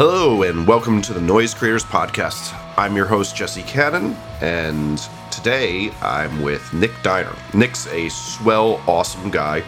Hello, 0.00 0.44
and 0.44 0.64
welcome 0.64 1.02
to 1.02 1.12
the 1.12 1.20
Noise 1.20 1.54
Creators 1.54 1.82
Podcast. 1.82 2.56
I'm 2.76 2.94
your 2.94 3.06
host, 3.06 3.34
Jesse 3.34 3.64
Cannon, 3.64 4.16
and 4.40 4.96
today 5.32 5.90
I'm 6.00 6.40
with 6.40 6.72
Nick 6.72 6.92
Diener. 7.02 7.34
Nick's 7.52 7.88
a 7.88 8.08
swell, 8.08 8.80
awesome 8.86 9.28
guy 9.28 9.62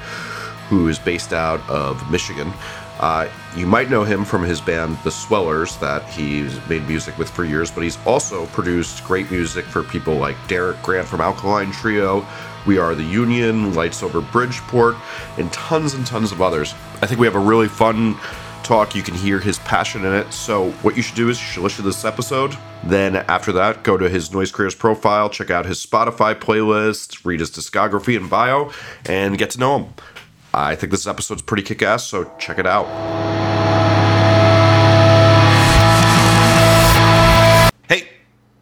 who 0.69 0.87
is 0.87 1.01
based 1.01 1.33
out 1.33 1.69
of 1.69 2.09
Michigan. 2.13 2.53
Uh, 3.01 3.29
you 3.57 3.67
might 3.67 3.91
know 3.91 4.05
him 4.05 4.25
from 4.25 4.45
his 4.45 4.61
band, 4.61 4.97
The 5.03 5.11
Swellers, 5.11 5.77
that 5.79 6.09
he's 6.09 6.65
made 6.69 6.87
music 6.87 7.19
with 7.19 7.29
for 7.29 7.45
years, 7.45 7.73
but 7.73 7.83
he's 7.83 7.99
also 8.07 8.47
produced 8.47 9.03
great 9.03 9.29
music 9.33 9.65
for 9.65 9.83
people 9.83 10.15
like 10.15 10.37
Derek 10.47 10.81
Grant 10.81 11.09
from 11.09 11.21
Alkaline 11.21 11.73
Trio, 11.73 12.25
We 12.69 12.79
Are 12.79 12.95
the 12.95 13.03
Union, 13.03 13.75
Lights 13.75 14.01
Over 14.01 14.21
Bridgeport, 14.21 14.95
and 15.39 15.53
tons 15.53 15.95
and 15.95 16.07
tons 16.07 16.31
of 16.31 16.41
others. 16.41 16.73
I 17.03 17.07
think 17.07 17.19
we 17.19 17.27
have 17.27 17.35
a 17.35 17.41
really 17.41 17.67
fun 17.67 18.17
talk. 18.71 18.95
You 18.95 19.03
can 19.03 19.17
hear 19.17 19.41
his 19.41 19.59
passion 19.59 20.05
in 20.05 20.15
it. 20.15 20.33
So, 20.33 20.71
what 20.83 20.97
you 20.97 21.03
should 21.03 21.17
do 21.17 21.29
is 21.29 21.41
you 21.41 21.45
should 21.45 21.63
listen 21.65 21.83
to 21.83 21.89
this 21.89 22.05
episode. 22.05 22.57
Then, 22.85 23.17
after 23.17 23.51
that, 23.51 23.83
go 23.83 23.97
to 23.97 24.09
his 24.09 24.33
Noise 24.33 24.53
Creators 24.53 24.77
profile, 24.77 25.29
check 25.29 25.51
out 25.51 25.67
his 25.67 25.85
Spotify 25.85 26.37
playlist, 26.37 27.25
read 27.25 27.41
his 27.41 27.51
discography 27.51 28.17
and 28.17 28.31
bio, 28.31 28.71
and 29.07 29.37
get 29.37 29.51
to 29.51 29.59
know 29.59 29.81
him. 29.81 29.95
I 30.55 30.77
think 30.77 30.93
this 30.93 31.09
episode's 31.09 31.43
pretty 31.43 31.65
kick 31.65 31.83
ass, 31.83 32.07
so 32.07 32.33
check 32.39 32.61
it 32.61 32.67
out. 32.67 32.87
Hey, 37.89 38.09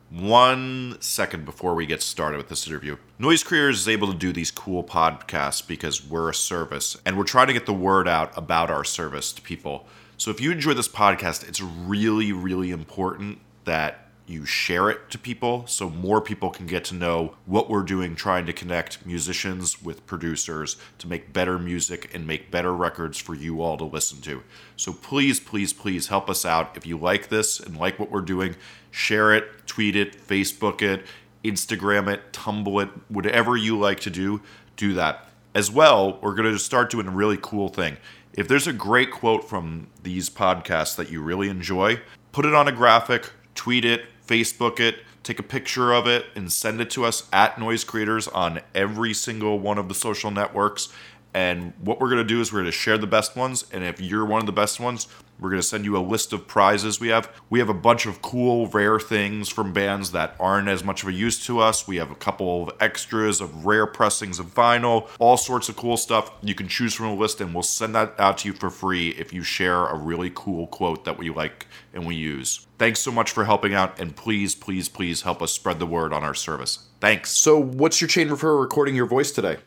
one 0.09 0.97
second 1.01 1.45
before 1.45 1.75
we 1.75 1.85
get 1.85 2.01
started 2.01 2.39
with 2.39 2.49
this 2.49 2.67
interview. 2.67 2.97
Noise 3.19 3.43
Creators 3.43 3.81
is 3.81 3.89
able 3.89 4.11
to 4.11 4.17
do 4.17 4.33
these 4.33 4.51
cool 4.51 4.83
podcasts 4.83 5.67
because 5.67 6.03
we're 6.03 6.31
a 6.31 6.35
service 6.35 6.97
and 7.05 7.19
we're 7.19 7.25
trying 7.25 7.49
to 7.49 7.53
get 7.53 7.67
the 7.67 7.75
word 7.75 8.09
out 8.09 8.33
about 8.39 8.71
our 8.71 8.85
service 8.85 9.35
to 9.35 9.43
people. 9.43 9.87
So 10.19 10.33
if 10.33 10.41
you 10.41 10.51
enjoy 10.51 10.75
this 10.75 10.89
podcast, 10.89 11.49
it's 11.49 11.61
really, 11.61 12.33
really 12.33 12.73
important 12.73 13.39
that 13.67 14.09
you 14.27 14.45
share 14.45 14.91
it 14.91 15.11
to 15.11 15.19
people 15.19 15.65
so 15.69 15.89
more 15.89 16.21
people 16.21 16.51
can 16.51 16.67
get 16.67 16.85
to 16.87 16.97
know 16.97 17.37
what 17.47 17.71
we're 17.71 17.85
doing 17.85 18.17
trying 18.17 18.45
to 18.47 18.53
connect 18.53 19.07
musicians 19.07 19.81
with 19.81 20.05
producers 20.07 20.77
to 20.99 21.07
make 21.07 21.33
better 21.33 21.57
music 21.57 22.13
and 22.13 22.27
make 22.27 22.51
better 22.51 22.75
records 22.75 23.17
for 23.17 23.37
you 23.37 23.63
all 23.63 23.77
to 23.77 23.85
listen 23.85 24.21
to. 24.23 24.43
So 24.75 24.93
please, 24.93 25.39
please, 25.39 25.73
please 25.73 26.09
help 26.09 26.29
us 26.29 26.45
out. 26.45 26.77
If 26.77 26.85
you 26.85 26.99
like 26.99 27.29
this 27.29 27.61
and 27.61 27.77
like 27.77 28.01
what 28.01 28.11
we're 28.11 28.21
doing, 28.21 28.57
share 28.91 29.33
it, 29.33 29.69
tweet 29.69 29.95
it, 29.95 30.27
Facebook 30.27 30.83
it, 30.83 31.07
Instagram 31.45 32.13
it, 32.13 32.33
Tumblr 32.33 32.83
it, 32.83 32.91
whatever 33.07 33.57
you 33.57 33.79
like 33.79 34.01
to 34.01 34.11
do, 34.11 34.43
do 34.77 34.95
that. 34.95 35.29
As 35.55 35.71
well, 35.71 36.19
we're 36.21 36.35
going 36.35 36.53
to 36.53 36.59
start 36.59 36.91
doing 36.91 37.07
a 37.07 37.13
really 37.13 37.39
cool 37.41 37.69
thing. 37.69 37.97
If 38.39 38.47
there's 38.47 38.69
a 38.69 38.73
great 38.73 39.11
quote 39.11 39.49
from 39.49 39.89
these 40.05 40.31
podcasts 40.31 40.95
that 40.95 41.11
you 41.11 41.21
really 41.21 41.49
enjoy, 41.49 42.01
put 42.31 42.45
it 42.45 42.55
on 42.55 42.69
a 42.69 42.73
graphic, 42.73 43.33
tweet 43.57 43.85
it, 43.85 44.05
Facebook 44.25 44.79
it, 44.79 45.01
take 45.25 45.41
a 45.41 45.43
picture 45.43 45.93
of 45.93 46.07
it, 46.07 46.27
and 46.37 46.53
send 46.53 46.81
it 46.81 46.89
to 46.91 47.05
us 47.05 47.29
at 47.33 47.59
Noise 47.59 47.83
Creators 47.83 48.29
on 48.29 48.61
every 48.77 49.13
single 49.13 49.59
one 49.59 49.77
of 49.77 49.89
the 49.89 49.95
social 49.97 50.31
networks. 50.31 50.93
And 51.35 51.73
what 51.81 52.01
we're 52.01 52.11
going 52.11 52.23
to 52.23 52.25
do 52.25 52.41
is 52.41 52.53
we're 52.53 52.61
going 52.61 52.67
to 52.67 52.79
share 52.79 52.97
the 52.97 53.09
best 53.09 53.35
ones. 53.35 53.65
And 53.73 53.83
if 53.83 54.01
you're 54.01 54.25
one 54.25 54.39
of 54.39 54.47
the 54.47 54.53
best 54.53 54.79
ones, 54.79 55.09
we're 55.41 55.51
going 55.51 55.63
to 55.63 55.67
send 55.67 55.85
you 55.85 55.97
a 55.97 56.01
list 56.01 56.33
of 56.33 56.47
prizes 56.47 57.01
we 57.01 57.09
have. 57.09 57.31
We 57.49 57.59
have 57.61 57.69
a 57.69 57.75
bunch 57.75 58.07
of 58.07 58.23
cool, 58.23 58.67
rare 58.67 58.99
things 58.99 59.49
from 59.49 59.73
bands 59.73 60.13
that 60.13 60.35
aren't 60.41 60.69
as 60.69 60.83
much 60.83 61.03
of 61.03 61.09
a 61.09 61.13
use 61.13 61.45
to 61.47 61.61
us. 61.61 61.87
We 61.87 61.97
have 61.97 62.11
a 62.11 62.17
couple 62.17 62.65
of 62.65 62.77
extras 62.81 63.41
of 63.41 63.65
rare 63.65 63.87
pressings 63.87 64.39
of 64.39 64.55
vinyl, 64.55 65.09
all 65.19 65.37
sorts 65.37 65.69
of 65.69 65.77
cool 65.77 65.97
stuff. 65.97 66.31
You 66.43 66.55
can 66.55 66.69
choose 66.69 66.95
from 66.95 67.07
a 67.07 67.15
list, 67.15 67.41
and 67.41 67.55
we'll 67.55 67.63
send 67.63 67.95
that 67.95 68.15
out 68.19 68.39
to 68.39 68.49
you 68.49 68.55
for 68.55 68.71
free 68.71 69.11
if 69.11 69.33
you 69.33 69.43
share 69.43 69.87
a 69.87 69.97
really 69.97 70.33
cool 70.35 70.67
quote 70.67 71.05
that 71.05 71.19
we 71.19 71.31
like 71.31 71.67
and 71.95 72.07
we 72.07 72.17
use. 72.17 72.67
Thanks 72.79 73.01
so 73.01 73.11
much 73.11 73.31
for 73.31 73.45
helping 73.45 73.75
out, 73.75 74.01
and 74.01 74.15
please, 74.15 74.55
please, 74.55 74.89
please 74.89 75.23
help 75.23 75.43
us 75.43 75.53
spread 75.53 75.79
the 75.79 75.87
word 75.87 76.13
on 76.13 76.25
our 76.25 76.35
service. 76.35 76.89
Thanks. 77.01 77.31
So, 77.31 77.59
what's 77.61 78.01
your 78.01 78.09
chain 78.09 78.35
for 78.35 78.61
recording 78.61 78.97
your 78.97 79.07
voice 79.07 79.31
today? 79.31 79.59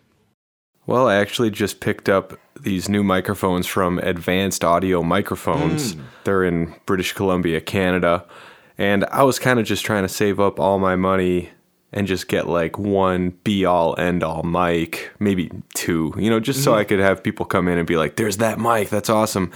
Well, 0.85 1.07
I 1.07 1.15
actually 1.15 1.51
just 1.51 1.79
picked 1.79 2.09
up 2.09 2.39
these 2.59 2.89
new 2.89 3.03
microphones 3.03 3.67
from 3.67 3.99
Advanced 3.99 4.63
Audio 4.63 5.03
Microphones. 5.03 5.95
Mm. 5.95 6.03
They're 6.23 6.43
in 6.43 6.75
British 6.85 7.13
Columbia, 7.13 7.61
Canada. 7.61 8.25
And 8.77 9.05
I 9.05 9.23
was 9.23 9.39
kind 9.39 9.59
of 9.59 9.65
just 9.65 9.85
trying 9.85 10.03
to 10.03 10.09
save 10.09 10.39
up 10.39 10.59
all 10.59 10.79
my 10.79 10.95
money 10.95 11.49
and 11.93 12.07
just 12.07 12.27
get 12.27 12.47
like 12.47 12.77
one 12.77 13.31
be 13.43 13.65
all 13.65 13.95
end 13.99 14.23
all 14.23 14.43
mic, 14.43 15.11
maybe 15.19 15.51
two, 15.73 16.13
you 16.17 16.29
know, 16.29 16.39
just 16.39 16.59
mm-hmm. 16.59 16.65
so 16.65 16.75
I 16.75 16.83
could 16.83 16.99
have 16.99 17.23
people 17.23 17.45
come 17.45 17.67
in 17.67 17.77
and 17.77 17.87
be 17.87 17.97
like, 17.97 18.15
there's 18.15 18.37
that 18.37 18.59
mic, 18.59 18.89
that's 18.89 19.09
awesome. 19.09 19.51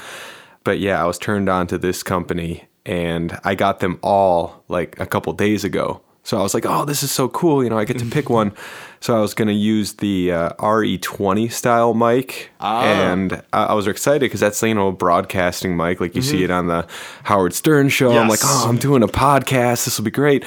But 0.63 0.79
yeah, 0.79 1.01
I 1.01 1.05
was 1.05 1.17
turned 1.17 1.49
on 1.49 1.67
to 1.67 1.77
this 1.77 2.03
company 2.03 2.65
and 2.85 3.39
I 3.43 3.55
got 3.55 3.79
them 3.79 3.99
all 4.03 4.63
like 4.67 4.99
a 4.99 5.05
couple 5.05 5.31
days 5.33 5.63
ago. 5.63 6.01
So 6.25 6.39
I 6.39 6.41
was 6.41 6.55
like, 6.55 6.65
oh, 6.65 6.85
this 6.85 7.03
is 7.03 7.11
so 7.11 7.29
cool. 7.29 7.63
You 7.63 7.69
know, 7.69 7.77
I 7.77 7.85
get 7.85 7.99
to 7.99 8.05
pick 8.05 8.31
one. 8.31 8.51
So 8.99 9.15
I 9.15 9.19
was 9.21 9.35
going 9.35 9.47
to 9.47 9.53
use 9.53 9.93
the 9.93 10.31
uh, 10.31 10.49
RE20 10.53 11.51
style 11.51 11.93
mic. 11.93 12.49
Ah. 12.59 12.83
And 12.83 13.43
I, 13.53 13.65
I 13.65 13.73
was 13.75 13.85
excited 13.85 14.21
because 14.21 14.39
that's, 14.39 14.61
you 14.63 14.73
know, 14.73 14.87
a 14.87 14.91
broadcasting 14.91 15.77
mic. 15.77 16.01
Like 16.01 16.15
you 16.15 16.21
mm-hmm. 16.21 16.31
see 16.31 16.43
it 16.43 16.49
on 16.49 16.65
the 16.65 16.87
Howard 17.25 17.53
Stern 17.53 17.89
show. 17.89 18.11
Yes. 18.11 18.21
I'm 18.23 18.27
like, 18.27 18.39
oh, 18.43 18.65
I'm 18.67 18.77
doing 18.77 19.03
a 19.03 19.07
podcast. 19.07 19.85
This 19.85 19.99
will 19.99 20.05
be 20.05 20.11
great. 20.11 20.43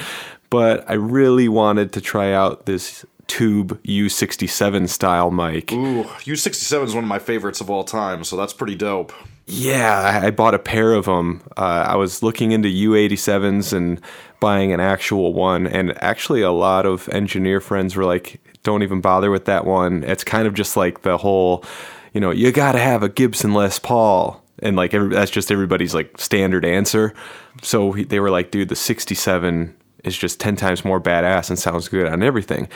But 0.49 0.83
I 0.89 0.95
really 0.95 1.47
wanted 1.47 1.93
to 1.93 2.01
try 2.01 2.33
out 2.33 2.65
this 2.65 3.05
tube 3.27 3.81
U67 3.83 4.89
style 4.89 5.31
mic. 5.31 5.71
Ooh, 5.71 6.03
U67 6.03 6.83
is 6.83 6.93
one 6.93 7.05
of 7.05 7.07
my 7.07 7.19
favorites 7.19 7.61
of 7.61 7.69
all 7.69 7.85
time. 7.85 8.25
So 8.25 8.35
that's 8.35 8.51
pretty 8.51 8.75
dope. 8.75 9.13
Yeah, 9.51 10.21
I 10.23 10.29
bought 10.29 10.53
a 10.53 10.59
pair 10.59 10.93
of 10.93 11.05
them. 11.05 11.41
Uh, 11.57 11.85
I 11.87 11.95
was 11.95 12.21
looking 12.21 12.51
into 12.51 12.69
U87s 12.69 13.73
and 13.73 13.99
buying 14.39 14.71
an 14.71 14.79
actual 14.79 15.33
one. 15.33 15.65
And 15.65 15.97
actually, 16.03 16.43
a 16.43 16.51
lot 16.51 16.85
of 16.85 17.09
engineer 17.09 17.59
friends 17.59 17.95
were 17.95 18.05
like, 18.05 18.39
don't 18.61 18.83
even 18.83 19.01
bother 19.01 19.31
with 19.31 19.45
that 19.45 19.65
one. 19.65 20.03
It's 20.03 20.23
kind 20.23 20.47
of 20.47 20.53
just 20.53 20.77
like 20.77 21.01
the 21.01 21.17
whole, 21.17 21.65
you 22.13 22.21
know, 22.21 22.29
you 22.29 22.51
got 22.51 22.73
to 22.73 22.79
have 22.79 23.01
a 23.01 23.09
Gibson 23.09 23.55
Les 23.55 23.79
Paul. 23.79 24.43
And 24.59 24.75
like, 24.75 24.93
every, 24.93 25.09
that's 25.09 25.31
just 25.31 25.51
everybody's 25.51 25.95
like 25.95 26.19
standard 26.21 26.63
answer. 26.63 27.15
So 27.63 27.93
they 27.93 28.19
were 28.19 28.29
like, 28.29 28.51
dude, 28.51 28.69
the 28.69 28.75
67 28.75 29.75
is 30.03 30.15
just 30.15 30.39
10 30.39 30.57
times 30.57 30.85
more 30.85 31.01
badass 31.01 31.49
and 31.49 31.57
sounds 31.57 31.87
good 31.87 32.05
on 32.05 32.21
everything. 32.21 32.67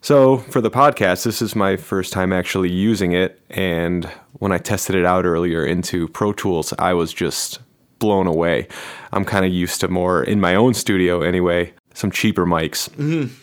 So, 0.00 0.38
for 0.38 0.60
the 0.60 0.70
podcast, 0.70 1.24
this 1.24 1.42
is 1.42 1.56
my 1.56 1.76
first 1.76 2.12
time 2.12 2.32
actually 2.32 2.70
using 2.70 3.12
it. 3.12 3.40
And 3.50 4.04
when 4.34 4.52
I 4.52 4.58
tested 4.58 4.94
it 4.94 5.04
out 5.04 5.24
earlier 5.24 5.64
into 5.64 6.08
Pro 6.08 6.32
Tools, 6.32 6.72
I 6.78 6.94
was 6.94 7.12
just 7.12 7.58
blown 7.98 8.26
away. 8.26 8.68
I'm 9.12 9.24
kind 9.24 9.44
of 9.44 9.52
used 9.52 9.80
to 9.80 9.88
more 9.88 10.22
in 10.22 10.40
my 10.40 10.54
own 10.54 10.74
studio 10.74 11.22
anyway, 11.22 11.72
some 11.94 12.10
cheaper 12.10 12.46
mics. 12.46 12.88
Mm-hmm. 12.90 13.34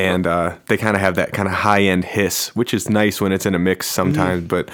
And 0.00 0.26
uh, 0.26 0.56
they 0.66 0.76
kind 0.76 0.96
of 0.96 1.00
have 1.00 1.14
that 1.16 1.32
kind 1.32 1.48
of 1.48 1.54
high 1.54 1.82
end 1.82 2.04
hiss, 2.04 2.54
which 2.54 2.74
is 2.74 2.90
nice 2.90 3.20
when 3.20 3.32
it's 3.32 3.46
in 3.46 3.54
a 3.54 3.58
mix 3.58 3.86
sometimes. 3.86 4.40
Mm-hmm. 4.40 4.48
But 4.48 4.70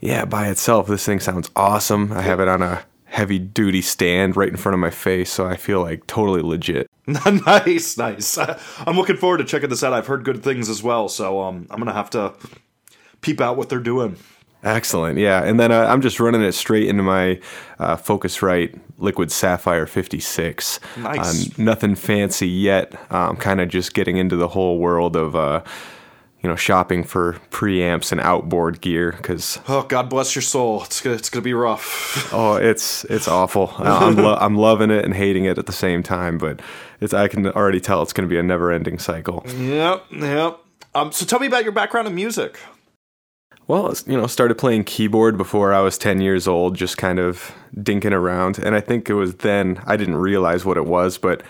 yeah, 0.00 0.24
by 0.24 0.48
itself, 0.48 0.86
this 0.86 1.04
thing 1.04 1.20
sounds 1.20 1.50
awesome. 1.54 2.12
I 2.12 2.22
have 2.22 2.40
it 2.40 2.48
on 2.48 2.62
a 2.62 2.84
heavy 3.08 3.38
duty 3.38 3.82
stand 3.82 4.36
right 4.36 4.48
in 4.48 4.56
front 4.56 4.74
of 4.74 4.80
my 4.80 4.90
face, 4.90 5.32
so 5.32 5.46
I 5.46 5.56
feel 5.56 5.82
like 5.82 6.06
totally 6.06 6.42
legit. 6.42 6.88
nice, 7.06 7.96
nice. 7.96 8.38
I'm 8.38 8.96
looking 8.96 9.16
forward 9.16 9.38
to 9.38 9.44
checking 9.44 9.70
this 9.70 9.82
out. 9.82 9.92
I've 9.92 10.06
heard 10.06 10.24
good 10.24 10.42
things 10.42 10.68
as 10.68 10.82
well, 10.82 11.08
so 11.08 11.40
um, 11.40 11.66
I'm 11.70 11.78
gonna 11.78 11.92
have 11.92 12.10
to 12.10 12.34
peep 13.20 13.40
out 13.40 13.56
what 13.56 13.68
they're 13.68 13.80
doing. 13.80 14.16
Excellent, 14.64 15.18
yeah. 15.18 15.44
And 15.44 15.58
then 15.58 15.70
uh, 15.70 15.86
I'm 15.86 16.00
just 16.00 16.18
running 16.18 16.42
it 16.42 16.52
straight 16.52 16.88
into 16.88 17.02
my 17.02 17.40
uh, 17.78 17.96
Focusrite 17.96 18.78
Liquid 18.98 19.28
Saffire 19.28 19.88
56. 19.88 20.80
Nice. 20.96 21.48
Uh, 21.48 21.52
nothing 21.58 21.94
fancy 21.94 22.48
yet. 22.48 22.92
I'm 23.10 23.36
kind 23.36 23.60
of 23.60 23.68
just 23.68 23.94
getting 23.94 24.16
into 24.16 24.34
the 24.34 24.48
whole 24.48 24.78
world 24.78 25.14
of 25.14 25.36
uh, 25.36 25.62
you 26.42 26.48
know, 26.48 26.56
shopping 26.56 27.02
for 27.02 27.34
preamps 27.50 28.12
and 28.12 28.20
outboard 28.20 28.80
gear 28.80 29.12
because 29.12 29.58
oh, 29.68 29.82
God 29.82 30.08
bless 30.08 30.34
your 30.34 30.42
soul, 30.42 30.84
it's 30.84 31.00
gonna, 31.00 31.16
it's 31.16 31.30
gonna 31.30 31.42
be 31.42 31.54
rough. 31.54 32.30
oh, 32.32 32.56
it's 32.56 33.04
it's 33.04 33.28
awful. 33.28 33.72
I'm 33.78 34.16
lo- 34.16 34.38
I'm 34.40 34.56
loving 34.56 34.90
it 34.90 35.04
and 35.04 35.14
hating 35.14 35.44
it 35.44 35.58
at 35.58 35.66
the 35.66 35.72
same 35.72 36.02
time, 36.02 36.38
but 36.38 36.60
it's 37.00 37.12
I 37.12 37.28
can 37.28 37.46
already 37.48 37.80
tell 37.80 38.02
it's 38.02 38.12
gonna 38.12 38.28
be 38.28 38.38
a 38.38 38.42
never 38.42 38.70
ending 38.70 38.98
cycle. 38.98 39.44
Yep, 39.46 40.04
yep. 40.12 40.60
Um, 40.94 41.12
so 41.12 41.26
tell 41.26 41.38
me 41.38 41.46
about 41.46 41.64
your 41.64 41.72
background 41.72 42.08
in 42.08 42.14
music. 42.14 42.58
Well, 43.68 43.94
you 44.06 44.16
know, 44.16 44.26
started 44.26 44.56
playing 44.56 44.84
keyboard 44.84 45.36
before 45.36 45.74
I 45.74 45.80
was 45.80 45.98
10 45.98 46.22
years 46.22 46.48
old, 46.48 46.74
just 46.74 46.96
kind 46.96 47.18
of 47.18 47.54
dinking 47.76 48.12
around. 48.12 48.58
And 48.58 48.74
I 48.74 48.80
think 48.80 49.10
it 49.10 49.14
was 49.14 49.36
then 49.36 49.82
I 49.86 49.98
didn't 49.98 50.16
realize 50.16 50.64
what 50.64 50.78
it 50.78 50.86
was, 50.86 51.18
but 51.18 51.42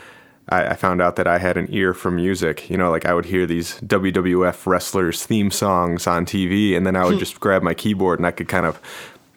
I, 0.49 0.69
I, 0.69 0.75
found 0.75 1.03
out 1.03 1.17
that 1.17 1.27
I 1.27 1.39
had 1.39 1.57
an 1.57 1.69
ear 1.71 1.93
for 1.95 2.11
music. 2.11 2.71
You 2.71 2.77
know, 2.77 2.91
like 2.91 3.07
I 3.07 3.15
would 3.15 3.27
hear 3.27 3.47
these 3.47 3.81
WWF 3.81 4.67
wrestlers' 4.67 5.25
theme 5.25 5.51
songs 5.51 6.07
on 6.07 6.27
TV, 6.27 6.77
and 6.77 6.87
then 6.87 6.97
I 6.97 7.05
would 7.05 7.15
hmm. 7.15 7.19
just 7.19 7.41
grab 7.41 7.63
my 7.63 7.75
keyboard 7.75 8.19
and 8.19 8.27
I 8.27 8.31
could 8.31 8.49
kind 8.49 8.67
of 8.67 8.81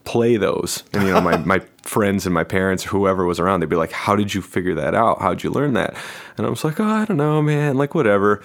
play 0.03 0.37
those. 0.37 0.83
And 0.93 1.03
you 1.03 1.13
know, 1.13 1.21
my 1.21 1.37
my 1.37 1.59
friends 1.83 2.25
and 2.25 2.33
my 2.33 2.43
parents, 2.43 2.83
whoever 2.83 3.25
was 3.25 3.39
around, 3.39 3.59
they'd 3.59 3.69
be 3.69 3.75
like, 3.75 3.91
"How 3.91 4.15
did 4.15 4.33
you 4.33 4.41
figure 4.41 4.75
that 4.75 4.95
out? 4.95 5.21
How'd 5.21 5.43
you 5.43 5.51
learn 5.51 5.73
that?" 5.73 5.95
And 6.37 6.45
I 6.45 6.49
was 6.49 6.63
like, 6.63 6.79
"Oh, 6.79 6.85
I 6.85 7.05
don't 7.05 7.17
know, 7.17 7.41
man. 7.41 7.77
Like 7.77 7.95
whatever." 7.95 8.41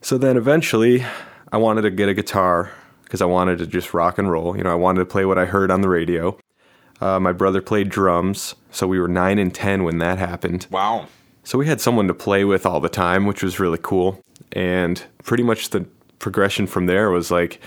So 0.00 0.18
then 0.18 0.36
eventually, 0.36 1.04
I 1.52 1.56
wanted 1.56 1.82
to 1.82 1.90
get 1.90 2.08
a 2.08 2.14
guitar 2.14 2.70
because 3.04 3.22
I 3.22 3.26
wanted 3.26 3.58
to 3.58 3.66
just 3.66 3.94
rock 3.94 4.18
and 4.18 4.30
roll. 4.30 4.56
You 4.56 4.64
know, 4.64 4.72
I 4.72 4.76
wanted 4.76 5.00
to 5.00 5.06
play 5.06 5.24
what 5.24 5.38
I 5.38 5.46
heard 5.46 5.70
on 5.70 5.80
the 5.80 5.88
radio. 5.88 6.38
Uh, 7.00 7.18
my 7.18 7.32
brother 7.32 7.60
played 7.60 7.88
drums, 7.88 8.54
so 8.70 8.86
we 8.86 9.00
were 9.00 9.08
nine 9.08 9.38
and 9.38 9.54
ten 9.54 9.84
when 9.84 9.98
that 9.98 10.18
happened. 10.18 10.66
Wow. 10.70 11.08
So 11.44 11.58
we 11.58 11.66
had 11.66 11.80
someone 11.80 12.08
to 12.08 12.14
play 12.14 12.44
with 12.44 12.64
all 12.66 12.80
the 12.80 12.88
time, 12.88 13.26
which 13.26 13.42
was 13.42 13.60
really 13.60 13.78
cool. 13.80 14.20
And 14.52 15.02
pretty 15.22 15.42
much 15.42 15.70
the 15.70 15.86
progression 16.18 16.66
from 16.66 16.86
there 16.86 17.10
was 17.10 17.30
like, 17.30 17.60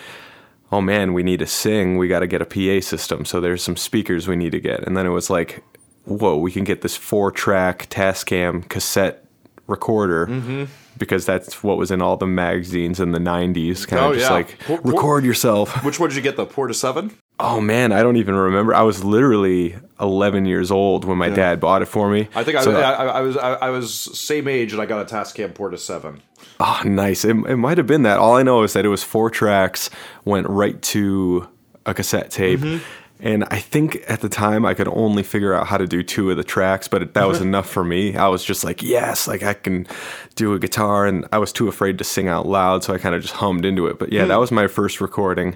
oh 0.72 0.82
man, 0.82 1.14
we 1.14 1.24
need 1.24 1.40
to 1.40 1.48
sing. 1.48 1.98
We 1.98 2.08
got 2.08 2.20
to 2.20 2.28
get 2.28 2.42
a 2.42 2.46
PA 2.46 2.84
system. 2.86 3.24
So 3.24 3.40
there's 3.40 3.62
some 3.64 3.78
speakers 3.78 4.28
we 4.28 4.36
need 4.36 4.52
to 4.52 4.60
get. 4.60 4.84
And 4.86 4.98
then 4.98 5.06
it 5.06 5.10
was 5.12 5.30
like, 5.30 5.64
whoa, 6.06 6.38
we 6.38 6.52
can 6.52 6.64
get 6.64 6.82
this 6.82 6.96
four 6.98 7.32
track 7.32 7.88
Tascam 7.90 8.68
cassette 8.68 9.24
recorder 9.68 10.26
Mm-hmm. 10.28 10.64
because 10.98 11.26
that's 11.26 11.62
what 11.62 11.78
was 11.78 11.92
in 11.92 12.02
all 12.02 12.18
the 12.18 12.26
magazines 12.26 13.00
in 13.00 13.12
the 13.12 13.20
90s. 13.20 13.86
Kind 13.88 14.02
of 14.04 14.12
Oh, 14.12 14.14
just 14.16 14.26
yeah. 14.30 14.34
like, 14.34 14.58
record 14.86 15.24
yourself. 15.26 15.84
Which 15.84 16.00
one 16.00 16.10
did 16.10 16.16
you 16.16 16.22
get? 16.22 16.36
The 16.38 16.46
Porta 16.46 16.74
Seven? 16.74 17.16
Oh 17.40 17.62
man, 17.62 17.92
I 17.92 18.02
don't 18.02 18.16
even 18.18 18.34
remember. 18.36 18.74
I 18.74 18.82
was 18.82 19.04
literally 19.04 19.76
11 20.00 20.46
years 20.46 20.72
old 20.72 21.06
when 21.06 21.18
my 21.20 21.30
dad 21.30 21.60
bought 21.60 21.84
it 21.84 21.86
for 21.86 22.10
me. 22.10 22.28
I 22.34 22.44
think 22.44 22.58
I, 22.58 22.64
So- 22.64 22.72
I, 22.76 22.92
I, 22.92 23.06
I 23.06 23.22
was 23.22 23.38
I, 23.38 23.70
was 23.70 23.94
same 24.20 24.48
age 24.48 24.74
and 24.74 24.82
I 24.82 24.88
got 24.88 25.02
a 25.02 25.16
Tascam 25.16 25.54
Porta 25.54 25.78
Seven. 25.78 26.22
Oh, 26.60 26.82
nice. 26.84 27.24
It, 27.24 27.36
it 27.36 27.58
might 27.58 27.78
have 27.78 27.86
been 27.86 28.02
that. 28.04 28.18
All 28.18 28.36
I 28.36 28.42
know 28.42 28.64
is 28.64 28.74
that 28.74 28.86
it 28.86 28.90
was 28.90 29.04
four 29.04 29.30
tracks, 29.30 29.92
went 30.26 30.48
right 30.50 30.82
to 30.84 31.48
a 31.86 31.94
cassette 31.94 32.32
tape. 32.32 32.60
Mm-hmm. 32.62 32.84
And 33.20 33.46
I 33.50 33.60
think 33.60 34.04
at 34.08 34.22
the 34.22 34.30
time 34.30 34.66
I 34.66 34.74
could 34.76 34.88
only 34.88 35.22
figure 35.24 35.54
out 35.54 35.68
how 35.68 35.78
to 35.78 35.88
do 35.88 36.02
two 36.04 36.30
of 36.32 36.38
the 36.38 36.44
tracks, 36.44 36.88
but 36.88 37.14
that 37.16 37.28
was 37.28 37.42
enough 37.42 37.68
for 37.70 37.84
me. 37.84 38.16
I 38.16 38.28
was 38.28 38.44
just 38.44 38.64
like, 38.64 38.82
yes, 38.84 39.28
like 39.28 39.42
I 39.44 39.54
can 39.54 39.88
do 40.36 40.54
a 40.54 40.60
guitar. 40.60 41.06
And 41.08 41.26
I 41.32 41.38
was 41.40 41.52
too 41.52 41.68
afraid 41.68 41.98
to 42.00 42.04
sing 42.04 42.28
out 42.28 42.48
loud, 42.48 42.84
so 42.84 42.94
I 42.94 42.98
kind 43.00 43.14
of 43.16 43.22
just 43.24 43.34
hummed 43.36 43.66
into 43.66 43.88
it. 43.88 43.98
But 44.00 44.12
yeah, 44.12 44.24
Hmm. 44.24 44.30
that 44.30 44.40
was 44.40 44.52
my 44.52 44.68
first 44.68 45.02
recording. 45.02 45.56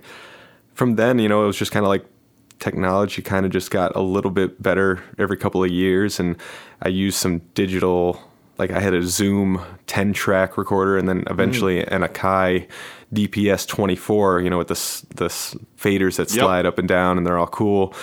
From 0.82 0.96
then, 0.96 1.20
you 1.20 1.30
know, 1.30 1.44
it 1.44 1.46
was 1.46 1.58
just 1.58 1.72
kind 1.72 1.86
of 1.86 1.90
like 1.90 2.04
technology 2.58 3.22
kind 3.22 3.46
of 3.46 3.52
just 3.52 3.70
got 3.70 3.96
a 3.96 4.02
little 4.02 4.32
bit 4.32 4.60
better 4.60 5.00
every 5.20 5.38
couple 5.38 5.64
of 5.64 5.70
years 5.72 6.20
and 6.20 6.36
i 6.84 6.88
used 6.90 7.18
some 7.18 7.40
digital 7.56 8.20
like 8.60 8.70
i 8.72 8.80
had 8.80 8.94
a 8.94 9.02
zoom 9.04 9.60
10 9.88 10.14
track 10.14 10.58
recorder 10.60 10.96
and 10.98 11.08
then 11.10 11.24
eventually 11.28 11.80
an 11.88 12.02
akai 12.04 12.68
dps 13.14 13.68
24 13.68 14.42
you 14.42 14.50
know 14.50 14.58
with 14.60 14.68
the 14.70 14.74
s- 14.76 15.06
the 15.16 15.28
faders 15.78 16.18
that 16.18 16.32
Yep. 16.34 16.40
slide 16.44 16.66
up 16.68 16.78
and 16.80 16.88
down 16.88 17.18
and 17.18 17.26
they're 17.28 17.38
all 17.38 17.48
cool. 17.48 17.94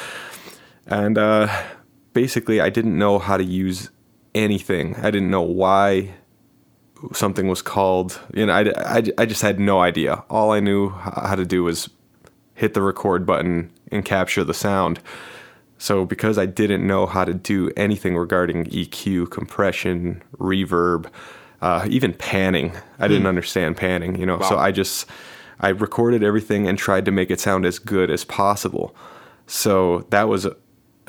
And 0.87 1.19
uh 1.19 1.49
basically 2.13 2.61
i 2.61 2.69
didn't 2.69 2.97
know 2.99 3.19
how 3.19 3.37
to 3.37 3.45
use 3.45 3.91
anything. 4.37 4.95
I 4.97 5.11
didn't 5.11 5.31
know 5.31 5.43
why 5.43 6.15
something 7.13 7.47
was 7.49 7.63
called 7.63 8.21
you 8.35 8.45
know 8.47 8.53
I, 8.53 8.63
I, 8.99 9.03
I 9.19 9.27
just 9.27 9.43
had 9.43 9.59
no 9.61 9.81
idea. 9.81 10.25
All 10.31 10.51
i 10.53 10.59
knew 10.61 10.91
how 10.91 11.37
to 11.37 11.45
do 11.45 11.63
was 11.65 11.89
hit 12.59 12.75
the 12.75 12.83
record 12.83 13.25
button 13.25 13.71
and 13.93 14.05
capture 14.05 14.43
the 14.43 14.53
sound. 14.53 14.99
So 15.79 16.05
because 16.05 16.39
I 16.39 16.47
didn't 16.47 16.85
know 16.85 17.07
how 17.07 17.25
to 17.25 17.33
do 17.33 17.71
anything 17.77 18.17
regarding 18.17 18.65
EQ, 18.65 19.31
compression, 19.31 20.21
reverb, 20.39 21.09
uh, 21.63 21.87
even 21.89 22.13
panning, 22.13 22.73
I 22.99 23.07
didn't 23.07 23.27
understand 23.27 23.77
panning. 23.77 24.19
You 24.19 24.27
know, 24.27 24.41
so 24.41 24.59
I 24.59 24.73
just 24.73 25.07
I 25.61 25.69
recorded 25.69 26.25
everything 26.25 26.67
and 26.67 26.77
tried 26.77 27.05
to 27.05 27.13
make 27.13 27.31
it 27.31 27.39
sound 27.39 27.65
as 27.65 27.79
good 27.79 28.11
as 28.11 28.25
possible. 28.25 28.95
So 29.47 30.05
that 30.11 30.29
was 30.29 30.49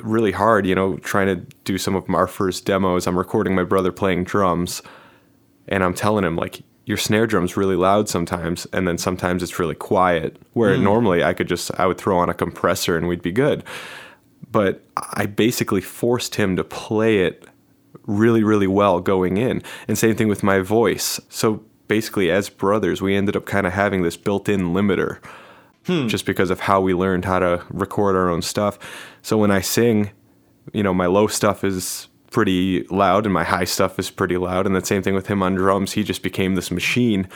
really 0.04 0.32
hard. 0.32 0.68
You 0.68 0.76
know, 0.76 0.98
trying 0.98 1.28
to 1.28 1.38
do 1.64 1.80
some 1.80 1.96
of 1.96 2.08
our 2.12 2.28
first 2.28 2.66
demos. 2.66 3.08
I'm 3.08 3.18
recording 3.18 3.56
my 3.56 3.64
brother 3.64 3.92
playing 3.92 4.26
drums, 4.26 4.84
and 5.68 5.84
I'm 5.84 5.96
telling 5.96 6.24
him 6.24 6.36
like 6.36 6.62
your 6.90 6.98
snare 6.98 7.28
drum's 7.28 7.56
really 7.56 7.76
loud 7.76 8.10
sometimes 8.10 8.66
and 8.74 8.88
then 8.88 8.98
sometimes 8.98 9.44
it's 9.44 9.60
really 9.60 9.76
quiet 9.76 10.38
where 10.54 10.76
mm. 10.76 10.82
normally 10.82 11.24
I 11.24 11.36
could 11.36 11.48
just 11.48 11.70
I 11.80 11.86
would 11.86 12.00
throw 12.00 12.18
on 12.18 12.30
a 12.30 12.34
compressor 12.34 12.98
and 12.98 13.08
we'd 13.08 13.22
be 13.22 13.32
good. 13.32 13.64
But 14.52 14.84
I 14.98 15.28
basically 15.28 15.82
forced 15.82 16.34
him 16.34 16.56
to 16.56 16.64
play 16.64 17.20
it 17.20 17.46
really 18.08 18.44
really 18.44 18.66
well 18.66 19.02
going 19.02 19.38
in. 19.38 19.62
And 19.88 20.00
same 20.00 20.16
thing 20.16 20.30
with 20.30 20.42
my 20.42 20.62
voice. 20.62 21.20
So 21.30 21.64
basically 21.88 22.32
as 22.32 22.50
brothers 22.50 23.04
we 23.04 23.16
ended 23.16 23.36
up 23.36 23.46
kind 23.46 23.68
of 23.68 23.74
having 23.74 24.02
this 24.02 24.18
built-in 24.18 24.74
limiter 24.74 25.24
hmm. 25.86 26.08
just 26.08 26.26
because 26.26 26.50
of 26.50 26.62
how 26.62 26.82
we 26.82 26.96
learned 26.96 27.26
how 27.26 27.38
to 27.38 27.64
record 27.70 28.16
our 28.16 28.32
own 28.32 28.42
stuff. 28.42 28.80
So 29.22 29.38
when 29.38 29.52
I 29.52 29.62
sing 29.62 30.10
you 30.74 30.84
know, 30.84 30.94
my 30.94 31.08
low 31.08 31.28
stuff 31.28 31.64
is 31.64 32.09
pretty 32.32 32.84
loud 32.88 33.26
and 33.26 33.34
my 33.34 33.44
high 33.44 33.64
stuff 33.64 34.00
is 34.00 34.10
pretty 34.10 34.38
loud. 34.38 34.66
And 34.66 34.76
the 34.76 34.86
same 34.86 35.02
thing 35.02 35.16
with 35.16 35.28
him 35.28 35.44
on 35.44 35.56
drums. 35.56 35.94
He 35.94 36.04
just 36.04 36.24
became 36.24 36.56
this 36.56 36.72
machine. 36.72 37.28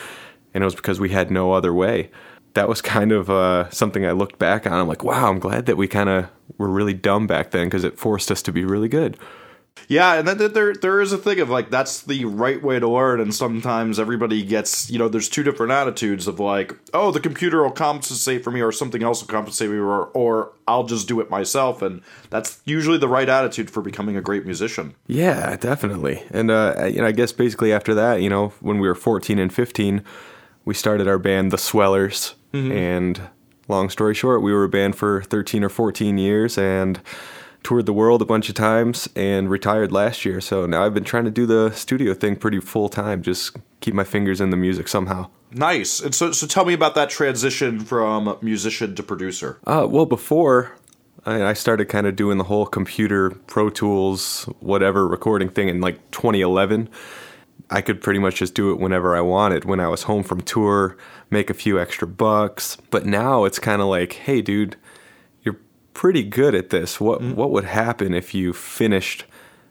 And 0.54 0.64
it 0.64 0.66
was 0.66 0.76
because 0.76 1.00
we 1.00 1.10
had 1.10 1.32
no 1.32 1.54
other 1.54 1.74
way. 1.74 2.12
That 2.54 2.70
was 2.70 2.82
kind 2.82 3.12
of 3.12 3.30
uh, 3.30 3.70
something 3.72 4.06
I 4.06 4.12
looked 4.12 4.38
back 4.38 4.68
on. 4.68 4.74
I'm 4.74 4.88
like, 4.88 5.04
wow, 5.04 5.30
I'm 5.30 5.40
glad 5.40 5.66
that 5.66 5.78
we 5.78 5.88
kind 5.88 6.10
of 6.10 6.30
were 6.58 6.70
really 6.70 6.94
dumb 6.94 7.26
back 7.26 7.52
then 7.52 7.66
because 7.66 7.84
it 7.84 7.98
forced 7.98 8.30
us 8.30 8.44
to 8.44 8.52
be 8.52 8.64
really 8.64 8.88
good. 8.88 9.18
Yeah, 9.88 10.14
and 10.14 10.28
then 10.28 10.54
there 10.54 10.74
there 10.74 11.02
is 11.02 11.12
a 11.12 11.18
thing 11.18 11.40
of 11.40 11.50
like 11.50 11.70
that's 11.70 12.02
the 12.02 12.26
right 12.26 12.62
way 12.62 12.80
to 12.80 12.88
learn, 12.88 13.20
and 13.20 13.34
sometimes 13.34 14.00
everybody 14.00 14.44
gets 14.44 14.90
you 14.90 14.98
know 14.98 15.10
there's 15.10 15.30
two 15.30 15.44
different 15.44 15.72
attitudes 15.72 16.28
of 16.28 16.40
like 16.40 16.74
oh 16.94 17.12
the 17.12 17.20
computer 17.20 17.62
will 17.64 17.72
compensate 17.72 18.44
for 18.44 18.52
me 18.52 18.62
or 18.62 18.72
something 18.72 19.04
else 19.04 19.22
will 19.22 19.28
compensate 19.28 19.70
me 19.70 19.78
or 19.78 20.06
or 20.08 20.54
I'll 20.68 20.86
just 20.86 21.08
do 21.08 21.20
it 21.20 21.30
myself, 21.30 21.82
and 21.82 22.02
that's 22.30 22.62
usually 22.66 22.98
the 22.98 23.08
right 23.08 23.28
attitude 23.28 23.70
for 23.70 23.82
becoming 23.82 24.16
a 24.16 24.22
great 24.22 24.46
musician. 24.46 24.96
Yeah, 25.08 25.56
definitely. 25.58 26.24
And 26.32 26.50
uh, 26.50 26.90
you 26.92 27.02
know, 27.02 27.08
I 27.08 27.12
guess 27.12 27.32
basically 27.32 27.74
after 27.74 27.94
that, 27.96 28.22
you 28.22 28.30
know, 28.30 28.50
when 28.62 28.80
we 28.80 28.88
were 28.88 28.96
14 28.96 29.38
and 29.38 29.54
15, 29.54 30.04
we 30.66 30.74
started 30.74 31.08
our 31.08 31.20
band, 31.20 31.52
The 31.52 31.58
Swellers. 31.58 32.36
And 32.54 33.20
long 33.68 33.90
story 33.90 34.14
short, 34.14 34.44
we 34.44 34.54
were 34.54 34.64
a 34.64 34.70
band 34.70 34.96
for 34.96 35.24
13 35.24 35.64
or 35.64 35.70
14 35.70 36.20
years 36.20 36.56
and 36.56 37.02
toured 37.64 37.86
the 37.86 37.94
world 37.94 38.22
a 38.22 38.26
bunch 38.26 38.50
of 38.50 38.56
times 38.56 39.08
and 39.16 39.50
retired 39.50 39.92
last 39.92 40.26
year. 40.26 40.42
So 40.42 40.66
now 40.66 40.86
I've 40.86 40.94
been 40.94 41.04
trying 41.04 41.26
to 41.26 41.32
do 41.32 41.46
the 41.46 41.72
studio 41.72 42.14
thing 42.14 42.36
pretty 42.36 42.60
full 42.60 42.90
time, 42.90 43.22
just 43.22 43.56
keep 43.80 43.94
my 43.94 44.04
fingers 44.04 44.42
in 44.42 44.50
the 44.50 44.58
music 44.58 44.88
somehow. 44.88 45.30
Nice. 45.52 46.00
And 46.00 46.14
so 46.14 46.32
so 46.32 46.48
tell 46.48 46.66
me 46.66 46.74
about 46.74 46.96
that 46.96 47.10
transition 47.10 47.80
from 47.80 48.38
musician 48.42 48.96
to 48.96 49.04
producer. 49.04 49.60
Uh, 49.66 49.88
well, 49.90 50.06
before 50.06 50.76
I, 51.26 51.44
I 51.44 51.54
started 51.54 51.86
kind 51.86 52.08
of 52.08 52.16
doing 52.16 52.38
the 52.38 52.46
whole 52.46 52.66
computer, 52.66 53.32
Pro 53.48 53.70
Tools, 53.70 54.44
whatever 54.60 55.08
recording 55.08 55.50
thing 55.50 55.70
in 55.70 55.82
like 55.82 56.12
2011, 56.12 56.90
I 57.70 57.82
could 57.82 58.02
pretty 58.02 58.20
much 58.20 58.36
just 58.36 58.56
do 58.56 58.72
it 58.72 58.80
whenever 58.80 59.16
I 59.16 59.22
wanted. 59.22 59.66
When 59.66 59.80
I 59.80 59.88
was 59.88 60.04
home 60.04 60.24
from 60.24 60.42
tour, 60.42 60.98
make 61.30 61.50
a 61.50 61.54
few 61.54 61.80
extra 61.80 62.08
bucks. 62.08 62.78
But 62.90 63.06
now 63.06 63.46
it's 63.46 63.60
kind 63.60 63.82
of 63.82 63.88
like, 63.88 64.14
hey, 64.14 64.42
dude, 64.42 64.76
pretty 65.94 66.24
good 66.24 66.56
at 66.56 66.70
this. 66.70 67.00
What 67.00 67.22
mm. 67.22 67.36
what 67.36 67.52
would 67.52 67.66
happen 67.66 68.14
if 68.14 68.34
you 68.34 68.54
finished 68.54 69.26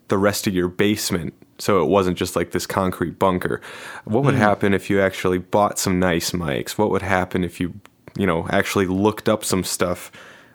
the 0.09 0.19
rest 0.19 0.47
of 0.47 0.55
your 0.55 0.69
basement 0.69 1.35
so 1.59 1.83
it 1.83 1.89
wasn't 1.89 2.19
just 2.19 2.37
like 2.37 2.51
this 2.53 2.67
concrete 2.67 3.19
bunker? 3.19 3.61
What 4.05 4.25
would 4.25 4.35
mm. 4.35 4.39
happen 4.39 4.75
if 4.75 4.91
you 4.91 5.01
actually 5.01 5.39
bought 5.39 5.79
some 5.79 5.99
nice 5.99 6.31
mics? 6.33 6.73
What 6.73 6.91
would 6.91 7.03
happen 7.03 7.45
if 7.45 7.61
you, 7.61 7.75
you 8.17 8.27
know, 8.27 8.47
actually 8.51 8.87
looked 8.87 9.29
up 9.29 9.45
some 9.45 9.65
stuff 9.65 10.11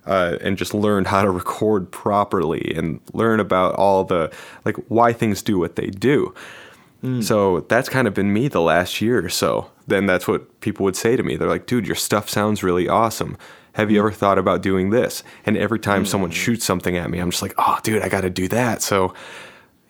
uh, 0.06 0.38
and 0.42 0.58
just 0.58 0.74
learned 0.74 1.08
how 1.08 1.22
to 1.22 1.30
record 1.30 1.92
properly 1.92 2.74
and 2.76 3.00
learn 3.14 3.40
about 3.40 3.76
all 3.76 4.04
the 4.04 4.32
like 4.66 4.76
why 4.88 5.14
things 5.14 5.42
do 5.42 5.60
what 5.60 5.76
they 5.76 5.88
do? 5.88 6.34
Mm. 7.04 7.24
So 7.24 7.62
that's 7.62 7.90
kind 7.90 8.08
of 8.08 8.14
been 8.14 8.34
me 8.34 8.48
the 8.48 8.62
last 8.62 9.02
year 9.02 9.24
or 9.24 9.30
so. 9.30 9.70
Then 9.86 10.06
that's 10.06 10.28
what 10.28 10.60
people 10.62 10.84
would 10.84 10.96
say 10.96 11.16
to 11.16 11.24
me. 11.24 11.36
They're 11.36 11.48
like, 11.48 11.68
dude, 11.68 11.86
your 11.86 11.96
stuff 11.96 12.30
sounds 12.30 12.64
really 12.64 12.88
awesome. 12.88 13.38
Have 13.78 13.92
you 13.92 14.00
ever 14.00 14.12
thought 14.12 14.40
about 14.40 14.64
doing 14.64 14.90
this? 14.90 15.22
And 15.46 15.56
every 15.56 15.78
time 15.78 16.04
someone 16.04 16.32
shoots 16.32 16.66
something 16.66 16.98
at 16.98 17.12
me, 17.12 17.20
I'm 17.20 17.30
just 17.30 17.44
like, 17.44 17.54
oh, 17.60 17.78
dude, 17.84 18.02
I 18.02 18.10
got 18.10 18.22
to 18.22 18.30
do 18.32 18.48
that. 18.48 18.82
So, 18.82 19.14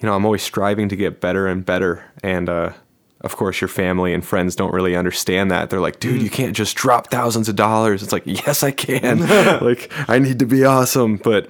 you 0.01 0.06
know, 0.06 0.13
I'm 0.13 0.25
always 0.25 0.44
striving 0.44 0.89
to 0.89 0.98
get 0.98 1.22
better 1.22 1.48
and 1.48 1.65
better. 1.65 2.03
And, 2.22 2.50
uh, 2.50 2.74
of 3.22 3.38
course, 3.38 3.62
your 3.62 3.70
family 3.70 4.13
and 4.13 4.25
friends 4.25 4.58
don't 4.58 4.74
really 4.74 4.94
understand 4.98 5.51
that. 5.51 5.70
They're 5.70 5.79
like, 5.79 6.01
dude, 6.01 6.22
you 6.22 6.29
can't 6.29 6.53
just 6.53 6.75
drop 6.75 7.10
thousands 7.10 7.48
of 7.48 7.56
dollars. 7.56 8.03
It's 8.03 8.12
like, 8.12 8.24
yes, 8.25 8.62
I 8.62 8.72
can. 8.72 9.20
like, 9.62 9.89
I 10.10 10.20
need 10.20 10.39
to 10.39 10.46
be 10.46 10.65
awesome. 10.65 11.15
But 11.15 11.50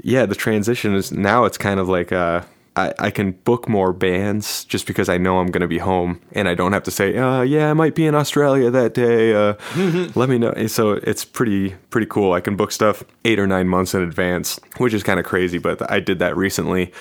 yeah, 0.00 0.26
the 0.26 0.36
transition 0.36 0.94
is 0.94 1.10
now 1.10 1.44
it's 1.44 1.58
kind 1.58 1.80
of 1.80 1.88
like 1.88 2.12
uh, 2.12 2.42
I, 2.78 2.92
I 2.98 3.10
can 3.10 3.32
book 3.32 3.68
more 3.68 3.92
bands 3.92 4.64
just 4.64 4.86
because 4.86 5.08
I 5.08 5.18
know 5.18 5.38
I'm 5.40 5.48
going 5.54 5.62
to 5.62 5.68
be 5.68 5.78
home 5.78 6.20
and 6.32 6.48
I 6.48 6.54
don't 6.54 6.72
have 6.72 6.84
to 6.84 6.90
say, 6.90 7.16
uh, 7.16 7.42
yeah, 7.42 7.70
I 7.70 7.74
might 7.74 7.94
be 7.94 8.06
in 8.06 8.14
Australia 8.14 8.70
that 8.70 8.94
day. 8.94 9.34
Uh, 9.34 9.54
let 10.14 10.28
me 10.28 10.38
know. 10.38 10.50
And 10.50 10.70
So 10.70 10.92
it's 10.92 11.24
pretty 11.24 11.74
pretty 11.90 12.06
cool. 12.06 12.32
I 12.32 12.40
can 12.40 12.56
book 12.56 12.70
stuff 12.72 13.02
eight 13.24 13.38
or 13.38 13.46
nine 13.46 13.68
months 13.68 13.94
in 13.94 14.02
advance, 14.02 14.60
which 14.76 14.94
is 14.94 15.02
kind 15.02 15.18
of 15.20 15.26
crazy. 15.26 15.58
But 15.58 15.90
I 15.90 16.00
did 16.00 16.18
that 16.20 16.36
recently, 16.36 16.92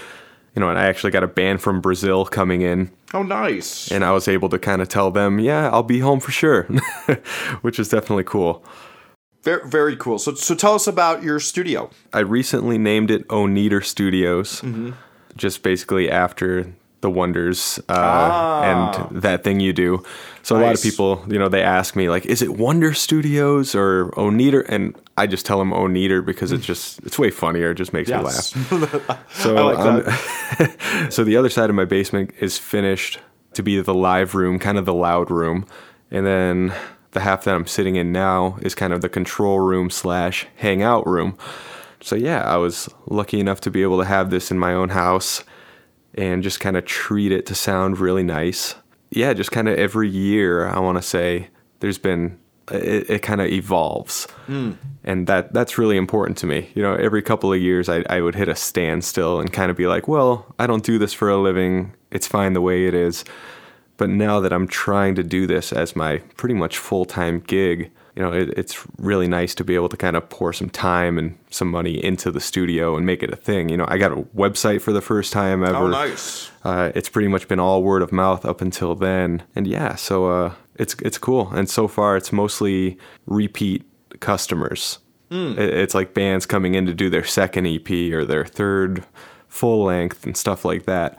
you 0.55 0.60
know, 0.62 0.69
and 0.69 0.79
I 0.79 0.88
actually 0.88 1.12
got 1.12 1.24
a 1.24 1.27
band 1.27 1.62
from 1.62 1.81
Brazil 1.81 2.25
coming 2.25 2.62
in 2.62 2.89
Oh, 3.13 3.24
nice. 3.24 3.91
and 3.91 4.03
I 4.03 4.12
was 4.12 4.27
able 4.27 4.50
to 4.50 4.60
kind 4.60 4.81
of 4.81 4.89
tell 4.89 5.12
them, 5.12 5.39
yeah, 5.39 5.69
I'll 5.69 5.84
be 5.84 6.00
home 6.00 6.19
for 6.19 6.31
sure, 6.31 6.63
which 7.62 7.79
is 7.79 7.89
definitely 7.89 8.24
cool. 8.25 8.63
Very, 9.43 9.69
very 9.69 9.96
cool. 9.96 10.17
So, 10.19 10.34
so 10.34 10.55
tell 10.55 10.74
us 10.74 10.88
about 10.88 11.24
your 11.24 11.39
studio. 11.39 11.89
I 12.12 12.19
recently 12.19 12.77
named 12.77 13.12
it 13.12 13.25
Oneder 13.29 13.81
Studios, 13.86 14.62
just 15.38 15.63
basically 15.63 16.10
after 16.10 16.74
the 17.01 17.10
Oneders 17.10 17.79
uh, 17.89 18.62
and 18.63 19.22
that 19.22 19.44
thing 19.44 19.60
you 19.60 19.72
do. 19.72 20.03
So 20.41 20.58
a 20.58 20.60
lot 20.60 20.74
of 20.74 20.82
people, 20.82 21.24
you 21.27 21.38
know, 21.38 21.50
they 21.50 21.62
ask 21.62 21.96
me 21.96 22.10
like, 22.10 22.25
"Is 22.25 22.41
it 22.41 22.58
Wonder 22.58 22.94
Studios 22.94 23.75
or 23.75 24.12
Oneder?" 24.12 24.65
And 24.67 24.96
I 25.15 25.27
just 25.27 25.46
tell 25.46 25.60
them 25.60 25.72
Oneder 25.72 26.25
because 26.25 26.51
it's 26.51 26.65
just 26.65 27.00
it's 27.06 27.20
way 27.20 27.29
funnier. 27.29 27.72
It 27.72 27.75
just 27.75 27.94
makes 27.94 28.10
me 28.10 28.17
laugh. 28.17 29.22
So, 29.34 29.58
I 29.58 29.62
like 29.62 29.77
um, 30.60 31.10
so 31.12 31.24
the 31.24 31.38
other 31.38 31.50
side 31.50 31.70
of 31.70 31.75
my 31.75 31.86
basement 31.86 32.32
is 32.39 32.58
finished 32.58 33.20
to 33.53 33.63
be 33.63 33.79
the 33.82 33.94
live 33.94 34.36
room, 34.36 34.58
kind 34.58 34.77
of 34.77 34.86
the 34.86 34.94
loud 34.94 35.29
room, 35.29 35.65
and 36.10 36.25
then 36.25 36.74
the 37.12 37.20
half 37.20 37.44
that 37.44 37.56
I'm 37.56 37.67
sitting 37.67 37.96
in 37.96 38.12
now 38.12 38.58
is 38.62 38.75
kind 38.75 38.94
of 38.94 39.01
the 39.01 39.10
control 39.10 39.60
room 39.60 39.89
slash 39.89 40.48
hangout 40.58 41.06
room. 41.08 41.38
So 42.01 42.16
yeah, 42.16 42.42
I 42.42 42.58
was 42.58 42.89
lucky 43.08 43.39
enough 43.39 43.62
to 43.62 43.72
be 43.72 43.82
able 43.82 44.00
to 44.00 44.06
have 44.06 44.30
this 44.30 44.51
in 44.51 44.60
my 44.60 44.74
own 44.74 44.89
house 44.89 45.44
and 46.16 46.44
just 46.44 46.60
kind 46.60 46.77
of 46.77 46.86
treat 46.86 47.32
it 47.32 47.46
to 47.48 47.56
sound 47.56 48.00
really 48.00 48.24
nice. 48.24 48.75
Yeah, 49.12 49.34
just 49.34 49.51
kind 49.51 49.70
of 49.70 49.77
every 49.77 50.10
year, 50.10 50.68
I 50.68 50.80
want 50.80 50.98
to 50.98 51.01
say 51.01 51.50
there's 51.80 51.98
been 51.98 52.39
it, 52.72 53.10
it 53.10 53.22
kind 53.22 53.39
of 53.39 53.48
evolves, 53.48 54.25
hmm. 54.46 54.74
and 55.04 55.27
that 55.27 55.54
that's 55.54 55.77
really 55.77 55.96
important 55.96 56.38
to 56.39 56.46
me. 56.46 56.70
You 56.75 56.82
know, 56.82 56.96
every 56.96 57.22
couple 57.22 57.54
of 57.54 57.62
years, 57.62 57.88
I 57.88 58.04
I 58.10 58.20
would 58.22 58.36
hit 58.36 58.50
a 58.50 58.56
standstill 58.56 59.39
and 59.39 59.51
kind 59.54 59.72
of 59.72 59.77
be 59.77 59.88
like, 59.88 60.08
well, 60.08 60.54
I 60.60 60.68
don't 60.68 60.84
do 60.84 60.98
this 60.98 61.13
for 61.13 61.30
a 61.30 61.38
living. 61.38 61.94
It's 62.12 62.27
fine 62.27 62.54
the 62.54 62.62
way 62.62 62.86
it 62.86 62.94
is. 62.94 63.24
But 63.98 64.10
now 64.10 64.39
that 64.42 64.54
I'm 64.54 64.68
trying 64.68 65.16
to 65.16 65.24
do 65.24 65.48
this 65.48 65.74
as 65.74 65.96
my 65.96 66.18
pretty 66.36 66.56
much 66.56 66.77
full 66.77 67.06
time 67.06 67.39
gig, 67.39 67.92
you 68.17 68.24
know, 68.24 68.33
it, 68.33 68.50
it's 68.57 68.83
really 68.97 69.27
nice 69.27 69.53
to 69.55 69.63
be 69.63 69.75
able 69.75 69.89
to 69.89 69.97
kind 69.97 70.15
of 70.17 70.27
pour 70.29 70.51
some 70.51 70.69
time 70.71 71.17
and 71.19 71.38
some 71.51 71.69
money 71.69 72.03
into 72.03 72.31
the 72.31 72.39
studio 72.41 72.97
and 72.97 73.05
make 73.05 73.21
it 73.21 73.31
a 73.31 73.36
thing. 73.36 73.69
You 73.69 73.77
know, 73.77 73.86
I 73.88 73.97
got 74.00 74.12
a 74.12 74.24
website 74.36 74.81
for 74.81 74.91
the 74.91 75.01
first 75.01 75.31
time 75.31 75.63
ever. 75.63 75.75
Oh, 75.75 75.88
nice. 75.88 76.50
Uh, 76.63 76.91
it's 76.95 77.09
pretty 77.09 77.27
much 77.27 77.47
been 77.47 77.59
all 77.59 77.83
word 77.83 78.01
of 78.01 78.12
mouth 78.12 78.43
up 78.45 78.59
until 78.62 78.95
then, 78.95 79.43
and 79.55 79.67
yeah, 79.67 79.95
so 79.95 80.25
uh, 80.29 80.53
it's 80.75 80.95
it's 81.03 81.17
cool. 81.19 81.50
And 81.53 81.69
so 81.69 81.88
far, 81.88 82.17
it's 82.17 82.33
mostly 82.33 82.97
repeat 83.27 83.83
customers. 84.19 85.00
It- 85.29 85.59
It's 85.59 85.93
like 85.95 86.13
bands 86.13 86.45
coming 86.45 86.75
in 86.75 86.86
to 86.88 86.93
do 86.93 87.09
their 87.09 87.24
second 87.25 87.67
EP 87.67 87.89
or 88.13 88.25
their 88.25 88.45
third 88.45 89.03
full 89.47 89.86
length 89.86 90.25
and 90.25 90.36
stuff 90.36 90.65
like 90.65 90.86
that. 90.86 91.17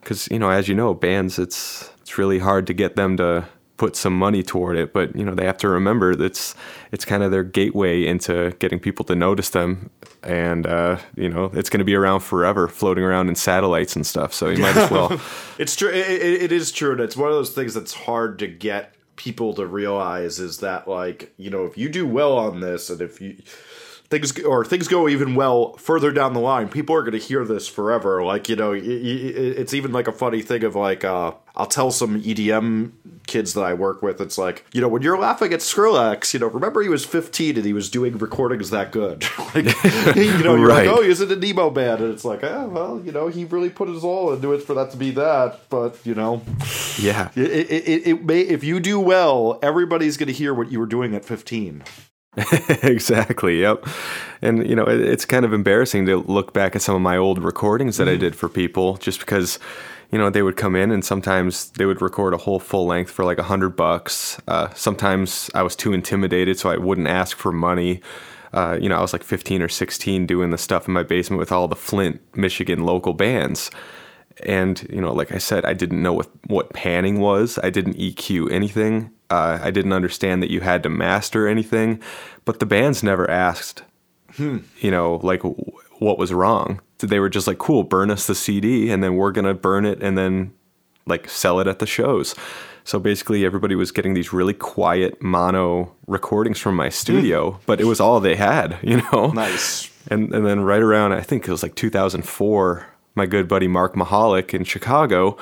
Because 0.00 0.28
you 0.30 0.38
know, 0.38 0.50
as 0.50 0.66
you 0.68 0.74
know, 0.74 0.94
bands 0.94 1.38
it's 1.38 1.90
it's 2.00 2.18
really 2.18 2.38
hard 2.40 2.66
to 2.66 2.74
get 2.74 2.96
them 2.96 3.16
to 3.18 3.46
put 3.80 3.96
some 3.96 4.12
money 4.16 4.42
toward 4.42 4.76
it, 4.76 4.92
but 4.92 5.16
you 5.16 5.24
know 5.24 5.34
they 5.34 5.46
have 5.46 5.56
to 5.56 5.66
remember 5.66 6.14
that's 6.14 6.54
it's 6.92 7.06
kind 7.06 7.22
of 7.22 7.30
their 7.30 7.42
gateway 7.42 8.06
into 8.06 8.54
getting 8.58 8.78
people 8.78 9.06
to 9.06 9.14
notice 9.14 9.48
them, 9.48 9.88
and 10.22 10.66
uh, 10.66 10.98
you 11.16 11.30
know 11.30 11.46
it's 11.54 11.70
going 11.70 11.78
to 11.78 11.84
be 11.84 11.94
around 11.94 12.20
forever, 12.20 12.68
floating 12.68 13.02
around 13.02 13.30
in 13.30 13.34
satellites 13.34 13.96
and 13.96 14.06
stuff. 14.06 14.34
So 14.34 14.50
you 14.50 14.58
might 14.58 14.76
as 14.76 14.90
well. 14.90 15.18
It's 15.58 15.76
true. 15.76 15.88
It, 15.88 16.08
it, 16.08 16.42
it 16.42 16.52
is 16.52 16.72
true, 16.72 16.92
and 16.92 17.00
it's 17.00 17.16
one 17.16 17.28
of 17.28 17.34
those 17.34 17.52
things 17.54 17.72
that's 17.72 17.94
hard 17.94 18.38
to 18.40 18.46
get 18.46 18.94
people 19.16 19.52
to 19.54 19.66
realize 19.66 20.38
is 20.38 20.58
that 20.58 20.86
like 20.86 21.32
you 21.38 21.48
know 21.48 21.64
if 21.64 21.78
you 21.78 21.88
do 21.88 22.06
well 22.06 22.36
on 22.36 22.60
this, 22.60 22.90
and 22.90 23.00
if 23.00 23.18
you 23.18 23.36
things 24.10 24.38
or 24.40 24.64
things 24.64 24.88
go 24.88 25.08
even 25.08 25.34
well 25.34 25.74
further 25.74 26.12
down 26.12 26.34
the 26.34 26.40
line, 26.40 26.68
people 26.68 26.94
are 26.94 27.02
going 27.02 27.12
to 27.12 27.18
hear 27.18 27.44
this 27.44 27.66
forever. 27.66 28.22
Like 28.22 28.48
you 28.48 28.56
know, 28.56 28.72
it's 28.76 29.72
even 29.72 29.92
like 29.92 30.08
a 30.08 30.12
funny 30.12 30.42
thing 30.42 30.64
of 30.64 30.74
like 30.74 31.04
uh, 31.04 31.32
I'll 31.56 31.66
tell 31.66 31.90
some 31.90 32.20
EDM 32.20 32.92
kids 33.30 33.54
that 33.54 33.62
I 33.62 33.72
work 33.72 34.02
with. 34.02 34.20
It's 34.20 34.36
like 34.36 34.66
you 34.72 34.80
know 34.80 34.88
when 34.88 35.02
you're 35.02 35.18
laughing 35.18 35.52
at 35.52 35.60
Skrillex, 35.60 36.34
you 36.34 36.40
know 36.40 36.48
remember 36.48 36.82
he 36.82 36.88
was 36.88 37.06
15 37.06 37.56
and 37.56 37.64
he 37.64 37.72
was 37.72 37.88
doing 37.88 38.18
recordings 38.18 38.70
that 38.70 38.92
good. 38.92 39.24
like 39.54 39.64
you 40.16 40.42
know 40.42 40.56
you're 40.56 40.68
Right. 40.68 40.86
like 40.86 40.98
oh 40.98 41.02
he's 41.02 41.20
in 41.20 41.30
a 41.30 41.36
Nemo 41.36 41.70
band, 41.70 42.02
and 42.02 42.12
it's 42.12 42.24
like 42.24 42.44
oh 42.44 42.68
well 42.68 43.00
you 43.02 43.12
know 43.12 43.28
he 43.28 43.44
really 43.44 43.70
put 43.70 43.88
his 43.88 44.04
all 44.04 44.32
into 44.34 44.52
it 44.52 44.62
for 44.62 44.74
that 44.74 44.90
to 44.90 44.96
be 44.96 45.12
that. 45.12 45.60
But 45.70 45.98
you 46.04 46.14
know 46.14 46.42
Yeah, 46.98 47.30
it 47.34 47.50
it, 47.50 47.88
it, 47.88 48.06
it 48.06 48.24
may 48.24 48.40
if 48.40 48.64
you 48.64 48.80
do 48.80 49.00
well, 49.00 49.58
everybody's 49.62 50.16
going 50.16 50.26
to 50.26 50.32
hear 50.32 50.52
what 50.52 50.70
you 50.70 50.78
were 50.80 50.86
doing 50.86 51.14
at 51.14 51.24
15. 51.24 51.84
exactly. 52.82 53.60
Yep. 53.60 53.86
And 54.42 54.68
you 54.68 54.76
know, 54.76 54.84
it, 54.84 55.00
it's 55.00 55.24
kind 55.24 55.44
of 55.44 55.52
embarrassing 55.52 56.06
to 56.06 56.18
look 56.18 56.52
back 56.52 56.76
at 56.76 56.82
some 56.82 56.94
of 56.94 57.02
my 57.02 57.16
old 57.16 57.42
recordings 57.42 57.96
that 57.96 58.08
I 58.08 58.12
mm-hmm. 58.12 58.20
did 58.20 58.36
for 58.36 58.48
people, 58.48 58.96
just 58.98 59.20
because, 59.20 59.58
you 60.10 60.18
know, 60.18 60.30
they 60.30 60.42
would 60.42 60.56
come 60.56 60.74
in 60.74 60.90
and 60.90 61.04
sometimes 61.04 61.70
they 61.70 61.86
would 61.86 62.02
record 62.02 62.34
a 62.34 62.38
whole 62.38 62.58
full 62.58 62.86
length 62.86 63.10
for 63.10 63.24
like 63.24 63.38
a 63.38 63.44
hundred 63.44 63.70
bucks. 63.70 64.40
Uh, 64.48 64.68
sometimes 64.74 65.50
I 65.54 65.62
was 65.62 65.76
too 65.76 65.92
intimidated, 65.92 66.58
so 66.58 66.70
I 66.70 66.76
wouldn't 66.76 67.08
ask 67.08 67.36
for 67.36 67.52
money. 67.52 68.00
Uh, 68.52 68.76
you 68.80 68.88
know, 68.88 68.96
I 68.96 69.00
was 69.00 69.12
like 69.12 69.22
15 69.22 69.62
or 69.62 69.68
16 69.68 70.26
doing 70.26 70.50
the 70.50 70.58
stuff 70.58 70.88
in 70.88 70.94
my 70.94 71.04
basement 71.04 71.38
with 71.38 71.52
all 71.52 71.68
the 71.68 71.76
Flint, 71.76 72.20
Michigan 72.34 72.84
local 72.84 73.12
bands. 73.12 73.70
And, 74.44 74.84
you 74.90 75.00
know, 75.00 75.12
like 75.12 75.32
I 75.32 75.38
said, 75.38 75.64
I 75.64 75.74
didn't 75.74 76.02
know 76.02 76.12
what, 76.12 76.28
what 76.46 76.72
panning 76.72 77.20
was. 77.20 77.58
I 77.62 77.70
didn't 77.70 77.96
EQ 77.96 78.50
anything. 78.50 79.10
Uh, 79.28 79.60
I 79.62 79.70
didn't 79.70 79.92
understand 79.92 80.42
that 80.42 80.50
you 80.50 80.60
had 80.60 80.82
to 80.82 80.88
master 80.88 81.46
anything. 81.46 82.02
But 82.44 82.58
the 82.58 82.66
bands 82.66 83.02
never 83.02 83.30
asked, 83.30 83.84
you 84.38 84.90
know, 84.90 85.20
like 85.22 85.42
what 86.00 86.18
was 86.18 86.32
wrong. 86.32 86.80
They 86.98 87.20
were 87.20 87.28
just 87.28 87.46
like, 87.46 87.58
cool, 87.58 87.84
burn 87.84 88.10
us 88.10 88.26
the 88.26 88.34
CD 88.34 88.90
and 88.90 89.02
then 89.02 89.14
we're 89.14 89.32
going 89.32 89.44
to 89.44 89.54
burn 89.54 89.86
it 89.86 90.02
and 90.02 90.18
then 90.18 90.52
like 91.06 91.28
sell 91.28 91.60
it 91.60 91.66
at 91.66 91.78
the 91.78 91.86
shows. 91.86 92.34
So 92.84 92.98
basically, 92.98 93.44
everybody 93.44 93.74
was 93.74 93.92
getting 93.92 94.14
these 94.14 94.32
really 94.32 94.54
quiet 94.54 95.22
mono 95.22 95.94
recordings 96.06 96.58
from 96.58 96.74
my 96.74 96.88
studio, 96.88 97.52
hmm. 97.52 97.62
but 97.66 97.80
it 97.80 97.84
was 97.84 98.00
all 98.00 98.18
they 98.18 98.36
had, 98.36 98.78
you 98.82 99.02
know? 99.12 99.28
Nice. 99.28 99.90
And 100.08 100.34
and 100.34 100.46
then 100.46 100.60
right 100.60 100.82
around 100.82 101.12
I 101.12 101.20
think 101.20 101.46
it 101.46 101.50
was 101.50 101.62
like 101.62 101.74
2004, 101.74 102.86
my 103.14 103.26
good 103.26 103.46
buddy 103.46 103.68
Mark 103.68 103.94
Michalik 103.94 104.54
in 104.54 104.64
Chicago, 104.64 105.36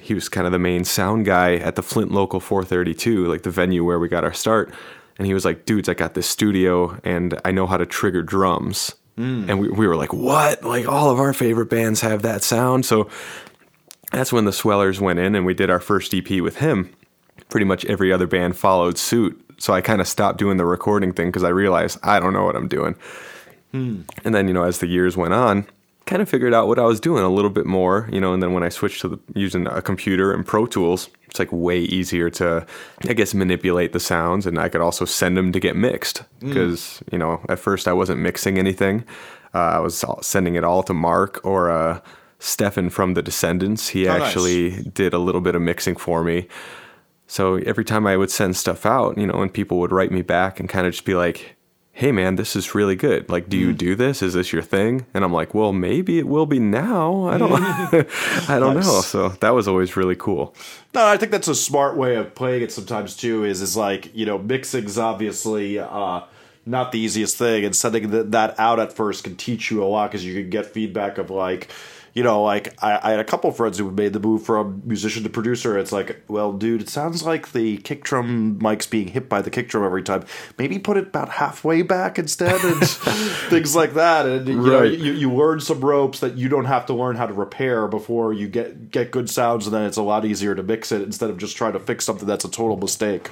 he 0.00 0.12
was 0.12 0.28
kind 0.28 0.46
of 0.46 0.52
the 0.52 0.58
main 0.58 0.84
sound 0.84 1.24
guy 1.24 1.54
at 1.54 1.76
the 1.76 1.82
Flint 1.82 2.10
Local 2.10 2.40
432, 2.40 3.26
like 3.26 3.42
the 3.42 3.50
venue 3.50 3.84
where 3.84 3.98
we 3.98 4.08
got 4.08 4.24
our 4.24 4.34
start. 4.34 4.74
And 5.16 5.26
he 5.26 5.34
was 5.34 5.44
like, 5.44 5.64
"Dudes, 5.64 5.88
I 5.88 5.94
got 5.94 6.14
this 6.14 6.26
studio 6.26 6.98
and 7.04 7.40
I 7.44 7.52
know 7.52 7.66
how 7.66 7.76
to 7.76 7.86
trigger 7.86 8.22
drums." 8.22 8.94
And 9.18 9.60
we, 9.60 9.68
we 9.68 9.86
were 9.86 9.96
like, 9.96 10.12
"What? 10.12 10.62
Like 10.62 10.88
all 10.88 11.10
of 11.10 11.18
our 11.18 11.32
favorite 11.32 11.70
bands 11.70 12.00
have 12.00 12.22
that 12.22 12.42
sound." 12.42 12.86
So 12.86 13.08
that's 14.12 14.32
when 14.32 14.44
the 14.44 14.52
Swellers 14.52 15.00
went 15.00 15.18
in 15.18 15.34
and 15.34 15.44
we 15.44 15.54
did 15.54 15.70
our 15.70 15.80
first 15.80 16.14
EP 16.14 16.40
with 16.40 16.56
him. 16.58 16.94
Pretty 17.48 17.66
much 17.66 17.84
every 17.86 18.12
other 18.12 18.26
band 18.26 18.56
followed 18.56 18.98
suit. 18.98 19.44
So 19.58 19.72
I 19.72 19.80
kind 19.80 20.00
of 20.00 20.08
stopped 20.08 20.38
doing 20.38 20.56
the 20.56 20.64
recording 20.64 21.12
thing 21.12 21.28
because 21.28 21.44
I 21.44 21.48
realized 21.48 21.98
I 22.02 22.20
don't 22.20 22.32
know 22.32 22.44
what 22.44 22.56
I'm 22.56 22.68
doing. 22.68 22.94
Hmm. 23.72 24.02
And 24.24 24.34
then, 24.34 24.48
you 24.48 24.54
know, 24.54 24.62
as 24.62 24.78
the 24.78 24.86
years 24.86 25.16
went 25.16 25.34
on, 25.34 25.66
kind 26.06 26.22
of 26.22 26.28
figured 26.28 26.54
out 26.54 26.68
what 26.68 26.78
I 26.78 26.84
was 26.84 27.00
doing 27.00 27.22
a 27.22 27.28
little 27.28 27.50
bit 27.50 27.66
more, 27.66 28.08
you 28.10 28.20
know, 28.20 28.32
and 28.32 28.42
then 28.42 28.52
when 28.52 28.62
I 28.62 28.70
switched 28.70 29.02
to 29.02 29.08
the, 29.08 29.20
using 29.34 29.66
a 29.66 29.82
computer 29.82 30.32
and 30.32 30.46
Pro 30.46 30.66
Tools, 30.66 31.10
it's 31.28 31.38
like 31.38 31.52
way 31.52 31.78
easier 31.80 32.30
to, 32.30 32.66
I 33.08 33.12
guess, 33.12 33.34
manipulate 33.34 33.92
the 33.92 34.00
sounds. 34.00 34.46
And 34.46 34.58
I 34.58 34.68
could 34.68 34.80
also 34.80 35.04
send 35.04 35.36
them 35.36 35.52
to 35.52 35.60
get 35.60 35.76
mixed 35.76 36.22
because, 36.40 37.02
you 37.12 37.18
know, 37.18 37.40
at 37.48 37.58
first 37.58 37.86
I 37.86 37.92
wasn't 37.92 38.20
mixing 38.20 38.58
anything. 38.58 39.04
Uh, 39.54 39.58
I 39.58 39.78
was 39.78 40.04
sending 40.22 40.54
it 40.54 40.64
all 40.64 40.82
to 40.82 40.94
Mark 40.94 41.40
or 41.44 41.70
uh, 41.70 42.00
Stefan 42.38 42.90
from 42.90 43.14
The 43.14 43.22
Descendents. 43.22 43.88
He 43.88 44.04
nice. 44.04 44.22
actually 44.22 44.82
did 44.84 45.12
a 45.12 45.18
little 45.18 45.40
bit 45.40 45.54
of 45.54 45.62
mixing 45.62 45.96
for 45.96 46.22
me. 46.22 46.48
So 47.26 47.56
every 47.56 47.84
time 47.84 48.06
I 48.06 48.16
would 48.16 48.30
send 48.30 48.56
stuff 48.56 48.86
out, 48.86 49.18
you 49.18 49.26
know, 49.26 49.42
and 49.42 49.52
people 49.52 49.78
would 49.80 49.92
write 49.92 50.10
me 50.10 50.22
back 50.22 50.58
and 50.58 50.68
kind 50.68 50.86
of 50.86 50.94
just 50.94 51.04
be 51.04 51.14
like, 51.14 51.57
hey 51.98 52.12
man, 52.12 52.36
this 52.36 52.54
is 52.54 52.76
really 52.76 52.94
good. 52.94 53.28
Like, 53.28 53.48
do 53.48 53.56
you 53.56 53.72
do 53.72 53.96
this? 53.96 54.22
Is 54.22 54.34
this 54.34 54.52
your 54.52 54.62
thing? 54.62 55.04
And 55.12 55.24
I'm 55.24 55.32
like, 55.32 55.52
well, 55.52 55.72
maybe 55.72 56.20
it 56.20 56.28
will 56.28 56.46
be 56.46 56.60
now. 56.60 57.24
I 57.24 57.38
don't, 57.38 57.52
I 58.48 58.60
don't 58.60 58.76
know. 58.76 59.00
So 59.00 59.30
that 59.30 59.50
was 59.50 59.66
always 59.66 59.96
really 59.96 60.14
cool. 60.14 60.54
No, 60.94 61.04
I 61.04 61.16
think 61.16 61.32
that's 61.32 61.48
a 61.48 61.56
smart 61.56 61.96
way 61.96 62.14
of 62.14 62.36
playing 62.36 62.62
it 62.62 62.70
sometimes 62.70 63.16
too. 63.16 63.42
Is 63.42 63.60
is 63.60 63.76
like 63.76 64.14
you 64.14 64.26
know 64.26 64.38
mixing's 64.38 64.96
obviously 64.96 65.80
uh, 65.80 66.20
not 66.64 66.92
the 66.92 67.00
easiest 67.00 67.36
thing, 67.36 67.64
and 67.64 67.74
sending 67.74 68.30
that 68.30 68.54
out 68.60 68.78
at 68.78 68.92
first 68.92 69.24
can 69.24 69.34
teach 69.34 69.68
you 69.68 69.82
a 69.82 69.86
lot 69.86 70.08
because 70.12 70.24
you 70.24 70.40
can 70.40 70.50
get 70.50 70.66
feedback 70.66 71.18
of 71.18 71.30
like. 71.30 71.68
You 72.14 72.22
know, 72.22 72.42
like 72.42 72.74
I, 72.82 72.98
I 73.02 73.10
had 73.12 73.20
a 73.20 73.24
couple 73.24 73.50
friends 73.52 73.78
who 73.78 73.90
made 73.90 74.12
the 74.12 74.20
move 74.20 74.42
from 74.42 74.82
musician 74.84 75.22
to 75.22 75.30
producer. 75.30 75.78
It's 75.78 75.92
like, 75.92 76.22
well, 76.28 76.52
dude, 76.52 76.82
it 76.82 76.88
sounds 76.88 77.22
like 77.22 77.52
the 77.52 77.78
kick 77.78 78.04
drum 78.04 78.58
mic's 78.60 78.86
being 78.86 79.08
hit 79.08 79.28
by 79.28 79.42
the 79.42 79.50
kick 79.50 79.68
drum 79.68 79.84
every 79.84 80.02
time. 80.02 80.24
Maybe 80.58 80.78
put 80.78 80.96
it 80.96 81.08
about 81.08 81.28
halfway 81.28 81.82
back 81.82 82.18
instead, 82.18 82.62
and 82.64 82.86
things 83.50 83.76
like 83.76 83.94
that. 83.94 84.26
And 84.26 84.48
you 84.48 84.56
know, 84.56 84.82
you, 84.82 85.12
you 85.12 85.32
learn 85.32 85.60
some 85.60 85.80
ropes 85.80 86.20
that 86.20 86.36
you 86.36 86.48
don't 86.48 86.64
have 86.64 86.86
to 86.86 86.94
learn 86.94 87.16
how 87.16 87.26
to 87.26 87.34
repair 87.34 87.86
before 87.88 88.32
you 88.32 88.48
get 88.48 88.90
get 88.90 89.10
good 89.10 89.30
sounds, 89.30 89.66
and 89.66 89.74
then 89.74 89.82
it's 89.84 89.96
a 89.96 90.02
lot 90.02 90.24
easier 90.24 90.54
to 90.54 90.62
mix 90.62 90.92
it 90.92 91.02
instead 91.02 91.30
of 91.30 91.38
just 91.38 91.56
trying 91.56 91.72
to 91.72 91.80
fix 91.80 92.04
something 92.04 92.26
that's 92.26 92.44
a 92.44 92.50
total 92.50 92.76
mistake. 92.76 93.30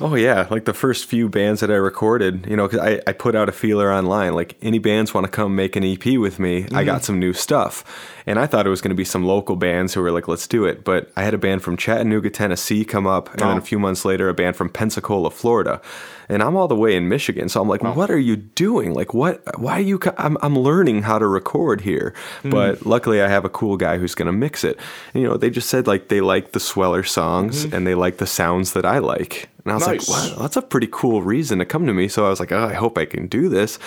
Oh 0.00 0.14
yeah, 0.14 0.46
like 0.50 0.64
the 0.64 0.74
first 0.74 1.06
few 1.06 1.28
bands 1.28 1.60
that 1.60 1.70
I 1.70 1.74
recorded, 1.74 2.46
you 2.46 2.56
know, 2.56 2.68
'cause 2.68 2.80
I, 2.80 3.00
I 3.06 3.12
put 3.12 3.34
out 3.34 3.48
a 3.48 3.52
feeler 3.52 3.92
online, 3.92 4.34
like 4.34 4.56
any 4.62 4.78
bands 4.78 5.14
want 5.14 5.24
to 5.24 5.30
come 5.30 5.54
make 5.54 5.76
an 5.76 5.84
EP 5.84 6.18
with 6.18 6.38
me, 6.38 6.66
I 6.72 6.84
got 6.84 6.96
mm-hmm. 6.96 7.04
some 7.04 7.18
new 7.18 7.32
stuff. 7.32 7.84
And 8.26 8.38
I 8.38 8.46
thought 8.46 8.66
it 8.66 8.70
was 8.70 8.80
going 8.80 8.90
to 8.90 8.94
be 8.96 9.04
some 9.04 9.24
local 9.24 9.56
bands 9.56 9.94
who 9.94 10.00
were 10.02 10.10
like, 10.12 10.28
let's 10.28 10.46
do 10.46 10.64
it. 10.64 10.84
But 10.84 11.10
I 11.16 11.22
had 11.22 11.34
a 11.34 11.38
band 11.38 11.62
from 11.62 11.76
Chattanooga, 11.76 12.30
Tennessee 12.30 12.84
come 12.84 13.06
up. 13.06 13.30
And 13.32 13.40
then 13.40 13.48
Oh. 13.48 13.58
a 13.58 13.60
few 13.60 13.78
months 13.78 14.04
later, 14.04 14.28
a 14.28 14.34
band 14.34 14.56
from 14.56 14.68
Pensacola, 14.68 15.30
Florida. 15.30 15.80
And 16.28 16.42
I'm 16.42 16.56
all 16.56 16.68
the 16.68 16.76
way 16.76 16.96
in 16.96 17.08
Michigan. 17.08 17.48
So 17.48 17.60
I'm 17.60 17.68
like, 17.68 17.82
what 17.82 18.10
are 18.10 18.18
you 18.18 18.36
doing? 18.36 18.94
Like, 18.94 19.12
what? 19.12 19.42
Why 19.58 19.72
are 19.74 19.80
you? 19.80 19.98
co- 19.98 20.14
I'm, 20.16 20.38
I'm 20.40 20.58
learning 20.58 21.02
how 21.02 21.18
to 21.18 21.26
record 21.26 21.80
here. 21.82 22.14
Hmm. 22.42 22.50
But 22.50 22.86
luckily, 22.86 23.20
I 23.20 23.28
have 23.28 23.44
a 23.44 23.50
cool 23.50 23.76
guy 23.76 23.98
who's 23.98 24.14
going 24.14 24.26
to 24.26 24.32
mix 24.32 24.64
it. 24.64 24.78
And, 25.12 25.22
you 25.22 25.28
know, 25.28 25.36
they 25.36 25.50
just 25.50 25.68
said 25.68 25.86
like 25.86 26.08
they 26.08 26.20
like 26.20 26.52
the 26.52 26.60
Sweller 26.60 27.02
songs 27.02 27.66
mm-hmm. 27.66 27.74
and 27.74 27.86
they 27.86 27.94
like 27.94 28.16
the 28.18 28.26
sounds 28.26 28.72
that 28.72 28.86
I 28.86 28.98
like. 28.98 29.48
And 29.64 29.72
I 29.72 29.74
was 29.76 29.86
Nice. 29.86 30.08
like, 30.08 30.32
wow, 30.32 30.42
that's 30.42 30.56
a 30.56 30.62
pretty 30.62 30.88
cool 30.90 31.22
reason 31.22 31.60
to 31.60 31.64
come 31.64 31.86
to 31.86 31.94
me. 31.94 32.08
So 32.08 32.26
I 32.26 32.30
was 32.30 32.40
like, 32.40 32.50
oh, 32.50 32.64
I 32.64 32.74
hope 32.74 32.98
I 32.98 33.04
can 33.04 33.28
do 33.28 33.48
this. 33.48 33.78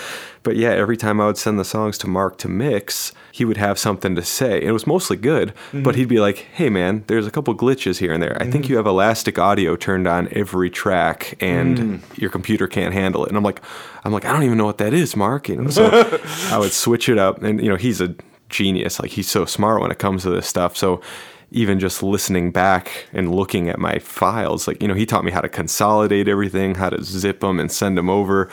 But 0.42 0.56
yeah, 0.56 0.70
every 0.70 0.96
time 0.96 1.20
I 1.20 1.26
would 1.26 1.36
send 1.36 1.58
the 1.58 1.64
songs 1.64 1.98
to 1.98 2.06
Mark 2.06 2.38
to 2.38 2.48
mix, 2.48 3.12
he 3.30 3.44
would 3.44 3.58
have 3.58 3.78
something 3.78 4.14
to 4.14 4.22
say. 4.22 4.60
And 4.60 4.70
it 4.70 4.72
was 4.72 4.86
mostly 4.86 5.16
good, 5.18 5.52
but 5.72 5.80
mm-hmm. 5.80 5.98
he'd 5.98 6.08
be 6.08 6.20
like, 6.20 6.38
hey, 6.38 6.70
man, 6.70 7.04
there's 7.08 7.26
a 7.26 7.30
couple 7.30 7.54
glitches 7.54 7.98
here 7.98 8.12
and 8.12 8.22
there. 8.22 8.36
I 8.40 8.50
think 8.50 8.64
mm-hmm. 8.64 8.72
you 8.72 8.76
have 8.78 8.86
elastic 8.86 9.38
audio 9.38 9.76
turned 9.76 10.06
on 10.08 10.28
every 10.30 10.70
track 10.70 11.36
and 11.40 11.78
mm. 11.78 12.18
your 12.18 12.30
computer 12.30 12.66
can't 12.66 12.94
handle 12.94 13.24
it. 13.24 13.28
And 13.28 13.36
I'm 13.36 13.44
like, 13.44 13.60
I'm 14.04 14.12
like, 14.12 14.24
I 14.24 14.32
don't 14.32 14.44
even 14.44 14.56
know 14.56 14.66
what 14.66 14.78
that 14.78 14.94
is, 14.94 15.14
Mark. 15.14 15.48
You 15.48 15.56
know, 15.56 15.70
so 15.70 15.90
I 16.50 16.58
would 16.58 16.72
switch 16.72 17.08
it 17.08 17.18
up. 17.18 17.42
And, 17.42 17.60
you 17.62 17.68
know, 17.68 17.76
he's 17.76 18.00
a 18.00 18.14
genius. 18.48 19.00
Like, 19.00 19.10
he's 19.10 19.28
so 19.28 19.44
smart 19.44 19.82
when 19.82 19.90
it 19.90 19.98
comes 19.98 20.22
to 20.22 20.30
this 20.30 20.46
stuff. 20.46 20.76
So, 20.76 21.02
even 21.50 21.78
just 21.78 22.02
listening 22.02 22.50
back 22.50 23.06
and 23.12 23.34
looking 23.34 23.68
at 23.68 23.78
my 23.78 23.98
files. 23.98 24.66
Like 24.66 24.82
you 24.82 24.88
know 24.88 24.94
he 24.94 25.06
taught 25.06 25.24
me 25.24 25.30
how 25.30 25.40
to 25.40 25.48
consolidate 25.48 26.28
everything 26.28 26.74
how 26.74 26.90
to 26.90 27.02
zip 27.02 27.40
them 27.40 27.60
and 27.60 27.70
send 27.70 27.96
them 27.96 28.10
over. 28.10 28.48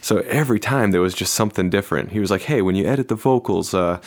So 0.00 0.18
every 0.28 0.58
time 0.58 0.90
there 0.90 1.00
was 1.00 1.14
just 1.14 1.34
something 1.34 1.70
different. 1.70 2.12
He 2.12 2.20
was 2.20 2.30
like 2.30 2.42
hey 2.42 2.62
when 2.62 2.74
you 2.74 2.86
edit 2.86 3.08
the 3.08 3.14
vocals 3.14 3.74
uh, 3.74 4.00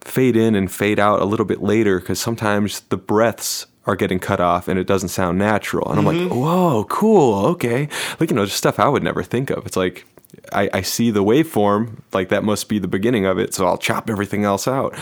fade 0.00 0.36
in 0.36 0.54
and 0.54 0.70
fade 0.70 0.98
out 0.98 1.20
a 1.20 1.24
little 1.24 1.46
bit 1.46 1.62
later 1.62 1.98
because 1.98 2.20
sometimes 2.20 2.80
the 2.88 2.96
breaths 2.96 3.66
are 3.86 3.96
getting 3.96 4.18
cut 4.18 4.38
off 4.38 4.68
and 4.68 4.78
it 4.78 4.86
doesn't 4.86 5.08
sound 5.08 5.38
natural. 5.38 5.90
And 5.90 5.98
i'm 5.98 6.04
like 6.04 6.30
whoa 6.30 6.84
cool 6.84 7.46
okay. 7.46 7.88
Like 8.20 8.30
you 8.30 8.36
know 8.36 8.44
just 8.44 8.58
stuff 8.58 8.78
i 8.78 8.88
would 8.88 9.02
never 9.02 9.22
think 9.22 9.50
of. 9.50 9.66
It's 9.66 9.76
like 9.76 10.06
I, 10.52 10.68
I 10.74 10.82
see 10.82 11.10
the 11.10 11.24
waveform 11.24 12.02
like 12.12 12.28
that 12.28 12.44
must 12.44 12.68
be 12.68 12.78
the 12.78 12.88
beginning 12.88 13.24
of 13.24 13.38
it 13.38 13.54
so 13.54 13.66
i'll 13.66 13.78
chop 13.78 14.10
everything 14.10 14.44
else 14.44 14.68
out 14.68 14.94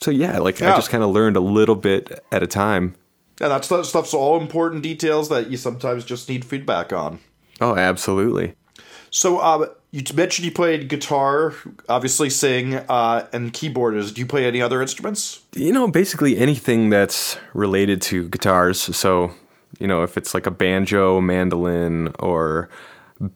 so 0.00 0.10
yeah 0.10 0.38
like 0.38 0.62
i 0.62 0.74
just 0.76 0.90
kind 0.90 1.04
of 1.04 1.10
learned 1.10 1.36
a 1.36 1.40
little 1.40 1.76
bit 1.76 2.24
at 2.32 2.42
a 2.42 2.46
time 2.46 2.94
Yeah, 3.40 3.48
that's 3.48 3.68
that 3.68 3.86
stuff's 3.86 4.12
all 4.12 4.38
important 4.40 4.82
details 4.82 5.28
that 5.30 5.50
you 5.50 5.56
sometimes 5.56 6.04
just 6.04 6.28
need 6.28 6.44
feedback 6.44 6.92
on. 6.92 7.20
Oh, 7.60 7.74
absolutely. 7.74 8.54
So, 9.10 9.38
uh, 9.38 9.68
you 9.92 10.02
mentioned 10.14 10.44
you 10.44 10.52
played 10.52 10.88
guitar, 10.88 11.54
obviously 11.88 12.28
sing, 12.30 12.74
uh, 12.74 13.26
and 13.32 13.52
keyboard. 13.52 13.94
Do 14.14 14.20
you 14.20 14.26
play 14.26 14.44
any 14.46 14.60
other 14.60 14.82
instruments? 14.82 15.40
You 15.54 15.72
know, 15.72 15.88
basically 15.88 16.36
anything 16.36 16.90
that's 16.90 17.38
related 17.54 18.02
to 18.02 18.28
guitars. 18.28 18.94
So, 18.94 19.32
you 19.78 19.86
know, 19.86 20.02
if 20.02 20.16
it's 20.18 20.34
like 20.34 20.46
a 20.46 20.50
banjo, 20.50 21.20
mandolin, 21.20 22.12
or 22.18 22.68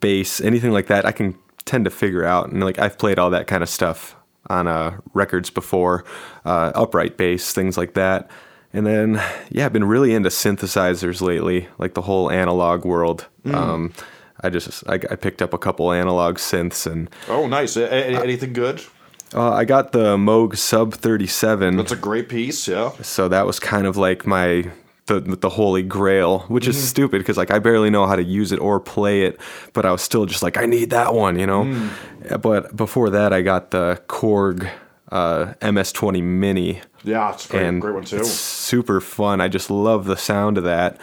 bass, 0.01 0.41
anything 0.41 0.71
like 0.71 0.87
that, 0.89 1.07
I 1.07 1.13
can 1.13 1.35
tend 1.65 1.87
to 1.87 1.91
figure 1.91 2.25
out. 2.25 2.51
And 2.51 2.63
like 2.63 2.79
I've 2.79 2.99
played 2.99 3.19
all 3.19 3.31
that 3.31 3.47
kind 3.47 3.63
of 3.63 3.71
stuff 3.71 4.15
on 4.49 4.67
uh, 4.69 4.99
records 5.15 5.51
before, 5.51 6.05
uh, 6.45 6.73
upright 6.75 7.17
bass, 7.17 7.53
things 7.53 7.77
like 7.79 7.95
that. 7.95 8.31
And 8.73 8.87
then, 8.87 9.23
yeah, 9.51 9.67
I've 9.67 9.73
been 9.73 9.85
really 9.85 10.15
into 10.15 10.29
synthesizers 10.31 11.21
lately, 11.21 11.69
like 11.79 11.95
the 11.95 12.03
whole 12.03 12.31
analog 12.31 12.85
world. 12.85 13.27
Um, 13.47 13.93
I 14.41 14.51
just 14.51 14.83
I, 14.89 14.95
I 14.95 15.17
picked 15.17 15.41
up 15.43 15.55
a 15.55 15.59
couple 15.59 15.93
analog 15.93 16.39
synths, 16.39 16.91
and 16.91 17.09
Oh, 17.29 17.47
nice. 17.47 17.77
A- 17.77 17.93
anything 17.95 18.53
good? 18.53 18.83
uh, 19.33 19.53
I 19.53 19.65
got 19.65 19.93
the 19.93 20.17
Moog 20.17 20.57
Sub 20.57 20.93
37. 20.95 21.77
That's 21.77 21.93
a 21.93 21.97
great 21.97 22.29
piece. 22.29 22.67
Yeah. 22.69 22.91
so 23.03 23.29
that 23.29 23.47
was 23.47 23.59
kind 23.61 23.87
of 23.87 23.97
like 23.97 24.27
my 24.27 24.71
the 25.07 25.21
the 25.21 25.51
holy 25.51 25.83
grail 25.83 26.41
which 26.49 26.67
is 26.67 26.83
stupid 26.83 27.19
because 27.19 27.37
like 27.37 27.51
i 27.51 27.59
barely 27.59 27.91
know 27.91 28.07
how 28.07 28.17
to 28.17 28.23
use 28.23 28.53
it 28.53 28.59
or 28.59 28.81
play 28.81 29.23
it 29.23 29.39
but 29.73 29.85
i 29.85 29.93
was 29.93 30.01
still 30.01 30.25
just 30.25 30.43
like 30.43 30.57
i 30.57 30.65
need 30.67 30.91
that 30.91 31.13
one 31.15 31.39
you 31.39 31.47
know? 31.47 31.91
But 32.41 32.75
before 32.75 33.11
that 33.11 33.33
i 33.33 33.43
got 33.43 33.71
the 33.71 34.03
korg 34.09 34.69
uh, 35.13 35.55
ms20 35.61 36.23
mini. 36.23 36.81
Yeah, 37.05 37.33
it's 37.33 37.47
a 37.47 37.49
great, 37.51 37.63
and 37.67 37.81
great 37.81 37.95
one 37.95 38.05
too. 38.05 38.17
it's 38.17 38.31
super 38.31 39.01
fun. 39.01 39.41
I 39.41 39.49
just 39.49 39.71
love 39.71 40.07
the 40.07 40.17
sound 40.17 40.59
of 40.59 40.65
that. 40.65 40.99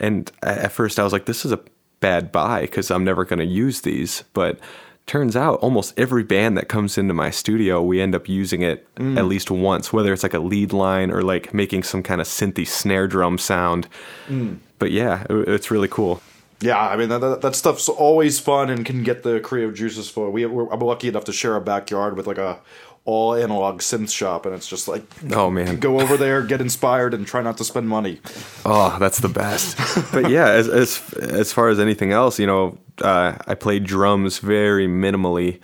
And 0.00 0.32
at 0.42 0.72
first 0.72 0.98
i 0.98 1.04
was 1.04 1.12
like 1.12 1.26
this 1.26 1.44
is 1.44 1.52
a 1.52 1.60
bad 2.00 2.32
buy 2.32 2.62
because 2.62 2.90
i'm 2.90 3.04
never 3.04 3.24
going 3.24 3.38
to 3.38 3.44
use 3.44 3.82
these 3.82 4.24
but 4.32 4.58
turns 5.06 5.36
out 5.36 5.58
almost 5.60 5.98
every 5.98 6.22
band 6.22 6.56
that 6.56 6.68
comes 6.68 6.96
into 6.96 7.12
my 7.12 7.30
studio 7.30 7.82
we 7.82 8.00
end 8.00 8.14
up 8.14 8.28
using 8.28 8.62
it 8.62 8.86
mm. 8.94 9.18
at 9.18 9.24
least 9.26 9.50
once 9.50 9.92
whether 9.92 10.12
it's 10.12 10.22
like 10.22 10.34
a 10.34 10.38
lead 10.38 10.72
line 10.72 11.10
or 11.10 11.22
like 11.22 11.52
making 11.52 11.82
some 11.82 12.02
kind 12.02 12.20
of 12.20 12.26
synthy 12.26 12.66
snare 12.66 13.08
drum 13.08 13.38
sound. 13.38 13.88
Mm. 14.28 14.58
But 14.78 14.92
yeah 14.92 15.26
it's 15.28 15.70
really 15.70 15.88
cool. 15.88 16.22
Yeah, 16.62 16.78
I 16.78 16.96
mean 16.96 17.08
that, 17.08 17.20
that, 17.20 17.40
that 17.40 17.56
stuff's 17.56 17.88
always 17.88 18.38
fun 18.38 18.70
and 18.70 18.86
can 18.86 19.02
get 19.02 19.24
the 19.24 19.40
creative 19.40 19.74
juices 19.74 20.08
flowing. 20.08 20.32
We 20.32 20.46
we're, 20.46 20.70
I'm 20.72 20.80
lucky 20.80 21.08
enough 21.08 21.24
to 21.24 21.32
share 21.32 21.56
a 21.56 21.60
backyard 21.60 22.16
with 22.16 22.28
like 22.28 22.38
a 22.38 22.60
all 23.04 23.34
analog 23.34 23.80
synth 23.80 24.10
shop, 24.12 24.46
and 24.46 24.54
it's 24.54 24.68
just 24.68 24.86
like 24.86 25.02
oh 25.32 25.50
man 25.50 25.78
go 25.78 26.00
over 26.00 26.16
there, 26.16 26.42
get 26.42 26.60
inspired, 26.60 27.14
and 27.14 27.26
try 27.26 27.42
not 27.42 27.56
to 27.58 27.64
spend 27.64 27.88
money. 27.88 28.20
Oh, 28.64 28.96
that's 29.00 29.18
the 29.18 29.28
best. 29.28 29.76
but 30.12 30.30
yeah, 30.30 30.48
as 30.48 30.68
as 30.68 31.14
as 31.14 31.52
far 31.52 31.68
as 31.68 31.78
anything 31.80 32.12
else, 32.12 32.38
you 32.38 32.46
know, 32.46 32.78
uh, 33.02 33.36
I 33.46 33.54
played 33.54 33.84
drums 33.84 34.38
very 34.38 34.86
minimally, 34.86 35.60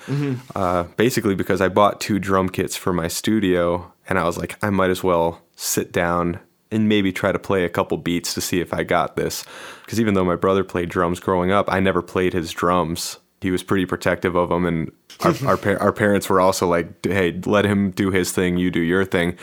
uh, 0.57 0.85
basically 0.97 1.35
because 1.35 1.61
I 1.61 1.69
bought 1.69 2.01
two 2.01 2.19
drum 2.19 2.49
kits 2.49 2.77
for 2.77 2.93
my 2.93 3.09
studio, 3.09 3.93
and 4.09 4.19
I 4.19 4.25
was 4.25 4.37
like, 4.37 4.57
I 4.63 4.71
might 4.71 4.91
as 4.91 5.05
well 5.05 5.41
sit 5.55 5.93
down 5.93 6.41
and 6.71 6.89
maybe 6.89 7.13
try 7.13 7.33
to 7.33 7.39
play 7.39 7.65
a 7.65 7.69
couple 7.69 7.97
beats 7.97 8.35
to 8.35 8.41
see 8.41 8.61
if 8.61 8.75
I 8.75 8.83
got 8.83 9.17
this. 9.17 9.45
Because 9.85 10.01
even 10.01 10.15
though 10.15 10.25
my 10.25 10.37
brother 10.37 10.65
played 10.65 10.89
drums 10.91 11.19
growing 11.21 11.51
up, 11.51 11.73
I 11.73 11.81
never 11.81 12.03
played 12.03 12.33
his 12.35 12.53
drums. 12.53 13.19
He 13.41 13.51
was 13.51 13.63
pretty 13.63 13.87
protective 13.87 14.35
of 14.35 14.49
them, 14.49 14.65
and 14.67 14.91
our 15.21 15.35
our, 15.47 15.57
par- 15.57 15.79
our 15.81 15.93
parents 15.93 16.29
were 16.29 16.41
also 16.41 16.67
like, 16.67 17.05
"Hey, 17.05 17.41
let 17.45 17.65
him 17.65 17.91
do 17.91 18.11
his 18.11 18.33
thing, 18.33 18.57
you 18.57 18.71
do 18.71 18.81
your 18.81 19.05
thing." 19.05 19.37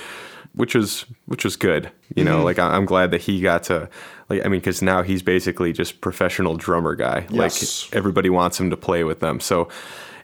which 0.54 0.74
was 0.74 1.06
which 1.26 1.44
was 1.44 1.58
good. 1.58 1.92
You 2.16 2.24
know, 2.24 2.42
like 2.42 2.60
I- 2.60 2.76
I'm 2.78 2.86
glad 2.86 3.12
that 3.12 3.20
he 3.20 3.42
got 3.42 3.64
to 3.64 3.90
like 4.30 4.46
I 4.46 4.48
mean 4.48 4.62
cuz 4.62 4.82
now 4.82 5.02
he's 5.04 5.22
basically 5.22 5.74
just 5.74 6.00
professional 6.00 6.56
drummer 6.56 6.96
guy. 6.96 7.28
Yes. 7.30 7.88
Like 7.88 7.94
everybody 7.98 8.30
wants 8.30 8.58
him 8.58 8.70
to 8.70 8.78
play 8.78 9.04
with 9.04 9.20
them. 9.20 9.42
So 9.42 9.68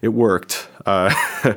it 0.01 0.09
worked. 0.13 0.69
Uh, 0.85 1.13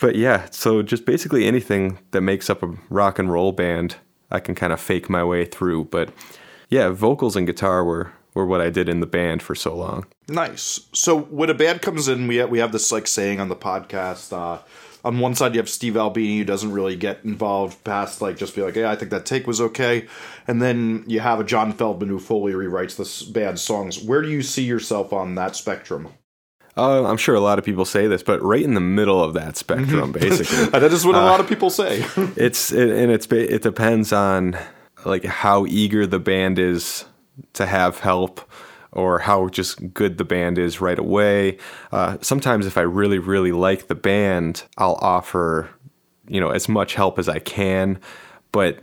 but 0.00 0.16
yeah, 0.16 0.48
so 0.50 0.82
just 0.82 1.06
basically 1.06 1.46
anything 1.46 1.98
that 2.10 2.20
makes 2.20 2.50
up 2.50 2.64
a 2.64 2.74
rock 2.90 3.20
and 3.20 3.30
roll 3.30 3.52
band, 3.52 3.94
I 4.30 4.40
can 4.40 4.54
kind 4.56 4.72
of 4.72 4.80
fake 4.80 5.08
my 5.08 5.22
way 5.24 5.44
through, 5.44 5.84
but 5.84 6.10
yeah, 6.68 6.88
vocals 6.88 7.36
and 7.36 7.46
guitar 7.46 7.84
were 7.84 8.12
were 8.36 8.46
what 8.46 8.60
I 8.60 8.70
did 8.70 8.88
in 8.88 9.00
the 9.00 9.06
band 9.06 9.42
for 9.42 9.54
so 9.54 9.74
long. 9.74 10.06
Nice. 10.28 10.86
So 10.92 11.18
when 11.18 11.50
a 11.50 11.54
band 11.54 11.82
comes 11.82 12.06
in, 12.06 12.28
we 12.28 12.36
have, 12.36 12.50
we 12.50 12.58
have 12.58 12.70
this 12.70 12.92
like 12.92 13.06
saying 13.06 13.40
on 13.40 13.48
the 13.48 13.56
podcast. 13.56 14.32
Uh, 14.32 14.62
on 15.04 15.20
one 15.20 15.34
side, 15.34 15.54
you 15.54 15.60
have 15.60 15.68
Steve 15.68 15.96
Albini, 15.96 16.38
who 16.38 16.44
doesn't 16.44 16.72
really 16.72 16.96
get 16.96 17.24
involved 17.24 17.82
past 17.84 18.20
like 18.20 18.36
just 18.36 18.54
be 18.54 18.62
like, 18.62 18.74
"Yeah, 18.76 18.90
I 18.90 18.96
think 18.96 19.10
that 19.12 19.24
take 19.24 19.46
was 19.46 19.60
okay," 19.60 20.06
and 20.46 20.60
then 20.60 21.04
you 21.06 21.20
have 21.20 21.40
a 21.40 21.44
John 21.44 21.72
Feldmann 21.72 22.08
who 22.08 22.18
fully 22.18 22.52
rewrites 22.52 22.96
this 22.96 23.22
band's 23.22 23.62
songs. 23.62 24.02
Where 24.02 24.20
do 24.20 24.28
you 24.28 24.42
see 24.42 24.64
yourself 24.64 25.12
on 25.12 25.36
that 25.36 25.54
spectrum? 25.54 26.08
Uh, 26.76 27.04
I'm 27.08 27.16
sure 27.16 27.34
a 27.34 27.40
lot 27.40 27.58
of 27.58 27.64
people 27.64 27.84
say 27.84 28.06
this, 28.06 28.22
but 28.22 28.42
right 28.42 28.62
in 28.62 28.74
the 28.74 28.80
middle 28.80 29.22
of 29.22 29.32
that 29.34 29.56
spectrum, 29.56 30.12
basically. 30.20 30.66
That 30.78 30.92
is 30.92 31.06
what 31.06 31.14
a 31.14 31.20
lot 31.20 31.40
of 31.40 31.48
people 31.48 31.70
say. 31.70 32.04
it's 32.36 32.72
it, 32.72 32.90
and 32.90 33.10
it's 33.10 33.26
it 33.30 33.62
depends 33.62 34.12
on 34.12 34.58
like 35.04 35.24
how 35.24 35.66
eager 35.66 36.06
the 36.06 36.18
band 36.18 36.58
is 36.58 37.04
to 37.54 37.66
have 37.66 38.00
help 38.00 38.40
or 38.92 39.18
how 39.18 39.48
just 39.48 39.92
good 39.92 40.16
the 40.18 40.24
band 40.24 40.58
is 40.58 40.80
right 40.80 40.98
away. 40.98 41.58
Uh, 41.92 42.16
sometimes 42.20 42.66
if 42.66 42.78
i 42.78 42.82
really 42.82 43.18
really 43.18 43.52
like 43.52 43.88
the 43.88 43.94
band 43.94 44.62
i'll 44.78 44.98
offer 45.02 45.68
you 46.28 46.40
know 46.40 46.50
as 46.50 46.68
much 46.68 46.94
help 46.94 47.18
as 47.18 47.28
i 47.28 47.38
can. 47.38 47.98
But 48.52 48.80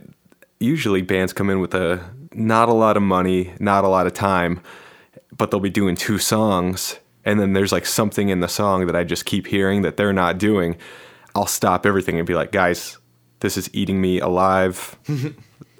usually 0.60 1.02
bands 1.02 1.32
come 1.32 1.50
in 1.50 1.60
with 1.60 1.74
a 1.74 2.00
not 2.32 2.68
a 2.68 2.72
lot 2.72 2.96
of 2.96 3.02
money 3.02 3.52
not 3.58 3.84
a 3.84 3.88
lot 3.88 4.06
of 4.06 4.12
time 4.12 4.60
but 5.36 5.50
they'll 5.50 5.60
be 5.60 5.70
doing 5.70 5.96
two 5.96 6.18
songs 6.18 6.98
and 7.24 7.40
then 7.40 7.52
there's 7.54 7.72
like 7.72 7.86
something 7.86 8.28
in 8.28 8.40
the 8.40 8.48
song 8.48 8.86
that 8.86 8.96
I 8.96 9.04
just 9.04 9.24
keep 9.24 9.46
hearing 9.46 9.82
that 9.82 9.96
they're 9.96 10.12
not 10.12 10.38
doing, 10.38 10.76
I'll 11.34 11.46
stop 11.46 11.86
everything 11.86 12.18
and 12.18 12.26
be 12.26 12.34
like, 12.34 12.52
guys, 12.52 12.98
this 13.40 13.56
is 13.56 13.70
eating 13.72 14.00
me 14.00 14.20
alive. 14.20 14.96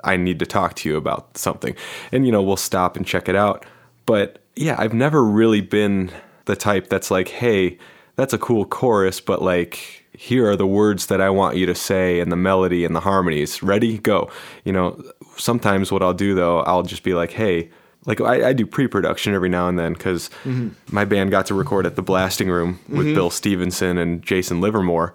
I 0.05 0.17
need 0.17 0.39
to 0.39 0.47
talk 0.47 0.75
to 0.77 0.89
you 0.89 0.97
about 0.97 1.37
something. 1.37 1.75
And 2.13 2.27
you 2.27 2.33
know, 2.33 2.43
we'll 2.43 2.57
stop 2.57 2.97
and 2.97 3.07
check 3.07 3.29
it 3.29 3.37
out. 3.37 3.65
But 4.07 4.41
yeah, 4.57 4.77
I've 4.79 4.95
never 4.95 5.25
really 5.25 5.61
been 5.61 6.11
the 6.45 6.57
type 6.57 6.89
that's 6.89 7.11
like, 7.11 7.29
hey, 7.29 7.79
that's 8.17 8.33
a 8.33 8.39
cool 8.39 8.65
chorus, 8.65 9.21
but 9.21 9.43
like 9.43 10.05
here 10.13 10.49
are 10.49 10.57
the 10.57 10.67
words 10.67 11.07
that 11.07 11.21
I 11.21 11.31
want 11.31 11.57
you 11.57 11.67
to 11.67 11.75
say 11.75 12.21
and 12.21 12.31
the 12.31 12.37
melody 12.37 12.85
and 12.85 12.95
the 12.95 13.01
harmonies. 13.01 13.63
Ready? 13.63 13.99
Go. 13.99 14.31
You 14.65 14.73
know, 14.73 15.03
sometimes 15.37 15.91
what 15.91 16.03
I'll 16.03 16.15
do 16.15 16.35
though, 16.35 16.61
I'll 16.61 16.83
just 16.83 17.03
be 17.03 17.15
like, 17.15 17.33
hey, 17.33 17.71
like 18.07 18.21
I, 18.21 18.49
I 18.49 18.53
do 18.53 18.67
pre-production 18.67 19.35
every 19.35 19.49
now 19.49 19.69
and 19.69 19.79
then 19.79 19.95
because 19.95 20.29
mm-hmm. 20.45 20.69
my 20.95 21.05
band 21.05 21.31
got 21.31 21.47
to 21.47 21.55
record 21.55 21.87
at 21.87 21.97
the 21.97 22.03
Blasting 22.03 22.49
Room 22.49 22.79
with 22.89 23.07
mm-hmm. 23.07 23.15
Bill 23.15 23.31
Stevenson 23.31 23.99
and 23.99 24.23
Jason 24.23 24.61
Livermore, 24.61 25.15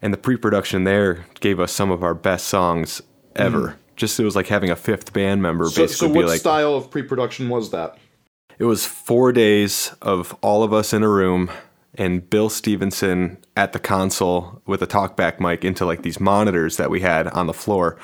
And 0.00 0.12
the 0.12 0.18
pre-production 0.18 0.84
there 0.84 1.26
gave 1.40 1.60
us 1.60 1.72
some 1.72 1.90
of 1.90 2.02
our 2.02 2.14
best 2.14 2.48
songs 2.48 3.02
ever. 3.36 3.60
Mm-hmm. 3.60 3.81
Just 3.96 4.18
it 4.18 4.24
was 4.24 4.34
like 4.36 4.46
having 4.48 4.70
a 4.70 4.76
fifth 4.76 5.12
band 5.12 5.42
member 5.42 5.66
So, 5.66 5.82
basically 5.82 6.08
so 6.08 6.14
what 6.14 6.26
like 6.26 6.40
style 6.40 6.74
of 6.74 6.90
pre-production 6.90 7.48
was 7.48 7.70
that? 7.70 7.98
it 8.58 8.64
was 8.64 8.86
four 8.86 9.32
days 9.32 9.92
of 10.02 10.36
all 10.42 10.62
of 10.62 10.72
us 10.72 10.92
in 10.92 11.02
a 11.02 11.08
room 11.08 11.50
and 11.94 12.28
Bill 12.30 12.48
Stevenson 12.48 13.38
at 13.56 13.72
the 13.72 13.78
console 13.78 14.62
with 14.66 14.82
a 14.82 14.86
talkback 14.86 15.40
mic 15.40 15.64
into 15.64 15.84
like 15.84 16.02
these 16.02 16.20
monitors 16.20 16.76
that 16.76 16.88
we 16.90 17.00
had 17.00 17.26
on 17.28 17.46
the 17.46 17.52
floor, 17.54 17.98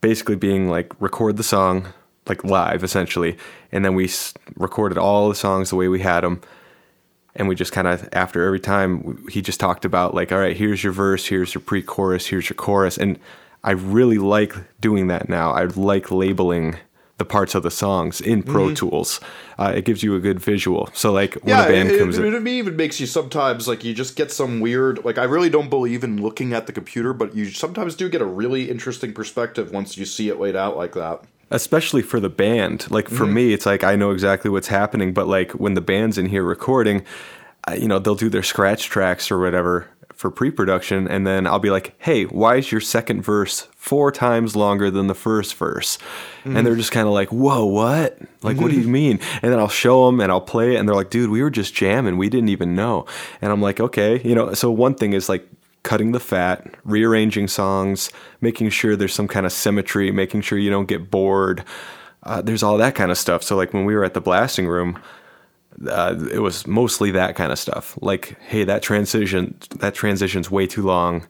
basically 0.00 0.36
being 0.36 0.68
like 0.68 0.92
record 1.00 1.36
the 1.36 1.42
song 1.42 1.88
like 2.26 2.44
live 2.44 2.82
essentially, 2.84 3.36
and 3.72 3.84
then 3.84 3.94
we 3.94 4.04
s- 4.04 4.34
recorded 4.56 4.98
all 4.98 5.28
the 5.28 5.34
songs 5.34 5.70
the 5.70 5.76
way 5.76 5.88
we 5.88 6.00
had 6.00 6.22
them, 6.22 6.40
and 7.34 7.48
we 7.48 7.54
just 7.54 7.72
kind 7.72 7.88
of 7.88 8.08
after 8.12 8.44
every 8.44 8.60
time 8.60 9.24
he 9.30 9.40
just 9.40 9.58
talked 9.60 9.84
about 9.84 10.14
like 10.14 10.30
all 10.32 10.38
right 10.38 10.56
here's 10.56 10.82
your 10.84 10.92
verse, 10.92 11.26
here's 11.26 11.54
your 11.54 11.62
pre-chorus, 11.62 12.26
here's 12.26 12.48
your 12.50 12.56
chorus, 12.56 12.98
and 12.98 13.18
I 13.62 13.72
really 13.72 14.18
like 14.18 14.54
doing 14.80 15.08
that 15.08 15.28
now. 15.28 15.52
I 15.52 15.64
like 15.64 16.10
labeling 16.10 16.76
the 17.18 17.24
parts 17.26 17.54
of 17.54 17.62
the 17.62 17.70
songs 17.70 18.18
in 18.18 18.42
Pro 18.42 18.74
Tools. 18.74 19.20
Uh, 19.58 19.74
it 19.76 19.84
gives 19.84 20.02
you 20.02 20.14
a 20.16 20.20
good 20.20 20.40
visual. 20.40 20.88
So 20.94 21.12
like 21.12 21.34
when 21.34 21.50
yeah, 21.50 21.64
a 21.66 21.68
band 21.68 21.90
it, 21.90 21.98
comes 21.98 22.16
it, 22.16 22.24
in, 22.24 22.34
it 22.34 22.50
even 22.50 22.76
makes 22.76 22.98
you 22.98 23.06
sometimes 23.06 23.68
like 23.68 23.84
you 23.84 23.92
just 23.92 24.16
get 24.16 24.32
some 24.32 24.60
weird 24.60 25.04
like 25.04 25.18
I 25.18 25.24
really 25.24 25.50
don't 25.50 25.68
believe 25.68 26.02
in 26.02 26.22
looking 26.22 26.54
at 26.54 26.66
the 26.66 26.72
computer, 26.72 27.12
but 27.12 27.34
you 27.34 27.50
sometimes 27.50 27.94
do 27.94 28.08
get 28.08 28.22
a 28.22 28.26
really 28.26 28.70
interesting 28.70 29.12
perspective 29.12 29.70
once 29.70 29.98
you 29.98 30.06
see 30.06 30.30
it 30.30 30.40
laid 30.40 30.56
out 30.56 30.78
like 30.78 30.94
that. 30.94 31.22
especially 31.50 32.02
for 32.02 32.20
the 32.20 32.28
band. 32.28 32.90
Like 32.90 33.08
for 33.08 33.26
me, 33.26 33.52
it's 33.52 33.66
like 33.66 33.84
I 33.84 33.96
know 33.96 34.12
exactly 34.12 34.50
what's 34.50 34.68
happening, 34.68 35.12
but 35.12 35.26
like 35.26 35.52
when 35.52 35.74
the 35.74 35.80
band's 35.80 36.16
in 36.16 36.26
here 36.26 36.44
recording, 36.44 37.04
you 37.76 37.88
know, 37.88 37.98
they'll 37.98 38.14
do 38.14 38.30
their 38.30 38.42
scratch 38.42 38.88
tracks 38.88 39.30
or 39.30 39.38
whatever 39.38 39.88
for 40.20 40.30
pre-production, 40.30 41.08
and 41.08 41.26
then 41.26 41.46
I'll 41.46 41.58
be 41.58 41.70
like, 41.70 41.94
"Hey, 41.96 42.24
why 42.24 42.56
is 42.56 42.70
your 42.70 42.82
second 42.82 43.22
verse 43.22 43.68
four 43.74 44.12
times 44.12 44.54
longer 44.54 44.90
than 44.90 45.06
the 45.06 45.14
first 45.14 45.54
verse?" 45.54 45.96
And 46.44 46.66
they're 46.66 46.76
just 46.76 46.92
kind 46.92 47.06
of 47.06 47.14
like, 47.14 47.30
"Whoa, 47.30 47.64
what? 47.64 48.18
Like, 48.42 48.58
what 48.58 48.70
do 48.70 48.78
you 48.78 48.86
mean?" 48.86 49.18
And 49.40 49.50
then 49.50 49.58
I'll 49.58 49.68
show 49.68 50.04
them 50.04 50.20
and 50.20 50.30
I'll 50.30 50.42
play 50.42 50.74
it, 50.74 50.78
and 50.78 50.86
they're 50.86 50.94
like, 50.94 51.08
"Dude, 51.08 51.30
we 51.30 51.42
were 51.42 51.48
just 51.48 51.74
jamming. 51.74 52.18
We 52.18 52.28
didn't 52.28 52.50
even 52.50 52.74
know." 52.74 53.06
And 53.40 53.50
I'm 53.50 53.62
like, 53.62 53.80
"Okay, 53.80 54.20
you 54.22 54.34
know." 54.34 54.52
So 54.52 54.70
one 54.70 54.94
thing 54.94 55.14
is 55.14 55.30
like 55.30 55.48
cutting 55.84 56.12
the 56.12 56.20
fat, 56.20 56.66
rearranging 56.84 57.48
songs, 57.48 58.10
making 58.42 58.68
sure 58.68 58.96
there's 58.96 59.14
some 59.14 59.28
kind 59.28 59.46
of 59.46 59.52
symmetry, 59.52 60.10
making 60.10 60.42
sure 60.42 60.58
you 60.58 60.68
don't 60.68 60.86
get 60.86 61.10
bored. 61.10 61.64
Uh, 62.24 62.42
there's 62.42 62.62
all 62.62 62.76
that 62.76 62.94
kind 62.94 63.10
of 63.10 63.16
stuff. 63.16 63.42
So 63.42 63.56
like 63.56 63.72
when 63.72 63.86
we 63.86 63.94
were 63.94 64.04
at 64.04 64.12
the 64.12 64.20
blasting 64.20 64.68
room, 64.68 64.98
uh, 65.88 66.16
it 66.32 66.40
was 66.40 66.66
mostly 66.66 67.10
that 67.12 67.36
kind 67.36 67.52
of 67.52 67.58
stuff. 67.58 67.98
Like, 68.00 68.38
hey, 68.40 68.64
that 68.64 68.82
transition, 68.82 69.56
that 69.78 69.94
transition's 69.94 70.50
way 70.50 70.66
too 70.66 70.82
long. 70.82 71.26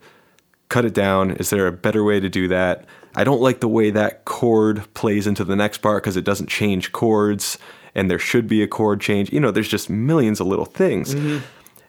Cut 0.69 0.85
it 0.85 0.95
down. 0.95 1.33
Is 1.33 1.51
there 1.51 1.67
a 1.67 1.73
better 1.73 2.05
way 2.05 2.21
to 2.21 2.29
do 2.29 2.49
that? 2.49 2.85
I 3.17 3.25
don't 3.25 3.41
like 3.41 3.61
the 3.61 3.69
way 3.69 3.91
that 3.91 4.25
chord 4.25 4.83
plays 4.95 5.27
into 5.27 5.45
the 5.45 5.57
next 5.57 5.79
part 5.79 6.03
because 6.03 6.17
it 6.17 6.25
doesn't 6.25 6.49
change 6.49 6.93
chords, 6.93 7.59
and 7.95 8.09
there 8.09 8.21
should 8.21 8.47
be 8.47 8.63
a 8.63 8.69
chord 8.69 9.01
change. 9.01 9.33
You 9.33 9.41
know, 9.41 9.51
there's 9.51 9.69
just 9.69 9.91
millions 9.91 10.41
of 10.41 10.47
little 10.47 10.65
things. 10.65 11.15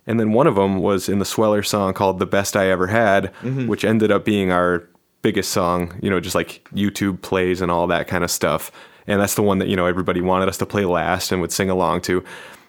And 0.08 0.20
then 0.20 0.34
one 0.34 0.48
of 0.48 0.56
them 0.56 0.80
was 0.80 1.08
in 1.08 1.20
the 1.20 1.26
Sweller 1.26 1.62
song 1.62 1.94
called 1.94 2.18
"The 2.18 2.26
Best 2.26 2.58
I 2.58 2.70
Ever 2.70 2.88
Had," 2.88 3.28
which 3.68 3.86
ended 3.86 4.12
up 4.12 4.26
being 4.26 4.52
our 4.52 4.88
biggest 5.22 5.52
song. 5.52 5.94
You 6.02 6.10
know, 6.10 6.20
just 6.20 6.34
like 6.34 6.68
YouTube 6.74 7.22
plays 7.22 7.62
and 7.62 7.72
all 7.72 7.86
that 7.88 8.08
kind 8.08 8.24
of 8.24 8.32
stuff. 8.32 8.72
And 9.08 9.20
that's 9.20 9.36
the 9.36 9.42
one 9.42 9.60
that 9.60 9.68
you 9.68 9.76
know 9.76 9.86
everybody 9.86 10.22
wanted 10.22 10.50
us 10.50 10.58
to 10.58 10.66
play 10.66 10.86
last 10.86 11.32
and 11.32 11.42
would 11.42 11.52
sing 11.52 11.70
along 11.70 12.02
to. 12.02 12.24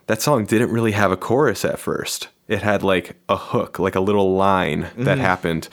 That 0.07 0.23
song 0.23 0.45
didn't 0.45 0.71
really 0.71 0.93
have 0.93 1.13
a 1.13 1.17
chorus 1.17 1.65
at 1.65 1.79
first. 1.79 2.29
It 2.49 2.63
had 2.63 2.83
like 2.83 3.17
a 3.29 3.37
hook, 3.37 3.79
like 3.79 3.95
a 3.95 4.01
little 4.01 4.35
line 4.35 4.83
that 4.97 5.17
mm-hmm. 5.17 5.21
happened. 5.21 5.69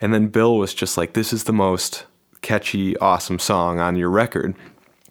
And 0.00 0.14
then 0.14 0.28
Bill 0.28 0.56
was 0.56 0.72
just 0.74 0.96
like, 0.96 1.12
"This 1.12 1.32
is 1.32 1.44
the 1.44 1.52
most 1.52 2.06
catchy, 2.40 2.96
awesome 2.98 3.38
song 3.38 3.78
on 3.78 3.96
your 3.96 4.10
record." 4.10 4.54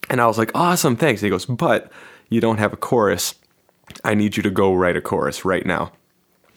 And 0.10 0.20
I 0.20 0.28
was 0.28 0.38
like, 0.38 0.52
"Awesome, 0.56 0.96
thanks." 0.96 1.22
He 1.22 1.30
goes, 1.30 1.46
"But 1.46 1.92
you 2.30 2.42
don't 2.42 2.58
have 2.58 2.74
a 2.74 2.78
chorus. 2.78 3.36
I 4.04 4.14
need 4.16 4.38
you 4.38 4.44
to 4.44 4.50
go 4.50 4.74
write 4.74 4.98
a 4.98 5.02
chorus 5.02 5.46
right 5.46 5.66
now." 5.66 5.92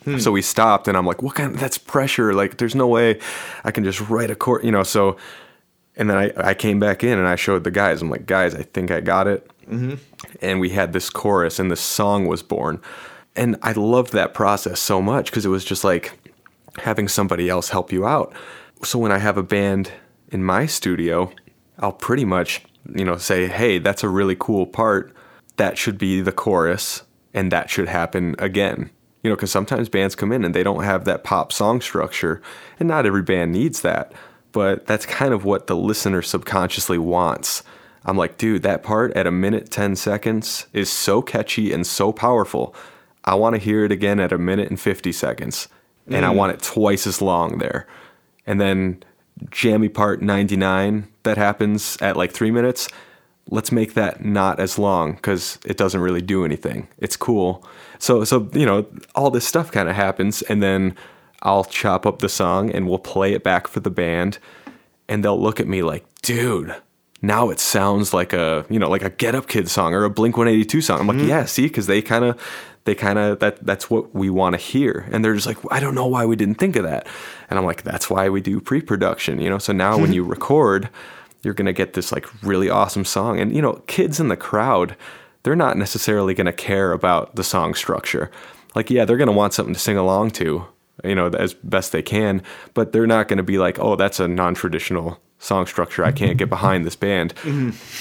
Hmm. 0.04 0.18
So 0.18 0.32
we 0.32 0.42
stopped, 0.42 0.88
and 0.88 0.96
I'm 0.96 1.06
like, 1.06 1.22
"What 1.22 1.34
kind? 1.34 1.54
that's 1.54 1.78
pressure. 1.78 2.32
Like, 2.34 2.56
there's 2.56 2.74
no 2.74 2.86
way 2.86 3.20
I 3.64 3.70
can 3.70 3.84
just 3.84 4.00
write 4.08 4.30
a 4.30 4.34
chorus, 4.34 4.64
you 4.64 4.72
know." 4.72 4.82
So, 4.82 5.16
and 5.96 6.08
then 6.08 6.16
I, 6.16 6.32
I 6.36 6.54
came 6.54 6.80
back 6.80 7.04
in 7.04 7.18
and 7.18 7.28
I 7.28 7.36
showed 7.36 7.64
the 7.64 7.70
guys. 7.70 8.00
I'm 8.00 8.10
like, 8.10 8.26
"Guys, 8.26 8.54
I 8.54 8.62
think 8.62 8.90
I 8.90 9.00
got 9.00 9.26
it." 9.26 9.48
Mm-hmm. 9.68 9.94
And 10.40 10.60
we 10.60 10.70
had 10.70 10.92
this 10.92 11.10
chorus, 11.10 11.58
and 11.58 11.70
this 11.70 11.80
song 11.80 12.26
was 12.26 12.42
born. 12.42 12.80
And 13.36 13.56
I 13.62 13.72
loved 13.72 14.12
that 14.12 14.34
process 14.34 14.80
so 14.80 15.00
much 15.00 15.26
because 15.26 15.46
it 15.46 15.50
was 15.50 15.64
just 15.64 15.84
like 15.84 16.18
having 16.78 17.08
somebody 17.08 17.48
else 17.48 17.70
help 17.70 17.92
you 17.92 18.06
out. 18.06 18.32
So 18.84 18.98
when 18.98 19.12
I 19.12 19.18
have 19.18 19.36
a 19.36 19.42
band 19.42 19.92
in 20.30 20.42
my 20.44 20.66
studio, 20.66 21.32
I'll 21.78 21.92
pretty 21.92 22.24
much, 22.24 22.62
you 22.94 23.04
know, 23.04 23.16
say, 23.16 23.46
"Hey, 23.46 23.78
that's 23.78 24.02
a 24.02 24.08
really 24.08 24.36
cool 24.38 24.66
part. 24.66 25.14
That 25.56 25.76
should 25.76 25.98
be 25.98 26.20
the 26.20 26.32
chorus 26.32 27.02
and 27.34 27.52
that 27.52 27.70
should 27.70 27.88
happen 27.88 28.34
again." 28.38 28.90
You 29.22 29.30
know, 29.30 29.36
cuz 29.36 29.52
sometimes 29.52 29.88
bands 29.88 30.16
come 30.16 30.32
in 30.32 30.44
and 30.44 30.54
they 30.54 30.64
don't 30.64 30.82
have 30.82 31.04
that 31.04 31.22
pop 31.22 31.52
song 31.52 31.80
structure, 31.80 32.40
and 32.80 32.88
not 32.88 33.06
every 33.06 33.22
band 33.22 33.52
needs 33.52 33.82
that, 33.82 34.12
but 34.52 34.86
that's 34.86 35.06
kind 35.06 35.34
of 35.34 35.44
what 35.44 35.66
the 35.66 35.76
listener 35.76 36.22
subconsciously 36.22 36.98
wants. 36.98 37.62
I'm 38.04 38.16
like, 38.16 38.38
"Dude, 38.38 38.62
that 38.62 38.82
part 38.82 39.12
at 39.16 39.26
a 39.26 39.30
minute 39.30 39.70
10 39.70 39.96
seconds 39.96 40.66
is 40.72 40.90
so 40.90 41.22
catchy 41.22 41.72
and 41.72 41.86
so 41.86 42.12
powerful. 42.12 42.74
I 43.24 43.34
want 43.34 43.54
to 43.54 43.60
hear 43.60 43.84
it 43.84 43.92
again 43.92 44.20
at 44.20 44.32
a 44.32 44.38
minute 44.38 44.68
and 44.68 44.80
50 44.80 45.12
seconds." 45.12 45.68
and 46.08 46.24
I 46.24 46.32
mm. 46.32 46.36
want 46.36 46.52
it 46.52 46.62
twice 46.62 47.06
as 47.06 47.22
long 47.22 47.58
there. 47.58 47.86
And 48.46 48.60
then 48.60 49.02
jammy 49.50 49.88
part 49.88 50.22
99 50.22 51.08
that 51.22 51.38
happens 51.38 51.96
at 52.00 52.16
like 52.16 52.32
three 52.32 52.50
minutes, 52.50 52.88
let's 53.50 53.72
make 53.72 53.94
that 53.94 54.24
not 54.24 54.60
as 54.60 54.78
long 54.78 55.14
because 55.14 55.58
it 55.64 55.76
doesn't 55.76 56.00
really 56.00 56.22
do 56.22 56.44
anything. 56.44 56.88
It's 56.98 57.16
cool. 57.16 57.64
So, 57.98 58.24
so 58.24 58.48
you 58.52 58.66
know, 58.66 58.86
all 59.14 59.30
this 59.30 59.46
stuff 59.46 59.70
kind 59.70 59.88
of 59.88 59.94
happens, 59.94 60.42
and 60.42 60.62
then 60.62 60.96
I'll 61.42 61.64
chop 61.64 62.06
up 62.06 62.20
the 62.20 62.28
song 62.28 62.70
and 62.70 62.88
we'll 62.88 62.98
play 62.98 63.32
it 63.32 63.42
back 63.42 63.68
for 63.68 63.80
the 63.80 63.90
band, 63.90 64.38
and 65.08 65.24
they'll 65.24 65.40
look 65.40 65.60
at 65.60 65.68
me 65.68 65.82
like, 65.82 66.04
dude. 66.22 66.74
Now 67.24 67.50
it 67.50 67.60
sounds 67.60 68.12
like 68.12 68.32
a 68.32 68.66
you 68.68 68.80
know 68.80 68.90
like 68.90 69.02
a 69.02 69.10
Get 69.10 69.36
Up 69.36 69.46
Kid 69.46 69.68
song 69.68 69.94
or 69.94 70.02
a 70.02 70.10
Blink 70.10 70.36
One 70.36 70.48
Eighty 70.48 70.64
Two 70.64 70.80
song. 70.80 70.98
I'm 70.98 71.06
like, 71.06 71.18
mm-hmm. 71.18 71.28
yeah, 71.28 71.44
see, 71.44 71.62
because 71.62 71.86
they 71.86 72.02
kind 72.02 72.24
of 72.24 72.40
they 72.84 72.94
kind 72.94 73.18
of 73.18 73.38
that 73.40 73.64
that's 73.64 73.90
what 73.90 74.14
we 74.14 74.30
want 74.30 74.54
to 74.54 74.58
hear. 74.58 75.08
And 75.12 75.24
they're 75.24 75.34
just 75.34 75.46
like 75.46 75.58
i 75.70 75.80
don't 75.80 75.94
know 75.94 76.06
why 76.06 76.26
we 76.26 76.36
didn't 76.36 76.56
think 76.56 76.76
of 76.76 76.84
that. 76.84 77.06
And 77.48 77.58
i'm 77.58 77.64
like 77.64 77.82
that's 77.82 78.10
why 78.10 78.28
we 78.28 78.40
do 78.40 78.60
pre-production 78.60 79.40
you 79.40 79.50
know? 79.50 79.58
So 79.58 79.72
now 79.72 79.96
when 79.96 80.06
mm-hmm. 80.06 80.14
you 80.14 80.24
record 80.24 80.88
you're 81.42 81.54
going 81.54 81.66
to 81.66 81.72
get 81.72 81.94
this 81.94 82.12
like 82.12 82.26
really 82.42 82.70
awesome 82.70 83.04
song. 83.04 83.40
And 83.40 83.54
you 83.54 83.62
know 83.62 83.74
kids 83.86 84.20
in 84.20 84.28
the 84.28 84.36
crowd 84.36 84.96
they're 85.42 85.56
not 85.56 85.76
necessarily 85.76 86.34
going 86.34 86.46
to 86.46 86.52
care 86.52 86.92
about 86.92 87.34
the 87.34 87.44
song 87.44 87.74
structure. 87.74 88.30
Like 88.74 88.90
yeah 88.90 89.04
they're 89.04 89.16
going 89.16 89.26
to 89.26 89.32
want 89.32 89.54
something 89.54 89.74
to 89.74 89.80
sing 89.80 89.96
along 89.96 90.32
to 90.32 90.66
you 91.04 91.14
know 91.14 91.28
as 91.28 91.54
best 91.54 91.92
they 91.92 92.02
can 92.02 92.42
but 92.74 92.92
they're 92.92 93.06
not 93.06 93.28
going 93.28 93.38
to 93.38 93.42
be 93.42 93.58
like 93.58 93.78
oh 93.78 93.96
that's 93.96 94.20
a 94.20 94.28
non-traditional 94.28 95.18
song 95.38 95.66
structure 95.66 96.04
i 96.04 96.12
can't 96.12 96.38
get 96.38 96.48
behind 96.48 96.84
this 96.84 96.94
band 96.94 97.34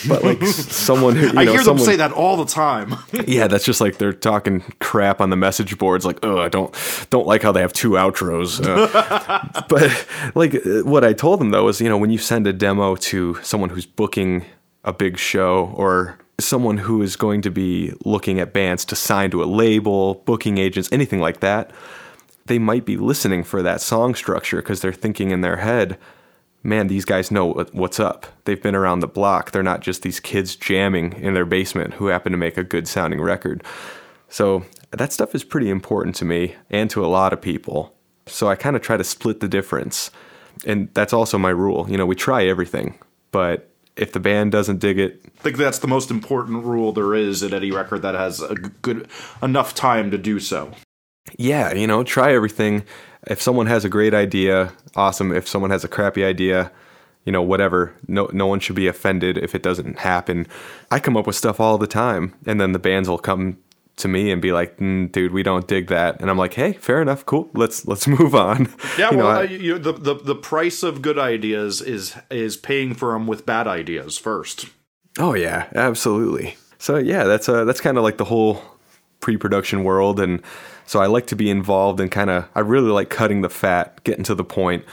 but 0.08 0.24
like 0.24 0.44
someone 0.44 1.16
who 1.16 1.28
you 1.34 1.40
I 1.40 1.46
know, 1.46 1.54
hear 1.54 1.64
them 1.64 1.80
say 1.80 1.96
that 1.96 2.12
all 2.12 2.38
the 2.38 2.46
time. 2.46 2.96
yeah, 3.28 3.48
that's 3.48 3.66
just 3.66 3.82
like 3.82 3.98
they're 3.98 4.14
talking 4.14 4.62
crap 4.80 5.22
on 5.22 5.30
the 5.30 5.36
message 5.36 5.78
boards. 5.78 6.06
Like, 6.06 6.20
oh, 6.24 6.40
I 6.40 6.50
don't 6.50 6.76
don't 7.10 7.26
like 7.26 7.42
how 7.42 7.52
they 7.52 7.62
have 7.62 7.74
two 7.74 7.92
outros. 7.92 8.62
Uh, 8.64 9.64
but 9.70 10.08
like, 10.36 10.56
uh, 10.56 10.84
what 10.84 11.04
I 11.04 11.14
told 11.14 11.40
them 11.40 11.52
though 11.52 11.68
is, 11.68 11.82
you 11.82 11.90
know, 11.90 11.98
when 11.98 12.12
you 12.12 12.18
send 12.18 12.48
a 12.48 12.54
demo 12.54 12.96
to 12.96 13.40
someone 13.42 13.70
who's 13.70 13.86
booking 13.86 14.46
a 14.84 14.94
big 14.94 15.18
show 15.18 15.74
or 15.76 16.18
someone 16.40 16.78
who 16.78 17.02
is 17.02 17.16
going 17.16 17.42
to 17.44 17.52
be 17.52 17.94
looking 18.04 18.40
at 18.40 18.54
bands 18.54 18.84
to 18.86 18.96
sign 18.96 19.32
to 19.32 19.44
a 19.44 19.46
label, 19.46 20.16
booking 20.26 20.58
agents, 20.58 20.90
anything 20.92 21.20
like 21.20 21.40
that, 21.42 21.72
they 22.46 22.60
might 22.60 22.86
be 22.86 22.98
listening 22.98 23.44
for 23.44 23.62
that 23.62 23.82
song 23.82 24.16
structure 24.16 24.58
because 24.58 24.82
they're 24.82 24.94
thinking 24.94 25.32
in 25.32 25.42
their 25.42 25.58
head, 25.58 25.98
man, 26.64 26.88
these 26.88 27.06
guys 27.06 27.32
know 27.32 27.54
what's 27.72 28.00
up. 28.00 28.28
They've 28.46 28.62
been 28.62 28.76
around 28.76 29.00
the 29.00 29.08
block. 29.08 29.52
They're 29.52 29.64
not 29.64 29.82
just 29.82 30.02
these 30.02 30.20
kids 30.20 30.56
jamming 30.56 31.14
in 31.14 31.34
their 31.34 31.46
basement 31.46 31.96
who 31.96 32.08
happen 32.08 32.32
to 32.32 32.38
make 32.38 32.58
a 32.58 32.64
good 32.64 32.88
sounding 32.88 33.22
record. 33.22 33.64
So 34.30 34.66
that 34.92 35.14
stuff 35.14 35.36
is 35.36 35.44
pretty 35.44 35.70
important 35.70 36.16
to 36.18 36.26
me 36.26 36.56
and 36.70 36.90
to 36.92 37.06
a 37.06 37.08
lot 37.08 37.34
of 37.34 37.42
people. 37.42 37.96
So 38.28 38.48
I 38.48 38.56
kind 38.56 38.76
of 38.76 38.82
try 38.82 38.98
to 38.98 39.04
split 39.04 39.40
the 39.40 39.48
difference. 39.48 40.12
And 40.66 40.90
that's 40.94 41.14
also 41.14 41.38
my 41.38 41.50
rule. 41.50 41.88
You 41.90 41.98
know, 41.98 42.06
we 42.06 42.16
try 42.16 42.46
everything, 42.46 43.00
but 43.32 43.70
if 43.96 44.14
the 44.14 44.20
band 44.20 44.52
doesn't 44.52 44.80
dig 44.80 45.00
it, 45.00 45.22
I 45.26 45.42
think 45.42 45.58
that's 45.58 45.80
the 45.80 45.88
most 45.88 46.12
important 46.12 46.64
rule 46.64 46.92
there 46.92 47.14
is 47.14 47.44
in 47.44 47.54
any 47.54 47.72
record 47.72 48.04
that 48.04 48.16
has 48.16 48.42
a 48.42 48.56
good 48.56 49.08
enough 49.42 49.74
time 49.74 50.12
to 50.12 50.18
do 50.18 50.40
so. 50.40 50.72
Yeah, 51.38 51.74
you 51.74 51.88
know, 51.88 52.04
try 52.04 52.34
everything. 52.34 52.84
If 53.28 53.42
someone 53.42 53.68
has 53.68 53.86
a 53.86 53.90
great 53.90 54.14
idea, 54.14 54.74
awesome. 54.96 55.32
If 55.32 55.48
someone 55.48 55.70
has 55.72 55.84
a 55.84 55.88
crappy 55.88 56.24
idea, 56.24 56.72
you 57.26 57.32
know, 57.32 57.42
whatever. 57.42 57.94
No, 58.08 58.30
no 58.34 58.48
one 58.48 58.60
should 58.60 58.76
be 58.76 58.88
offended 58.88 59.38
if 59.38 59.54
it 59.54 59.62
doesn't 59.62 60.00
happen. 60.00 60.48
I 60.90 61.00
come 61.00 61.16
up 61.16 61.28
with 61.28 61.36
stuff 61.36 61.60
all 61.60 61.78
the 61.78 61.88
time, 61.88 62.34
and 62.46 62.60
then 62.60 62.72
the 62.72 62.80
bands 62.80 63.08
will 63.08 63.20
come 63.20 63.58
to 63.98 64.08
me 64.08 64.32
and 64.32 64.42
be 64.42 64.52
like, 64.52 64.78
mm, 64.78 65.12
"Dude, 65.12 65.32
we 65.32 65.44
don't 65.44 65.68
dig 65.68 65.88
that," 65.88 66.20
and 66.20 66.30
I'm 66.32 66.38
like, 66.38 66.56
"Hey, 66.56 66.74
fair 66.74 67.00
enough, 67.02 67.24
cool. 67.26 67.50
Let's 67.54 67.86
let's 67.86 68.08
move 68.20 68.34
on." 68.34 68.74
Yeah, 68.98 69.12
You 69.12 69.18
know, 69.18 69.24
well, 69.26 69.38
I- 69.38 69.44
uh, 69.44 69.48
you, 69.50 69.78
the, 69.78 69.92
the 69.94 70.16
the 70.16 70.36
price 70.36 70.82
of 70.82 71.04
good 71.04 71.20
ideas 71.20 71.82
is 71.82 72.16
is 72.32 72.58
paying 72.58 72.96
for 72.96 73.14
them 73.14 73.28
with 73.28 73.46
bad 73.46 73.68
ideas 73.68 74.18
first. 74.18 74.66
Oh 75.20 75.36
yeah, 75.36 75.68
absolutely. 75.76 76.56
So 76.80 76.98
yeah, 76.98 77.26
that's 77.26 77.48
uh 77.48 77.66
that's 77.66 77.82
kind 77.82 77.98
of 78.00 78.04
like 78.04 78.18
the 78.18 78.26
whole 78.26 78.64
pre-production 79.20 79.84
world 79.84 80.20
and 80.20 80.42
so 80.86 81.00
I 81.02 81.08
like 81.08 81.28
to 81.28 81.36
be 81.36 81.50
involved 81.50 82.00
and 82.00 82.12
kind 82.12 82.30
of 82.30 82.48
I 82.56 82.60
really 82.60 82.92
like 82.92 83.10
cutting 83.10 83.42
the 83.42 83.50
fat, 83.50 84.04
getting 84.04 84.24
to 84.26 84.36
the 84.36 84.44
point. 84.44 84.86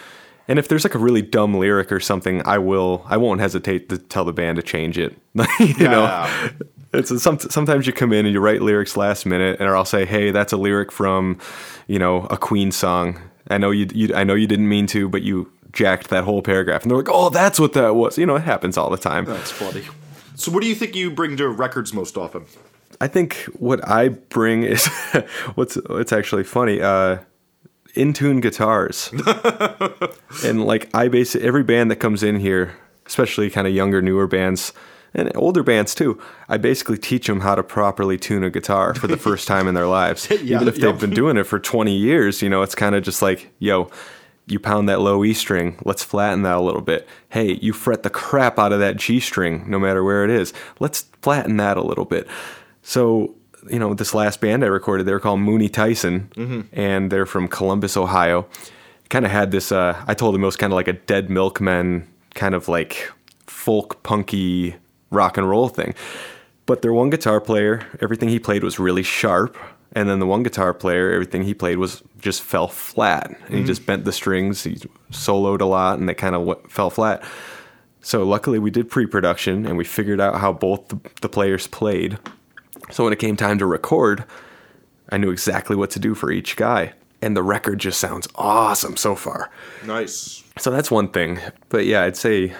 And 0.46 0.58
if 0.58 0.68
there's 0.68 0.84
like 0.84 0.94
a 0.94 0.98
really 0.98 1.20
dumb 1.20 1.54
lyric 1.54 1.92
or 1.92 2.00
something, 2.00 2.42
I 2.46 2.58
will 2.58 3.04
I 3.06 3.16
won't 3.16 3.40
hesitate 3.40 3.88
to 3.90 3.98
tell 3.98 4.24
the 4.24 4.32
band 4.32 4.56
to 4.56 4.62
change 4.62 4.98
it. 4.98 5.16
you 5.60 5.88
know. 5.88 6.02
Yeah. 6.02 6.50
It's 6.90 7.22
some, 7.22 7.38
sometimes 7.38 7.86
you 7.86 7.92
come 7.92 8.14
in 8.14 8.24
and 8.24 8.32
you 8.32 8.40
write 8.40 8.62
lyrics 8.62 8.96
last 8.96 9.26
minute, 9.26 9.60
and 9.60 9.68
I'll 9.68 9.84
say, 9.84 10.06
"Hey, 10.06 10.30
that's 10.30 10.54
a 10.54 10.56
lyric 10.56 10.90
from, 10.90 11.38
you 11.86 11.98
know, 11.98 12.26
a 12.30 12.38
Queen 12.38 12.72
song. 12.72 13.20
I 13.50 13.58
know 13.58 13.70
you, 13.70 13.88
you, 13.92 14.14
I 14.14 14.24
know 14.24 14.34
you 14.34 14.46
didn't 14.46 14.70
mean 14.70 14.86
to, 14.86 15.06
but 15.06 15.20
you 15.20 15.52
jacked 15.70 16.08
that 16.08 16.24
whole 16.24 16.40
paragraph." 16.40 16.80
And 16.80 16.90
they're 16.90 16.96
like, 16.96 17.10
"Oh, 17.10 17.28
that's 17.28 17.60
what 17.60 17.74
that 17.74 17.94
was." 17.94 18.16
You 18.16 18.24
know, 18.24 18.36
it 18.36 18.44
happens 18.44 18.78
all 18.78 18.88
the 18.88 18.96
time. 18.96 19.26
That's 19.26 19.50
funny. 19.50 19.84
So, 20.34 20.50
what 20.50 20.62
do 20.62 20.68
you 20.68 20.74
think 20.74 20.96
you 20.96 21.10
bring 21.10 21.36
to 21.36 21.48
records 21.48 21.92
most 21.92 22.16
often? 22.16 22.46
I 23.00 23.08
think 23.08 23.34
what 23.58 23.86
I 23.88 24.08
bring 24.08 24.62
is 24.64 24.86
what's 25.54 25.76
it's 25.90 26.12
actually 26.12 26.44
funny. 26.44 26.80
Uh, 26.80 27.18
in 27.94 28.12
tune 28.12 28.40
guitars, 28.40 29.10
and 30.44 30.64
like 30.64 30.88
I 30.94 31.08
basically 31.08 31.46
every 31.46 31.64
band 31.64 31.90
that 31.90 31.96
comes 31.96 32.22
in 32.22 32.38
here, 32.38 32.76
especially 33.06 33.50
kind 33.50 33.66
of 33.66 33.74
younger, 33.74 34.02
newer 34.02 34.26
bands. 34.26 34.72
And 35.14 35.34
older 35.34 35.62
bands 35.62 35.94
too. 35.94 36.20
I 36.50 36.58
basically 36.58 36.98
teach 36.98 37.28
them 37.28 37.40
how 37.40 37.54
to 37.54 37.62
properly 37.62 38.18
tune 38.18 38.44
a 38.44 38.50
guitar 38.50 38.94
for 38.94 39.06
the 39.06 39.16
first 39.28 39.48
time 39.48 39.66
in 39.66 39.74
their 39.74 39.86
lives. 39.86 40.28
Yeah, 40.30 40.56
Even 40.56 40.68
if 40.68 40.76
they've 40.76 41.00
been 41.00 41.14
doing 41.14 41.38
it 41.38 41.44
for 41.44 41.58
20 41.58 41.96
years, 41.96 42.42
you 42.42 42.50
know, 42.50 42.60
it's 42.60 42.74
kind 42.74 42.94
of 42.94 43.02
just 43.02 43.22
like, 43.22 43.50
yo, 43.58 43.90
you 44.46 44.60
pound 44.60 44.86
that 44.90 45.00
low 45.00 45.24
E 45.24 45.32
string, 45.32 45.78
let's 45.84 46.04
flatten 46.04 46.42
that 46.42 46.56
a 46.56 46.60
little 46.60 46.82
bit. 46.82 47.08
Hey, 47.30 47.54
you 47.54 47.72
fret 47.72 48.02
the 48.02 48.10
crap 48.10 48.58
out 48.58 48.70
of 48.72 48.80
that 48.80 48.96
G 48.96 49.18
string, 49.18 49.64
no 49.68 49.78
matter 49.78 50.04
where 50.04 50.24
it 50.24 50.30
is. 50.30 50.52
Let's 50.78 51.02
flatten 51.22 51.56
that 51.56 51.78
a 51.78 51.82
little 51.82 52.04
bit. 52.04 52.28
So, 52.88 53.34
you 53.70 53.78
know, 53.78 53.92
this 53.92 54.14
last 54.14 54.40
band 54.40 54.64
I 54.64 54.68
recorded, 54.68 55.04
they're 55.04 55.20
called 55.20 55.40
Mooney 55.40 55.68
Tyson, 55.68 56.30
and 56.72 57.12
they're 57.12 57.26
from 57.26 57.46
Columbus, 57.46 57.98
Ohio. 57.98 58.46
Kind 59.10 59.26
of 59.26 59.30
had 59.30 59.50
this, 59.50 59.70
uh, 59.70 60.02
I 60.06 60.14
told 60.14 60.34
them 60.34 60.42
it 60.42 60.46
was 60.46 60.56
kind 60.56 60.72
of 60.72 60.76
like 60.76 60.88
a 60.88 60.94
Dead 60.94 61.28
Milkmen, 61.28 62.08
kind 62.32 62.54
of 62.54 62.66
like 62.66 63.12
folk 63.46 64.02
punky 64.04 64.74
rock 65.10 65.36
and 65.36 65.46
roll 65.46 65.68
thing. 65.68 65.94
But 66.64 66.80
their 66.80 66.94
one 66.94 67.10
guitar 67.10 67.42
player, 67.42 67.86
everything 68.00 68.30
he 68.30 68.38
played 68.38 68.64
was 68.64 68.78
really 68.78 69.02
sharp. 69.02 69.58
And 69.92 70.08
then 70.08 70.18
the 70.18 70.26
one 70.26 70.42
guitar 70.42 70.72
player, 70.72 71.12
everything 71.12 71.42
he 71.42 71.52
played 71.52 71.76
was 71.76 72.02
just 72.18 72.40
fell 72.40 72.68
flat. 72.68 73.38
And 73.48 73.54
he 73.54 73.64
just 73.64 73.84
bent 73.84 74.06
the 74.06 74.12
strings. 74.12 74.64
He 74.64 74.76
soloed 75.10 75.60
a 75.60 75.66
lot 75.66 75.98
and 75.98 76.08
they 76.08 76.14
kind 76.14 76.34
of 76.34 76.46
w- 76.46 76.68
fell 76.70 76.88
flat. 76.88 77.22
So 78.00 78.22
luckily 78.24 78.58
we 78.58 78.70
did 78.70 78.88
pre-production 78.88 79.66
and 79.66 79.76
we 79.76 79.84
figured 79.84 80.22
out 80.22 80.40
how 80.40 80.54
both 80.54 80.88
the, 80.88 80.98
the 81.20 81.28
players 81.28 81.66
played. 81.66 82.18
So 82.90 83.04
when 83.04 83.12
it 83.12 83.18
came 83.18 83.36
time 83.36 83.58
to 83.58 83.66
record, 83.66 84.24
I 85.10 85.18
knew 85.18 85.30
exactly 85.30 85.76
what 85.76 85.90
to 85.90 85.98
do 85.98 86.14
for 86.14 86.30
each 86.30 86.56
guy. 86.56 86.92
And 87.20 87.36
the 87.36 87.42
record 87.42 87.78
just 87.80 87.98
sounds 88.00 88.28
awesome 88.36 88.96
so 88.96 89.14
far. 89.16 89.50
Nice. 89.84 90.44
So 90.58 90.70
that's 90.70 90.90
one 90.90 91.08
thing. 91.08 91.40
But 91.68 91.84
yeah, 91.86 92.02
I'd 92.02 92.16
say 92.16 92.54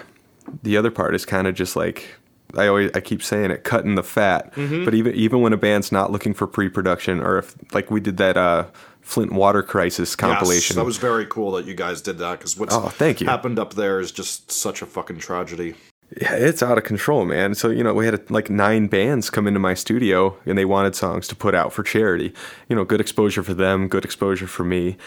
the 0.63 0.75
other 0.77 0.91
part 0.91 1.15
is 1.15 1.25
kind 1.25 1.47
of 1.47 1.55
just 1.55 1.75
like 1.75 2.15
I 2.57 2.67
always 2.67 2.91
I 2.93 2.99
keep 2.99 3.23
saying 3.23 3.51
it, 3.51 3.63
cutting 3.63 3.95
the 3.95 4.03
fat. 4.03 4.51
But 4.55 4.93
even 4.93 5.13
even 5.15 5.41
when 5.41 5.53
a 5.53 5.57
band's 5.57 5.91
not 5.91 6.11
looking 6.11 6.33
for 6.33 6.45
pre-production, 6.47 7.19
or 7.21 7.37
if 7.37 7.55
like 7.73 7.89
we 7.91 7.99
did 8.01 8.17
that 8.17 8.35
uh, 8.37 8.65
Flint 9.01 9.31
Water 9.31 9.63
Crisis 9.63 10.15
compilation. 10.15 10.73
Yes, 10.73 10.75
that 10.75 10.85
was 10.85 10.97
very 10.97 11.25
cool 11.27 11.51
that 11.51 11.65
you 11.65 11.73
guys 11.73 12.01
did 12.01 12.17
that 12.17 12.39
because 12.39 12.57
what's 12.57 12.75
Oh, 12.75 12.89
thank 12.89 13.21
you. 13.21 13.27
happened 13.27 13.59
up 13.59 13.75
there 13.75 13.99
is 13.99 14.11
just 14.11 14.51
such 14.51 14.81
a 14.81 14.85
fucking 14.85 15.19
tragedy. 15.19 15.75
Yeah, 16.19 16.33
it's 16.33 16.63
out 16.63 16.77
of 16.77 16.83
control, 16.85 17.23
man. 17.25 17.53
So 17.53 17.69
you 17.69 17.83
know, 17.83 17.93
we 17.93 18.05
had 18.05 18.29
like 18.31 18.49
nine 18.49 18.87
bands 18.87 19.29
come 19.29 19.47
into 19.47 19.59
my 19.59 19.75
studio, 19.75 20.35
and 20.45 20.57
they 20.57 20.65
wanted 20.65 20.95
songs 20.95 21.27
to 21.27 21.35
put 21.35 21.53
out 21.53 21.71
for 21.71 21.83
charity. 21.83 22.33
You 22.67 22.75
know, 22.75 22.83
good 22.83 22.99
exposure 22.99 23.43
for 23.43 23.53
them, 23.53 23.87
good 23.87 24.03
exposure 24.05 24.47
for 24.47 24.63
me. 24.63 24.97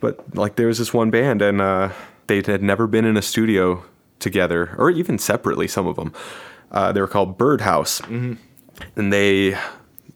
But 0.00 0.36
like, 0.36 0.54
there 0.56 0.68
was 0.68 0.78
this 0.78 0.94
one 0.94 1.10
band, 1.10 1.42
and 1.42 1.60
uh, 1.60 1.88
they 2.28 2.36
had 2.42 2.62
never 2.62 2.86
been 2.86 3.04
in 3.04 3.16
a 3.16 3.22
studio 3.22 3.82
together, 4.20 4.74
or 4.78 4.90
even 4.90 5.18
separately. 5.18 5.66
Some 5.66 5.86
of 5.88 5.96
them, 5.96 6.12
uh, 6.70 6.92
they 6.92 7.00
were 7.00 7.08
called 7.08 7.36
Birdhouse, 7.36 8.00
and 8.96 9.12
they 9.12 9.56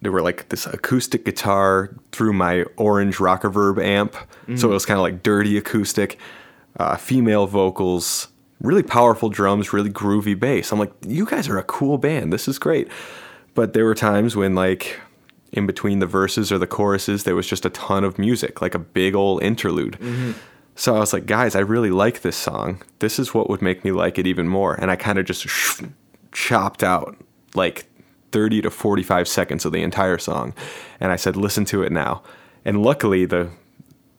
they 0.01 0.09
were 0.09 0.22
like 0.22 0.48
this 0.51 0.66
acoustic 0.66 1.24
guitar 1.24 1.90
through 2.12 2.33
my 2.33 2.62
Orange 2.77 3.16
Rockerverb 3.16 3.83
amp, 3.83 4.14
so 4.57 4.70
it 4.70 4.72
was 4.72 4.87
kind 4.87 4.98
of 4.98 5.03
like 5.03 5.24
dirty 5.24 5.59
acoustic, 5.59 6.16
uh, 6.79 6.96
female 6.96 7.48
vocals, 7.48 8.29
really 8.61 8.83
powerful 8.83 9.29
drums, 9.29 9.73
really 9.73 9.90
groovy 9.90 10.38
bass. 10.38 10.73
I'm 10.73 10.79
like, 10.79 10.92
you 11.07 11.27
guys 11.27 11.49
are 11.49 11.59
a 11.59 11.64
cool 11.64 11.99
band. 11.99 12.33
This 12.33 12.49
is 12.49 12.59
great. 12.59 12.88
But 13.55 13.73
there 13.73 13.85
were 13.85 13.94
times 13.94 14.37
when 14.37 14.55
like 14.55 15.01
in 15.53 15.66
between 15.66 15.99
the 15.99 16.07
verses 16.07 16.53
or 16.53 16.59
the 16.59 16.66
choruses, 16.66 17.25
there 17.25 17.35
was 17.35 17.47
just 17.47 17.64
a 17.64 17.71
ton 17.71 18.05
of 18.05 18.18
music, 18.18 18.61
like 18.61 18.75
a 18.75 18.79
big 18.79 19.14
old 19.14 19.42
interlude. 19.42 19.94
Mm-hmm. 20.01 20.33
So 20.75 20.94
I 20.94 21.01
was 21.01 21.12
like, 21.12 21.27
guys, 21.27 21.57
I 21.57 21.61
really 21.61 21.90
like 21.90 22.21
this 22.21 22.37
song. 22.37 22.83
This 23.01 23.18
is 23.18 23.35
what 23.35 23.51
would 23.51 23.62
make 23.62 23.85
me 23.85 23.90
like 23.90 24.18
it 24.18 24.27
even 24.27 24.47
more. 24.49 24.75
And 24.75 24.90
I 24.90 24.97
kind 24.97 25.18
of 25.18 25.25
just 25.25 25.47
chopped 26.31 26.85
out 26.85 27.16
like 27.55 27.87
30 28.31 28.62
to 28.62 28.71
45 28.71 29.27
seconds 29.27 29.64
of 29.64 29.73
the 29.73 29.83
entire 29.83 30.18
song. 30.18 30.55
And 31.01 31.11
I 31.11 31.16
said, 31.16 31.37
listen 31.37 31.64
to 31.66 31.83
it 31.83 31.90
now. 31.90 32.23
And 32.64 32.83
luckily, 32.83 33.25
the 33.25 33.51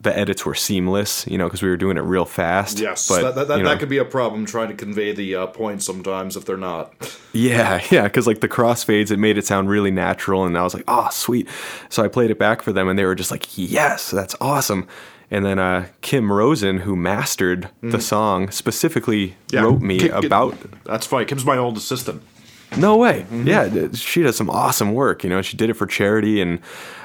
the 0.01 0.17
edits 0.17 0.45
were 0.45 0.55
seamless, 0.55 1.27
you 1.27 1.37
know, 1.37 1.45
because 1.45 1.61
we 1.61 1.67
were 1.69 1.75
doing 1.77 1.97
it 1.97 2.01
real 2.01 2.25
fast. 2.25 2.79
Yes, 2.79 3.07
but 3.07 3.21
that, 3.21 3.35
that, 3.35 3.47
that, 3.49 3.57
you 3.57 3.63
know, 3.63 3.69
that 3.69 3.79
could 3.79 3.89
be 3.89 3.97
a 3.97 4.05
problem 4.05 4.45
trying 4.45 4.69
to 4.69 4.73
convey 4.73 5.11
the 5.11 5.35
uh, 5.35 5.47
points 5.47 5.85
sometimes 5.85 6.37
if 6.37 6.45
they're 6.45 6.55
not. 6.57 6.93
Yeah, 7.33 7.81
yeah, 7.91 8.03
because 8.03 8.25
like 8.25 8.39
the 8.39 8.47
crossfades, 8.47 9.11
it 9.11 9.17
made 9.17 9.37
it 9.37 9.45
sound 9.45 9.69
really 9.69 9.91
natural, 9.91 10.45
and 10.45 10.57
I 10.57 10.63
was 10.63 10.73
like, 10.73 10.85
oh, 10.87 11.09
sweet. 11.11 11.49
So 11.89 12.03
I 12.03 12.07
played 12.07 12.31
it 12.31 12.39
back 12.39 12.61
for 12.61 12.71
them, 12.71 12.87
and 12.87 12.97
they 12.97 13.03
were 13.05 13.15
just 13.15 13.31
like, 13.31 13.57
yes, 13.57 14.09
that's 14.11 14.35
awesome. 14.39 14.87
And 15.31 15.45
then 15.45 15.59
uh, 15.59 15.87
Kim 16.01 16.31
Rosen, 16.31 16.79
who 16.79 16.95
mastered 16.95 17.69
the 17.81 18.01
song, 18.01 18.49
specifically 18.49 19.35
wrote 19.53 19.79
me 19.79 19.99
Ki- 19.99 20.09
ki- 20.09 20.25
about. 20.25 20.57
That's 20.85 21.05
funny. 21.05 21.25
Kim's 21.25 21.45
my 21.45 21.55
old 21.57 21.77
assistant. 21.77 22.23
No 22.77 22.97
way. 22.97 23.25
Mm-hmm. 23.29 23.47
Yeah, 23.47 23.87
she 23.93 24.21
does 24.23 24.37
some 24.37 24.49
awesome 24.49 24.93
work. 24.93 25.23
You 25.23 25.29
know, 25.29 25.41
she 25.41 25.57
did 25.57 25.69
it 25.69 25.73
for 25.73 25.87
charity 25.87 26.41
and 26.41 26.59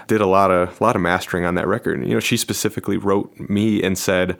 did 0.06 0.20
a 0.20 0.26
lot 0.26 0.50
of 0.50 0.80
lot 0.80 0.96
of 0.96 1.02
mastering 1.02 1.44
on 1.44 1.54
that 1.54 1.66
record. 1.66 1.98
And, 1.98 2.08
you 2.08 2.14
know, 2.14 2.20
she 2.20 2.36
specifically 2.36 2.96
wrote 2.96 3.38
me 3.38 3.82
and 3.82 3.96
said, 3.96 4.36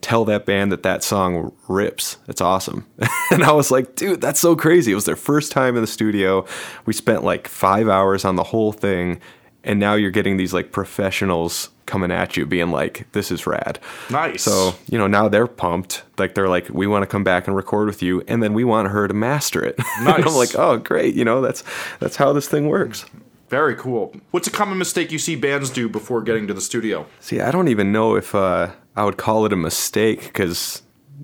"Tell 0.00 0.24
that 0.26 0.44
band 0.44 0.70
that 0.72 0.82
that 0.82 1.02
song 1.02 1.52
rips. 1.68 2.18
It's 2.28 2.40
awesome." 2.40 2.86
and 3.30 3.42
I 3.42 3.52
was 3.52 3.70
like, 3.70 3.96
"Dude, 3.96 4.20
that's 4.20 4.40
so 4.40 4.54
crazy." 4.54 4.92
It 4.92 4.96
was 4.96 5.06
their 5.06 5.16
first 5.16 5.52
time 5.52 5.74
in 5.76 5.80
the 5.82 5.86
studio. 5.86 6.44
We 6.84 6.92
spent 6.92 7.24
like 7.24 7.48
5 7.48 7.88
hours 7.88 8.24
on 8.24 8.36
the 8.36 8.44
whole 8.44 8.72
thing, 8.72 9.20
and 9.68 9.78
now 9.78 9.94
you're 9.94 10.10
getting 10.10 10.38
these 10.38 10.54
like 10.54 10.72
professionals 10.72 11.68
coming 11.86 12.10
at 12.10 12.36
you 12.36 12.46
being 12.46 12.70
like, 12.70 13.06
"This 13.12 13.30
is 13.30 13.46
rad." 13.46 13.78
Nice. 14.10 14.42
So, 14.42 14.74
you 14.88 14.98
know, 14.98 15.06
now 15.06 15.28
they're 15.28 15.46
pumped. 15.46 16.02
Like 16.16 16.34
they're 16.34 16.48
like, 16.48 16.68
we 16.70 16.86
want 16.86 17.02
to 17.02 17.06
come 17.06 17.22
back 17.22 17.46
and 17.46 17.54
record 17.54 17.86
with 17.86 18.02
you, 18.02 18.24
and 18.26 18.42
then 18.42 18.54
we 18.54 18.64
want 18.64 18.88
her 18.88 19.06
to 19.06 19.14
master 19.14 19.62
it. 19.62 19.78
Nice. 20.02 20.24
I'm 20.24 20.34
like, 20.34 20.54
oh, 20.54 20.78
great. 20.78 21.14
You 21.14 21.24
know, 21.24 21.40
that's 21.40 21.62
that's 22.00 22.16
how 22.16 22.32
this 22.32 22.48
thing 22.48 22.68
works. 22.68 23.04
Very 23.50 23.74
cool. 23.74 24.14
What's 24.30 24.46
a 24.46 24.50
common 24.50 24.78
mistake 24.78 25.12
you 25.12 25.18
see 25.18 25.36
bands 25.36 25.70
do 25.70 25.88
before 25.88 26.22
getting 26.22 26.46
to 26.46 26.54
the 26.54 26.60
studio? 26.60 27.06
See, 27.20 27.40
I 27.40 27.50
don't 27.50 27.68
even 27.68 27.92
know 27.92 28.16
if 28.16 28.34
uh, 28.34 28.70
I 28.96 29.04
would 29.04 29.16
call 29.16 29.44
it 29.44 29.52
a 29.52 29.56
mistake 29.56 30.24
because 30.24 30.82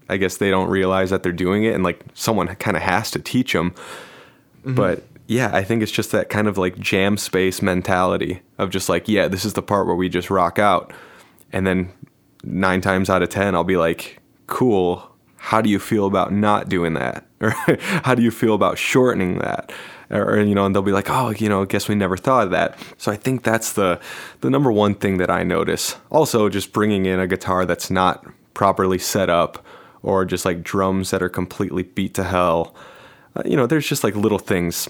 I 0.09 0.17
guess 0.17 0.37
they 0.37 0.51
don't 0.51 0.69
realize 0.69 1.11
that 1.11 1.23
they're 1.23 1.33
doing 1.33 1.65
it, 1.65 1.75
and 1.75 1.83
like 1.83 2.05
someone 2.15 2.49
kind 2.57 2.77
of 2.77 2.83
has 2.83 3.11
to 3.13 3.21
teach 3.21 3.53
them. 3.53 3.75
But 4.65 5.05
yeah, 5.27 5.51
I 5.53 5.65
think 5.65 5.83
it's 5.83 5.93
just 5.93 6.13
that 6.13 6.29
kind 6.29 6.49
of 6.49 6.59
like 6.59 6.79
jam 6.79 7.17
space 7.17 7.63
mentality 7.63 8.43
of 8.59 8.71
just 8.71 8.89
like, 8.89 9.09
yeah, 9.09 9.29
this 9.29 9.45
is 9.45 9.55
the 9.55 9.63
part 9.63 9.87
where 9.87 9.97
we 9.97 10.09
just 10.09 10.31
rock 10.31 10.59
out, 10.59 10.93
and 11.53 11.67
then 11.67 11.93
nine 12.43 12.81
times 12.81 13.09
out 13.09 13.23
of 13.23 13.31
ten, 13.31 13.55
I'll 13.55 13.65
be 13.65 13.77
like, 13.77 14.21
cool. 14.47 15.11
How 15.37 15.61
do 15.61 15.69
you 15.69 15.79
feel 15.79 16.07
about 16.07 16.33
not 16.33 16.69
doing 16.69 16.95
that? 16.95 17.27
Or 17.45 17.51
how 17.77 18.15
do 18.15 18.23
you 18.23 18.31
feel 18.31 18.55
about 18.55 18.79
shortening 18.79 19.39
that? 19.41 19.71
Or 20.11 20.41
you 20.41 20.55
know, 20.55 20.65
and 20.65 20.75
they'll 20.75 20.83
be 20.83 20.93
like, 20.93 21.11
oh, 21.11 21.31
you 21.31 21.51
know, 21.51 21.63
I 21.63 21.67
guess 21.67 21.89
we 21.89 21.95
never 21.95 22.17
thought 22.17 22.45
of 22.45 22.51
that. 22.53 22.79
So 22.97 23.13
I 23.13 23.17
think 23.17 23.43
that's 23.43 23.75
the 23.75 24.01
the 24.41 24.49
number 24.49 24.73
one 24.73 24.95
thing 24.95 25.19
that 25.19 25.31
I 25.31 25.43
notice. 25.43 25.97
Also, 26.11 26.49
just 26.49 26.73
bringing 26.73 27.05
in 27.05 27.21
a 27.21 27.27
guitar 27.27 27.67
that's 27.67 27.91
not 27.91 28.25
properly 28.55 28.99
set 28.99 29.29
up, 29.29 29.63
or 30.03 30.25
just 30.25 30.47
like 30.47 30.63
drums 30.63 31.11
that 31.11 31.23
are 31.23 31.29
completely 31.29 31.83
beat 31.83 32.15
to 32.15 32.25
hell. 32.25 32.75
Uh, 33.37 33.43
you 33.45 33.57
know, 33.57 33.67
there's 33.67 33.87
just 33.87 34.05
like 34.05 34.15
little 34.17 34.39
things. 34.39 34.89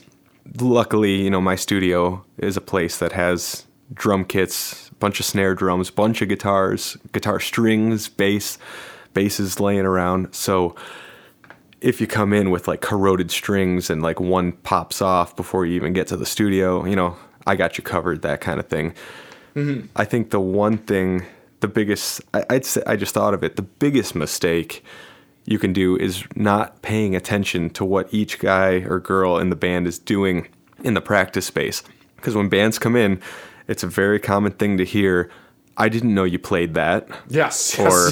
Luckily, 0.60 1.22
you 1.22 1.30
know, 1.30 1.40
my 1.40 1.56
studio 1.56 2.24
is 2.38 2.56
a 2.56 2.60
place 2.60 2.98
that 2.98 3.12
has 3.12 3.66
drum 3.92 4.24
kits, 4.24 4.90
a 4.90 4.94
bunch 4.96 5.20
of 5.20 5.26
snare 5.26 5.54
drums, 5.54 5.90
bunch 5.90 6.22
of 6.22 6.28
guitars, 6.28 6.96
guitar 7.12 7.40
strings, 7.40 8.08
bass, 8.08 8.58
basses 9.14 9.60
laying 9.60 9.86
around. 9.86 10.34
So 10.34 10.74
if 11.80 12.00
you 12.00 12.06
come 12.06 12.32
in 12.32 12.50
with 12.50 12.66
like 12.66 12.80
corroded 12.80 13.30
strings 13.30 13.90
and 13.90 14.02
like 14.02 14.20
one 14.20 14.52
pops 14.52 15.02
off 15.02 15.36
before 15.36 15.66
you 15.66 15.74
even 15.74 15.92
get 15.92 16.06
to 16.08 16.16
the 16.16 16.26
studio, 16.26 16.84
you 16.84 16.96
know, 16.96 17.16
I 17.46 17.56
got 17.56 17.76
you 17.76 17.84
covered, 17.84 18.22
that 18.22 18.40
kind 18.40 18.58
of 18.58 18.68
thing. 18.68 18.94
Mm-hmm. 19.54 19.86
I 19.94 20.04
think 20.04 20.30
the 20.30 20.40
one 20.40 20.78
thing, 20.78 21.24
the 21.60 21.68
biggest, 21.68 22.22
I, 22.32 22.44
I'd 22.50 22.64
say, 22.64 22.82
I 22.86 22.96
just 22.96 23.14
thought 23.14 23.34
of 23.34 23.44
it, 23.44 23.56
the 23.56 23.62
biggest 23.62 24.14
mistake 24.14 24.82
you 25.46 25.58
can 25.58 25.72
do 25.72 25.96
is 25.96 26.24
not 26.34 26.80
paying 26.82 27.14
attention 27.14 27.70
to 27.70 27.84
what 27.84 28.12
each 28.12 28.38
guy 28.38 28.76
or 28.86 28.98
girl 28.98 29.38
in 29.38 29.50
the 29.50 29.56
band 29.56 29.86
is 29.86 29.98
doing 29.98 30.48
in 30.82 30.94
the 30.94 31.00
practice 31.00 31.46
space. 31.46 31.82
Because 32.16 32.34
when 32.34 32.48
bands 32.48 32.78
come 32.78 32.96
in, 32.96 33.20
it's 33.68 33.82
a 33.82 33.86
very 33.86 34.18
common 34.18 34.52
thing 34.52 34.78
to 34.78 34.84
hear. 34.84 35.30
I 35.76 35.88
didn't 35.88 36.14
know 36.14 36.24
you 36.24 36.38
played 36.38 36.74
that. 36.74 37.08
Yes. 37.28 37.78
Or, 37.78 38.10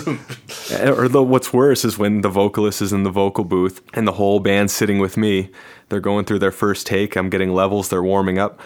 yes. 0.70 0.72
or 0.72 1.08
the, 1.08 1.22
what's 1.22 1.52
worse 1.52 1.84
is 1.84 1.96
when 1.96 2.20
the 2.20 2.28
vocalist 2.28 2.82
is 2.82 2.92
in 2.92 3.04
the 3.04 3.10
vocal 3.10 3.44
booth 3.44 3.80
and 3.94 4.06
the 4.06 4.12
whole 4.12 4.40
band's 4.40 4.72
sitting 4.72 4.98
with 4.98 5.16
me. 5.16 5.50
They're 5.88 6.00
going 6.00 6.24
through 6.24 6.40
their 6.40 6.50
first 6.50 6.86
take. 6.86 7.16
I'm 7.16 7.30
getting 7.30 7.54
levels. 7.54 7.88
They're 7.88 8.02
warming 8.02 8.38
up, 8.38 8.60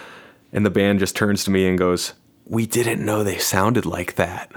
and 0.52 0.64
the 0.64 0.70
band 0.70 1.00
just 1.00 1.16
turns 1.16 1.44
to 1.44 1.50
me 1.50 1.66
and 1.66 1.76
goes, 1.76 2.14
"We 2.46 2.66
didn't 2.66 3.04
know 3.04 3.22
they 3.22 3.38
sounded 3.38 3.84
like 3.84 4.14
that." 4.14 4.50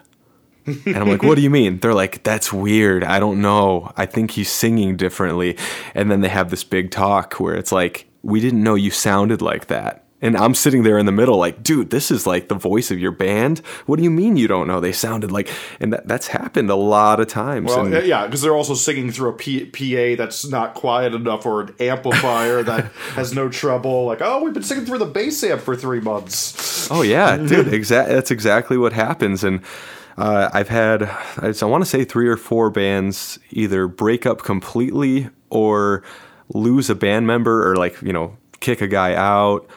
And 0.86 0.98
I'm 0.98 1.08
like, 1.08 1.24
what 1.24 1.36
do 1.36 1.41
you 1.41 1.50
mean? 1.50 1.80
They're 1.80 1.93
like, 1.93 2.24
that's 2.24 2.54
weird. 2.54 3.04
I 3.04 3.19
don't 3.19 3.41
know. 3.41 3.91
I 3.98 4.06
think 4.06 4.32
he's 4.32 4.50
singing 4.50 4.98
differently. 4.98 5.58
And 5.95 6.12
then 6.12 6.22
they 6.22 6.30
have 6.30 6.50
this 6.50 6.63
big 6.63 6.91
talk 6.91 7.39
where 7.39 7.56
it's 7.56 7.72
like, 7.72 8.08
we 8.22 8.39
didn't 8.39 8.63
know 8.63 8.76
you 8.76 8.91
sounded 8.91 9.41
like 9.41 9.67
that. 9.67 10.06
And 10.22 10.36
I'm 10.36 10.54
sitting 10.54 10.84
there 10.84 10.98
in 10.98 11.06
the 11.06 11.13
middle, 11.13 11.38
like, 11.38 11.63
dude, 11.63 11.91
this 11.91 12.12
is 12.12 12.28
like 12.28 12.50
the 12.50 12.56
voice 12.56 12.91
of 12.91 13.00
your 13.00 13.12
band. 13.12 13.60
What 13.86 13.95
do 13.95 14.04
you 14.04 14.12
mean 14.12 14.36
you 14.36 14.50
don't 14.50 14.67
know 14.67 14.82
they 14.82 14.91
sounded 14.91 15.32
like? 15.32 15.50
And 15.80 15.93
that, 15.93 16.08
that's 16.08 16.28
happened 16.28 16.69
a 16.69 16.76
lot 16.76 17.22
of 17.22 17.28
times. 17.28 17.67
Well, 17.67 17.86
and, 17.86 18.06
yeah, 18.06 18.26
because 18.26 18.41
they're 18.41 18.56
also 18.56 18.74
singing 18.74 19.12
through 19.12 19.30
a 19.30 19.34
P- 19.34 19.65
PA 19.67 20.22
that's 20.22 20.45
not 20.45 20.74
quiet 20.74 21.13
enough 21.13 21.45
or 21.45 21.62
an 21.62 21.76
amplifier 21.80 22.63
that 22.63 22.91
has 23.13 23.34
no 23.34 23.48
trouble. 23.48 24.06
Like, 24.06 24.22
oh, 24.22 24.43
we've 24.43 24.54
been 24.54 24.63
singing 24.63 24.86
through 24.86 24.98
the 24.98 25.06
bass 25.06 25.41
amp 25.41 25.62
for 25.62 25.76
three 25.76 26.02
months. 26.02 26.91
Oh 26.91 27.02
yeah, 27.02 27.38
dude. 27.38 27.69
Exactly. 27.80 28.15
That's 28.15 28.32
exactly 28.32 28.78
what 28.78 28.91
happens. 28.91 29.43
And 29.43 29.62
uh, 30.19 30.49
I've 30.51 30.67
had, 30.67 31.03
I 31.38 31.65
want 31.65 31.84
to 31.84 31.89
say, 31.89 32.03
three 32.03 32.27
or 32.27 32.36
four 32.36 32.69
bands 32.69 33.39
either 33.51 33.88
break 33.88 34.25
up 34.25 34.43
completely 34.43 35.29
or 35.49 36.03
lose 36.53 36.89
a 36.89 36.95
band 36.95 37.25
member 37.25 37.69
or 37.69 37.75
like 37.75 38.01
you 38.01 38.12
know 38.12 38.36
kick 38.60 38.82
a 38.82 38.88
guy 38.88 39.13
out 39.13 39.67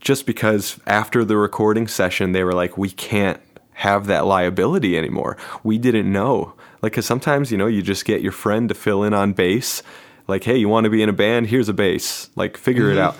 just 0.00 0.24
because 0.24 0.80
after 0.86 1.24
the 1.24 1.36
recording 1.36 1.86
session 1.86 2.32
they 2.32 2.42
were 2.42 2.54
like, 2.54 2.78
we 2.78 2.90
can't 2.90 3.40
have 3.74 4.06
that 4.06 4.24
liability 4.24 4.96
anymore. 4.96 5.36
We 5.62 5.76
didn't 5.76 6.10
know. 6.10 6.54
Like, 6.80 6.94
cause 6.94 7.04
sometimes 7.04 7.52
you 7.52 7.58
know 7.58 7.66
you 7.66 7.82
just 7.82 8.06
get 8.06 8.22
your 8.22 8.32
friend 8.32 8.70
to 8.70 8.74
fill 8.74 9.02
in 9.02 9.12
on 9.12 9.34
bass. 9.34 9.82
Like, 10.26 10.44
hey, 10.44 10.56
you 10.56 10.68
want 10.68 10.84
to 10.84 10.90
be 10.90 11.02
in 11.02 11.10
a 11.10 11.12
band? 11.14 11.48
Here's 11.48 11.68
a 11.68 11.74
bass. 11.74 12.30
Like, 12.36 12.56
figure 12.56 12.90
it 12.90 12.98
out 12.98 13.16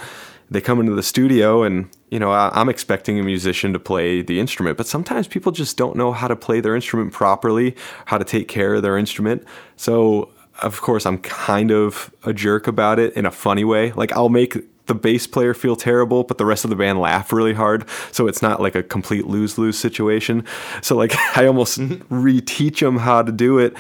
they 0.51 0.61
come 0.61 0.81
into 0.81 0.95
the 0.95 1.03
studio 1.03 1.63
and 1.63 1.89
you 2.11 2.19
know 2.19 2.31
I, 2.31 2.51
i'm 2.53 2.69
expecting 2.69 3.19
a 3.19 3.23
musician 3.23 3.73
to 3.73 3.79
play 3.79 4.23
the 4.23 4.41
instrument 4.41 4.77
but 4.77 4.87
sometimes 4.87 5.29
people 5.29 5.53
just 5.53 5.77
don't 5.77 5.97
know 5.97 6.13
how 6.13 6.29
to 6.29 6.37
play 6.37 6.61
their 6.61 6.75
instrument 6.75 7.13
properly 7.13 7.77
how 8.07 8.19
to 8.19 8.25
take 8.25 8.49
care 8.49 8.75
of 8.75 8.83
their 8.83 8.99
instrument. 8.99 9.45
So 9.77 10.31
of 10.63 10.81
course 10.81 11.07
i'm 11.07 11.19
kind 11.19 11.71
of 11.71 12.13
a 12.25 12.33
jerk 12.33 12.67
about 12.67 12.99
it 12.99 13.15
in 13.15 13.27
a 13.27 13.31
funny 13.31 13.65
way. 13.65 13.93
Like 13.93 14.13
i'll 14.13 14.29
make 14.29 14.57
the 14.87 14.95
bass 14.95 15.27
player 15.27 15.55
feel 15.55 15.77
terrible 15.77 16.25
but 16.25 16.39
the 16.39 16.45
rest 16.45 16.65
of 16.65 16.71
the 16.71 16.77
band 16.77 17.01
laugh 17.01 17.33
really 17.33 17.55
hard. 17.55 17.89
So 18.13 18.27
it's 18.27 18.43
not 18.43 18.61
like 18.61 18.75
a 18.75 18.83
complete 18.83 19.27
lose-lose 19.27 19.79
situation. 19.79 20.45
So 20.83 20.97
like 20.97 21.15
i 21.37 21.47
almost 21.47 21.79
mm-hmm. 21.79 22.13
reteach 22.27 22.81
them 22.81 22.99
how 22.99 23.23
to 23.23 23.33
do 23.33 23.59
it. 23.59 23.77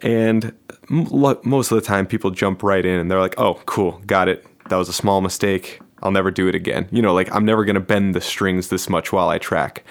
And 0.00 0.54
m- 0.90 1.06
lo- 1.06 1.40
most 1.42 1.72
of 1.72 1.76
the 1.76 1.86
time 1.86 2.06
people 2.06 2.30
jump 2.30 2.62
right 2.62 2.84
in 2.84 3.00
and 3.00 3.10
they're 3.10 3.20
like 3.20 3.38
oh 3.38 3.54
cool 3.66 4.00
got 4.06 4.28
it. 4.28 4.46
That 4.68 4.76
was 4.76 4.88
a 4.88 4.92
small 4.92 5.20
mistake 5.20 5.80
I'll 6.02 6.10
never 6.10 6.30
do 6.30 6.48
it 6.48 6.54
again. 6.54 6.88
You 6.90 7.02
know, 7.02 7.14
like 7.14 7.34
I'm 7.34 7.44
never 7.44 7.64
going 7.64 7.74
to 7.74 7.80
bend 7.80 8.14
the 8.14 8.20
strings 8.20 8.68
this 8.68 8.88
much 8.88 9.12
while 9.12 9.28
I 9.28 9.38
track. 9.38 9.84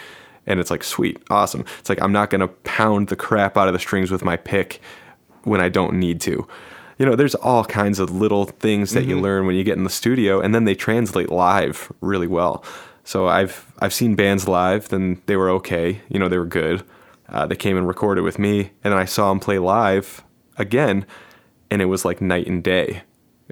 And 0.48 0.60
it's 0.60 0.70
like, 0.70 0.84
sweet, 0.84 1.18
awesome. 1.30 1.66
It's 1.80 1.90
like 1.90 2.02
I'm 2.02 2.12
not 2.12 2.30
going 2.30 2.42
to 2.42 2.48
pound 2.48 3.08
the 3.08 3.16
crap 3.16 3.58
out 3.58 3.68
of 3.68 3.74
the 3.74 3.80
strings 3.80 4.12
with 4.12 4.24
my 4.24 4.38
pick 4.38 4.80
when 5.44 5.60
I 5.60 5.70
don't 5.70 5.96
need 6.00 6.22
to. 6.22 6.48
You 6.98 7.06
know, 7.06 7.16
there's 7.16 7.36
all 7.36 7.66
kinds 7.66 8.00
of 8.00 8.12
little 8.12 8.46
things 8.46 8.92
that 8.92 9.06
you 9.06 9.20
learn 9.20 9.46
when 9.46 9.56
you 9.56 9.64
get 9.64 9.78
in 9.78 9.84
the 9.84 9.90
studio 9.90 10.40
and 10.40 10.56
then 10.56 10.64
they 10.64 10.76
translate 10.76 11.30
live 11.30 11.92
really 12.00 12.28
well. 12.28 12.64
So 13.04 13.28
I've 13.28 13.72
I've 13.80 13.94
seen 13.94 14.16
bands 14.16 14.48
live, 14.48 14.90
then 14.90 15.22
they 15.26 15.36
were 15.36 15.50
okay. 15.52 16.02
You 16.10 16.20
know, 16.20 16.30
they 16.30 16.38
were 16.38 16.46
good. 16.46 16.84
Uh, 17.28 17.46
they 17.46 17.56
came 17.56 17.78
and 17.78 17.88
recorded 17.88 18.22
with 18.22 18.38
me, 18.40 18.72
and 18.84 18.94
then 18.94 19.00
I 19.00 19.06
saw 19.06 19.30
them 19.30 19.40
play 19.40 19.58
live 19.60 20.24
again, 20.58 21.06
and 21.72 21.82
it 21.82 21.86
was 21.86 22.06
like 22.06 22.22
night 22.22 22.48
and 22.48 22.64
day 22.64 23.02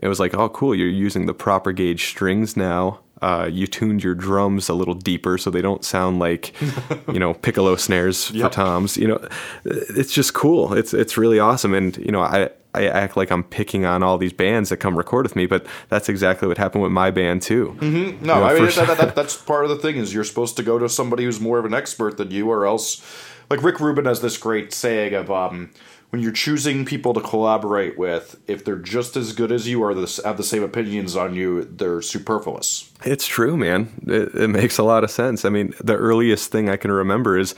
it 0.03 0.07
was 0.09 0.19
like, 0.19 0.33
oh, 0.35 0.49
cool, 0.49 0.75
you're 0.75 0.87
using 0.87 1.25
the 1.25 1.33
proper 1.33 1.71
gauge 1.71 2.05
strings 2.05 2.55
now. 2.57 2.99
Uh, 3.21 3.47
you 3.49 3.65
tuned 3.67 4.03
your 4.03 4.13
drums 4.15 4.67
a 4.67 4.73
little 4.73 4.93
deeper 4.95 5.37
so 5.37 5.49
they 5.49 5.61
don't 5.61 5.85
sound 5.85 6.19
like, 6.19 6.53
you 7.07 7.19
know, 7.19 7.33
piccolo 7.33 7.75
snares 7.77 8.29
Yep. 8.31 8.51
for 8.51 8.53
toms. 8.55 8.97
You 8.97 9.07
know, 9.07 9.27
it's 9.63 10.11
just 10.13 10.33
cool. 10.33 10.73
It's 10.73 10.93
it's 10.93 11.17
really 11.17 11.39
awesome. 11.39 11.73
And 11.73 11.95
you 11.97 12.11
know, 12.11 12.21
I 12.21 12.49
I 12.73 12.87
act 12.87 13.15
like 13.15 13.31
I'm 13.31 13.43
picking 13.43 13.85
on 13.85 14.03
all 14.03 14.17
these 14.17 14.33
bands 14.33 14.69
that 14.71 14.77
come 14.77 14.97
record 14.97 15.23
with 15.25 15.37
me, 15.37 15.45
but 15.45 15.65
that's 15.87 16.09
exactly 16.09 16.49
what 16.49 16.57
happened 16.57 16.83
with 16.83 16.91
my 16.91 17.11
band 17.11 17.41
too. 17.43 17.77
No, 17.79 17.87
You 17.87 18.11
know, 18.23 18.33
I 18.43 18.53
mean 18.55 18.65
that, 18.65 18.87
that, 18.87 18.97
that, 18.97 19.15
that's 19.15 19.37
part 19.37 19.63
of 19.63 19.69
the 19.69 19.77
thing 19.77 19.95
is 19.95 20.13
you're 20.13 20.23
supposed 20.25 20.57
to 20.57 20.63
go 20.63 20.77
to 20.79 20.89
somebody 20.89 21.23
who's 21.23 21.39
more 21.39 21.59
of 21.59 21.65
an 21.65 21.73
expert 21.73 22.17
than 22.17 22.29
you, 22.31 22.49
or 22.49 22.65
else, 22.65 23.01
like 23.49 23.63
Rick 23.63 23.79
Rubin 23.79 24.03
has 24.05 24.19
this 24.21 24.37
great 24.37 24.73
saying 24.73 25.13
of 25.13 25.31
um, 25.31 25.69
when 26.13 26.21
you're 26.21 26.31
choosing 26.31 26.85
people 26.85 27.11
to 27.15 27.19
collaborate 27.19 27.97
with, 27.97 28.39
if 28.45 28.63
they're 28.63 28.75
just 28.75 29.17
as 29.17 29.33
good 29.33 29.51
as 29.51 29.67
you 29.67 29.81
or 29.81 29.95
have 29.95 30.37
the 30.37 30.43
same 30.43 30.61
opinions 30.61 31.15
on 31.15 31.33
you, 31.33 31.63
they're 31.63 32.03
superfluous. 32.03 32.91
It's 33.03 33.25
true, 33.25 33.57
man. 33.57 33.91
It, 34.05 34.35
it 34.35 34.47
makes 34.47 34.77
a 34.77 34.83
lot 34.83 35.03
of 35.03 35.09
sense. 35.09 35.43
I 35.43 35.49
mean, 35.49 35.73
the 35.83 35.95
earliest 35.95 36.51
thing 36.51 36.69
I 36.69 36.77
can 36.77 36.91
remember 36.91 37.35
is 37.35 37.55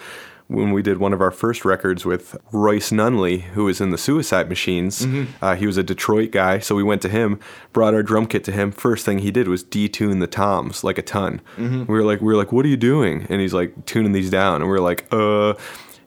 when 0.47 0.71
we 0.71 0.81
did 0.81 0.99
one 0.99 1.11
of 1.11 1.19
our 1.19 1.31
first 1.31 1.65
records 1.65 2.05
with 2.05 2.37
Royce 2.53 2.91
Nunley, 2.91 3.41
who 3.41 3.65
was 3.65 3.81
in 3.81 3.89
the 3.89 3.97
Suicide 3.97 4.47
Machines. 4.47 5.05
Uh, 5.41 5.55
he 5.55 5.67
was 5.67 5.75
a 5.75 5.83
Detroit 5.83 6.31
guy, 6.31 6.59
so 6.59 6.75
we 6.75 6.83
went 6.83 7.01
to 7.01 7.09
him, 7.09 7.41
brought 7.73 7.93
our 7.93 8.03
drum 8.03 8.25
kit 8.25 8.45
to 8.45 8.53
him. 8.53 8.71
First 8.71 9.03
thing 9.05 9.19
he 9.19 9.31
did 9.31 9.49
was 9.49 9.65
detune 9.65 10.21
the 10.21 10.27
toms 10.27 10.81
like 10.81 10.97
a 10.97 11.01
ton. 11.01 11.41
We 11.57 11.93
were 11.93 12.05
like, 12.05 12.21
we 12.21 12.27
were 12.27 12.37
like, 12.37 12.53
what 12.53 12.63
are 12.63 12.69
you 12.69 12.77
doing? 12.77 13.27
And 13.29 13.41
he's 13.41 13.53
like 13.53 13.85
tuning 13.85 14.13
these 14.13 14.29
down, 14.29 14.61
and 14.61 14.63
we 14.63 14.69
were 14.69 14.79
like, 14.79 15.07
uh. 15.11 15.55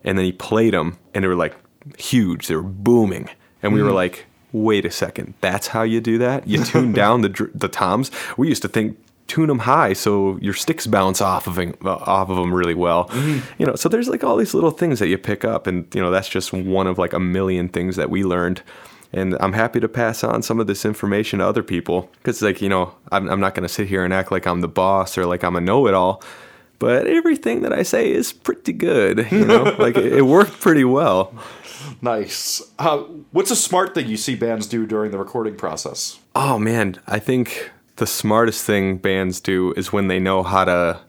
And 0.05 0.17
then 0.17 0.25
he 0.25 0.33
played 0.33 0.73
them, 0.73 0.97
and 1.13 1.25
they 1.25 1.29
were 1.29 1.35
like 1.35 1.55
huge. 1.99 2.47
They 2.49 2.57
were 2.57 2.63
booming, 2.63 3.29
and 3.63 3.73
we 3.73 3.83
were 3.83 3.93
like, 3.93 4.27
wait 4.53 4.85
a 4.85 4.91
second, 4.91 5.35
that's 5.41 5.69
how 5.69 5.83
you 5.83 6.01
do 6.01 6.19
that? 6.19 6.47
You 6.47 6.65
tune 6.65 6.93
down 7.05 7.23
the 7.23 7.51
the 7.55 7.69
toms. 7.69 8.11
We 8.37 8.49
used 8.49 8.63
to 8.63 8.69
think 8.69 8.99
tune 9.27 9.49
them 9.49 9.59
high 9.59 9.93
so 9.93 10.39
your 10.41 10.55
sticks 10.55 10.87
bounce 10.87 11.21
off 11.21 11.47
of 11.47 11.59
'em- 11.59 11.75
uh, 11.85 11.97
off 11.97 12.31
of 12.31 12.37
them 12.37 12.53
really 12.53 12.75
well. 12.75 13.11
You 13.59 13.67
know, 13.67 13.75
so 13.75 13.89
there's 13.91 14.09
like 14.09 14.25
all 14.25 14.37
these 14.39 14.55
little 14.55 14.71
things 14.71 14.99
that 15.01 15.09
you 15.09 15.19
pick 15.19 15.45
up, 15.45 15.67
and 15.67 15.87
you 15.95 16.01
know 16.01 16.11
that's 16.11 16.29
just 16.29 16.53
one 16.53 16.87
of 16.87 16.99
like 16.99 17.13
a 17.13 17.21
million 17.21 17.69
things 17.69 17.97
that 17.97 18.11
we 18.11 18.25
learned. 18.25 18.63
And 19.11 19.37
I'm 19.41 19.55
happy 19.55 19.81
to 19.81 19.89
pass 19.89 20.23
on 20.23 20.43
some 20.43 20.61
of 20.61 20.67
this 20.67 20.85
information 20.85 21.39
to 21.39 21.47
other 21.47 21.63
people 21.63 22.11
because, 22.19 22.43
like, 22.43 22.61
you 22.61 22.69
know, 22.69 22.95
I'm, 23.11 23.27
I'm 23.31 23.41
not 23.41 23.55
going 23.55 23.67
to 23.67 23.73
sit 23.73 23.89
here 23.89 24.05
and 24.05 24.13
act 24.13 24.31
like 24.31 24.47
I'm 24.47 24.61
the 24.61 24.69
boss 24.69 25.17
or 25.17 25.25
like 25.25 25.43
I'm 25.43 25.57
a 25.57 25.63
know 25.63 25.87
it 25.89 25.95
all. 25.95 26.23
But 26.79 27.07
everything 27.07 27.63
that 27.63 27.73
I 27.73 27.85
say 27.85 28.13
is 28.13 28.35
pretty 28.35 28.75
good, 28.75 29.27
you 29.33 29.47
know. 29.47 29.63
like 29.79 29.97
it, 29.97 30.13
it 30.13 30.23
worked 30.27 30.61
pretty 30.61 30.85
well. 30.85 31.33
Nice. 32.01 32.63
Uh, 32.79 32.99
what's 33.33 33.51
a 33.51 33.57
smart 33.57 33.95
thing 33.95 34.07
you 34.09 34.17
see 34.17 34.35
bands 34.35 34.67
do 34.67 34.87
during 34.87 35.11
the 35.11 35.19
recording 35.19 35.57
process? 35.57 36.19
Oh 36.35 36.59
man, 36.59 37.01
I 37.07 37.19
think 37.19 37.71
the 37.97 38.07
smartest 38.07 38.65
thing 38.65 38.99
bands 38.99 39.41
do 39.41 39.73
is 39.77 39.93
when 39.93 40.09
they 40.09 40.21
know 40.21 40.43
how 40.43 40.65
to 40.65 41.01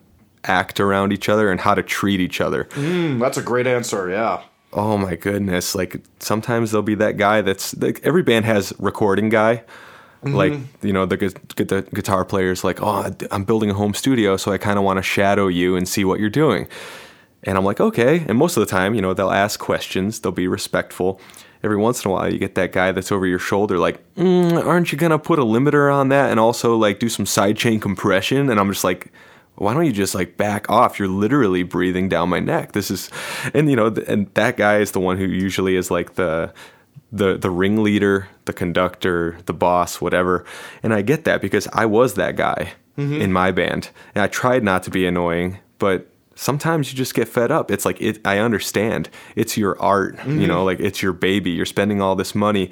act 0.44 0.80
around 0.80 1.14
each 1.14 1.30
other 1.30 1.52
and 1.52 1.60
how 1.60 1.76
to 1.76 1.84
treat 1.84 2.20
each 2.20 2.42
other. 2.42 2.64
Mm, 2.72 3.20
that's 3.20 3.38
a 3.38 3.42
great 3.44 3.68
answer. 3.68 4.10
Yeah. 4.10 4.42
Oh 4.74 4.98
my 4.98 5.16
goodness! 5.16 5.74
Like 5.76 6.02
sometimes 6.20 6.72
there'll 6.72 6.84
be 6.84 6.96
that 6.96 7.18
guy 7.18 7.42
that's 7.42 7.76
like 7.78 8.00
every 8.04 8.24
band 8.24 8.46
has 8.46 8.74
recording 8.80 9.30
guy. 9.30 9.64
Like 10.22 10.54
you 10.82 10.92
know 10.92 11.06
the 11.06 11.16
gu- 11.16 11.30
the 11.56 11.88
guitar 11.94 12.26
players 12.26 12.62
like 12.66 12.82
oh 12.82 13.10
I'm 13.32 13.46
building 13.46 13.70
a 13.70 13.74
home 13.74 13.94
studio 13.94 14.36
so 14.36 14.52
I 14.52 14.58
kind 14.58 14.78
of 14.78 14.84
want 14.84 14.98
to 14.98 15.02
shadow 15.02 15.48
you 15.48 15.78
and 15.78 15.88
see 15.88 16.04
what 16.04 16.20
you're 16.20 16.30
doing, 16.30 16.68
and 17.44 17.58
I'm 17.58 17.66
like 17.66 17.80
okay. 17.80 18.26
And 18.28 18.38
most 18.38 18.58
of 18.58 18.62
the 18.62 18.72
time 18.72 18.96
you 18.96 19.02
know 19.02 19.14
they'll 19.14 19.32
ask 19.32 19.60
questions, 19.60 20.20
they'll 20.20 20.32
be 20.32 20.48
respectful. 20.48 21.20
Every 21.62 21.78
once 21.78 22.06
in 22.06 22.12
a 22.12 22.14
while 22.14 22.32
you 22.32 22.40
get 22.40 22.56
that 22.56 22.72
guy 22.72 22.94
that's 22.94 23.12
over 23.12 23.28
your 23.28 23.40
shoulder 23.40 23.78
like 23.78 24.02
mm, 24.16 24.66
aren't 24.66 24.92
you 24.92 24.98
gonna 24.98 25.20
put 25.20 25.40
a 25.40 25.44
limiter 25.44 25.94
on 25.94 26.08
that 26.10 26.32
and 26.32 26.40
also 26.40 26.78
like 26.78 27.00
do 27.00 27.10
some 27.10 27.26
sidechain 27.26 27.82
compression? 27.82 28.50
And 28.50 28.60
I'm 28.60 28.72
just 28.72 28.84
like 28.84 29.12
why 29.60 29.74
don't 29.74 29.86
you 29.86 29.92
just 29.92 30.16
like 30.16 30.38
back 30.38 30.70
off? 30.70 31.00
You're 31.00 31.10
literally 31.10 31.64
breathing 31.64 32.08
down 32.08 32.30
my 32.30 32.40
neck. 32.40 32.72
This 32.72 32.90
is, 32.90 33.10
and 33.54 33.70
you 33.70 33.76
know, 33.76 33.90
th- 33.90 34.08
and 34.08 34.34
that 34.36 34.56
guy 34.56 34.78
is 34.78 34.94
the 34.94 35.02
one 35.02 35.18
who 35.18 35.26
usually 35.26 35.76
is 35.76 35.92
like 35.92 36.16
the, 36.16 36.54
the, 37.12 37.38
the 37.38 37.50
ringleader, 37.50 38.30
the 38.46 38.54
conductor, 38.54 39.38
the 39.48 39.54
boss, 39.54 40.00
whatever. 40.00 40.46
And 40.82 40.94
I 40.94 41.02
get 41.02 41.26
that 41.26 41.42
because 41.42 41.68
I 41.74 41.86
was 41.86 42.14
that 42.14 42.38
guy 42.38 42.74
in 43.22 43.32
my 43.32 43.52
band, 43.52 43.90
and 44.16 44.22
I 44.22 44.28
tried 44.28 44.64
not 44.64 44.84
to 44.84 44.90
be 44.90 45.06
annoying, 45.06 45.60
but 45.78 46.08
sometimes 46.40 46.90
you 46.90 46.98
just 46.98 47.14
get 47.14 47.28
fed 47.28 47.52
up. 47.52 47.70
It's 47.70 47.86
like 47.86 48.02
it. 48.02 48.26
I 48.26 48.40
understand. 48.40 49.10
It's 49.36 49.58
your 49.58 49.80
art, 49.82 50.16
you 50.16 50.20
mm-hmm. 50.20 50.48
know, 50.48 50.64
like 50.64 50.80
it's 50.80 51.02
your 51.02 51.12
baby. 51.12 51.52
You're 51.52 51.66
spending 51.66 52.02
all 52.02 52.16
this 52.16 52.34
money. 52.34 52.72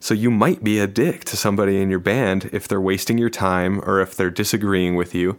So 0.00 0.14
you 0.14 0.30
might 0.30 0.62
be 0.62 0.78
a 0.78 0.86
dick 0.86 1.24
to 1.24 1.36
somebody 1.36 1.82
in 1.82 1.90
your 1.90 1.98
band 1.98 2.48
if 2.52 2.68
they're 2.68 2.80
wasting 2.80 3.18
your 3.18 3.30
time 3.30 3.80
or 3.80 4.00
if 4.00 4.14
they're 4.14 4.30
disagreeing 4.30 4.94
with 4.94 5.14
you. 5.14 5.36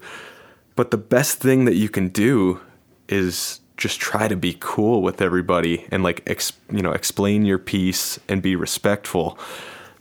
But 0.76 0.92
the 0.92 0.98
best 0.98 1.40
thing 1.40 1.64
that 1.66 1.76
you 1.76 1.88
can 1.88 2.10
do 2.10 2.60
is 3.08 3.62
just 3.78 4.02
try 4.02 4.28
to 4.28 4.36
be 4.36 4.58
cool 4.60 5.02
with 5.02 5.22
everybody 5.22 5.88
and 5.90 6.04
like 6.04 6.22
ex, 6.28 6.52
you 6.70 6.82
know 6.82 6.92
explain 6.92 7.46
your 7.46 7.58
piece 7.58 8.20
and 8.28 8.42
be 8.42 8.58
respectful 8.58 9.40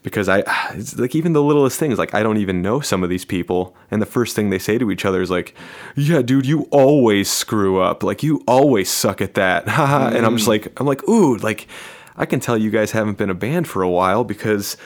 because 0.08 0.28
I 0.28 0.42
it's 0.74 0.96
like 0.98 1.14
even 1.14 1.32
the 1.32 1.42
littlest 1.42 1.78
things 1.78 1.98
like 1.98 2.14
I 2.14 2.22
don't 2.22 2.38
even 2.38 2.62
know 2.62 2.80
some 2.80 3.02
of 3.02 3.10
these 3.10 3.24
people 3.24 3.76
and 3.90 4.02
the 4.02 4.06
first 4.06 4.34
thing 4.34 4.50
they 4.50 4.58
say 4.58 4.78
to 4.78 4.90
each 4.90 5.04
other 5.04 5.22
is 5.22 5.30
like 5.30 5.54
yeah 5.94 6.22
dude 6.22 6.46
you 6.46 6.62
always 6.70 7.30
screw 7.30 7.80
up. 7.80 8.02
Like 8.02 8.22
you 8.22 8.42
always 8.46 8.90
suck 8.90 9.20
at 9.20 9.34
that. 9.34 9.68
Haha 9.68 10.08
and 10.16 10.26
I'm 10.26 10.36
just 10.36 10.46
mm. 10.46 10.52
like 10.52 10.80
I'm 10.80 10.86
like 10.86 11.06
ooh 11.08 11.36
like 11.36 11.66
I 12.16 12.26
can 12.26 12.40
tell 12.40 12.58
you 12.58 12.70
guys 12.70 12.90
haven't 12.90 13.18
been 13.18 13.30
a 13.30 13.34
band 13.34 13.68
for 13.68 13.82
a 13.82 13.90
while 13.90 14.24
because 14.24 14.76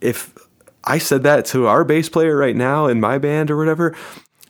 if 0.00 0.36
I 0.82 0.98
said 0.98 1.22
that 1.22 1.46
to 1.46 1.66
our 1.66 1.84
bass 1.84 2.08
player 2.08 2.36
right 2.36 2.56
now 2.56 2.86
in 2.86 3.00
my 3.00 3.18
band 3.18 3.50
or 3.50 3.56
whatever 3.56 3.94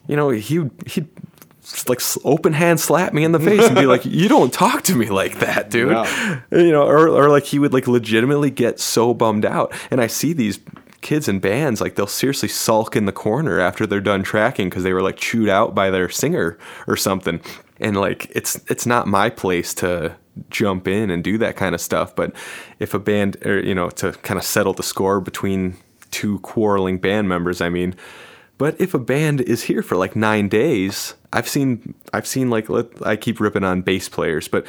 you 0.06 0.16
know 0.16 0.30
he 0.30 0.70
he'd 0.86 1.08
like 1.88 2.00
open 2.24 2.52
hand 2.52 2.80
slap 2.80 3.12
me 3.12 3.24
in 3.24 3.32
the 3.32 3.40
face 3.40 3.66
and 3.66 3.74
be 3.74 3.86
like, 3.86 4.04
"You 4.04 4.28
don't 4.28 4.52
talk 4.52 4.82
to 4.84 4.94
me 4.94 5.10
like 5.10 5.38
that, 5.40 5.70
dude." 5.70 5.90
Yeah. 5.90 6.40
You 6.50 6.72
know, 6.72 6.86
or 6.86 7.08
or 7.08 7.28
like 7.30 7.44
he 7.44 7.58
would 7.58 7.72
like 7.72 7.86
legitimately 7.86 8.50
get 8.50 8.80
so 8.80 9.14
bummed 9.14 9.44
out. 9.44 9.72
And 9.90 10.00
I 10.00 10.06
see 10.06 10.32
these 10.32 10.60
kids 11.00 11.28
in 11.28 11.38
bands 11.38 11.80
like 11.80 11.94
they'll 11.94 12.06
seriously 12.06 12.48
sulk 12.48 12.96
in 12.96 13.04
the 13.04 13.12
corner 13.12 13.60
after 13.60 13.86
they're 13.86 14.00
done 14.00 14.22
tracking 14.22 14.70
because 14.70 14.82
they 14.82 14.92
were 14.92 15.02
like 15.02 15.16
chewed 15.16 15.48
out 15.48 15.74
by 15.74 15.90
their 15.90 16.08
singer 16.08 16.58
or 16.86 16.96
something. 16.96 17.40
And 17.78 17.96
like 17.96 18.30
it's 18.34 18.56
it's 18.70 18.86
not 18.86 19.06
my 19.06 19.30
place 19.30 19.74
to 19.74 20.16
jump 20.50 20.88
in 20.88 21.10
and 21.10 21.22
do 21.22 21.38
that 21.38 21.56
kind 21.56 21.74
of 21.74 21.80
stuff. 21.80 22.14
But 22.14 22.34
if 22.78 22.94
a 22.94 22.98
band 22.98 23.44
or 23.46 23.60
you 23.60 23.74
know 23.74 23.90
to 23.90 24.12
kind 24.12 24.38
of 24.38 24.44
settle 24.44 24.72
the 24.72 24.82
score 24.82 25.20
between 25.20 25.76
two 26.10 26.40
quarreling 26.40 26.98
band 26.98 27.28
members, 27.28 27.60
I 27.60 27.68
mean. 27.68 27.94
But 28.56 28.80
if 28.80 28.94
a 28.94 28.98
band 28.98 29.40
is 29.40 29.64
here 29.64 29.82
for 29.82 29.96
like 29.96 30.14
nine 30.14 30.48
days, 30.48 31.14
I've 31.32 31.48
seen 31.48 31.94
I've 32.12 32.26
seen 32.26 32.50
like 32.50 32.68
let, 32.68 32.86
I 33.04 33.16
keep 33.16 33.40
ripping 33.40 33.64
on 33.64 33.82
bass 33.82 34.08
players, 34.08 34.46
but 34.46 34.64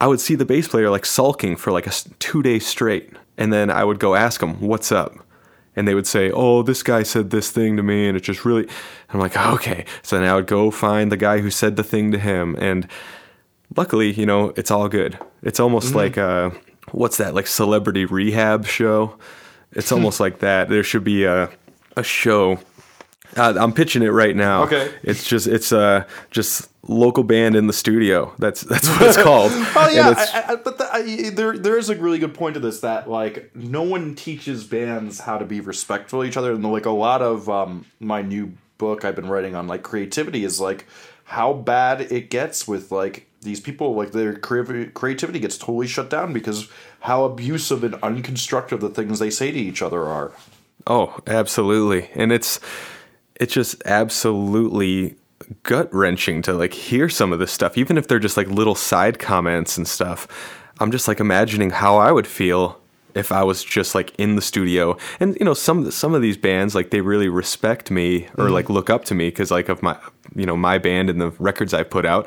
I 0.00 0.06
would 0.06 0.20
see 0.20 0.34
the 0.34 0.44
bass 0.44 0.68
player 0.68 0.90
like 0.90 1.04
sulking 1.04 1.56
for 1.56 1.70
like 1.70 1.86
a 1.86 1.92
two 2.18 2.42
days 2.42 2.66
straight, 2.66 3.12
and 3.36 3.52
then 3.52 3.70
I 3.70 3.84
would 3.84 3.98
go 3.98 4.14
ask 4.14 4.40
them 4.40 4.60
what's 4.60 4.90
up, 4.90 5.14
and 5.74 5.86
they 5.86 5.94
would 5.94 6.06
say, 6.06 6.30
"Oh, 6.30 6.62
this 6.62 6.82
guy 6.82 7.02
said 7.02 7.30
this 7.30 7.50
thing 7.50 7.76
to 7.76 7.82
me, 7.82 8.08
and 8.08 8.16
it 8.16 8.20
just 8.20 8.44
really." 8.44 8.66
I'm 9.10 9.20
like, 9.20 9.36
okay. 9.36 9.84
So 10.02 10.18
then 10.18 10.28
I 10.28 10.34
would 10.34 10.46
go 10.46 10.70
find 10.70 11.12
the 11.12 11.16
guy 11.16 11.38
who 11.38 11.50
said 11.50 11.76
the 11.76 11.84
thing 11.84 12.12
to 12.12 12.18
him, 12.18 12.56
and 12.58 12.88
luckily, 13.76 14.12
you 14.12 14.26
know, 14.26 14.52
it's 14.56 14.70
all 14.70 14.88
good. 14.88 15.18
It's 15.42 15.60
almost 15.60 15.94
like 15.94 16.18
uh, 16.18 16.50
what's 16.92 17.18
that 17.18 17.34
like 17.34 17.46
celebrity 17.46 18.04
rehab 18.04 18.66
show? 18.66 19.16
It's 19.72 19.92
almost 19.92 20.20
like 20.24 20.38
that. 20.40 20.68
There 20.68 20.82
should 20.82 21.04
be 21.04 21.24
a 21.24 21.50
a 21.96 22.02
show. 22.02 22.58
Uh, 23.36 23.54
I'm 23.58 23.72
pitching 23.72 24.02
it 24.02 24.08
right 24.08 24.36
now. 24.36 24.64
Okay. 24.64 24.92
It's 25.02 25.26
just 25.26 25.46
it's 25.46 25.72
uh 25.72 26.04
just 26.30 26.70
local 26.88 27.24
band 27.24 27.56
in 27.56 27.66
the 27.66 27.72
studio. 27.72 28.34
That's 28.38 28.62
that's 28.62 28.88
what 28.88 29.02
it's 29.02 29.16
called. 29.22 29.52
Oh 29.52 29.90
yeah, 29.92 30.14
I, 30.16 30.52
I, 30.52 30.56
but 30.56 30.78
the, 30.78 30.88
I, 30.92 31.30
there 31.30 31.56
there 31.58 31.78
is 31.78 31.90
a 31.90 31.96
really 31.96 32.18
good 32.18 32.34
point 32.34 32.54
to 32.54 32.60
this 32.60 32.80
that 32.80 33.08
like 33.08 33.54
no 33.54 33.82
one 33.82 34.14
teaches 34.14 34.64
bands 34.64 35.20
how 35.20 35.38
to 35.38 35.44
be 35.44 35.60
respectful 35.60 36.22
of 36.22 36.28
each 36.28 36.36
other, 36.36 36.52
and 36.52 36.64
like 36.64 36.86
a 36.86 36.90
lot 36.90 37.22
of 37.22 37.48
um, 37.48 37.86
my 38.00 38.22
new 38.22 38.52
book 38.78 39.04
I've 39.04 39.16
been 39.16 39.28
writing 39.28 39.54
on 39.54 39.66
like 39.66 39.82
creativity 39.82 40.44
is 40.44 40.60
like 40.60 40.86
how 41.24 41.52
bad 41.52 42.12
it 42.12 42.30
gets 42.30 42.68
with 42.68 42.92
like 42.92 43.26
these 43.42 43.60
people 43.60 43.94
like 43.94 44.12
their 44.12 44.34
creativity 44.36 45.38
gets 45.38 45.56
totally 45.56 45.86
shut 45.86 46.10
down 46.10 46.32
because 46.32 46.68
how 47.00 47.24
abusive 47.24 47.84
and 47.84 47.94
unconstructive 47.94 48.80
the 48.80 48.88
things 48.88 49.18
they 49.18 49.30
say 49.30 49.50
to 49.50 49.58
each 49.58 49.82
other 49.82 50.04
are. 50.04 50.32
Oh, 50.86 51.18
absolutely. 51.26 52.10
And 52.14 52.32
it's 52.32 52.60
it's 53.40 53.54
just 53.54 53.82
absolutely 53.84 55.16
gut 55.62 55.92
wrenching 55.92 56.42
to 56.42 56.52
like 56.52 56.72
hear 56.72 57.08
some 57.08 57.32
of 57.32 57.38
this 57.38 57.52
stuff, 57.52 57.76
even 57.78 57.98
if 57.98 58.08
they're 58.08 58.18
just 58.18 58.36
like 58.36 58.48
little 58.48 58.74
side 58.74 59.18
comments 59.18 59.76
and 59.76 59.86
stuff. 59.86 60.26
I'm 60.78 60.90
just 60.90 61.08
like 61.08 61.20
imagining 61.20 61.70
how 61.70 61.96
I 61.96 62.12
would 62.12 62.26
feel 62.26 62.80
if 63.14 63.32
I 63.32 63.42
was 63.44 63.64
just 63.64 63.94
like 63.94 64.14
in 64.18 64.36
the 64.36 64.42
studio. 64.42 64.96
And 65.18 65.36
you 65.40 65.44
know, 65.44 65.54
some 65.54 65.90
some 65.90 66.14
of 66.14 66.22
these 66.22 66.36
bands 66.36 66.74
like 66.74 66.90
they 66.90 67.00
really 67.00 67.28
respect 67.28 67.90
me 67.90 68.26
or 68.36 68.44
mm-hmm. 68.44 68.52
like 68.52 68.70
look 68.70 68.90
up 68.90 69.04
to 69.06 69.14
me 69.14 69.28
because 69.28 69.50
like 69.50 69.68
of 69.68 69.82
my 69.82 69.98
you 70.34 70.44
know 70.44 70.56
my 70.56 70.78
band 70.78 71.08
and 71.08 71.20
the 71.20 71.30
records 71.38 71.72
I 71.72 71.82
put 71.82 72.04
out. 72.04 72.26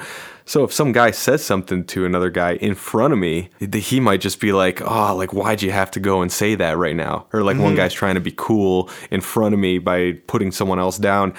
So 0.49 0.63
if 0.63 0.73
some 0.73 0.93
guy 0.93 1.11
says 1.11 1.45
something 1.45 1.83
to 1.83 2.07
another 2.07 2.31
guy 2.31 2.53
in 2.55 2.73
front 2.73 3.13
of 3.13 3.19
me, 3.19 3.49
he 3.71 3.99
might 3.99 4.19
just 4.19 4.39
be 4.39 4.51
like, 4.51 4.81
"Oh, 4.81 5.15
like 5.15 5.31
why'd 5.31 5.61
you 5.61 5.69
have 5.71 5.91
to 5.91 5.99
go 5.99 6.23
and 6.23 6.31
say 6.31 6.55
that 6.55 6.75
right 6.75 6.95
now?" 6.95 7.27
Or 7.31 7.43
like 7.43 7.57
one 7.57 7.67
mm-hmm. 7.67 7.75
guy's 7.75 7.93
trying 7.93 8.15
to 8.15 8.19
be 8.19 8.33
cool 8.35 8.89
in 9.11 9.21
front 9.21 9.53
of 9.53 9.59
me 9.59 9.77
by 9.77 10.13
putting 10.25 10.51
someone 10.51 10.79
else 10.79 10.97
down. 10.97 11.35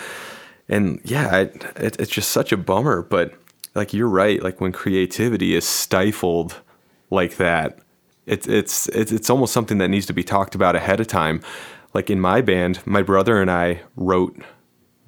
And 0.69 1.01
yeah, 1.03 1.39
it, 1.39 1.65
it, 1.75 2.01
it's 2.01 2.13
just 2.13 2.31
such 2.31 2.53
a 2.53 2.57
bummer. 2.57 3.03
But 3.03 3.35
like 3.75 3.93
you're 3.93 4.09
right, 4.09 4.41
like 4.41 4.61
when 4.61 4.71
creativity 4.71 5.57
is 5.57 5.67
stifled 5.67 6.61
like 7.11 7.37
that, 7.39 7.81
it's 8.27 8.47
it's 8.47 8.87
it's 8.91 9.11
it's 9.11 9.29
almost 9.29 9.53
something 9.53 9.79
that 9.79 9.89
needs 9.89 10.07
to 10.07 10.13
be 10.13 10.23
talked 10.23 10.55
about 10.55 10.77
ahead 10.77 11.01
of 11.01 11.09
time. 11.09 11.43
Like 11.95 12.11
in 12.11 12.21
my 12.21 12.43
band, 12.43 12.79
my 12.87 13.03
brother 13.03 13.43
and 13.43 13.51
I 13.51 13.81
wrote 13.97 14.41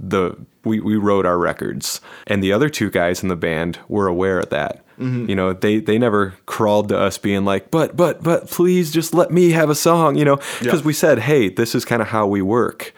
the 0.03 0.37
we, 0.65 0.81
we 0.81 0.97
wrote 0.97 1.25
our 1.25 1.39
records. 1.39 2.01
And 2.27 2.43
the 2.43 2.53
other 2.53 2.69
two 2.69 2.91
guys 2.91 3.23
in 3.23 3.29
the 3.29 3.37
band 3.37 3.79
were 3.89 4.09
aware 4.09 4.41
of 4.41 4.51
that. 4.51 4.85
Mm-hmm. 4.99 5.31
You 5.31 5.37
know 5.37 5.53
they 5.53 5.81
they 5.81 5.97
never 5.99 6.35
crawled 6.47 6.89
to 6.91 6.99
us 6.99 7.17
being 7.19 7.45
like 7.45 7.71
but 7.71 7.97
but 7.97 8.23
but 8.23 8.49
please 8.51 8.91
just 8.93 9.15
let 9.15 9.31
me 9.31 9.51
have 9.53 9.71
a 9.71 9.75
song 9.75 10.17
you 10.17 10.25
know? 10.25 10.37
Because 10.61 10.81
Yeah. 10.81 10.87
we 10.87 10.93
said 10.93 11.21
hey 11.21 11.49
this 11.49 11.75
is 11.75 11.85
kind 11.85 12.03
of 12.03 12.09
how 12.09 12.27
we 12.27 12.43
work. 12.43 12.93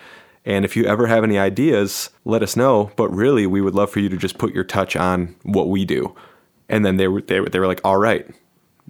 And 0.45 0.65
if 0.65 0.77
you 0.77 0.85
ever 0.87 1.07
have 1.07 1.23
any 1.25 1.39
ideas 1.39 2.11
let 2.25 2.43
us 2.43 2.57
know. 2.57 2.91
But 2.97 3.11
really 3.15 3.47
we 3.47 3.61
would 3.61 3.75
love 3.75 3.91
for 3.91 4.01
you 4.01 4.09
to 4.09 4.17
just 4.17 4.39
put 4.39 4.53
your 4.53 4.65
touch 4.65 4.97
on 4.97 5.37
what 5.45 5.69
we 5.69 5.85
do. 5.85 6.15
And 6.69 6.85
then 6.85 6.97
they 6.97 7.07
were 7.09 7.23
they 7.23 7.41
were, 7.41 7.49
they 7.49 7.61
were 7.61 7.67
like 7.69 7.81
all 7.85 7.99
right. 7.99 8.27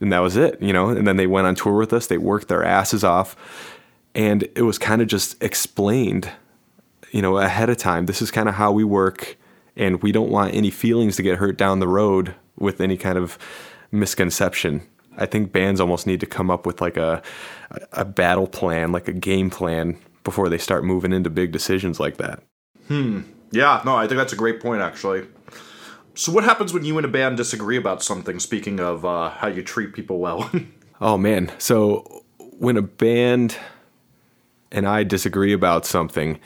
And 0.00 0.12
that 0.12 0.20
was 0.20 0.36
it 0.36 0.60
you 0.62 0.72
know? 0.72 0.88
And 0.88 1.06
then 1.06 1.16
they 1.16 1.26
went 1.26 1.46
on 1.46 1.54
tour 1.54 1.74
with 1.74 1.92
us. 1.92 2.06
They 2.06 2.18
worked 2.18 2.48
their 2.48 2.64
asses 2.64 3.04
off. 3.04 3.36
And 4.14 4.44
it 4.56 4.62
was 4.62 4.78
kind 4.78 5.02
of 5.02 5.08
just 5.08 5.40
explained 5.42 6.30
you 7.14 7.22
know 7.22 7.38
ahead 7.38 7.70
of 7.70 7.76
time 7.76 8.06
this 8.06 8.20
is 8.20 8.30
kind 8.30 8.48
of 8.48 8.54
how 8.56 8.70
we 8.72 8.84
work 8.84 9.36
and 9.76 10.02
we 10.02 10.12
don't 10.12 10.30
want 10.30 10.54
any 10.54 10.70
feelings 10.70 11.16
to 11.16 11.22
get 11.22 11.38
hurt 11.38 11.56
down 11.56 11.78
the 11.78 11.88
road 11.88 12.34
with 12.58 12.80
any 12.80 12.96
kind 12.96 13.16
of 13.16 13.38
misconception 13.90 14.82
i 15.16 15.26
think 15.26 15.52
bands 15.52 15.80
almost 15.80 16.06
need 16.06 16.20
to 16.20 16.26
come 16.26 16.50
up 16.50 16.66
with 16.66 16.80
like 16.80 16.96
a 16.96 17.22
a 17.92 18.04
battle 18.04 18.46
plan 18.46 18.92
like 18.92 19.08
a 19.08 19.12
game 19.12 19.50
plan 19.50 19.96
before 20.24 20.48
they 20.48 20.58
start 20.58 20.84
moving 20.84 21.12
into 21.12 21.30
big 21.30 21.52
decisions 21.52 21.98
like 22.00 22.16
that 22.16 22.42
Hmm. 22.88 23.22
Yeah, 23.50 23.80
no, 23.84 23.96
I 23.96 24.06
think 24.06 24.18
that's 24.18 24.32
a 24.32 24.36
great 24.36 24.60
point 24.60 24.82
actually. 24.82 25.26
So 26.14 26.32
what 26.32 26.44
happens 26.44 26.72
when 26.72 26.84
you 26.84 26.96
and 26.98 27.04
a 27.04 27.08
band 27.08 27.36
disagree 27.36 27.76
about 27.76 28.02
something? 28.02 28.38
Speaking 28.38 28.78
of 28.80 29.04
uh, 29.04 29.30
how 29.30 29.48
you 29.48 29.62
treat 29.62 29.92
people 29.92 30.18
well. 30.18 30.50
Oh 31.00 31.18
man. 31.18 31.50
So 31.58 32.22
when 32.38 32.76
a 32.76 32.82
band 32.82 33.58
and 34.70 34.86
I 34.86 35.02
disagree 35.02 35.52
about 35.52 35.84
something, 35.84 36.38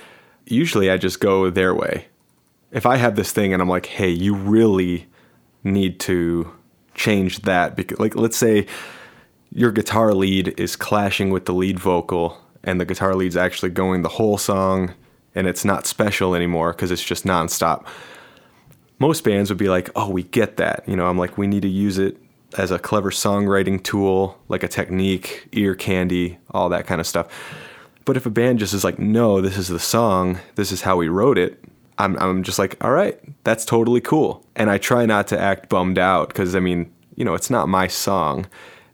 usually 0.50 0.90
I 0.90 0.96
just 0.96 1.20
go 1.20 1.50
their 1.50 1.74
way. 1.74 2.06
If 2.70 2.86
I 2.86 2.96
have 2.96 3.16
this 3.16 3.32
thing 3.32 3.52
and 3.52 3.62
I'm 3.62 3.68
like, 3.68 3.86
"Hey, 3.86 4.10
you 4.10 4.34
really 4.34 5.06
need 5.64 6.00
to 6.00 6.52
change 6.94 7.42
that 7.42 7.76
because 7.76 7.98
like 7.98 8.16
let's 8.16 8.36
say 8.36 8.66
your 9.52 9.72
guitar 9.72 10.12
lead 10.14 10.54
is 10.60 10.76
clashing 10.76 11.30
with 11.30 11.46
the 11.46 11.54
lead 11.54 11.78
vocal 11.78 12.38
and 12.64 12.80
the 12.80 12.84
guitar 12.84 13.14
lead's 13.14 13.36
actually 13.36 13.70
going 13.70 14.02
the 14.02 14.08
whole 14.08 14.36
song 14.36 14.92
and 15.34 15.46
it's 15.46 15.64
not 15.64 15.86
special 15.86 16.34
anymore 16.34 16.72
because 16.72 16.90
it's 16.90 17.04
just 17.04 17.24
nonstop 17.24 17.86
most 18.98 19.24
bands 19.24 19.50
would 19.50 19.58
be 19.58 19.68
like, 19.68 19.90
"Oh, 19.96 20.10
we 20.10 20.24
get 20.24 20.56
that." 20.56 20.84
You 20.86 20.96
know, 20.96 21.06
I'm 21.06 21.18
like, 21.18 21.38
"We 21.38 21.46
need 21.46 21.62
to 21.62 21.68
use 21.68 21.98
it 21.98 22.16
as 22.56 22.70
a 22.70 22.78
clever 22.78 23.10
songwriting 23.10 23.82
tool, 23.82 24.38
like 24.48 24.62
a 24.62 24.68
technique, 24.68 25.48
ear 25.52 25.74
candy, 25.74 26.38
all 26.50 26.68
that 26.70 26.86
kind 26.86 27.00
of 27.00 27.06
stuff." 27.06 27.28
But 28.08 28.16
if 28.16 28.24
a 28.24 28.30
band 28.30 28.58
just 28.58 28.72
is 28.72 28.84
like, 28.84 28.98
"No, 28.98 29.42
this 29.42 29.58
is 29.58 29.68
the 29.68 29.78
song. 29.78 30.38
This 30.54 30.72
is 30.72 30.80
how 30.80 30.96
we 30.96 31.08
wrote 31.08 31.36
it." 31.36 31.62
I'm 31.98 32.16
I'm 32.16 32.42
just 32.42 32.58
like, 32.58 32.82
"All 32.82 32.90
right, 32.90 33.20
that's 33.44 33.66
totally 33.66 34.00
cool." 34.00 34.46
And 34.56 34.70
I 34.70 34.78
try 34.78 35.04
not 35.04 35.28
to 35.28 35.38
act 35.38 35.68
bummed 35.68 35.98
out 35.98 36.32
cuz 36.32 36.54
I 36.54 36.60
mean, 36.60 36.90
you 37.16 37.24
know, 37.26 37.34
it's 37.34 37.50
not 37.50 37.68
my 37.68 37.86
song. 37.86 38.46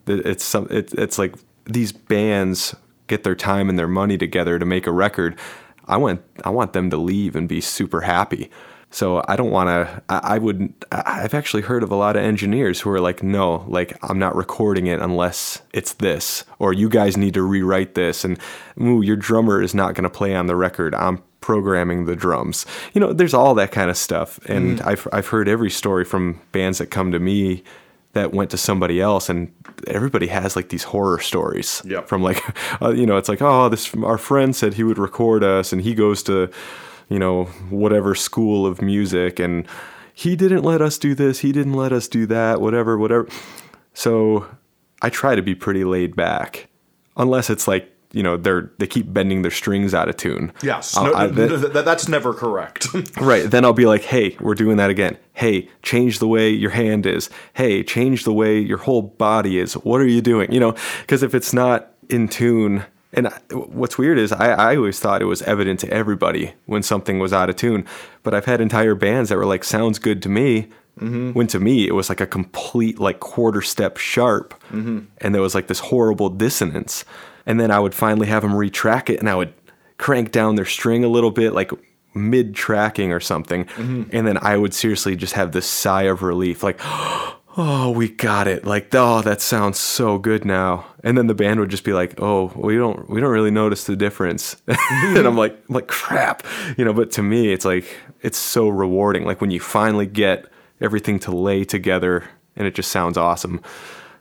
It's 0.09 0.43
some 0.43 0.67
it's 0.69 0.93
it's 0.95 1.17
like 1.17 1.37
these 1.65 1.93
bands 1.93 2.75
get 3.07 3.23
their 3.23 3.37
time 3.37 3.69
and 3.69 3.79
their 3.79 3.87
money 3.87 4.19
together 4.19 4.59
to 4.59 4.67
make 4.67 4.85
a 4.85 4.91
record. 4.91 5.37
I 5.87 5.97
want 5.97 6.21
I 6.43 6.51
want 6.51 6.73
them 6.73 6.91
to 6.91 6.97
leave 6.97 7.37
and 7.37 7.49
be 7.49 7.61
super 7.61 8.01
happy. 8.01 8.51
So 8.95 9.25
I 9.27 9.35
don't 9.35 9.51
want 9.51 9.67
to. 9.69 10.03
I, 10.09 10.35
I 10.35 10.39
would. 10.39 10.73
I've 10.93 11.35
actually 11.35 11.63
heard 11.63 11.83
of 11.83 11.91
a 11.91 11.97
lot 11.97 12.15
of 12.15 12.23
engineers 12.23 12.81
who 12.81 12.91
are 12.91 13.01
like, 13.01 13.25
no, 13.25 13.65
like 13.67 13.99
I'm 14.09 14.21
not 14.21 14.37
recording 14.37 14.87
it 14.87 15.01
unless 15.01 15.61
it's 15.73 15.95
this, 15.95 16.45
or 16.61 16.73
you 16.73 16.89
guys 16.89 17.17
need 17.17 17.35
to 17.35 17.43
rewrite 17.43 17.97
this, 17.97 18.25
and 18.25 18.39
ooh, 18.81 19.03
your 19.03 19.17
drummer 19.17 19.61
is 19.61 19.75
not 19.75 19.95
going 19.95 20.05
to 20.05 20.11
play 20.11 20.37
on 20.37 20.47
the 20.47 20.55
record. 20.55 20.95
I'm 20.95 21.21
programming 21.41 22.05
the 22.05 22.15
drums. 22.15 22.67
You 22.93 23.01
know, 23.01 23.13
there's 23.13 23.35
all 23.35 23.53
that 23.57 23.73
kind 23.73 23.91
of 23.91 23.97
stuff, 23.97 24.39
and 24.47 24.81
I've 24.83 25.09
I've 25.13 25.27
heard 25.27 25.49
every 25.49 25.71
story 25.71 26.05
from 26.05 26.41
bands 26.53 26.79
that 26.79 26.87
come 26.87 27.11
to 27.11 27.19
me 27.19 27.65
that 28.13 28.33
went 28.33 28.51
to 28.53 28.57
somebody 28.57 29.01
else, 29.01 29.29
and 29.29 29.53
everybody 29.89 30.29
has 30.29 30.55
like 30.55 30.69
these 30.69 30.85
horror 30.85 31.19
stories 31.19 31.83
Yep. 31.85 32.07
from 32.07 32.23
like, 32.23 32.41
uh, 32.81 32.91
you 32.91 33.07
know, 33.07 33.17
it's 33.17 33.29
like, 33.29 33.43
oh, 33.43 33.69
this 33.69 33.93
our 33.97 34.19
friend 34.19 34.55
said 34.55 34.75
he 34.75 34.85
would 34.85 34.99
record 34.99 35.43
us, 35.43 35.73
and 35.73 35.83
he 35.83 35.97
goes 35.97 36.23
to 36.23 36.49
you 37.15 37.21
know, 37.21 37.45
whatever 37.71 38.13
school 38.17 38.67
of 38.67 38.83
music 38.83 39.39
and 39.39 39.69
he 40.13 40.35
didn't 40.35 40.65
let 40.65 40.83
us 40.83 40.99
do 40.99 41.15
this, 41.15 41.39
he 41.39 41.53
didn't 41.53 41.75
let 41.75 41.93
us 41.93 42.09
do 42.09 42.27
that, 42.27 42.61
whatever, 42.61 42.99
whatever. 42.99 43.29
So 43.93 44.47
I 45.01 45.11
try 45.11 45.37
to 45.37 45.43
be 45.43 45.55
pretty 45.55 45.85
laid 45.85 46.17
back. 46.17 46.69
Unless 47.17 47.51
it's 47.51 47.69
like, 47.69 47.89
you 48.11 48.25
know, 48.25 48.37
they're 48.37 48.73
they 48.79 48.89
keep 48.89 49.13
bending 49.13 49.43
their 49.43 49.53
strings 49.53 49.95
out 49.95 50.09
of 50.09 50.17
tune. 50.17 50.53
Yes, 50.61 50.97
no, 50.97 51.15
I- 51.15 51.29
th- 51.29 51.49
th- 51.51 51.73
th- 51.73 51.85
that's 51.85 52.09
never 52.09 52.35
correct. 52.35 52.89
Right. 53.21 53.49
Then 53.49 53.65
I'll 53.65 53.73
be 53.73 53.87
like, 53.87 54.03
hey, 54.03 54.37
we're 54.41 54.55
doing 54.57 54.77
that 54.79 54.91
again. 54.91 55.17
Hey, 55.35 55.69
change 55.85 56.19
the 56.19 56.27
way 56.29 56.49
your 56.51 56.71
hand 56.71 57.07
is. 57.07 57.31
Hey, 57.53 57.85
change 57.85 58.25
the 58.25 58.33
way 58.33 58.59
your 58.59 58.79
whole 58.79 59.03
body 59.03 59.59
is. 59.59 59.75
What 59.75 60.01
are 60.01 60.07
you 60.09 60.21
doing? 60.21 60.51
You 60.53 60.59
know, 60.59 60.75
because 61.03 61.23
if 61.23 61.33
it's 61.33 61.53
not 61.53 61.93
in 62.11 62.27
tune, 62.29 62.85
and 63.17 63.29
what's 63.51 63.97
weird 63.97 64.19
is 64.19 64.33
I, 64.33 64.51
I 64.53 64.77
always 64.77 65.01
thought 65.01 65.23
it 65.23 65.27
was 65.27 65.43
evident 65.43 65.81
to 65.81 65.91
everybody 65.91 66.55
when 66.67 66.83
something 66.83 67.19
was 67.19 67.33
out 67.33 67.49
of 67.49 67.57
tune. 67.57 67.87
But 68.23 68.35
I've 68.35 68.45
had 68.45 68.61
entire 68.61 68.95
bands 68.95 69.31
that 69.31 69.37
were 69.37 69.47
like, 69.47 69.65
sounds 69.65 69.99
good 69.99 70.23
to 70.23 70.29
me. 70.29 70.69
Mm-hmm. 70.99 71.33
When 71.33 71.47
to 71.49 71.59
me, 71.59 71.89
it 71.89 71.95
was 71.95 72.09
like 72.09 72.21
a 72.21 72.27
complete, 72.27 73.01
like, 73.01 73.19
quarter 73.19 73.63
step 73.63 73.97
sharp. 73.97 74.55
Mm-hmm. 74.71 75.01
And 75.19 75.35
there 75.35 75.43
was 75.43 75.55
like 75.55 75.67
this 75.67 75.81
horrible 75.81 76.29
dissonance. 76.29 77.05
And 77.47 77.59
then 77.59 77.71
I 77.71 77.81
would 77.81 77.95
finally 77.95 78.29
have 78.29 78.43
them 78.43 78.53
retrack 78.53 79.11
it 79.11 79.19
and 79.21 79.29
I 79.29 79.35
would 79.35 79.53
crank 79.99 80.33
down 80.33 80.55
their 80.55 80.65
string 80.65 81.05
a 81.05 81.09
little 81.09 81.31
bit, 81.31 81.53
like 81.53 81.73
mid 82.15 82.55
tracking 82.55 83.13
or 83.13 83.21
something. 83.21 83.65
Mm-hmm. 83.67 84.17
And 84.17 84.27
then 84.27 84.39
I 84.39 84.57
would 84.57 84.73
seriously 84.73 85.17
just 85.17 85.35
have 85.35 85.53
this 85.53 85.67
sigh 85.67 86.05
of 86.05 86.23
relief, 86.23 86.63
like, 86.63 86.79
oh, 86.83 87.39
oh, 87.57 87.91
we 87.91 88.09
got 88.09 88.47
it. 88.47 88.65
Like, 88.65 88.95
oh, 88.95 89.23
that 89.23 89.41
sounds 89.41 89.79
so 89.79 90.19
good 90.19 90.45
now. 90.45 90.87
And 91.03 91.17
then 91.17 91.27
the 91.27 91.35
band 91.35 91.61
would 91.61 91.71
just 91.71 91.85
be 91.85 91.93
like, 91.93 92.21
oh, 92.21 92.53
we 92.57 92.77
don't, 92.77 93.09
we 93.09 93.21
don't 93.21 93.31
really 93.31 93.51
notice 93.51 93.85
the 93.85 93.97
difference. 93.97 94.57
and 94.67 95.27
I'm 95.27 95.37
like, 95.37 95.53
I'm 95.69 95.75
like, 95.75 95.87
crap, 95.87 96.45
you 96.77 96.85
know. 96.85 96.93
But 96.93 97.13
to 97.13 97.23
me, 97.23 97.53
it's 97.53 97.65
like, 97.65 97.87
it's 98.23 98.39
so 98.39 98.69
rewarding. 98.69 99.25
Like 99.25 99.41
when 99.41 99.51
you 99.51 99.61
finally 99.61 100.07
get 100.07 100.47
everything 100.81 101.19
to 101.21 101.31
lay 101.31 101.65
together, 101.65 102.25
and 102.57 102.67
it 102.67 102.75
just 102.75 102.91
sounds 102.91 103.17
awesome. 103.17 103.61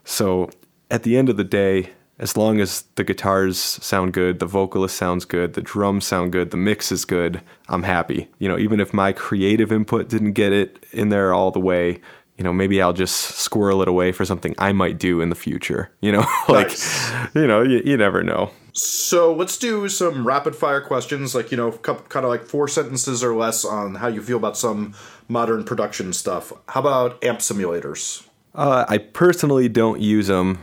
So 0.04 0.50
at 0.92 1.04
the 1.04 1.18
end 1.18 1.30
of 1.30 1.38
the 1.38 1.44
day, 1.44 1.90
as 2.20 2.38
long 2.38 2.62
as 2.62 2.84
the 2.96 3.04
guitars 3.04 3.58
sound 3.58 4.14
good, 4.14 4.40
the 4.40 4.46
vocalist 4.46 4.96
sounds 4.96 5.26
good, 5.26 5.54
the 5.54 5.62
drums 5.62 6.06
sound 6.06 6.32
good, 6.32 6.52
the 6.52 6.58
mix 6.58 6.92
is 6.92 7.06
good, 7.06 7.42
I'm 7.68 7.84
happy. 7.84 8.30
You 8.38 8.48
know, 8.48 8.58
even 8.58 8.80
if 8.80 8.94
my 8.94 9.12
creative 9.12 9.72
input 9.72 10.10
didn't 10.10 10.34
get 10.34 10.54
it 10.54 10.86
in 10.92 11.10
there 11.10 11.34
all 11.34 11.52
the 11.52 11.60
way, 11.60 12.02
you 12.38 12.44
know, 12.44 12.52
maybe 12.54 12.82
I'll 12.82 12.94
just 12.94 13.36
squirrel 13.38 13.82
it 13.82 13.88
away 13.88 14.12
for 14.12 14.26
something 14.26 14.56
I 14.58 14.72
might 14.72 14.98
do 14.98 15.22
in 15.22 15.30
the 15.30 15.36
future. 15.36 15.92
You 16.02 16.12
know, 16.14 16.26
like, 16.50 16.70
Nice. 16.70 17.12
you 17.36 17.46
know, 17.48 17.62
you, 17.62 17.82
you 17.86 17.96
never 17.98 18.24
know. 18.24 18.52
so 18.74 19.34
let's 19.34 19.58
do 19.58 19.88
some 19.88 20.26
rapid 20.26 20.56
fire 20.56 20.82
questions, 20.82 21.36
like 21.36 21.52
you 21.52 21.58
know, 21.58 21.72
kind 21.74 22.26
of 22.26 22.30
like 22.30 22.44
four 22.46 22.68
sentences 22.68 23.24
or 23.24 23.36
less 23.36 23.64
on 23.64 23.96
how 23.96 24.08
you 24.08 24.22
feel 24.22 24.38
about 24.38 24.58
some 24.58 24.94
modern 25.28 25.64
production 25.64 26.12
stuff. 26.14 26.52
How 26.70 26.80
about 26.82 27.24
amp 27.24 27.40
simulators? 27.40 28.26
Uh, 28.56 28.86
I 28.88 28.98
personally 29.00 29.70
don't 29.70 30.00
use 30.02 30.28
them, 30.28 30.58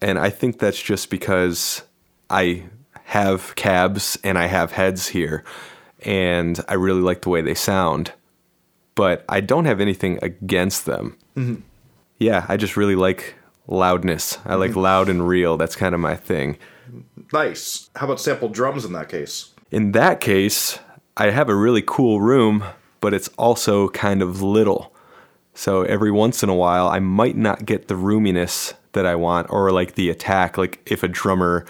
and 0.00 0.18
I 0.18 0.30
think 0.30 0.58
that's 0.58 0.80
just 0.82 1.08
because 1.10 1.82
I 2.30 2.64
have 3.04 3.54
cabs 3.56 4.18
and 4.24 4.38
I 4.38 4.46
have 4.46 4.72
heads 4.72 5.08
here, 5.08 5.44
and 6.00 6.58
I 6.68 6.74
really 6.74 7.00
like 7.02 7.22
the 7.22 7.30
way 7.30 7.40
they 7.42 7.54
sound. 7.54 8.12
But 8.94 9.24
I 9.28 9.40
don't 9.40 9.64
have 9.64 9.80
anything 9.80 10.18
against 10.22 10.86
them. 10.86 11.16
Mm-hmm. 11.36 11.62
Yeah, 12.18 12.46
I 12.48 12.56
just 12.56 12.76
really 12.76 12.94
like 12.96 13.34
loudness. 13.66 14.38
I 14.44 14.54
like 14.54 14.72
mm-hmm. 14.72 14.80
loud 14.80 15.08
and 15.08 15.26
real. 15.26 15.56
That's 15.56 15.76
kind 15.76 15.94
of 15.94 16.00
my 16.00 16.16
thing. 16.16 16.58
Nice. 17.32 17.90
How 17.96 18.06
about 18.06 18.20
sample 18.20 18.48
drums 18.48 18.84
in 18.84 18.92
that 18.92 19.08
case? 19.08 19.52
In 19.70 19.92
that 19.92 20.20
case, 20.20 20.78
I 21.16 21.30
have 21.30 21.48
a 21.48 21.54
really 21.54 21.82
cool 21.84 22.20
room, 22.20 22.64
but 23.00 23.14
it's 23.14 23.28
also 23.36 23.88
kind 23.88 24.22
of 24.22 24.42
little. 24.42 24.94
So 25.54 25.82
every 25.82 26.10
once 26.10 26.42
in 26.42 26.48
a 26.48 26.54
while, 26.54 26.88
I 26.88 26.98
might 26.98 27.36
not 27.36 27.64
get 27.64 27.88
the 27.88 27.94
roominess 27.94 28.74
that 28.92 29.06
I 29.06 29.14
want, 29.14 29.48
or 29.50 29.70
like 29.72 29.94
the 29.94 30.10
attack. 30.10 30.56
Like 30.58 30.80
if 30.86 31.02
a 31.02 31.08
drummer 31.08 31.64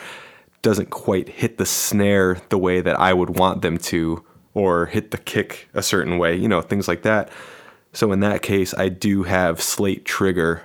doesn't 0.63 0.91
quite 0.91 1.29
hit 1.29 1.59
the 1.59 1.67
snare 1.67 2.41
the 2.49 2.59
way 2.59 2.81
that 2.81 2.99
I 2.99 3.13
would 3.13 3.39
want 3.39 3.63
them 3.63 3.79
to, 3.79 4.25
or 4.55 4.87
hit 4.87 5.11
the 5.11 5.19
kick 5.19 5.69
a 5.75 5.83
certain 5.83 6.17
way, 6.19 6.35
you 6.37 6.49
know, 6.49 6.63
things 6.63 6.89
like 6.89 7.03
that. 7.03 7.29
So 7.93 8.13
in 8.13 8.21
that 8.21 8.43
case, 8.43 8.73
I 8.75 8.89
do 8.89 9.25
have 9.25 9.61
slate 9.61 10.05
trigger. 10.05 10.63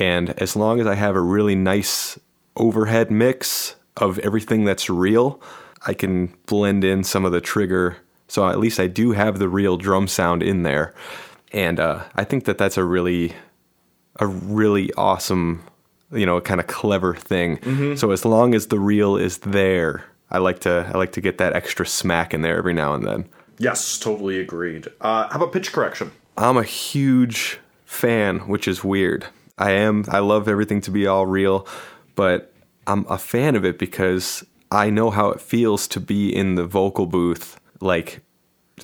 And 0.00 0.30
as 0.40 0.56
long 0.56 0.80
as 0.80 0.86
I 0.86 0.94
have 0.94 1.14
a 1.14 1.20
really 1.20 1.54
nice 1.54 2.18
overhead 2.56 3.10
mix 3.10 3.76
of 3.96 4.18
everything 4.20 4.64
that's 4.64 4.88
real, 4.90 5.40
I 5.86 5.94
can 5.94 6.34
blend 6.46 6.82
in 6.82 7.04
some 7.04 7.24
of 7.24 7.32
the 7.32 7.40
trigger. 7.40 7.96
So 8.26 8.48
at 8.48 8.58
least 8.58 8.80
I 8.80 8.86
do 8.88 9.12
have 9.12 9.38
the 9.38 9.48
real 9.48 9.76
drum 9.76 10.08
sound 10.08 10.42
in 10.42 10.62
there. 10.62 10.94
And 11.52 11.78
uh, 11.78 12.02
I 12.16 12.24
think 12.24 12.46
that 12.46 12.58
that's 12.58 12.76
a 12.76 12.84
really, 12.84 13.32
a 14.18 14.26
really 14.26 14.92
awesome, 14.94 15.62
you 16.10 16.26
know, 16.26 16.40
kind 16.40 16.58
of 16.58 16.66
clever 16.66 17.14
thing. 17.14 17.96
So 17.96 18.10
as 18.10 18.24
long 18.24 18.54
as 18.54 18.68
the 18.68 18.80
real 18.80 19.16
is 19.16 19.38
there, 19.38 20.04
I 20.34 20.38
like 20.38 20.58
to 20.60 20.90
I 20.92 20.98
like 20.98 21.12
to 21.12 21.20
get 21.20 21.38
that 21.38 21.54
extra 21.54 21.86
smack 21.86 22.34
in 22.34 22.42
there 22.42 22.58
every 22.58 22.74
now 22.74 22.92
and 22.92 23.06
then. 23.06 23.28
Yes, 23.58 23.96
totally 24.00 24.40
agreed. 24.40 24.88
Uh, 25.00 25.28
how 25.28 25.36
about 25.36 25.52
pitch 25.52 25.72
correction? 25.72 26.10
I'm 26.36 26.56
a 26.56 26.64
huge 26.64 27.60
fan, 27.84 28.40
which 28.40 28.66
is 28.66 28.82
weird. 28.82 29.26
I 29.58 29.70
am. 29.70 30.04
I 30.08 30.18
love 30.18 30.48
everything 30.48 30.80
to 30.82 30.90
be 30.90 31.06
all 31.06 31.26
real, 31.26 31.68
but 32.16 32.52
I'm 32.88 33.06
a 33.08 33.16
fan 33.16 33.54
of 33.54 33.64
it 33.64 33.78
because 33.78 34.44
I 34.72 34.90
know 34.90 35.10
how 35.10 35.28
it 35.28 35.40
feels 35.40 35.86
to 35.88 36.00
be 36.00 36.34
in 36.34 36.56
the 36.56 36.66
vocal 36.66 37.06
booth, 37.06 37.60
like 37.80 38.20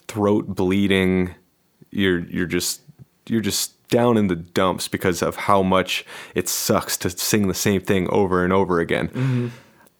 throat 0.07 0.55
bleeding. 0.55 1.35
You're 1.91 2.21
you're 2.21 2.47
just 2.47 2.83
you're 3.27 3.41
just 3.41 3.89
down 3.89 4.17
in 4.17 4.29
the 4.29 4.37
dumps 4.37 4.87
because 4.87 5.21
of 5.21 5.35
how 5.35 5.65
much 5.65 6.07
it 6.37 6.49
sucks 6.49 6.97
to 6.99 7.11
sing 7.11 7.49
the 7.49 7.55
same 7.55 7.81
thing 7.81 8.09
over 8.11 8.45
and 8.45 8.53
over 8.53 8.79
again. 8.79 9.51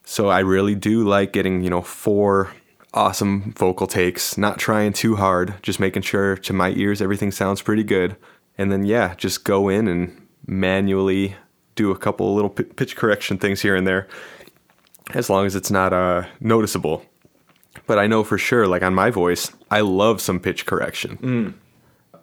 So 0.03 0.29
I 0.29 0.39
really 0.39 0.75
do 0.75 1.07
like 1.07 1.31
getting, 1.33 1.61
you 1.61 1.69
know, 1.69 1.81
four 1.81 2.51
awesome 2.93 3.53
vocal 3.53 3.87
takes, 3.87 4.37
not 4.37 4.59
trying 4.59 4.93
too 4.93 5.15
hard, 5.15 5.55
just 5.61 5.79
making 5.79 6.01
sure 6.01 6.35
to 6.37 6.53
my 6.53 6.71
ears 6.71 7.01
everything 7.01 7.31
sounds 7.31 7.61
pretty 7.61 7.83
good. 7.83 8.17
And 8.57 8.71
then 8.71 8.85
yeah, 8.85 9.15
just 9.15 9.45
go 9.45 9.69
in 9.69 9.87
and 9.87 10.27
manually 10.45 11.35
do 11.75 11.91
a 11.91 11.97
couple 11.97 12.33
little 12.35 12.49
pi- 12.49 12.63
pitch 12.63 12.95
correction 12.95 13.37
things 13.37 13.61
here 13.61 13.75
and 13.75 13.87
there 13.87 14.07
as 15.13 15.29
long 15.29 15.45
as 15.45 15.55
it's 15.55 15.71
not 15.71 15.93
uh 15.93 16.25
noticeable. 16.39 17.05
But 17.87 17.97
I 17.97 18.07
know 18.07 18.23
for 18.23 18.37
sure 18.37 18.67
like 18.67 18.83
on 18.83 18.93
my 18.93 19.09
voice, 19.09 19.51
I 19.69 19.81
love 19.81 20.19
some 20.19 20.39
pitch 20.39 20.65
correction. 20.65 21.17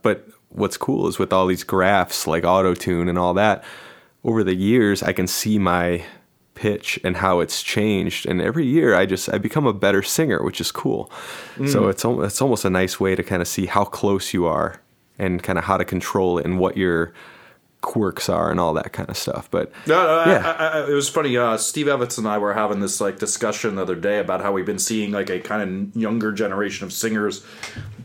But 0.02 0.28
what's 0.50 0.76
cool 0.76 1.08
is 1.08 1.18
with 1.18 1.32
all 1.32 1.46
these 1.46 1.64
graphs 1.64 2.26
like 2.26 2.44
auto 2.44 2.74
tune 2.74 3.08
and 3.08 3.18
all 3.18 3.34
that, 3.34 3.64
over 4.22 4.44
the 4.44 4.54
years 4.54 5.02
I 5.02 5.12
can 5.14 5.26
see 5.26 5.58
my 5.58 6.04
pitch 6.58 6.98
and 7.04 7.16
how 7.16 7.38
it's 7.38 7.62
changed 7.62 8.26
and 8.26 8.40
every 8.40 8.66
year 8.66 8.94
I 8.94 9.06
just 9.06 9.32
I 9.32 9.38
become 9.38 9.66
a 9.66 9.72
better 9.72 10.02
singer, 10.02 10.42
which 10.42 10.60
is 10.60 10.72
cool. 10.72 11.10
So 11.66 11.88
it's 11.88 12.04
it's 12.04 12.42
almost 12.42 12.64
a 12.64 12.70
nice 12.70 12.98
way 12.98 13.14
to 13.14 13.22
kind 13.22 13.42
of 13.42 13.48
see 13.48 13.66
how 13.66 13.84
close 13.84 14.34
you 14.34 14.46
are 14.46 14.80
and 15.18 15.42
kind 15.42 15.58
of 15.58 15.64
how 15.64 15.76
to 15.76 15.84
control 15.84 16.38
it 16.38 16.44
and 16.46 16.58
what 16.58 16.76
your 16.76 17.12
quirks 17.80 18.28
are 18.28 18.50
and 18.50 18.58
all 18.58 18.74
that 18.74 18.92
kind 18.92 19.08
of 19.08 19.16
stuff. 19.16 19.48
But 19.50 19.70
No, 19.86 20.24
no, 20.24 20.30
Yeah. 20.32 20.56
I, 20.58 20.66
I, 20.66 20.90
it 20.90 20.94
was 20.94 21.08
funny. 21.08 21.36
Uh, 21.36 21.56
Steve 21.56 21.88
Evans 21.88 22.18
and 22.18 22.26
I 22.26 22.38
were 22.38 22.54
having 22.54 22.80
this 22.80 23.00
like 23.00 23.18
discussion 23.18 23.76
the 23.76 23.82
other 23.82 23.94
day 23.94 24.18
about 24.18 24.40
how 24.40 24.52
we've 24.52 24.66
been 24.66 24.78
seeing 24.78 25.12
like 25.12 25.30
a 25.30 25.40
kind 25.40 25.62
of 25.62 25.96
younger 25.96 26.32
generation 26.32 26.84
of 26.84 26.92
singers 26.92 27.44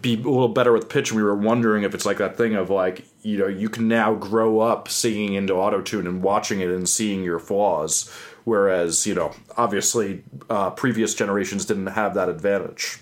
be 0.02 0.14
a 0.14 0.18
little 0.18 0.50
better 0.50 0.72
with 0.72 0.90
pitch. 0.90 1.10
And 1.10 1.18
we 1.18 1.24
were 1.24 1.36
wondering 1.36 1.84
if 1.84 1.96
it's 1.96 2.06
like 2.06 2.18
that 2.18 2.38
thing 2.38 2.56
of 2.56 2.70
like 2.70 3.06
you 3.24 3.38
know 3.38 3.48
you 3.48 3.70
can 3.70 3.88
now 3.88 4.14
grow 4.14 4.60
up 4.60 4.90
singing 4.90 5.34
into 5.34 5.54
auto 5.54 5.82
tune 5.82 6.06
and 6.06 6.22
watching 6.22 6.60
it 6.60 6.70
and 6.70 6.88
seeing 6.88 7.24
your 7.24 7.40
flaws, 7.40 8.12
whereas 8.44 9.06
you 9.08 9.16
know 9.16 9.34
obviously 9.58 10.24
uh, 10.50 10.70
previous 10.72 11.14
generations 11.14 11.66
didn't 11.66 11.88
have 11.88 12.14
that 12.14 12.30
advantage. 12.30 13.00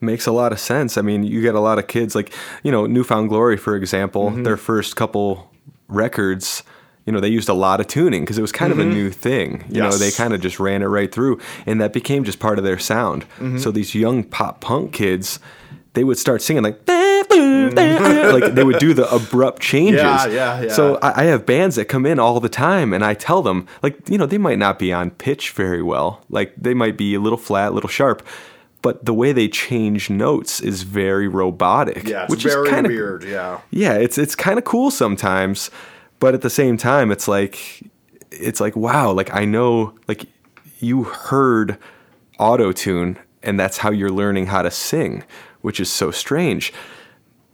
makes 0.00 0.26
a 0.26 0.32
lot 0.32 0.52
of 0.52 0.60
sense. 0.60 0.98
I 0.98 1.02
mean, 1.02 1.24
you 1.24 1.40
get 1.40 1.54
a 1.54 1.60
lot 1.60 1.78
of 1.78 1.86
kids 1.86 2.14
like, 2.14 2.32
you 2.62 2.70
know, 2.70 2.86
New 2.86 3.04
Found 3.04 3.30
Glory, 3.30 3.56
for 3.56 3.74
example, 3.74 4.30
mm-hmm. 4.30 4.42
their 4.42 4.58
first 4.58 4.96
couple 4.96 5.50
records, 5.88 6.62
you 7.06 7.12
know, 7.12 7.20
they 7.20 7.28
used 7.28 7.48
a 7.48 7.54
lot 7.54 7.80
of 7.80 7.86
tuning 7.86 8.22
because 8.22 8.38
it 8.38 8.42
was 8.42 8.52
kind 8.52 8.72
of 8.72 8.78
a 8.78 8.82
mm-hmm. 8.82 8.92
new 8.92 9.10
thing. 9.10 9.64
You 9.68 9.80
know, 9.80 9.92
they 9.92 10.10
kind 10.10 10.32
of 10.32 10.40
just 10.40 10.58
ran 10.58 10.82
it 10.82 10.86
right 10.86 11.12
through 11.12 11.40
and 11.66 11.80
that 11.80 11.92
became 11.92 12.24
just 12.24 12.38
part 12.38 12.58
of 12.58 12.64
their 12.64 12.78
sound. 12.78 13.22
Mm-hmm. 13.38 13.58
So 13.58 13.70
these 13.70 13.94
young 13.94 14.24
pop 14.24 14.60
punk 14.60 14.92
kids, 14.92 15.38
they 15.94 16.04
would 16.04 16.18
start 16.18 16.42
singing 16.42 16.62
like, 16.62 16.86
like 16.86 18.54
they 18.54 18.64
would 18.64 18.78
do 18.78 18.94
the 18.94 19.08
abrupt 19.12 19.62
changes. 19.62 20.02
Yeah, 20.02 20.26
yeah, 20.26 20.62
yeah. 20.62 20.72
So 20.72 20.96
I, 20.96 21.22
I 21.22 21.24
have 21.24 21.46
bands 21.46 21.76
that 21.76 21.86
come 21.86 22.04
in 22.04 22.18
all 22.18 22.40
the 22.40 22.48
time, 22.48 22.92
and 22.92 23.04
I 23.04 23.14
tell 23.14 23.42
them, 23.42 23.66
like, 23.82 24.08
you 24.08 24.18
know, 24.18 24.26
they 24.26 24.38
might 24.38 24.58
not 24.58 24.78
be 24.78 24.92
on 24.92 25.10
pitch 25.10 25.50
very 25.50 25.82
well. 25.82 26.22
Like, 26.28 26.52
they 26.56 26.74
might 26.74 26.96
be 26.96 27.14
a 27.14 27.20
little 27.20 27.38
flat, 27.38 27.72
a 27.72 27.74
little 27.74 27.88
sharp, 27.88 28.26
but 28.82 29.04
the 29.04 29.14
way 29.14 29.32
they 29.32 29.48
change 29.48 30.10
notes 30.10 30.60
is 30.60 30.82
very 30.82 31.26
robotic. 31.26 32.06
Yeah, 32.06 32.24
it's 32.24 32.30
which 32.30 32.42
very 32.42 32.68
is 32.68 32.74
kind 32.74 32.86
of 32.86 32.92
weird. 32.92 33.24
Yeah. 33.24 33.60
Yeah, 33.70 33.94
it's 33.94 34.18
it's 34.18 34.34
kind 34.34 34.58
of 34.58 34.64
cool 34.64 34.90
sometimes, 34.90 35.70
but 36.20 36.34
at 36.34 36.42
the 36.42 36.50
same 36.50 36.76
time, 36.76 37.10
it's 37.10 37.26
like 37.26 37.82
it's 38.30 38.60
like 38.60 38.76
wow, 38.76 39.10
like 39.12 39.34
I 39.34 39.44
know, 39.44 39.94
like 40.06 40.26
you 40.80 41.04
heard 41.04 41.78
auto 42.38 42.72
tune, 42.72 43.18
and 43.42 43.58
that's 43.58 43.78
how 43.78 43.90
you're 43.90 44.10
learning 44.10 44.46
how 44.46 44.60
to 44.62 44.70
sing. 44.70 45.24
Which 45.64 45.80
is 45.80 45.90
so 45.90 46.10
strange. 46.10 46.74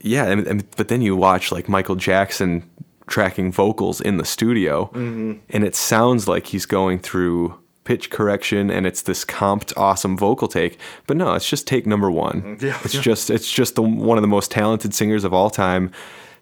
Yeah, 0.01 0.25
and, 0.25 0.45
and, 0.45 0.71
but 0.71 0.89
then 0.89 1.01
you 1.01 1.15
watch 1.15 1.49
like 1.49 1.69
Michael 1.69 1.95
Jackson 1.95 2.69
tracking 3.07 3.53
vocals 3.53 4.01
in 4.01 4.17
the 4.17 4.25
studio, 4.25 4.87
mm-hmm. 4.87 5.33
and 5.49 5.63
it 5.63 5.75
sounds 5.75 6.27
like 6.27 6.47
he's 6.47 6.65
going 6.65 6.99
through 6.99 7.57
pitch 7.83 8.09
correction 8.09 8.69
and 8.69 8.85
it's 8.85 9.01
this 9.03 9.25
comped 9.25 9.75
awesome 9.77 10.17
vocal 10.17 10.47
take. 10.47 10.77
But 11.07 11.17
no 11.17 11.33
it's 11.33 11.49
just 11.49 11.65
take 11.67 11.87
number 11.87 12.11
one. 12.11 12.41
Mm-hmm. 12.41 12.65
Yeah. 12.65 12.79
it's 12.83 12.99
just 12.99 13.29
it's 13.29 13.51
just 13.51 13.75
the, 13.75 13.81
one 13.81 14.17
of 14.17 14.21
the 14.21 14.27
most 14.27 14.51
talented 14.51 14.93
singers 14.93 15.23
of 15.23 15.33
all 15.33 15.49
time 15.49 15.91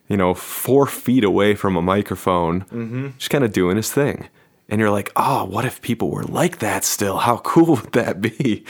you 0.09 0.17
know 0.17 0.33
four 0.33 0.85
feet 0.85 1.23
away 1.23 1.55
from 1.55 1.77
a 1.77 1.81
microphone 1.81 2.61
mm-hmm. 2.65 3.09
just 3.17 3.29
kind 3.29 3.45
of 3.45 3.53
doing 3.53 3.77
his 3.77 3.91
thing. 3.91 4.27
And 4.67 4.81
you're 4.81 4.91
like 4.91 5.11
oh 5.15 5.45
what 5.45 5.63
if 5.63 5.81
people 5.81 6.11
were 6.11 6.23
like 6.23 6.59
that 6.59 6.83
still? 6.83 7.19
How 7.19 7.37
cool 7.37 7.75
would 7.77 7.93
that 7.93 8.19
be 8.21 8.65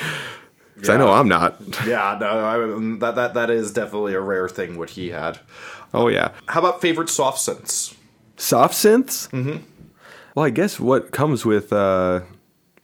'Cause 0.80 0.90
i 0.90 0.98
know 0.98 1.12
i'm 1.12 1.28
not 1.28 1.56
Yeah, 1.86 2.18
no, 2.20 2.28
I, 2.28 2.58
that 3.00 3.16
that 3.16 3.34
that 3.34 3.50
is 3.50 3.72
definitely 3.72 4.14
a 4.14 4.22
rare 4.22 4.48
thing. 4.50 4.78
What 4.78 4.92
he 4.92 5.10
had. 5.10 5.40
oh 5.94 6.08
yeah 6.08 6.32
How 6.48 6.60
about 6.60 6.82
favorite 6.82 7.10
soft 7.10 7.40
synths? 7.40 7.96
soft 8.38 8.74
synths 8.74 9.30
mm-hmm. 9.32 9.58
well 10.36 10.46
i 10.46 10.50
guess 10.50 10.80
what 10.80 11.12
comes 11.12 11.46
with 11.46 11.74
uh 11.74 12.22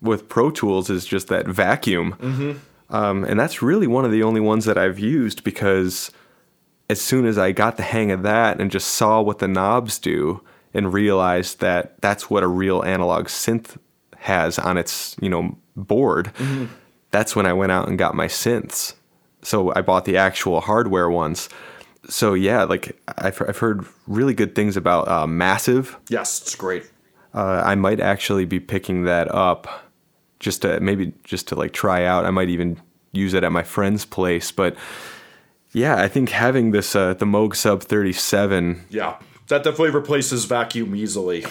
with 0.01 0.27
pro 0.27 0.51
tools 0.51 0.89
is 0.89 1.05
just 1.05 1.27
that 1.29 1.47
vacuum 1.47 2.13
mm-hmm. 2.19 2.51
um, 2.95 3.23
and 3.23 3.39
that's 3.39 3.61
really 3.61 3.87
one 3.87 4.03
of 4.05 4.11
the 4.11 4.21
only 4.23 4.41
ones 4.41 4.65
that 4.65 4.77
i've 4.77 4.99
used 4.99 5.43
because 5.45 6.11
as 6.89 6.99
soon 7.01 7.25
as 7.25 7.37
i 7.37 7.51
got 7.53 7.77
the 7.77 7.83
hang 7.83 8.11
of 8.11 8.21
that 8.23 8.59
and 8.59 8.69
just 8.69 8.89
saw 8.89 9.21
what 9.21 9.39
the 9.39 9.47
knobs 9.47 9.97
do 9.97 10.41
and 10.73 10.91
realized 10.93 11.61
that 11.61 11.99
that's 12.01 12.29
what 12.29 12.43
a 12.43 12.47
real 12.47 12.83
analog 12.83 13.27
synth 13.27 13.77
has 14.17 14.59
on 14.59 14.77
its 14.77 15.15
you 15.21 15.29
know 15.29 15.57
board 15.77 16.31
that's 17.16 17.34
when 17.36 17.45
i 17.45 17.53
went 17.53 17.72
out 17.72 17.88
and 17.88 17.97
got 17.97 18.13
my 18.13 18.28
synths 18.28 18.93
so 19.41 19.72
i 19.76 19.82
bought 19.82 20.03
the 20.05 20.18
actual 20.18 20.59
hardware 20.59 21.09
ones 21.09 21.47
so 22.09 22.34
yeah 22.34 22.63
like 22.63 22.86
i've, 23.26 23.41
I've 23.47 23.57
heard 23.66 23.86
really 24.05 24.34
good 24.34 24.53
things 24.55 24.76
about 24.76 25.07
uh, 25.07 25.26
massive 25.28 25.97
Yes, 26.09 26.41
it's 26.41 26.55
great. 26.55 26.84
uh, 27.34 27.61
I 27.72 27.76
might 27.76 27.99
actually 28.01 28.45
be 28.45 28.59
picking 28.59 29.05
that 29.05 29.28
up 29.34 29.61
just 30.39 30.61
to 30.63 30.80
maybe 30.82 31.13
just 31.24 31.47
to 31.49 31.55
like 31.55 31.72
try 31.74 32.03
out. 32.05 32.26
I 32.26 32.32
might 32.32 32.49
even 32.49 32.78
use 33.13 33.34
it 33.34 33.43
at 33.43 33.51
my 33.51 33.63
friend's 33.63 34.05
place. 34.05 34.51
But 34.51 34.76
yeah, 35.72 35.95
I 36.05 36.07
think 36.09 36.30
having 36.30 36.72
this 36.72 36.95
uh, 36.95 37.13
the 37.13 37.26
Moog 37.26 37.55
Sub 37.55 37.82
37. 37.82 38.86
Yeah, 38.89 39.16
that 39.47 39.63
definitely 39.63 39.91
replaces 40.01 40.45
vacuum 40.45 40.95
easily. 40.95 41.45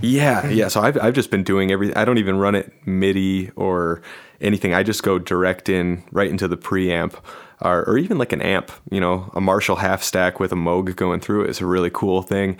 Yeah, 0.00 0.48
yeah. 0.48 0.68
So 0.68 0.80
I've 0.80 1.00
I've 1.02 1.14
just 1.14 1.30
been 1.30 1.44
doing 1.44 1.70
everything. 1.70 1.96
I 1.96 2.04
don't 2.04 2.18
even 2.18 2.38
run 2.38 2.54
it 2.54 2.72
MIDI 2.86 3.50
or 3.56 4.02
anything. 4.40 4.74
I 4.74 4.82
just 4.82 5.02
go 5.02 5.18
direct 5.18 5.68
in 5.68 6.02
right 6.12 6.30
into 6.30 6.48
the 6.48 6.56
preamp. 6.56 7.14
Or, 7.60 7.88
or 7.88 7.96
even 7.96 8.18
like 8.18 8.32
an 8.32 8.42
amp, 8.42 8.72
you 8.90 9.00
know, 9.00 9.30
a 9.32 9.40
Marshall 9.40 9.76
half 9.76 10.02
stack 10.02 10.40
with 10.40 10.52
a 10.52 10.56
Moog 10.56 10.96
going 10.96 11.20
through 11.20 11.44
it 11.44 11.50
is 11.50 11.60
a 11.60 11.66
really 11.66 11.88
cool 11.88 12.20
thing. 12.20 12.58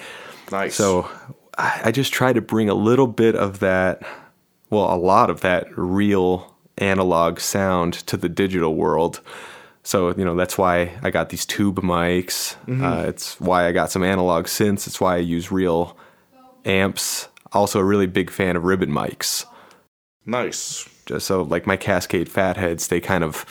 Nice. 0.53 0.77
So 0.77 1.11
I 1.59 1.83
I 1.87 1.91
just 1.91 2.13
try 2.13 2.33
to 2.33 2.41
bring 2.41 2.71
a 2.71 2.75
little 2.75 3.09
bit 3.09 3.35
of 3.35 3.59
that, 3.59 4.03
well, 4.71 4.95
a 4.95 4.97
lot 4.97 5.31
of 5.31 5.41
that 5.41 5.67
real 5.77 6.55
analog 6.79 7.41
sound 7.41 7.95
to 8.07 8.17
the 8.17 8.29
digital 8.29 8.77
world. 8.77 9.21
So, 9.83 10.15
you 10.15 10.25
know, 10.25 10.37
that's 10.37 10.57
why 10.57 10.97
I 11.03 11.11
got 11.11 11.29
these 11.29 11.45
tube 11.45 11.81
mics. 11.81 12.57
Uh, 12.83 13.07
it's 13.09 13.39
why 13.41 13.67
I 13.67 13.73
got 13.73 13.91
some 13.91 14.03
analog 14.03 14.47
synths. 14.47 14.87
It's 14.87 15.01
why 15.01 15.17
I 15.17 15.19
use 15.19 15.53
real 15.53 15.99
amps. 16.65 17.29
Also, 17.53 17.79
a 17.81 17.85
really 17.85 18.07
big 18.07 18.31
fan 18.31 18.57
of 18.57 18.65
ribbon 18.65 18.91
mics. 18.91 19.45
nice. 20.27 20.89
Just 21.07 21.27
so, 21.27 21.43
like 21.43 21.67
my 21.67 21.77
Cascade 21.77 22.31
Fatheads, 22.31 22.89
they 22.89 23.01
kind 23.01 23.23
of. 23.25 23.45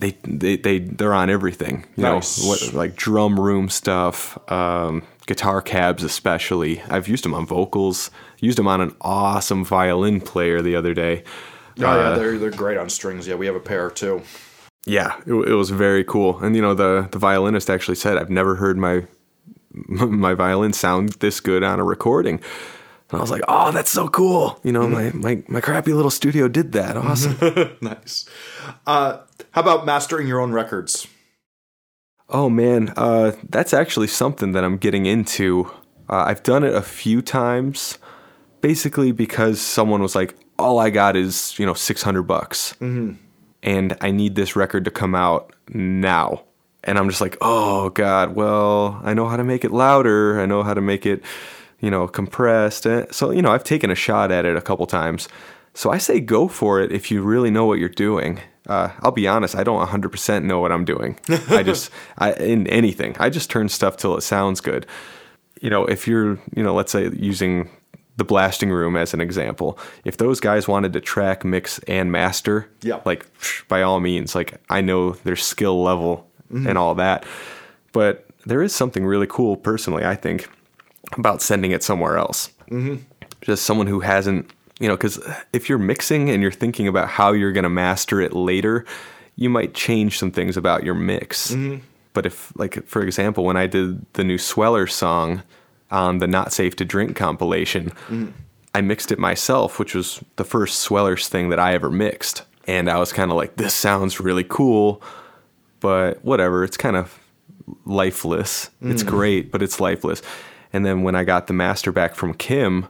They, 0.00 0.10
they 0.24 0.56
they 0.56 0.80
they're 0.80 1.14
on 1.14 1.30
everything, 1.30 1.86
you 1.96 2.02
Nice. 2.02 2.42
know, 2.42 2.48
what, 2.48 2.72
like 2.74 2.96
drum 2.96 3.38
room 3.38 3.68
stuff, 3.68 4.36
um, 4.50 5.02
guitar 5.26 5.62
cabs 5.62 6.02
especially. 6.02 6.82
I've 6.90 7.06
used 7.08 7.24
them 7.24 7.32
on 7.32 7.46
vocals. 7.46 8.10
Used 8.40 8.58
them 8.58 8.66
on 8.66 8.80
an 8.80 8.94
awesome 9.00 9.64
violin 9.64 10.20
player 10.20 10.60
the 10.60 10.74
other 10.76 10.92
day. 10.92 11.22
Oh 11.78 11.82
yeah, 11.82 11.86
Uh, 11.86 12.18
they're 12.18 12.36
they're 12.38 12.50
great 12.50 12.76
on 12.76 12.90
strings. 12.90 13.26
Yeah, 13.28 13.36
we 13.36 13.46
have 13.46 13.54
a 13.54 13.60
pair 13.60 13.88
too. 13.88 14.22
yeah, 14.84 15.16
it, 15.26 15.32
it 15.32 15.54
was 15.54 15.70
very 15.70 16.02
cool. 16.04 16.38
And 16.40 16.54
you 16.56 16.60
know, 16.60 16.74
the 16.74 17.08
the 17.12 17.18
violinist 17.18 17.70
actually 17.70 17.94
said, 17.96 18.18
"I've 18.18 18.28
never 18.30 18.56
heard 18.56 18.76
my 18.76 19.04
my 19.88 20.34
violin 20.34 20.72
sound 20.72 21.10
this 21.20 21.40
good 21.40 21.62
on 21.62 21.80
a 21.80 21.84
recording." 21.84 22.40
And 23.10 23.18
I 23.18 23.22
was 23.22 23.30
like, 23.30 23.42
"Oh, 23.48 23.70
that's 23.70 23.90
so 23.90 24.08
cool!" 24.08 24.58
You 24.62 24.72
know, 24.72 24.88
my 24.88 25.10
my 25.12 25.42
my 25.48 25.60
crappy 25.60 25.92
little 25.92 26.10
studio 26.10 26.48
did 26.48 26.72
that. 26.72 26.96
Awesome. 26.96 27.76
nice. 27.80 28.28
Uh, 28.86 29.18
how 29.52 29.60
about 29.60 29.86
mastering 29.86 30.26
your 30.26 30.40
own 30.40 30.52
records? 30.52 31.06
Oh 32.28 32.48
man, 32.48 32.92
uh, 32.96 33.32
that's 33.50 33.74
actually 33.74 34.06
something 34.08 34.52
that 34.52 34.64
I'm 34.64 34.78
getting 34.78 35.06
into. 35.06 35.70
Uh, 36.08 36.24
I've 36.26 36.42
done 36.42 36.64
it 36.64 36.74
a 36.74 36.82
few 36.82 37.22
times, 37.22 37.98
basically 38.60 39.12
because 39.12 39.60
someone 39.60 40.00
was 40.00 40.14
like, 40.14 40.34
"All 40.58 40.78
I 40.78 40.90
got 40.90 41.16
is 41.16 41.58
you 41.58 41.66
know 41.66 41.74
600 41.74 42.22
bucks, 42.22 42.74
and 43.62 43.96
I 44.00 44.10
need 44.10 44.34
this 44.34 44.56
record 44.56 44.84
to 44.86 44.90
come 44.90 45.14
out 45.14 45.52
now." 45.68 46.44
And 46.84 46.98
I'm 46.98 47.08
just 47.08 47.20
like, 47.20 47.36
"Oh 47.40 47.90
God, 47.90 48.34
well, 48.36 49.00
I 49.04 49.14
know 49.14 49.26
how 49.28 49.36
to 49.36 49.44
make 49.44 49.64
it 49.64 49.70
louder. 49.72 50.40
I 50.40 50.46
know 50.46 50.62
how 50.62 50.74
to 50.74 50.80
make 50.80 51.06
it, 51.06 51.22
you 51.80 51.90
know, 51.90 52.06
compressed." 52.06 52.86
So 53.10 53.30
you 53.30 53.42
know, 53.42 53.50
I've 53.52 53.64
taken 53.64 53.90
a 53.90 53.94
shot 53.94 54.30
at 54.30 54.44
it 54.44 54.56
a 54.56 54.60
couple 54.62 54.86
times. 54.86 55.28
So 55.74 55.90
I 55.90 55.98
say 55.98 56.20
go 56.20 56.46
for 56.46 56.80
it 56.80 56.92
if 56.92 57.10
you 57.10 57.22
really 57.22 57.50
know 57.50 57.66
what 57.66 57.78
you're 57.80 57.88
doing. 57.88 58.40
Uh, 58.68 58.90
I'll 59.00 59.10
be 59.10 59.26
honest, 59.26 59.56
I 59.56 59.64
don't 59.64 59.86
100% 59.86 60.44
know 60.44 60.60
what 60.60 60.70
I'm 60.72 60.84
doing. 60.84 61.18
I 61.50 61.62
just, 61.70 61.90
I, 62.16 62.32
in 62.34 62.66
anything, 62.68 63.14
I 63.18 63.28
just 63.28 63.50
turn 63.50 63.68
stuff 63.68 63.96
till 63.96 64.16
it 64.16 64.22
sounds 64.22 64.60
good. 64.60 64.86
You 65.60 65.68
know, 65.70 65.84
if 65.84 66.06
you're, 66.08 66.38
you 66.56 66.62
know, 66.62 66.74
let's 66.74 66.92
say 66.92 67.10
using 67.10 67.68
the 68.16 68.24
blasting 68.24 68.70
room 68.70 68.96
as 68.96 69.12
an 69.12 69.20
example, 69.20 69.76
if 70.04 70.16
those 70.16 70.38
guys 70.40 70.68
wanted 70.68 70.92
to 70.92 71.00
track, 71.00 71.44
mix, 71.44 71.78
and 71.80 72.10
master, 72.12 72.70
Yeah. 72.82 73.00
like 73.04 73.26
by 73.68 73.82
all 73.82 73.98
means, 74.00 74.34
like 74.34 74.54
I 74.70 74.80
know 74.80 75.10
their 75.24 75.36
skill 75.36 75.82
level 75.82 76.30
Mm-hmm. 76.52 76.66
and 76.66 76.78
all 76.78 76.94
that. 76.96 77.24
But 77.92 78.26
there 78.44 78.62
is 78.62 78.74
something 78.74 79.06
really 79.06 79.26
cool, 79.26 79.56
personally, 79.56 80.04
I 80.04 80.14
think, 80.14 80.48
about 81.16 81.40
sending 81.40 81.70
it 81.70 81.82
somewhere 81.82 82.18
else. 82.18 82.50
Mm-hmm. 82.70 82.96
Just 83.40 83.64
someone 83.64 83.86
who 83.86 84.00
hasn't, 84.00 84.50
you 84.78 84.86
know, 84.86 84.94
because 84.94 85.18
if 85.52 85.68
you're 85.68 85.78
mixing 85.78 86.28
and 86.28 86.42
you're 86.42 86.52
thinking 86.52 86.86
about 86.86 87.08
how 87.08 87.32
you're 87.32 87.52
going 87.52 87.64
to 87.64 87.70
master 87.70 88.20
it 88.20 88.34
later, 88.34 88.84
you 89.36 89.48
might 89.48 89.74
change 89.74 90.18
some 90.18 90.30
things 90.30 90.56
about 90.56 90.84
your 90.84 90.94
mix. 90.94 91.52
Mm-hmm. 91.52 91.84
But 92.12 92.26
if, 92.26 92.52
like, 92.56 92.86
for 92.86 93.02
example, 93.02 93.44
when 93.44 93.56
I 93.56 93.66
did 93.66 94.04
the 94.12 94.22
new 94.22 94.38
Sweller 94.38 94.86
song 94.86 95.42
on 95.90 96.18
the 96.18 96.26
Not 96.26 96.52
Safe 96.52 96.76
to 96.76 96.84
Drink 96.84 97.16
compilation, 97.16 97.90
mm-hmm. 97.90 98.30
I 98.74 98.82
mixed 98.82 99.10
it 99.10 99.18
myself, 99.18 99.78
which 99.78 99.94
was 99.94 100.22
the 100.36 100.44
first 100.44 100.80
Swellers 100.80 101.28
thing 101.28 101.48
that 101.48 101.58
I 101.58 101.74
ever 101.74 101.90
mixed. 101.90 102.42
And 102.66 102.90
I 102.90 102.98
was 102.98 103.12
kind 103.12 103.30
of 103.30 103.36
like, 103.36 103.56
this 103.56 103.74
sounds 103.74 104.20
really 104.20 104.44
cool, 104.44 105.02
but 105.84 106.24
whatever. 106.24 106.64
It's 106.64 106.78
kind 106.78 106.96
of 106.96 107.20
lifeless. 107.84 108.70
It's 108.80 109.02
mm. 109.02 109.06
great, 109.06 109.52
but 109.52 109.62
it's 109.62 109.80
lifeless. 109.80 110.22
And 110.72 110.86
then 110.86 111.02
when 111.02 111.14
I 111.14 111.24
got 111.24 111.46
the 111.46 111.52
master 111.52 111.92
back 111.92 112.14
from 112.14 112.32
Kim, 112.32 112.88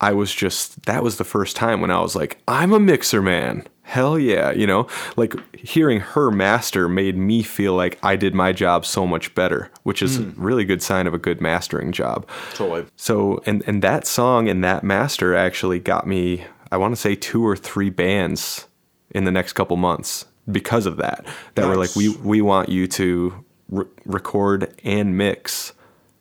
I 0.00 0.12
was 0.12 0.34
just, 0.34 0.86
that 0.86 1.02
was 1.02 1.18
the 1.18 1.24
first 1.24 1.54
time 1.54 1.82
when 1.82 1.90
I 1.90 2.00
was 2.00 2.16
like, 2.16 2.38
I'm 2.48 2.72
a 2.72 2.80
mixer 2.80 3.20
man. 3.20 3.66
Hell 3.82 4.18
yeah. 4.18 4.52
You 4.52 4.66
know, 4.66 4.88
like 5.18 5.34
hearing 5.54 6.00
her 6.00 6.30
master 6.30 6.88
made 6.88 7.14
me 7.14 7.42
feel 7.42 7.74
like 7.74 7.98
I 8.02 8.16
did 8.16 8.34
my 8.34 8.52
job 8.52 8.86
so 8.86 9.06
much 9.06 9.34
better, 9.34 9.70
which 9.82 10.00
is 10.00 10.18
a 10.18 10.22
really 10.38 10.64
good 10.64 10.82
sign 10.82 11.06
of 11.06 11.12
a 11.12 11.18
good 11.18 11.42
mastering 11.42 11.92
job. 11.92 12.26
Totally. 12.54 12.86
So, 12.96 13.42
and 13.44 13.62
and 13.66 13.82
that 13.82 14.06
song 14.06 14.48
and 14.48 14.64
that 14.64 14.82
master 14.82 15.36
actually 15.36 15.78
got 15.78 16.06
me, 16.06 16.46
I 16.72 16.78
want 16.78 16.94
to 16.94 17.00
say 17.00 17.14
two 17.14 17.46
or 17.46 17.54
three 17.54 17.90
bands 17.90 18.66
in 19.10 19.24
the 19.24 19.30
next 19.30 19.52
couple 19.52 19.76
months 19.76 20.24
because 20.50 20.86
of 20.86 20.96
that. 20.98 21.26
That 21.54 21.66
were 21.66 21.76
like, 21.76 21.94
we 21.96 22.10
we 22.16 22.40
want 22.40 22.68
you 22.68 22.86
to 22.88 23.44
re- 23.68 23.86
record 24.04 24.74
and 24.84 25.16
mix 25.16 25.72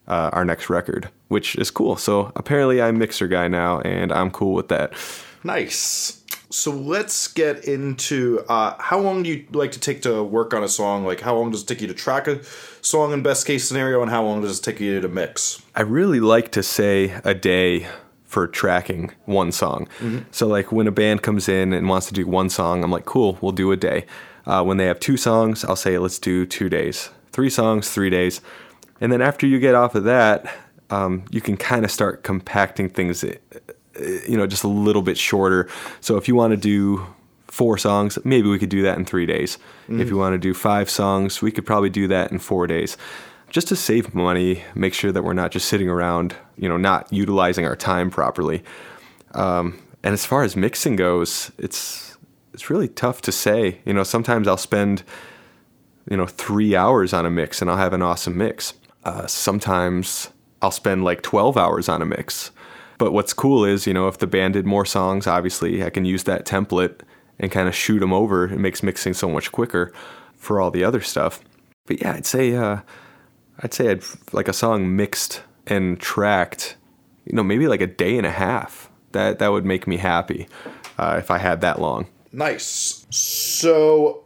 uh, 0.07 0.29
our 0.33 0.45
next 0.45 0.69
record, 0.69 1.09
which 1.27 1.55
is 1.55 1.71
cool. 1.71 1.95
So 1.95 2.31
apparently, 2.35 2.81
I'm 2.81 2.97
mixer 2.97 3.27
guy 3.27 3.47
now, 3.47 3.79
and 3.81 4.11
I'm 4.11 4.31
cool 4.31 4.53
with 4.53 4.69
that. 4.69 4.93
Nice. 5.43 6.21
So 6.49 6.71
let's 6.71 7.27
get 7.27 7.65
into 7.65 8.45
uh, 8.47 8.75
how 8.77 8.99
long 8.99 9.23
do 9.23 9.29
you 9.29 9.45
like 9.53 9.71
to 9.71 9.79
take 9.79 10.03
to 10.03 10.23
work 10.23 10.53
on 10.53 10.63
a 10.63 10.67
song? 10.67 11.03
Like, 11.03 11.21
how 11.21 11.35
long 11.35 11.49
does 11.49 11.63
it 11.63 11.65
take 11.65 11.81
you 11.81 11.87
to 11.87 11.95
track 11.95 12.27
a 12.27 12.43
song 12.81 13.11
in 13.11 13.23
best 13.23 13.47
case 13.47 13.67
scenario, 13.67 14.01
and 14.01 14.11
how 14.11 14.23
long 14.23 14.41
does 14.41 14.59
it 14.59 14.61
take 14.61 14.79
you 14.79 15.01
to 15.01 15.07
mix? 15.07 15.61
I 15.75 15.81
really 15.81 16.19
like 16.19 16.51
to 16.51 16.61
say 16.61 17.19
a 17.23 17.33
day 17.33 17.87
for 18.33 18.47
tracking 18.47 19.11
one 19.25 19.51
song. 19.51 19.87
So, 20.31 20.47
like 20.47 20.71
when 20.71 20.87
a 20.87 20.91
band 20.91 21.21
comes 21.21 21.47
in 21.47 21.71
and 21.71 21.87
wants 21.87 22.07
to 22.07 22.13
do 22.13 22.25
one 22.25 22.49
song, 22.49 22.83
I'm 22.83 22.91
like, 22.91 23.05
cool, 23.05 23.37
we'll 23.41 23.51
do 23.51 23.71
a 23.71 23.77
day. 23.77 24.05
Uh, 24.47 24.63
when 24.63 24.77
they 24.77 24.87
have 24.87 24.99
two 24.99 25.17
songs, 25.17 25.63
I'll 25.63 25.75
say, 25.75 25.97
let's 25.99 26.19
do 26.19 26.45
two 26.45 26.67
days. 26.67 27.11
Three 27.31 27.49
songs, 27.49 27.91
three 27.91 28.09
days. 28.09 28.41
And 28.99 29.11
then 29.11 29.21
after 29.21 29.45
you 29.45 29.59
get 29.59 29.75
off 29.75 29.93
of 29.95 30.03
that, 30.05 30.53
um, 30.89 31.25
you 31.29 31.41
can 31.41 31.57
kind 31.57 31.85
of 31.85 31.91
start 31.91 32.23
compacting 32.23 32.89
things, 32.89 33.23
uh, 33.23 33.35
you 34.27 34.35
know, 34.35 34.47
just 34.47 34.63
a 34.63 34.67
little 34.67 35.03
bit 35.03 35.17
shorter. 35.17 35.69
So, 36.01 36.17
if 36.17 36.27
you 36.27 36.35
want 36.35 36.51
to 36.51 36.57
do 36.57 37.05
four 37.47 37.77
songs, 37.77 38.17
maybe 38.23 38.49
we 38.49 38.57
could 38.57 38.69
do 38.69 38.81
that 38.81 38.97
in 38.97 39.05
three 39.05 39.27
days. 39.27 39.59
If 40.01 40.09
you 40.09 40.17
want 40.17 40.33
to 40.33 40.39
do 40.39 40.55
five 40.55 40.89
songs, 40.89 41.39
we 41.39 41.51
could 41.51 41.67
probably 41.67 41.91
do 41.91 42.07
that 42.07 42.31
in 42.31 42.39
four 42.39 42.65
days. 42.65 42.97
Just 43.53 43.67
to 43.67 43.75
save 43.75 44.15
money, 44.15 44.63
make 44.73 44.95
sure 44.95 45.11
that 45.11 45.23
we're 45.23 45.33
not 45.33 45.51
just 45.51 45.67
sitting 45.67 45.87
around, 45.87 46.35
you 46.57 46.67
know, 46.67 46.75
not 46.75 47.13
utilizing 47.13 47.67
our 47.67 47.75
time 47.75 48.09
properly. 48.09 48.63
Um, 49.35 49.79
and 50.01 50.11
as 50.11 50.25
far 50.25 50.41
as 50.41 50.55
mixing 50.55 50.95
goes, 50.95 51.51
it's 51.59 52.17
it's 52.51 52.71
really 52.71 52.87
tough 52.87 53.21
to 53.21 53.31
say. 53.31 53.79
You 53.85 53.93
know, 53.93 54.01
sometimes 54.01 54.47
I'll 54.47 54.57
spend, 54.57 55.03
you 56.09 56.17
know, 56.17 56.25
three 56.25 56.75
hours 56.75 57.13
on 57.13 57.27
a 57.27 57.29
mix 57.29 57.61
and 57.61 57.69
I'll 57.69 57.77
have 57.77 57.93
an 57.93 58.01
awesome 58.01 58.35
mix. 58.35 58.73
Uh, 59.03 59.27
sometimes 59.27 60.31
I'll 60.63 60.71
spend 60.71 61.03
like 61.03 61.21
12 61.21 61.55
hours 61.55 61.87
on 61.87 62.01
a 62.01 62.07
mix. 62.07 62.49
But 62.97 63.13
what's 63.13 63.33
cool 63.33 63.65
is, 63.65 63.85
you 63.85 63.93
know, 63.93 64.07
if 64.07 64.17
the 64.17 64.25
band 64.25 64.55
did 64.55 64.65
more 64.65 64.85
songs, 64.85 65.27
obviously 65.27 65.83
I 65.83 65.91
can 65.91 66.05
use 66.05 66.23
that 66.23 66.47
template 66.47 67.01
and 67.37 67.51
kind 67.51 67.67
of 67.67 67.75
shoot 67.75 67.99
them 67.99 68.13
over. 68.13 68.45
It 68.45 68.57
makes 68.57 68.81
mixing 68.81 69.13
so 69.13 69.29
much 69.29 69.51
quicker 69.51 69.93
for 70.37 70.59
all 70.59 70.71
the 70.71 70.83
other 70.83 71.01
stuff. 71.01 71.43
But 71.85 72.01
yeah, 72.01 72.13
I'd 72.13 72.25
say, 72.25 72.55
uh, 72.55 72.79
I'd 73.59 73.73
say 73.73 73.89
I'd 73.91 74.03
like 74.31 74.47
a 74.47 74.53
song 74.53 74.95
mixed 74.95 75.43
and 75.67 75.99
tracked, 75.99 76.75
you 77.25 77.35
know, 77.35 77.43
maybe 77.43 77.67
like 77.67 77.81
a 77.81 77.87
day 77.87 78.17
and 78.17 78.25
a 78.25 78.31
half. 78.31 78.89
That 79.11 79.39
that 79.39 79.51
would 79.51 79.65
make 79.65 79.85
me 79.87 79.97
happy 79.97 80.47
uh, 80.97 81.15
if 81.19 81.29
I 81.29 81.37
had 81.37 81.61
that 81.61 81.79
long. 81.79 82.07
Nice. 82.31 83.05
So, 83.11 84.23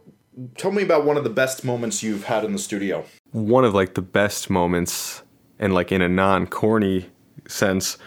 tell 0.56 0.72
me 0.72 0.82
about 0.82 1.04
one 1.04 1.18
of 1.18 1.24
the 1.24 1.30
best 1.30 1.62
moments 1.64 2.02
you've 2.02 2.24
had 2.24 2.42
in 2.44 2.52
the 2.52 2.58
studio. 2.58 3.04
one 3.32 3.64
of 3.66 3.74
like 3.74 3.94
the 3.94 4.02
best 4.02 4.48
moments 4.48 5.22
and 5.58 5.74
like 5.74 5.92
in 5.92 6.00
a 6.00 6.08
non-corny 6.08 7.10
sense 7.46 7.98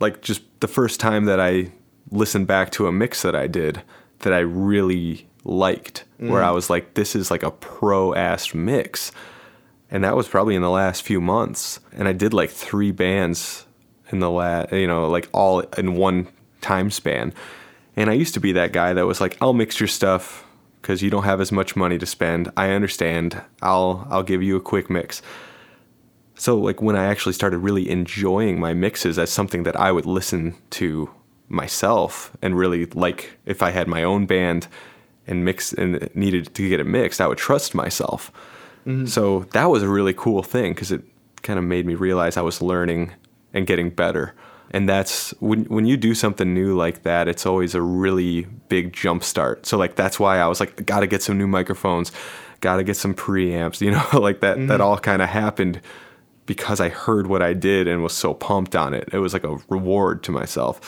like 0.00 0.22
just 0.22 0.42
the 0.60 0.68
first 0.68 1.00
time 1.00 1.24
that 1.24 1.40
i 1.40 1.70
listened 2.10 2.46
back 2.46 2.70
to 2.70 2.86
a 2.86 2.92
mix 2.92 3.22
that 3.22 3.34
i 3.34 3.46
did 3.48 3.82
that 4.20 4.32
i 4.32 4.38
really 4.38 5.26
liked 5.44 6.04
where 6.18 6.42
i 6.42 6.50
was 6.50 6.70
like 6.70 6.94
this 6.94 7.16
is 7.16 7.30
like 7.30 7.42
a 7.42 7.50
pro 7.50 8.14
ass 8.14 8.54
mix 8.54 9.10
and 9.90 10.04
that 10.04 10.16
was 10.16 10.28
probably 10.28 10.54
in 10.54 10.62
the 10.62 10.70
last 10.70 11.02
few 11.02 11.20
months 11.20 11.80
and 11.92 12.08
i 12.08 12.12
did 12.12 12.32
like 12.32 12.50
three 12.50 12.90
bands 12.90 13.66
in 14.10 14.20
the 14.20 14.30
last 14.30 14.72
you 14.72 14.86
know 14.86 15.08
like 15.08 15.28
all 15.32 15.60
in 15.60 15.94
one 15.94 16.28
time 16.60 16.90
span 16.90 17.32
and 17.96 18.10
i 18.10 18.12
used 18.12 18.34
to 18.34 18.40
be 18.40 18.52
that 18.52 18.72
guy 18.72 18.92
that 18.92 19.06
was 19.06 19.20
like 19.20 19.36
i'll 19.40 19.52
mix 19.52 19.80
your 19.80 19.88
stuff 19.88 20.44
because 20.84 21.00
you 21.00 21.08
don't 21.08 21.24
have 21.24 21.40
as 21.40 21.50
much 21.50 21.76
money 21.76 21.96
to 21.96 22.04
spend. 22.04 22.52
I 22.58 22.68
understand. 22.72 23.40
I'll 23.62 24.06
I'll 24.10 24.22
give 24.22 24.42
you 24.42 24.54
a 24.56 24.60
quick 24.60 24.90
mix. 24.90 25.22
So 26.34 26.58
like 26.58 26.82
when 26.82 26.94
I 26.94 27.06
actually 27.06 27.32
started 27.32 27.58
really 27.58 27.88
enjoying 27.88 28.60
my 28.60 28.74
mixes 28.74 29.18
as 29.18 29.30
something 29.30 29.62
that 29.62 29.80
I 29.80 29.90
would 29.92 30.04
listen 30.04 30.56
to 30.70 31.10
myself 31.48 32.36
and 32.42 32.54
really 32.54 32.84
like 32.84 33.38
if 33.46 33.62
I 33.62 33.70
had 33.70 33.88
my 33.88 34.02
own 34.02 34.26
band 34.26 34.66
and 35.26 35.42
mix 35.42 35.72
and 35.72 36.10
needed 36.14 36.54
to 36.54 36.68
get 36.68 36.80
it 36.80 36.86
mixed, 36.86 37.18
I 37.18 37.28
would 37.28 37.38
trust 37.38 37.74
myself. 37.74 38.30
Mm-hmm. 38.86 39.06
So 39.06 39.40
that 39.52 39.66
was 39.66 39.82
a 39.82 39.88
really 39.88 40.12
cool 40.14 40.42
thing 40.42 40.72
because 40.72 40.92
it 40.92 41.02
kind 41.42 41.58
of 41.58 41.64
made 41.64 41.86
me 41.86 41.94
realize 41.94 42.36
I 42.36 42.42
was 42.42 42.60
learning 42.60 43.12
and 43.52 43.66
getting 43.66 43.90
better. 43.90 44.34
And 44.70 44.88
that's 44.88 45.30
when 45.40 45.64
when 45.66 45.86
you 45.86 45.96
do 45.96 46.14
something 46.14 46.52
new 46.52 46.76
like 46.76 47.04
that, 47.04 47.28
it's 47.28 47.46
always 47.46 47.74
a 47.74 47.82
really 47.82 48.46
big 48.68 48.92
jump 48.92 49.22
start. 49.22 49.66
So 49.66 49.78
like 49.78 49.94
that's 49.94 50.18
why 50.18 50.38
I 50.38 50.48
was 50.48 50.58
like, 50.58 50.84
gotta 50.84 51.06
get 51.06 51.22
some 51.22 51.38
new 51.38 51.46
microphones, 51.46 52.10
gotta 52.60 52.82
get 52.82 52.96
some 52.96 53.14
preamps, 53.14 53.80
you 53.84 53.92
know, 53.92 54.04
like 54.12 54.40
that 54.40 54.56
that 54.56 54.66
mm-hmm. 54.66 54.82
all 54.82 54.98
kind 54.98 55.22
of 55.22 55.28
happened 55.28 55.80
because 56.46 56.80
I 56.80 56.88
heard 56.88 57.26
what 57.26 57.42
I 57.42 57.54
did 57.54 57.88
and 57.88 58.02
was 58.02 58.12
so 58.12 58.34
pumped 58.34 58.76
on 58.76 58.94
it. 58.94 59.08
It 59.12 59.18
was 59.18 59.32
like 59.32 59.44
a 59.44 59.56
reward 59.68 60.22
to 60.24 60.32
myself. 60.32 60.80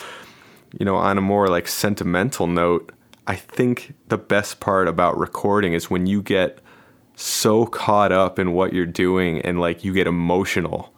You 0.77 0.85
know, 0.85 0.97
on 0.97 1.17
a 1.17 1.21
more 1.21 1.47
like 1.47 1.67
sentimental 1.67 2.45
note, 2.45 2.91
I 3.25 3.35
think 3.35 3.93
the 4.09 4.17
best 4.17 4.59
part 4.59 4.87
about 4.87 5.17
recording 5.17 5.73
is 5.73 5.89
when 5.89 6.05
you 6.05 6.21
get 6.21 6.59
so 7.19 7.65
caught 7.65 8.11
up 8.11 8.37
in 8.37 8.53
what 8.53 8.73
you're 8.73 8.85
doing 8.85 9.41
and 9.41 9.59
like 9.59 9.83
you 9.83 9.91
get 9.91 10.05
emotional 10.05 10.93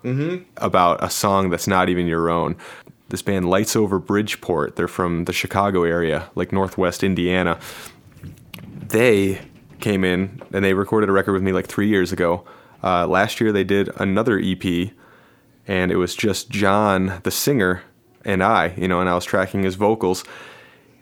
about 0.58 1.02
a 1.02 1.10
song 1.10 1.50
that's 1.50 1.66
not 1.66 1.88
even 1.88 2.06
your 2.08 2.30
own. 2.30 2.58
This 3.08 3.22
band 3.22 3.50
Lights 3.50 3.74
Over 3.76 4.00
Bridgeport, 4.00 4.76
they're 4.76 4.90
from 4.90 5.24
the 5.26 5.34
Chicago 5.34 5.84
area, 5.84 6.30
like 6.36 6.52
Northwest 6.52 7.04
Indiana. 7.04 7.58
They 8.90 9.40
came 9.80 10.04
in 10.04 10.42
and 10.52 10.66
they 10.66 10.74
recorded 10.74 11.10
a 11.10 11.14
record 11.14 11.32
with 11.32 11.42
me 11.42 11.54
like 11.54 11.68
three 11.68 11.88
years 11.88 12.12
ago. 12.12 12.44
Uh, 12.84 13.08
last 13.08 13.40
year 13.40 13.54
they 13.54 13.64
did 13.64 13.90
another 13.96 14.38
EP 14.44 14.92
and 15.68 15.90
it 15.90 15.96
was 15.96 16.16
just 16.16 16.50
John, 16.50 17.22
the 17.24 17.32
singer, 17.32 17.84
and 18.26 18.44
I, 18.44 18.74
you 18.76 18.90
know, 18.90 19.00
and 19.00 19.08
I 19.10 19.16
was 19.16 19.24
tracking 19.24 19.64
his 19.64 19.76
vocals. 19.76 20.26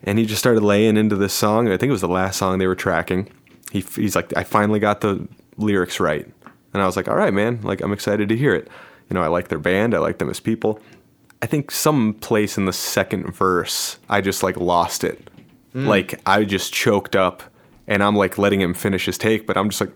And 0.04 0.20
he 0.20 0.28
just 0.28 0.40
started 0.40 0.62
laying 0.62 0.96
into 0.96 1.16
this 1.16 1.34
song. 1.34 1.68
I 1.68 1.78
think 1.78 1.90
it 1.90 1.92
was 1.92 2.02
the 2.02 2.08
last 2.08 2.38
song 2.38 2.60
they 2.60 2.68
were 2.68 2.76
tracking. 2.76 3.32
He, 3.72 3.82
he's 3.82 4.16
like, 4.16 4.36
I 4.38 4.44
finally 4.44 4.80
got 4.80 5.02
the 5.02 5.28
lyrics 5.58 6.00
right. 6.00 6.28
And 6.74 6.82
I 6.82 6.86
was 6.86 6.96
like, 6.96 7.08
all 7.08 7.16
right, 7.16 7.34
man, 7.34 7.60
like, 7.64 7.82
I'm 7.82 7.92
excited 7.92 8.30
to 8.30 8.38
hear 8.38 8.54
it. 8.54 8.68
You 9.10 9.14
know, 9.16 9.22
I 9.22 9.28
like 9.28 9.48
their 9.48 9.60
band, 9.60 9.94
I 9.94 10.00
like 10.00 10.20
them 10.20 10.30
as 10.30 10.40
people. 10.40 10.80
I 11.42 11.46
think 11.46 11.72
some 11.72 12.14
place 12.16 12.58
in 12.58 12.66
the 12.66 12.74
second 12.74 13.34
verse, 13.34 13.98
I 14.10 14.22
just 14.22 14.44
like 14.44 14.58
lost 14.58 15.04
it. 15.04 15.30
Like, 15.74 16.20
I 16.26 16.44
just 16.44 16.74
choked 16.74 17.16
up 17.16 17.44
and 17.88 18.02
I'm 18.02 18.16
like 18.16 18.38
letting 18.40 18.60
him 18.62 18.74
finish 18.74 19.06
his 19.06 19.18
take, 19.18 19.46
but 19.46 19.58
I'm 19.58 19.70
just 19.70 19.80
like, 19.80 19.96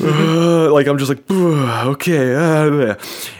like 0.00 0.86
I'm 0.86 0.96
just 0.96 1.08
like, 1.08 1.28
okay, 1.30 2.34
uh, 2.34 2.94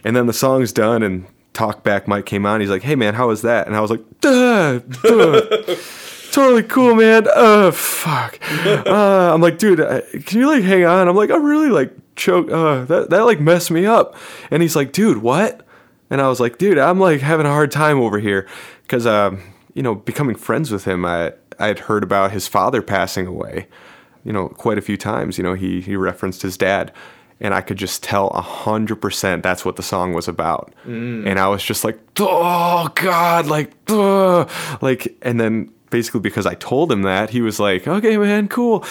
and 0.04 0.16
then 0.16 0.26
the 0.26 0.32
song's 0.32 0.72
done 0.72 1.02
and 1.04 1.26
talkback 1.54 2.08
mic 2.08 2.26
came 2.26 2.44
on. 2.46 2.60
He's 2.60 2.70
like, 2.70 2.82
hey 2.82 2.96
man, 2.96 3.14
how 3.14 3.28
was 3.28 3.42
that? 3.42 3.66
And 3.66 3.76
I 3.76 3.80
was 3.80 3.90
like, 3.90 4.02
duh, 4.20 4.80
duh. 4.80 5.76
totally 6.32 6.62
cool, 6.62 6.94
man. 6.94 7.26
Uh, 7.34 7.70
fuck. 7.70 8.38
Uh, 8.90 9.32
I'm 9.34 9.40
like, 9.40 9.58
dude, 9.58 9.78
can 10.26 10.38
you 10.38 10.46
like 10.48 10.62
hang 10.62 10.84
on? 10.84 11.08
I'm 11.08 11.16
like, 11.16 11.30
I'm 11.30 11.44
really 11.44 11.68
like 11.70 11.92
choke. 12.16 12.50
Uh, 12.50 12.84
that 12.84 13.10
that 13.10 13.20
like 13.24 13.40
messed 13.40 13.70
me 13.70 13.86
up. 13.86 14.16
And 14.50 14.62
he's 14.62 14.76
like, 14.76 14.92
dude, 14.92 15.18
what? 15.18 15.66
And 16.10 16.20
I 16.20 16.28
was 16.28 16.40
like, 16.40 16.58
dude, 16.58 16.78
I'm 16.78 16.98
like 16.98 17.20
having 17.20 17.46
a 17.46 17.50
hard 17.50 17.70
time 17.70 18.00
over 18.00 18.18
here 18.18 18.48
because, 18.82 19.06
um, 19.06 19.40
you 19.74 19.82
know, 19.82 19.94
becoming 19.94 20.34
friends 20.36 20.70
with 20.70 20.84
him, 20.84 21.04
I 21.04 21.32
I 21.58 21.68
had 21.68 21.80
heard 21.80 22.02
about 22.02 22.32
his 22.32 22.48
father 22.48 22.82
passing 22.82 23.26
away, 23.26 23.68
you 24.24 24.32
know, 24.32 24.48
quite 24.48 24.78
a 24.78 24.82
few 24.82 24.96
times. 24.96 25.38
You 25.38 25.44
know, 25.44 25.54
he 25.54 25.80
he 25.80 25.96
referenced 25.96 26.42
his 26.42 26.56
dad. 26.56 26.92
And 27.42 27.54
I 27.54 27.62
could 27.62 27.78
just 27.78 28.02
tell 28.02 28.28
a 28.28 28.42
hundred 28.42 28.96
percent 28.96 29.42
that's 29.42 29.64
what 29.64 29.76
the 29.76 29.82
song 29.82 30.12
was 30.12 30.28
about, 30.28 30.74
and 30.84 31.38
I 31.38 31.48
was 31.48 31.62
just 31.64 31.84
like, 31.84 31.98
"Oh 32.18 32.90
God!" 32.94 33.46
Like, 33.46 33.72
"Ugh." 33.88 34.50
like, 34.82 35.16
and 35.22 35.40
then 35.40 35.72
basically 35.90 36.20
because 36.20 36.46
I 36.46 36.54
told 36.54 36.90
him 36.90 37.02
that, 37.02 37.30
he 37.30 37.40
was 37.40 37.60
like, 37.60 37.86
"Okay, 37.86 38.16
man, 38.16 38.48
cool." 38.48 38.84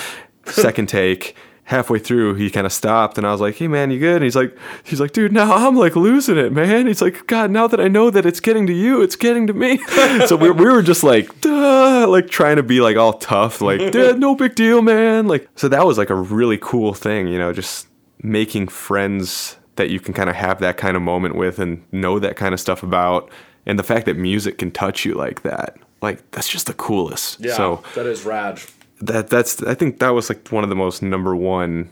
Second 0.45 0.89
take, 0.89 1.35
halfway 1.69 1.99
through, 1.99 2.33
he 2.33 2.49
kind 2.49 2.65
of 2.65 2.73
stopped, 2.73 3.17
and 3.17 3.27
I 3.27 3.31
was 3.31 3.39
like, 3.39 3.55
"Hey, 3.55 3.67
man, 3.67 3.91
you 3.91 3.99
good?" 3.99 4.15
And 4.15 4.23
he's 4.23 4.35
like, 4.35 4.57
"He's 4.83 4.99
like, 4.99 5.11
dude, 5.11 5.31
now 5.31 5.53
I'm 5.53 5.75
like 5.75 5.95
losing 5.95 6.37
it, 6.37 6.51
man." 6.51 6.87
He's 6.87 7.01
like, 7.01 7.27
"God, 7.27 7.51
now 7.51 7.67
that 7.67 7.79
I 7.79 7.87
know 7.87 8.09
that 8.09 8.25
it's 8.25 8.39
getting 8.39 8.65
to 8.67 8.73
you, 8.73 9.01
it's 9.01 9.15
getting 9.15 9.45
to 9.47 9.53
me." 9.53 9.77
so 10.27 10.35
we, 10.35 10.49
we 10.49 10.65
were 10.65 10.81
just 10.81 11.03
like, 11.03 11.41
Duh, 11.41 12.07
like 12.09 12.29
trying 12.29 12.55
to 12.55 12.63
be 12.63 12.81
like 12.81 12.97
all 12.97 13.13
tough, 13.13 13.61
like, 13.61 13.91
"Dude, 13.91 14.19
no 14.19 14.35
big 14.35 14.55
deal, 14.55 14.81
man." 14.81 15.27
Like, 15.27 15.47
so 15.55 15.67
that 15.69 15.85
was 15.85 15.97
like 15.97 16.09
a 16.09 16.15
really 16.15 16.57
cool 16.59 16.93
thing, 16.93 17.27
you 17.27 17.37
know, 17.37 17.53
just 17.53 17.87
making 18.21 18.67
friends 18.67 19.57
that 19.75 19.89
you 19.89 19.99
can 19.99 20.13
kind 20.13 20.29
of 20.29 20.35
have 20.35 20.59
that 20.59 20.75
kind 20.75 20.97
of 20.97 21.03
moment 21.03 21.35
with 21.35 21.59
and 21.59 21.83
know 21.91 22.19
that 22.19 22.35
kind 22.35 22.53
of 22.53 22.59
stuff 22.59 22.81
about, 22.81 23.29
and 23.65 23.77
the 23.77 23.83
fact 23.83 24.07
that 24.07 24.17
music 24.17 24.57
can 24.57 24.71
touch 24.71 25.05
you 25.05 25.13
like 25.13 25.43
that. 25.43 25.77
Like 26.01 26.29
that's 26.31 26.47
just 26.47 26.67
the 26.67 26.73
coolest. 26.73 27.39
Yeah, 27.39 27.53
So 27.55 27.83
that 27.95 28.05
is 28.05 28.25
rad. 28.25 28.61
that 29.01 29.29
that's 29.29 29.61
I 29.63 29.73
think 29.73 29.99
that 29.99 30.09
was 30.09 30.29
like 30.29 30.47
one 30.49 30.63
of 30.63 30.69
the 30.69 30.75
most 30.75 31.01
number 31.01 31.35
one 31.35 31.89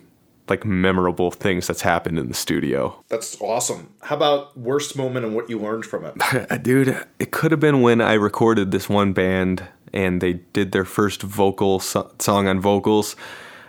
like 0.50 0.64
memorable 0.64 1.30
things 1.30 1.68
that's 1.68 1.82
happened 1.82 2.18
in 2.18 2.30
the 2.30 2.34
studio. 2.34 3.04
That's 3.10 3.40
awesome. 3.42 3.90
How 4.02 4.16
about 4.16 4.58
worst 4.58 4.96
moment 4.98 5.26
and 5.26 5.36
what 5.36 5.50
you 5.50 5.60
learned 5.60 5.86
from 5.86 6.06
it? 6.06 6.14
Uh, 6.50 6.58
dude, 6.58 7.06
it 7.20 7.32
could 7.32 7.52
have 7.52 7.60
been 7.60 7.82
when 7.82 8.00
I 8.00 8.14
recorded 8.14 8.72
this 8.72 8.88
one 8.88 9.12
band 9.12 9.68
and 9.94 10.22
they 10.22 10.34
did 10.54 10.72
their 10.72 10.86
first 10.86 11.22
vocal 11.22 11.80
so- 11.82 12.12
song 12.20 12.48
on 12.48 12.62
vocals 12.62 13.18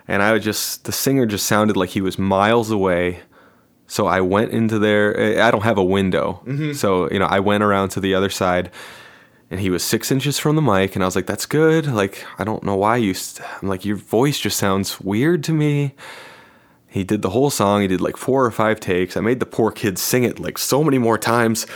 and 0.06 0.22
I 0.22 0.32
would 0.32 0.42
just 0.42 0.84
the 0.84 0.92
singer 0.92 1.26
just 1.26 1.46
sounded 1.46 1.76
like 1.76 1.90
he 1.90 2.00
was 2.00 2.18
miles 2.18 2.70
away. 2.70 3.20
So 3.86 4.06
I 4.06 4.20
went 4.20 4.52
into 4.52 4.78
there. 4.78 5.16
Eh, 5.18 5.42
I 5.46 5.50
don't 5.50 5.62
have 5.62 5.78
a 5.78 5.84
window, 5.84 6.42
mm-hmm. 6.44 6.72
so 6.72 7.10
you 7.10 7.18
know 7.18 7.26
I 7.26 7.40
went 7.40 7.62
around 7.62 7.90
to 7.90 8.00
the 8.00 8.14
other 8.14 8.30
side, 8.30 8.70
and 9.50 9.60
he 9.60 9.70
was 9.70 9.82
six 9.82 10.10
inches 10.10 10.38
from 10.38 10.56
the 10.56 10.62
mic, 10.62 10.94
and 10.94 11.02
I 11.02 11.06
was 11.06 11.16
like, 11.16 11.26
"That's 11.26 11.46
good." 11.46 11.86
Like 11.86 12.24
I 12.38 12.44
don't 12.44 12.62
know 12.62 12.76
why 12.76 12.96
you. 12.96 13.14
St- 13.14 13.48
I'm 13.62 13.68
like, 13.68 13.84
your 13.84 13.96
voice 13.96 14.38
just 14.38 14.58
sounds 14.58 15.00
weird 15.00 15.42
to 15.44 15.52
me. 15.52 15.94
He 16.86 17.04
did 17.04 17.22
the 17.22 17.30
whole 17.30 17.50
song. 17.50 17.82
He 17.82 17.88
did 17.88 18.00
like 18.00 18.16
four 18.16 18.44
or 18.44 18.50
five 18.50 18.80
takes. 18.80 19.16
I 19.16 19.20
made 19.20 19.40
the 19.40 19.46
poor 19.46 19.70
kid 19.70 19.98
sing 19.98 20.24
it 20.24 20.38
like 20.38 20.58
so 20.58 20.82
many 20.82 20.98
more 20.98 21.18
times, 21.18 21.66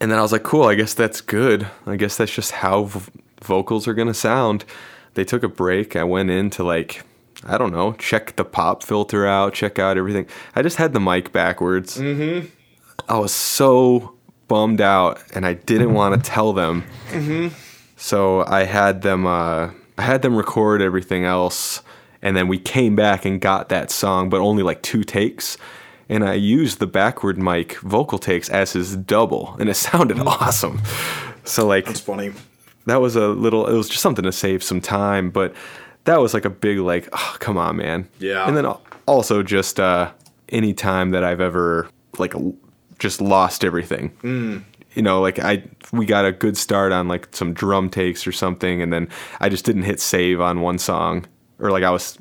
and 0.00 0.10
then 0.10 0.18
I 0.18 0.22
was 0.22 0.32
like, 0.32 0.42
"Cool. 0.42 0.64
I 0.64 0.74
guess 0.74 0.94
that's 0.94 1.20
good. 1.20 1.66
I 1.86 1.96
guess 1.96 2.16
that's 2.16 2.34
just 2.34 2.52
how 2.52 2.84
v- 2.84 3.10
vocals 3.42 3.86
are 3.88 3.94
gonna 3.94 4.14
sound." 4.14 4.64
They 5.14 5.24
took 5.24 5.42
a 5.42 5.48
break. 5.48 5.96
I 5.96 6.04
went 6.04 6.30
in 6.30 6.50
to 6.50 6.64
like 6.64 7.02
I 7.46 7.56
don't 7.56 7.72
know, 7.72 7.92
check 7.94 8.36
the 8.36 8.44
pop 8.44 8.82
filter 8.82 9.26
out, 9.26 9.54
check 9.54 9.78
out 9.78 9.96
everything. 9.96 10.26
I 10.54 10.62
just 10.62 10.76
had 10.76 10.92
the 10.92 11.00
mic 11.00 11.32
backwards. 11.32 11.96
Mm-hmm. 11.96 12.48
I 13.08 13.18
was 13.18 13.32
so 13.32 14.14
bummed 14.50 14.80
out, 14.80 15.22
and 15.34 15.46
I 15.46 15.54
didn't 15.54 15.94
want 15.94 16.12
to 16.22 16.30
tell 16.30 16.52
them. 16.52 16.82
So 17.96 18.44
I 18.46 18.64
had 18.64 19.02
them. 19.02 19.26
Uh, 19.26 19.70
I 19.96 20.02
had 20.02 20.22
them 20.22 20.34
record 20.36 20.82
everything 20.82 21.24
else, 21.24 21.82
and 22.22 22.36
then 22.36 22.48
we 22.48 22.58
came 22.58 22.96
back 22.96 23.24
and 23.24 23.40
got 23.40 23.68
that 23.68 23.90
song, 23.90 24.28
but 24.30 24.40
only 24.40 24.62
like 24.62 24.82
two 24.82 25.04
takes. 25.04 25.56
And 26.08 26.24
I 26.24 26.34
used 26.34 26.80
the 26.80 26.86
backward 26.88 27.38
mic 27.38 27.78
vocal 27.80 28.18
takes 28.18 28.48
as 28.48 28.72
his 28.72 28.96
double, 28.96 29.56
and 29.60 29.68
it 29.68 29.74
sounded 29.88 30.18
awesome. 30.18 30.80
So 31.44 31.66
like 31.66 31.88
It's 31.88 32.00
funny. 32.00 32.32
that 32.86 33.00
was 33.00 33.14
a 33.16 33.28
little 33.28 33.66
it 33.66 33.74
was 33.74 33.88
just 33.88 34.02
something 34.02 34.24
to 34.24 34.32
save 34.32 34.62
some 34.62 34.80
time 34.80 35.30
but 35.30 35.54
that 36.04 36.20
was 36.20 36.34
like 36.34 36.44
a 36.44 36.50
big 36.50 36.78
like 36.78 37.08
oh, 37.12 37.36
come 37.38 37.56
on 37.56 37.76
man 37.76 38.08
Yeah. 38.18 38.46
and 38.46 38.56
then 38.56 38.66
also 39.06 39.42
just 39.42 39.78
uh 39.80 40.10
any 40.50 40.74
time 40.74 41.10
that 41.12 41.22
i've 41.24 41.40
ever 41.40 41.88
like 42.18 42.34
l- 42.34 42.54
just 43.00 43.20
lost 43.20 43.64
everything. 43.64 44.10
Mm. 44.22 44.62
you 44.94 45.02
know 45.02 45.20
like 45.20 45.38
i 45.38 45.62
we 45.92 46.06
got 46.06 46.24
a 46.24 46.32
good 46.32 46.56
start 46.56 46.92
on 46.92 47.08
like 47.08 47.28
some 47.34 47.52
drum 47.52 47.90
takes 47.90 48.26
or 48.26 48.32
something 48.32 48.82
and 48.82 48.92
then 48.92 49.08
i 49.40 49.48
just 49.48 49.64
didn't 49.64 49.82
hit 49.82 50.00
save 50.00 50.40
on 50.40 50.60
one 50.60 50.78
song 50.78 51.26
or 51.58 51.70
like 51.70 51.84
i 51.84 51.90
was 51.90 52.18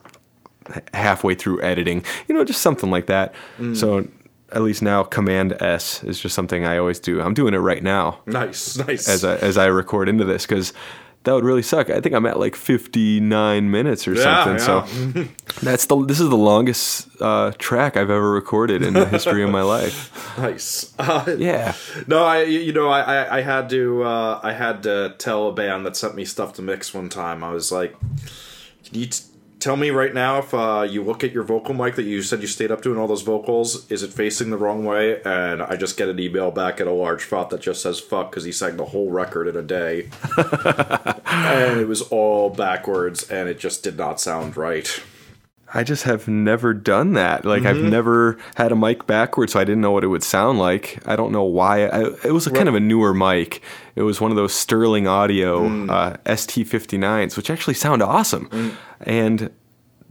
halfway 0.94 1.36
through 1.36 1.62
editing. 1.62 2.04
You 2.28 2.36
know 2.36 2.44
just 2.44 2.62
something 2.62 2.92
like 2.92 3.08
that. 3.08 3.34
So 3.74 4.08
at 4.52 4.62
least 4.62 4.82
now 4.82 5.04
command 5.04 5.56
s 5.62 6.04
is 6.04 6.20
just 6.20 6.34
something 6.36 6.66
i 6.66 6.78
always 6.78 7.00
do. 7.00 7.22
I'm 7.22 7.34
doing 7.34 7.54
it 7.54 7.58
right 7.58 7.84
now. 7.84 8.20
Nice, 8.26 8.78
nice. 8.78 9.08
as 9.08 9.24
I, 9.24 9.36
as 9.38 9.58
I 9.58 9.66
record 9.66 10.10
into 10.10 10.26
this 10.26 10.46
because 10.46 10.74
that 11.26 11.34
would 11.34 11.44
really 11.44 11.62
suck. 11.62 11.90
I 11.90 12.00
think 12.00 12.16
I'm 12.16 12.26
at 12.26 12.40
like 12.40 12.56
59 12.56 13.70
minutes 13.70 14.08
or 14.08 14.14
Yeah, 14.14 14.24
something. 14.24 14.60
So 14.60 15.28
that's 15.62 15.86
the 15.86 16.04
this 16.06 16.20
is 16.20 16.30
the 16.30 16.38
longest 16.38 17.08
uh, 17.22 17.52
track 17.58 17.98
I've 17.98 18.10
ever 18.10 18.32
recorded 18.32 18.82
in 18.82 18.94
the 18.94 19.06
history 19.06 19.44
of 19.44 19.50
my 19.50 19.62
life. 19.62 20.12
nice. 20.38 20.94
Uh, 20.98 21.36
Yeah, 21.38 21.74
No, 22.08 22.24
I 22.24 22.44
you 22.44 22.72
know 22.74 22.90
I 22.90 23.02
I, 23.02 23.38
I 23.38 23.42
had 23.42 23.70
to 23.72 24.04
uh, 24.04 24.40
I 24.44 24.54
had 24.54 24.84
to 24.84 25.16
tell 25.18 25.48
a 25.50 25.54
band 25.54 25.86
that 25.86 25.96
sent 25.98 26.16
me 26.16 26.26
stuff 26.26 26.54
to 26.54 26.62
mix 26.62 26.94
one 26.94 27.10
time. 27.10 27.44
I 27.44 27.52
was 27.52 27.72
like, 27.72 28.00
"Can 28.86 29.00
you 29.00 29.08
t- 29.08 29.24
tell 29.60 29.76
me 29.76 29.90
right 29.90 30.14
now 30.14 30.40
if 30.40 30.54
uh, 30.54 30.88
you 30.90 31.04
look 31.04 31.24
at 31.24 31.32
your 31.32 31.44
vocal 31.44 31.74
mic 31.74 31.96
that 31.96 32.04
you 32.04 32.22
said 32.22 32.42
you 32.42 32.48
stayed 32.48 32.72
up 32.72 32.82
doing 32.82 32.98
all 32.98 33.08
those 33.08 33.22
vocals, 33.22 33.90
is 33.92 34.04
it 34.04 34.12
facing 34.12 34.50
the 34.50 34.58
wrong 34.58 34.86
way?" 34.86 35.22
And 35.24 35.62
I 35.62 35.76
just 35.76 35.98
get 35.98 36.10
an 36.10 36.20
email 36.20 36.52
back 36.52 36.80
at 36.82 36.88
a 36.88 36.92
large 36.92 37.24
font 37.24 37.50
that 37.52 37.62
just 37.62 37.82
says 37.82 38.00
"fuck" 38.00 38.32
because 38.32 38.44
he 38.44 38.52
sang 38.52 38.78
the 38.78 38.86
whole 38.86 39.12
record 39.12 39.48
in 39.48 39.56
a 39.56 39.62
day, 39.62 40.10
and 41.26 41.80
it 41.80 41.88
was 41.88 42.02
all 42.04 42.50
backwards, 42.50 43.30
and 43.30 43.50
it 43.50 43.60
just 43.60 43.84
did 43.84 43.98
not 43.98 44.20
sound 44.20 44.58
right. 44.58 45.02
I 45.74 45.84
just 45.84 46.04
have 46.04 46.28
never 46.28 46.74
done 46.74 47.14
that. 47.14 47.46
Like 47.46 47.66
I've 47.66 47.76
mm-hmm. 47.76 47.90
never 47.90 48.38
had 48.56 48.72
a 48.72 48.76
mic 48.76 49.06
backwards, 49.06 49.54
so 49.54 49.60
I 49.60 49.64
didn't 49.64 49.82
know 49.82 49.92
what 49.92 50.04
it 50.04 50.08
would 50.08 50.24
sound 50.24 50.60
like. 50.60 51.00
I 51.06 51.16
don't 51.16 51.32
know 51.32 51.44
why. 51.44 51.86
I, 51.86 52.06
it 52.24 52.32
was 52.32 52.48
a 52.48 52.52
kind 52.52 52.68
of 52.68 52.76
a 52.76 52.80
newer 52.80 53.14
mic. 53.14 53.62
It 53.96 54.02
was 54.02 54.20
one 54.20 54.32
of 54.32 54.38
those 54.38 54.54
Sterling 54.54 55.08
Audio 55.08 55.66
uh, 55.66 55.68
mm. 55.68 56.24
ST59s, 56.24 57.38
which 57.38 57.50
actually 57.50 57.76
sound 57.76 58.02
awesome. 58.02 58.50
Mm. 58.50 58.76
And 59.02 59.50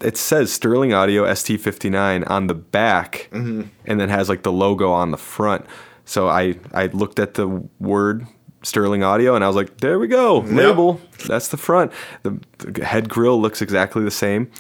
it 0.00 0.16
says 0.16 0.52
Sterling 0.52 0.92
Audio 0.92 1.24
ST59 1.24 2.28
on 2.30 2.46
the 2.46 2.54
back, 2.54 3.28
mm-hmm. 3.32 3.62
and 3.84 4.00
then 4.00 4.09
has 4.09 4.28
like 4.28 4.42
the 4.44 4.52
logo 4.52 4.92
on 4.92 5.11
the 5.11 5.18
front. 5.18 5.66
So 6.04 6.28
I 6.28 6.54
I 6.72 6.86
looked 6.86 7.18
at 7.18 7.34
the 7.34 7.48
word 7.80 8.26
Sterling 8.62 9.02
Audio, 9.02 9.34
and 9.34 9.42
I 9.42 9.46
was 9.48 9.56
like, 9.56 9.78
there 9.78 9.98
we 9.98 10.06
go, 10.06 10.38
label. 10.40 11.00
That's 11.26 11.48
the 11.48 11.56
front. 11.56 11.92
The, 12.22 12.38
the 12.59 12.84
head 12.84 13.09
grill 13.09 13.40
looks 13.40 13.61
exactly 13.61 14.04
the 14.04 14.11
same. 14.11 14.50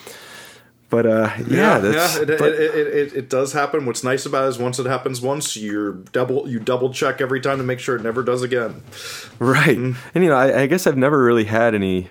But 0.90 1.04
uh, 1.06 1.30
yeah, 1.46 1.78
that's 1.78 2.16
yeah, 2.16 2.22
it, 2.22 2.38
but- 2.38 2.52
it, 2.54 2.60
it, 2.74 2.86
it, 2.86 3.12
it 3.14 3.28
does 3.28 3.52
happen. 3.52 3.84
What's 3.84 4.02
nice 4.02 4.24
about 4.24 4.44
it 4.46 4.48
is 4.48 4.58
once 4.58 4.78
it 4.78 4.86
happens 4.86 5.20
once, 5.20 5.54
you're 5.56 5.92
double 5.92 6.48
you 6.48 6.58
double 6.58 6.92
check 6.94 7.20
every 7.20 7.40
time 7.40 7.58
to 7.58 7.64
make 7.64 7.78
sure 7.78 7.96
it 7.96 8.02
never 8.02 8.22
does 8.22 8.42
again. 8.42 8.82
right. 9.38 9.76
Mm. 9.76 9.96
And 10.14 10.24
you 10.24 10.30
know, 10.30 10.36
I, 10.36 10.62
I 10.62 10.66
guess 10.66 10.86
I've 10.86 10.96
never 10.96 11.22
really 11.22 11.44
had 11.44 11.74
any 11.74 12.08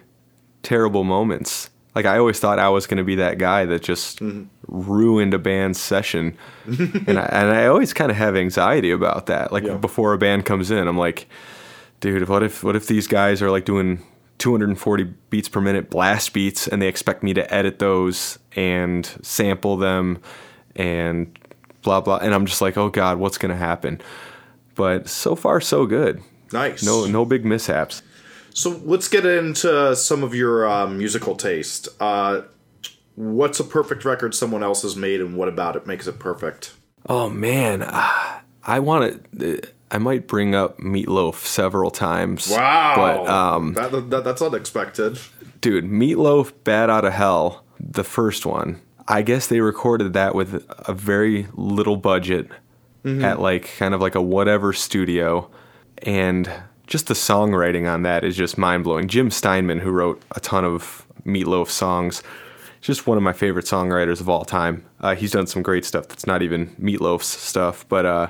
terrible 0.62 1.04
moments. 1.04 1.70
Like 1.96 2.06
I 2.06 2.20
always 2.20 2.40
thought 2.40 2.60
I 2.60 2.70
was 2.70 2.86
going 2.86 3.00
to 3.00 3.04
be 3.04 3.16
that 3.16 3.40
guy 3.40 3.66
that 3.66 3.82
just 3.82 4.20
Mm-hmm. 4.20 4.44
ruined 4.68 5.34
a 5.34 5.40
band's 5.40 5.80
session, 5.80 6.38
and 6.66 7.18
I, 7.18 7.26
and 7.32 7.50
I 7.50 7.66
always 7.66 7.94
kind 7.94 8.12
of 8.12 8.18
have 8.18 8.36
anxiety 8.36 8.92
about 8.92 9.26
that. 9.26 9.52
Like 9.52 9.64
Yeah. 9.64 9.78
before 9.78 10.14
a 10.14 10.20
band 10.20 10.46
comes 10.46 10.70
in, 10.70 10.88
I'm 10.88 10.98
like, 11.00 11.28
dude, 12.00 12.30
what 12.30 12.44
if 12.44 12.64
what 12.64 12.76
if 12.76 12.86
these 12.86 13.08
guys 13.08 13.42
are 13.42 13.50
like 13.50 13.66
doing 13.66 14.04
240 14.38 15.06
beats 15.32 15.50
per 15.50 15.60
minute 15.62 15.90
blast 15.90 16.32
beats, 16.34 16.68
and 16.68 16.80
they 16.80 16.88
expect 16.88 17.24
me 17.24 17.34
to 17.34 17.52
edit 17.52 17.80
those 17.80 18.38
and 18.58 19.06
sample 19.22 19.78
them 19.78 20.20
and 20.76 21.40
blah 21.84 22.02
blah, 22.02 22.18
and 22.18 22.34
I'm 22.34 22.46
just 22.46 22.62
like, 22.62 22.76
oh 22.76 22.90
god, 22.90 23.20
what's 23.20 23.38
going 23.38 23.52
to 23.52 23.56
happen? 23.56 24.02
But 24.76 25.08
so 25.08 25.36
far, 25.36 25.62
so 25.62 25.86
good. 25.86 26.22
Nice. 26.52 26.84
No, 26.84 27.06
no 27.06 27.24
big 27.24 27.46
mishaps. 27.46 28.02
So 28.54 28.82
let's 28.84 29.08
get 29.08 29.26
into 29.26 29.96
some 29.96 30.24
of 30.24 30.34
your 30.36 30.68
uh, 30.68 30.88
musical 30.88 31.36
taste. 31.36 31.88
Uh, 32.00 32.42
what's 33.16 33.60
a 33.60 33.64
perfect 33.64 34.04
record 34.04 34.34
someone 34.34 34.64
else 34.64 34.82
has 34.82 34.96
made, 34.96 35.22
and 35.22 35.38
what 35.38 35.48
about 35.48 35.76
it 35.76 35.86
makes 35.86 36.08
it 36.08 36.20
perfect? 36.20 36.74
Oh 37.08 37.30
man, 37.30 37.84
ah, 37.86 38.42
I 38.64 38.80
want 38.80 39.40
to. 39.40 39.62
I 39.90 40.00
might 40.00 40.28
bring 40.28 40.54
up 40.54 40.80
Meatloaf 40.80 41.36
several 41.46 41.92
times. 41.92 42.50
But 42.50 43.26
um, 43.28 43.74
that, 43.76 44.10
that, 44.10 44.24
that's 44.26 44.42
unexpected. 44.42 45.18
dude, 45.62 45.86
Meatloaf, 45.86 46.52
Bat 46.66 46.90
Out 46.90 47.06
of 47.06 47.14
Hell, 47.14 47.64
the 47.80 48.04
first 48.04 48.46
one. 48.46 48.82
I 49.08 49.22
guess 49.22 49.48
they 49.48 49.62
recorded 49.62 50.14
that 50.14 50.36
with 50.36 50.66
a 50.88 50.94
very 50.94 51.48
little 51.54 51.98
budget 51.98 52.50
at 53.24 53.40
like 53.40 53.74
kind 53.78 53.94
of 53.94 54.02
like 54.02 54.16
a 54.16 54.22
whatever 54.22 54.74
studio, 54.74 55.50
and 56.00 56.52
just 56.88 57.08
the 57.08 57.14
songwriting 57.14 57.90
on 57.90 58.04
that 58.04 58.26
is 58.26 58.36
just 58.36 58.58
mind 58.58 58.84
blowing. 58.84 59.08
Jim 59.08 59.32
Steinman, 59.32 59.80
who 59.80 59.92
wrote 59.92 60.22
a 60.36 60.42
ton 60.42 60.66
of 60.66 61.06
Meatloaf 61.26 61.70
songs, 61.70 62.22
just 62.82 63.08
one 63.08 63.18
of 63.18 63.24
my 63.24 63.34
favorite 63.34 63.66
songwriters 63.66 64.20
of 64.20 64.28
all 64.28 64.44
time. 64.44 64.86
Uh, 65.00 65.16
he's 65.16 65.32
done 65.32 65.48
some 65.48 65.62
great 65.62 65.86
stuff 65.86 66.08
that's 66.10 66.28
not 66.28 66.42
even 66.42 66.68
Meatloaf's 66.76 67.28
stuff, 67.28 67.88
but 67.88 68.06
uh, 68.06 68.28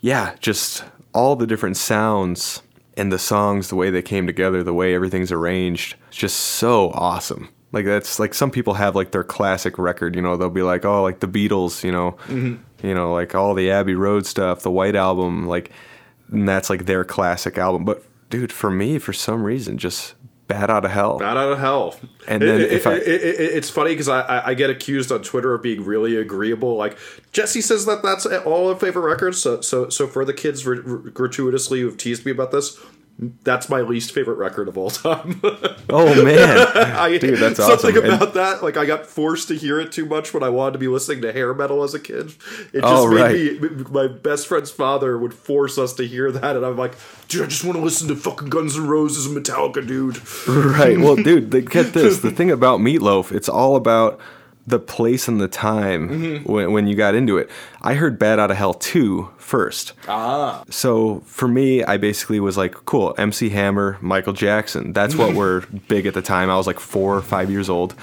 yeah, 0.00 0.34
just 0.40 0.84
all 1.12 1.36
the 1.36 1.46
different 1.46 1.76
sounds 1.76 2.62
and 2.96 3.12
the 3.12 3.18
songs, 3.18 3.68
the 3.68 3.76
way 3.76 3.90
they 3.90 4.02
came 4.02 4.26
together, 4.26 4.62
the 4.62 4.74
way 4.74 4.94
everything's 4.94 5.32
arranged, 5.32 5.96
it's 6.08 6.16
just 6.16 6.38
so 6.38 6.90
awesome. 6.90 7.48
Like 7.74 7.84
that's 7.84 8.18
like 8.18 8.32
some 8.34 8.50
people 8.50 8.74
have 8.74 8.94
like 8.94 9.10
their 9.10 9.24
classic 9.24 9.78
record, 9.78 10.14
you 10.16 10.22
know, 10.22 10.36
they'll 10.36 10.48
be 10.50 10.62
like, 10.62 10.84
oh, 10.84 11.02
like 11.02 11.20
the 11.20 11.28
Beatles, 11.28 11.82
you 11.84 11.92
know, 11.92 12.12
mm-hmm. 12.28 12.86
you 12.86 12.94
know, 12.94 13.12
like 13.12 13.34
all 13.34 13.52
the 13.54 13.70
Abbey 13.70 13.94
Road 13.94 14.26
stuff, 14.26 14.60
the 14.62 14.70
White 14.70 14.94
Album, 14.96 15.46
like, 15.46 15.70
and 16.30 16.48
that's 16.48 16.70
like 16.70 16.86
their 16.86 17.04
classic 17.04 17.58
album. 17.58 17.84
But 17.84 18.02
dude, 18.30 18.52
for 18.52 18.70
me, 18.70 18.98
for 18.98 19.12
some 19.12 19.42
reason, 19.42 19.76
just 19.76 20.14
Bat 20.46 20.68
Out 20.70 20.84
of 20.84 20.90
Hell. 20.90 21.18
Bat 21.18 21.36
out 21.38 21.52
of 21.52 21.58
hell. 21.58 21.96
And 22.28 22.42
then 22.42 22.60
it- 22.60 22.70
if 22.72 22.86
I- 22.86 22.94
it- 22.96 23.02
it- 23.08 23.40
it- 23.40 23.52
it's 23.56 23.70
funny 23.70 23.90
because 23.92 24.08
I, 24.10 24.20
I 24.20 24.48
I 24.50 24.54
get 24.54 24.68
accused 24.68 25.10
on 25.10 25.22
Twitter 25.22 25.54
of 25.54 25.62
being 25.62 25.84
really 25.84 26.16
agreeable. 26.16 26.76
Like 26.76 26.98
Jesse 27.32 27.62
says 27.62 27.86
that 27.86 28.02
that's 28.02 28.26
all 28.26 28.68
our 28.68 28.76
favorite 28.76 29.08
records. 29.08 29.40
So 29.40 29.60
so 29.62 29.88
so 29.88 30.06
for 30.06 30.24
the 30.24 30.34
kids 30.34 30.66
r- 30.66 30.74
r- 30.74 30.96
gratuitously 30.98 31.80
who've 31.80 31.96
teased 31.96 32.26
me 32.26 32.30
about 32.32 32.50
this, 32.52 32.78
that's 33.18 33.68
my 33.68 33.80
least 33.80 34.12
favorite 34.12 34.38
record 34.38 34.66
of 34.66 34.76
all 34.76 34.90
time. 34.90 35.40
Oh 35.88 36.24
man, 36.24 36.58
I, 36.74 37.16
Dude, 37.18 37.38
that's 37.38 37.56
something 37.58 37.90
awesome. 37.90 38.04
And- 38.04 38.14
about 38.14 38.34
that. 38.34 38.62
Like 38.62 38.76
I 38.76 38.84
got 38.86 39.06
forced 39.06 39.48
to 39.48 39.54
hear 39.54 39.80
it 39.80 39.92
too 39.92 40.04
much 40.04 40.34
when 40.34 40.42
I 40.42 40.48
wanted 40.48 40.72
to 40.72 40.78
be 40.78 40.88
listening 40.88 41.22
to 41.22 41.32
hair 41.32 41.54
metal 41.54 41.82
as 41.84 41.94
a 41.94 42.00
kid. 42.00 42.34
It 42.72 42.80
just 42.80 42.84
Oh, 42.84 43.08
made 43.10 43.60
right. 43.60 43.60
me. 43.62 43.84
My 43.90 44.08
best 44.08 44.46
friend's 44.48 44.70
father 44.70 45.16
would 45.16 45.32
force 45.32 45.78
us 45.78 45.92
to 45.94 46.06
hear 46.06 46.32
that, 46.32 46.56
and 46.56 46.66
I'm 46.66 46.76
like, 46.76 46.94
dude, 47.28 47.42
I 47.42 47.46
just 47.46 47.64
want 47.64 47.76
to 47.78 47.82
listen 47.84 48.08
to 48.08 48.16
fucking 48.16 48.48
Guns 48.48 48.76
N' 48.76 48.86
Roses 48.88 49.26
and 49.26 49.36
Metallica, 49.36 49.86
dude. 49.86 50.18
right. 50.48 50.98
Well, 50.98 51.16
dude, 51.16 51.50
get 51.70 51.92
this. 51.92 52.18
The 52.18 52.30
thing 52.32 52.50
about 52.50 52.80
Meatloaf, 52.80 53.30
it's 53.30 53.48
all 53.48 53.76
about 53.76 54.18
the 54.66 54.78
place 54.78 55.28
and 55.28 55.40
the 55.40 55.48
time 55.48 56.08
Mm-hmm. 56.08 56.50
when, 56.52 56.72
when 56.72 56.86
you 56.86 56.94
got 56.96 57.14
into 57.14 57.36
it. 57.36 57.50
I 57.82 57.94
heard 57.94 58.18
Bat 58.18 58.38
Out 58.38 58.50
of 58.50 58.56
Hell 58.56 58.74
2 58.74 59.28
first. 59.36 59.92
Ah, 60.08 60.64
So 60.70 61.20
for 61.26 61.46
me, 61.46 61.84
I 61.84 61.98
basically 61.98 62.40
was 62.40 62.56
like, 62.56 62.72
cool, 62.86 63.14
MC 63.18 63.50
Hammer, 63.50 63.98
Michael 64.00 64.32
Jackson. 64.32 64.92
That's 64.94 65.14
what 65.16 65.34
were 65.40 65.64
big 65.88 66.06
at 66.06 66.14
the 66.14 66.22
time. 66.22 66.48
I 66.48 66.56
was 66.56 66.66
like 66.66 66.80
four 66.80 67.14
or 67.16 67.22
five 67.22 67.50
years 67.50 67.68
old. 67.68 67.94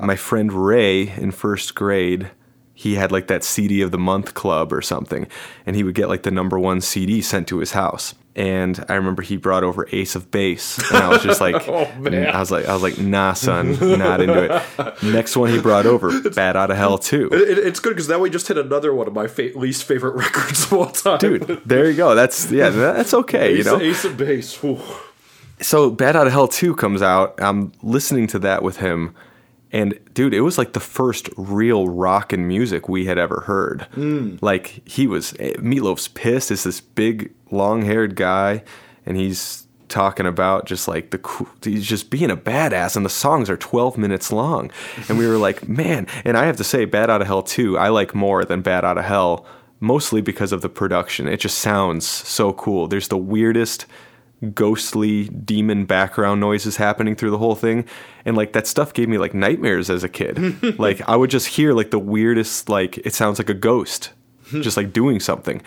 My 0.00 0.16
friend 0.16 0.50
Ray 0.52 1.10
in 1.10 1.30
first 1.30 1.74
grade, 1.74 2.30
he 2.72 2.94
had 2.94 3.12
like 3.12 3.26
that 3.26 3.44
CD 3.44 3.82
of 3.82 3.90
the 3.90 3.98
month 3.98 4.32
club 4.34 4.72
or 4.72 4.80
something, 4.80 5.26
and 5.66 5.76
he 5.76 5.82
would 5.82 5.94
get 5.94 6.08
like 6.08 6.22
the 6.22 6.30
number 6.30 6.58
one 6.58 6.80
CD 6.80 7.20
sent 7.20 7.48
to 7.48 7.58
his 7.58 7.72
house. 7.72 8.14
And 8.38 8.84
I 8.88 8.94
remember 8.94 9.20
he 9.22 9.36
brought 9.36 9.64
over 9.64 9.88
Ace 9.90 10.14
of 10.14 10.30
Base, 10.30 10.78
and 10.92 10.98
I 10.98 11.08
was 11.08 11.24
just 11.24 11.40
like, 11.40 11.56
Oh, 11.68 11.92
man. 11.98 12.28
I 12.28 12.38
was 12.38 12.52
like, 12.52 12.66
I 12.66 12.72
was 12.72 12.82
like, 12.84 12.96
nah, 12.96 13.32
son, 13.32 13.72
not 13.98 14.20
into 14.20 14.44
it. 14.78 15.02
Next 15.02 15.36
one 15.36 15.50
he 15.50 15.60
brought 15.60 15.86
over, 15.86 16.20
Bat 16.30 16.54
Out 16.54 16.70
of 16.70 16.76
Hell 16.76 16.98
too. 16.98 17.28
It, 17.32 17.58
it's 17.58 17.80
good 17.80 17.90
because 17.90 18.08
now 18.08 18.20
we 18.20 18.30
just 18.30 18.46
hit 18.46 18.56
another 18.56 18.94
one 18.94 19.08
of 19.08 19.12
my 19.12 19.26
fa- 19.26 19.50
least 19.56 19.82
favorite 19.82 20.14
records 20.14 20.66
of 20.66 20.72
all 20.72 20.86
time. 20.86 21.18
Dude, 21.18 21.62
there 21.66 21.90
you 21.90 21.96
go. 21.96 22.14
That's 22.14 22.48
yeah, 22.52 22.70
that's 22.70 23.12
okay. 23.12 23.56
You 23.56 23.64
know, 23.64 23.80
Ace 23.80 24.04
of 24.04 24.16
Base. 24.16 24.54
Whew. 24.62 24.80
so 25.60 25.90
Bat 25.90 26.14
Out 26.14 26.26
of 26.28 26.32
Hell 26.32 26.46
2 26.46 26.76
comes 26.76 27.02
out. 27.02 27.34
I'm 27.42 27.72
listening 27.82 28.28
to 28.28 28.38
that 28.38 28.62
with 28.62 28.76
him. 28.76 29.16
And 29.72 29.98
dude, 30.14 30.34
it 30.34 30.40
was 30.40 30.56
like 30.56 30.72
the 30.72 30.80
first 30.80 31.28
real 31.36 31.88
rock 31.88 32.32
and 32.32 32.48
music 32.48 32.88
we 32.88 33.04
had 33.04 33.18
ever 33.18 33.42
heard. 33.46 33.82
Hmm. 33.92 34.36
Like 34.40 34.82
he 34.88 35.06
was 35.06 35.34
eh, 35.38 35.52
Meatloaf's 35.58 36.08
pissed. 36.08 36.50
Is 36.50 36.64
this 36.64 36.80
big 36.80 37.32
long 37.50 37.82
haired 37.82 38.16
guy, 38.16 38.62
and 39.04 39.16
he's 39.16 39.66
talking 39.88 40.26
about 40.26 40.66
just 40.66 40.86
like 40.86 41.10
the 41.10 41.46
he's 41.62 41.86
just 41.86 42.10
being 42.10 42.30
a 42.30 42.36
badass, 42.36 42.96
and 42.96 43.04
the 43.04 43.10
songs 43.10 43.50
are 43.50 43.56
12 43.56 43.98
minutes 43.98 44.32
long, 44.32 44.70
and 45.08 45.18
we 45.18 45.26
were 45.26 45.36
like, 45.36 45.68
man. 45.68 46.06
And 46.24 46.36
I 46.36 46.46
have 46.46 46.56
to 46.56 46.64
say, 46.64 46.84
Bat 46.84 47.10
Out 47.10 47.20
of 47.20 47.26
Hell 47.26 47.42
2, 47.42 47.76
I 47.78 47.88
like 47.88 48.14
more 48.14 48.44
than 48.44 48.62
Bat 48.62 48.84
Out 48.84 48.98
of 48.98 49.04
Hell, 49.04 49.46
mostly 49.80 50.20
because 50.20 50.52
of 50.52 50.62
the 50.62 50.68
production. 50.68 51.28
It 51.28 51.40
just 51.40 51.58
sounds 51.58 52.06
so 52.06 52.52
cool. 52.52 52.88
There's 52.88 53.08
the 53.08 53.18
weirdest 53.18 53.86
ghostly 54.54 55.28
demon 55.28 55.84
background 55.84 56.40
noises 56.40 56.76
happening 56.76 57.16
through 57.16 57.30
the 57.30 57.38
whole 57.38 57.54
thing. 57.54 57.84
And 58.24 58.36
like 58.36 58.52
that 58.52 58.66
stuff 58.66 58.92
gave 58.92 59.08
me 59.08 59.18
like 59.18 59.34
nightmares 59.34 59.90
as 59.90 60.04
a 60.04 60.08
kid. 60.08 60.38
Like 60.78 61.00
i 61.08 61.16
would 61.16 61.30
just 61.30 61.48
hear 61.48 61.72
like 61.72 61.90
the 61.90 61.98
weirdest 61.98 62.68
like 62.68 62.98
it 62.98 63.14
sounds 63.14 63.38
like 63.38 63.48
a 63.48 63.54
ghost 63.54 64.12
just 64.60 64.76
like 64.76 64.92
doing 64.92 65.18
something. 65.18 65.62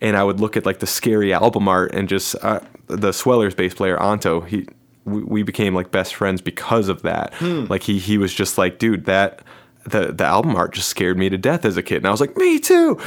And 0.00 0.16
i 0.16 0.24
would 0.24 0.40
look 0.40 0.56
at 0.56 0.66
like 0.66 0.80
the 0.80 0.86
scary 0.86 1.32
album 1.32 1.68
art 1.68 1.94
and 1.94 2.08
just 2.08 2.34
uh, 2.42 2.60
the 2.88 3.12
swellers 3.12 3.54
bass 3.54 3.74
player 3.74 4.00
anto 4.02 4.40
he 4.42 4.66
we, 5.04 5.22
we 5.22 5.42
became 5.42 5.74
like 5.74 5.90
best 5.90 6.14
friends 6.14 6.40
because 6.40 6.88
of 6.88 7.02
that. 7.02 7.32
Like 7.40 7.82
he 7.82 7.98
he 7.98 8.18
was 8.18 8.32
just 8.34 8.58
like 8.58 8.78
dude 8.78 9.06
that 9.06 9.42
the 9.84 10.12
the 10.12 10.24
album 10.24 10.54
art 10.54 10.74
just 10.74 10.88
scared 10.88 11.16
me 11.18 11.28
to 11.30 11.38
death 11.38 11.64
as 11.64 11.76
a 11.76 11.82
kid. 11.82 11.98
And 11.98 12.06
i 12.06 12.10
was 12.10 12.20
like 12.20 12.36
me 12.36 12.58
too! 12.58 12.98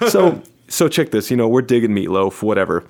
So 0.08 0.42
so 0.68 0.88
check 0.88 1.10
this 1.10 1.30
you 1.30 1.36
know 1.36 1.46
we're 1.48 1.62
digging 1.62 1.90
meatloaf 1.90 2.42
whatever 2.42 2.84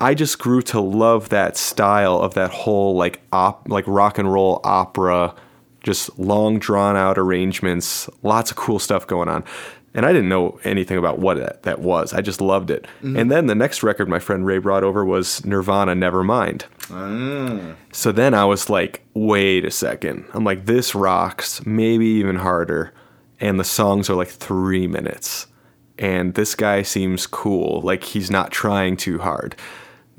I 0.00 0.14
just 0.14 0.38
grew 0.38 0.62
to 0.62 0.80
love 0.80 1.28
that 1.28 1.56
style 1.56 2.18
of 2.20 2.34
that 2.34 2.50
whole 2.50 2.96
like 2.96 3.20
op 3.32 3.68
like 3.68 3.84
rock 3.86 4.18
and 4.18 4.32
roll 4.32 4.60
opera, 4.64 5.34
just 5.82 6.18
long 6.18 6.58
drawn 6.58 6.96
out 6.96 7.18
arrangements, 7.18 8.08
lots 8.22 8.50
of 8.50 8.56
cool 8.56 8.78
stuff 8.78 9.06
going 9.06 9.28
on. 9.28 9.44
And 9.92 10.06
I 10.06 10.12
didn't 10.12 10.28
know 10.28 10.58
anything 10.62 10.98
about 10.98 11.18
what 11.18 11.36
that, 11.38 11.64
that 11.64 11.80
was. 11.80 12.14
I 12.14 12.20
just 12.20 12.40
loved 12.40 12.70
it. 12.70 12.84
Mm-hmm. 13.02 13.16
And 13.16 13.30
then 13.30 13.46
the 13.46 13.56
next 13.56 13.82
record 13.82 14.08
my 14.08 14.20
friend 14.20 14.46
Ray 14.46 14.58
brought 14.58 14.84
over 14.84 15.04
was 15.04 15.44
Nirvana 15.44 15.94
Nevermind. 15.94 16.62
Ah. 16.90 17.74
So 17.92 18.12
then 18.12 18.32
I 18.32 18.44
was 18.44 18.70
like, 18.70 19.04
wait 19.14 19.64
a 19.64 19.70
second. 19.70 20.26
I'm 20.32 20.44
like, 20.44 20.66
this 20.66 20.94
rocks, 20.94 21.66
maybe 21.66 22.06
even 22.06 22.36
harder. 22.36 22.92
And 23.40 23.58
the 23.58 23.64
songs 23.64 24.08
are 24.08 24.14
like 24.14 24.28
three 24.28 24.86
minutes. 24.86 25.48
And 25.98 26.34
this 26.34 26.54
guy 26.54 26.82
seems 26.82 27.26
cool. 27.26 27.80
Like 27.80 28.04
he's 28.04 28.30
not 28.30 28.52
trying 28.52 28.96
too 28.96 29.18
hard. 29.18 29.56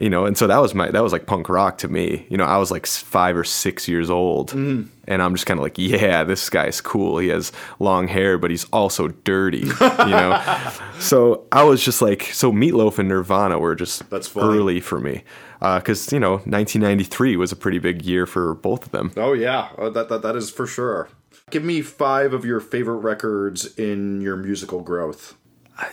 You 0.02 0.10
know, 0.10 0.26
and 0.26 0.36
so 0.36 0.48
that 0.48 0.58
was 0.58 0.74
my 0.74 0.90
that 0.90 1.04
was 1.04 1.14
like 1.14 1.28
punk 1.28 1.48
rock 1.48 1.78
to 1.80 1.88
me. 1.88 2.26
You 2.30 2.36
know, 2.38 2.44
I 2.44 2.58
was 2.58 2.72
like 2.72 2.88
five 2.88 3.38
or 3.38 3.44
six 3.44 3.88
years 3.88 4.10
old, 4.10 4.52
and 4.54 4.90
I'm 5.08 5.36
just 5.36 5.46
kind 5.46 5.60
of 5.60 5.64
like, 5.64 5.78
yeah, 5.78 6.24
this 6.24 6.50
guy's 6.50 6.82
cool. 6.82 7.20
He 7.20 7.28
has 7.28 7.52
long 7.78 8.08
hair, 8.08 8.38
but 8.40 8.50
he's 8.50 8.64
also 8.74 9.10
dirty. 9.10 9.60
You 9.60 9.72
know, 9.80 10.42
so 11.00 11.46
I 11.52 11.64
was 11.64 11.86
just 11.86 12.02
like, 12.02 12.24
so 12.24 12.52
Meatloaf 12.52 12.98
and 12.98 13.10
Nirvana 13.10 13.60
were 13.60 13.76
just 13.76 14.10
That's 14.10 14.28
funny. 14.28 14.48
early 14.58 14.80
for 14.80 15.00
me, 15.00 15.24
because 15.60 16.12
you 16.12 16.20
know, 16.20 16.38
1993 16.48 17.38
was 17.38 17.52
a 17.52 17.56
pretty 17.56 17.78
big 17.78 18.02
year 18.04 18.26
for 18.26 18.56
both 18.56 18.88
of 18.88 18.92
them. 18.92 19.12
Oh 19.16 19.34
yeah, 19.34 19.70
uh, 19.78 19.90
that, 19.92 20.10
that 20.10 20.24
that 20.24 20.36
is 20.36 20.50
for 20.50 20.66
sure. 20.66 21.10
Give 21.52 21.64
me 21.64 21.82
five 21.82 22.34
of 22.34 22.44
your 22.44 22.60
favorite 22.60 23.00
records 23.00 23.78
in 23.78 24.22
your 24.22 24.36
musical 24.38 24.82
growth. 24.82 25.36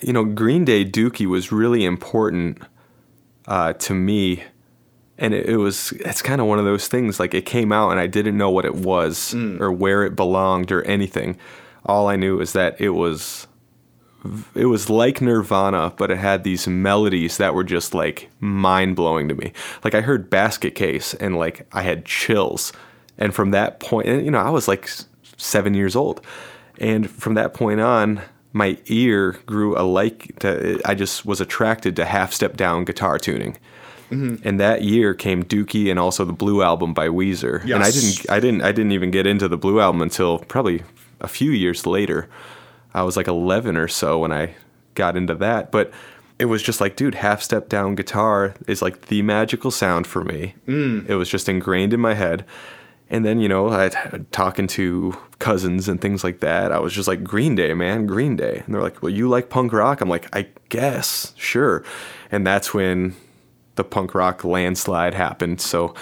you 0.01 0.13
know, 0.13 0.25
Green 0.25 0.65
Day 0.65 0.85
Dookie 0.85 1.27
was 1.27 1.53
really 1.53 1.85
important 1.85 2.63
uh, 3.49 3.73
to 3.73 3.95
me. 3.95 4.45
And 5.21 5.35
it, 5.35 5.47
it 5.47 5.57
was, 5.57 5.91
it's 5.93 6.23
kind 6.23 6.41
of 6.41 6.47
one 6.47 6.61
of 6.61 6.65
those 6.65 6.87
things 6.87 7.19
like 7.19 7.35
it 7.35 7.45
came 7.45 7.73
out 7.73 7.91
and 7.91 7.99
I 7.99 8.07
didn't 8.07 8.39
know 8.39 8.51
what 8.51 8.65
it 8.65 8.77
was 8.77 9.35
or 9.35 9.73
where 9.73 10.05
it 10.05 10.15
belonged 10.15 10.71
or 10.71 10.83
anything. 10.83 11.37
All 11.85 12.07
I 12.07 12.15
knew 12.15 12.41
is 12.41 12.53
that 12.53 12.81
it 12.81 12.91
was, 12.91 13.49
it 14.55 14.67
was 14.67 14.89
like 14.89 15.21
Nirvana, 15.21 15.93
but 15.97 16.13
it 16.13 16.19
had 16.19 16.45
these 16.45 16.69
melodies 16.69 17.39
that 17.39 17.55
were 17.55 17.65
just 17.65 17.95
like 17.95 18.31
mind 18.39 18.95
blowing 18.95 19.29
to 19.29 19.35
me. 19.35 19.53
Like 19.83 19.95
I 19.95 20.03
heard 20.03 20.31
Basket 20.31 20.77
Case 20.77 21.15
and 21.15 21.37
like 21.37 21.67
I 21.73 21.83
had 21.83 22.05
chills. 22.05 22.73
And 23.17 23.35
from 23.35 23.51
that 23.51 23.81
point, 23.81 24.07
and, 24.07 24.25
you 24.25 24.31
know, 24.31 24.39
I 24.39 24.51
was 24.51 24.69
like 24.69 24.89
seven 25.37 25.75
years 25.75 25.97
old. 25.97 26.25
And 26.79 27.11
from 27.11 27.35
that 27.35 27.55
point 27.55 27.81
on, 27.81 28.23
my 28.53 28.79
ear 28.87 29.33
grew 29.47 29.79
a 29.79 29.83
like 29.83 30.39
to, 30.41 30.81
I 30.85 30.95
just 30.95 31.27
was 31.27 31.41
attracted 31.41 31.97
to 31.97 32.05
half 32.05 32.33
step 32.33 32.57
down 32.57 32.85
guitar 32.85 33.19
tuning. 33.19 33.57
And 34.43 34.59
that 34.59 34.83
year 34.83 35.13
came 35.13 35.45
Dookie 35.45 35.91
and 35.91 35.99
also 35.99 36.25
the 36.25 36.33
Blue 36.33 36.63
album 36.63 36.95
by 36.95 37.09
Weezer. 37.09 37.63
And 37.77 37.85
I 37.85 37.91
didn't 37.91 38.31
I 38.31 38.41
didn't 38.41 38.63
I 38.63 38.73
didn't 38.73 38.93
even 38.93 39.11
get 39.11 39.27
into 39.27 39.49
the 39.49 39.59
Blue 39.59 39.81
album 39.81 40.01
until 40.01 40.39
probably 40.39 40.83
a 41.21 41.29
few 41.29 41.51
years 41.51 41.87
later. 41.87 42.27
I 42.95 43.03
was 43.03 43.19
like 43.19 43.29
11 43.29 43.77
or 43.77 43.87
so 43.87 44.21
when 44.21 44.33
I 44.33 44.55
got 44.95 45.17
into 45.17 45.35
that, 45.35 45.71
but 45.71 45.93
it 46.39 46.47
was 46.47 46.63
just 46.63 46.81
like, 46.81 46.97
dude, 46.97 47.17
half 47.17 47.43
step 47.43 47.69
down 47.69 47.97
guitar 47.97 48.55
is 48.67 48.81
like 48.81 49.07
the 49.07 49.23
magical 49.23 49.71
sound 49.71 50.07
for 50.07 50.25
me. 50.25 50.55
Mm. 50.67 51.09
It 51.09 51.17
was 51.17 51.29
just 51.29 51.49
ingrained 51.49 51.93
in 51.93 52.01
my 52.01 52.15
head. 52.15 52.45
And 53.11 53.25
then, 53.25 53.41
you 53.41 53.49
know, 53.49 53.69
I 53.71 53.91
talking 54.33 54.67
to 54.69 55.17
cousins 55.39 55.89
and 55.89 56.01
things 56.01 56.23
like 56.23 56.41
that. 56.41 56.73
I 56.73 56.79
was 56.79 56.93
just 56.93 57.09
like, 57.09 57.25
Green 57.25 57.55
Day, 57.55 57.73
man, 57.73 58.07
Green 58.07 58.37
Day. 58.37 58.63
And 58.65 58.75
they're 58.75 58.83
like, 58.83 59.03
well, 59.03 59.13
you 59.13 59.29
like 59.29 59.49
punk 59.49 59.73
rock? 59.73 60.01
I'm 60.01 60.09
like, 60.09 60.29
I 60.35 60.49
guess, 60.69 61.33
sure. 61.37 61.85
And 62.31 62.47
that's 62.47 62.75
when 62.75 63.17
the 63.77 63.85
punk 63.85 64.15
rock 64.15 64.45
landslide 64.45 65.15
happened. 65.15 65.61
So, 65.61 65.95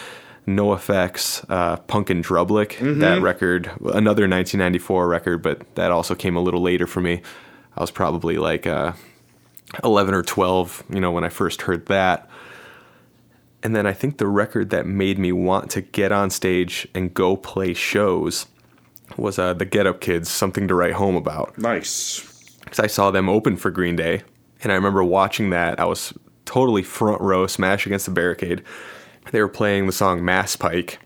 NOFX, 0.47 1.45
uh, 1.49 1.77
Punk 1.77 2.09
in 2.09 2.23
Drublic, 2.23 2.79
that 3.01 3.21
record, 3.21 3.67
another 3.81 4.29
1994 4.29 5.09
record, 5.09 5.43
but 5.43 5.75
that 5.75 5.91
also 5.91 6.15
came 6.15 6.37
a 6.37 6.41
little 6.41 6.63
later 6.63 6.87
for 6.87 7.01
me. 7.01 7.21
I 7.77 7.81
was 7.81 7.91
probably 7.91 8.39
like 8.39 8.65
uh, 8.67 8.93
11 9.83 10.15
or 10.15 10.23
12, 10.23 10.85
you 10.91 11.01
know, 11.01 11.11
when 11.11 11.25
I 11.25 11.29
first 11.31 11.63
heard 11.63 11.87
that. 11.87 12.31
And 13.67 13.75
then 13.75 13.85
I 13.85 13.95
think 13.95 14.19
the 14.19 14.29
record 14.29 14.71
that 14.71 14.87
made 14.87 15.19
me 15.19 15.33
want 15.33 15.73
to 15.73 15.81
get 15.81 16.13
on 16.13 16.31
stage 16.31 16.87
and 16.95 17.13
go 17.13 17.37
play 17.37 17.75
shows 17.75 18.47
was 19.17 19.41
uh, 19.41 19.55
the 19.55 19.65
Get 19.65 19.89
Up 19.89 20.01
Kids, 20.01 20.29
Something 20.29 20.69
to 20.69 20.75
Write 20.77 20.93
Home 20.93 21.17
About 21.17 21.59
Nice. 21.59 22.21
because 22.61 22.79
I 22.79 22.87
saw 22.87 23.11
them 23.11 23.29
open 23.29 23.57
for 23.57 23.73
Green 23.73 23.97
Day, 23.97 24.23
and 24.63 24.71
I 24.71 24.77
remember 24.77 25.03
watching 25.03 25.51
that. 25.51 25.81
I 25.81 25.85
was 25.85 26.15
totally 26.45 26.85
front 26.85 27.21
row, 27.21 27.49
smash 27.49 27.87
against 27.87 28.07
the 28.07 28.13
barricade. 28.13 28.63
They 29.33 29.41
were 29.41 29.49
playing 29.49 29.87
the 29.87 29.93
song 29.93 30.25
Mass 30.25 30.55
Pike, 30.55 31.01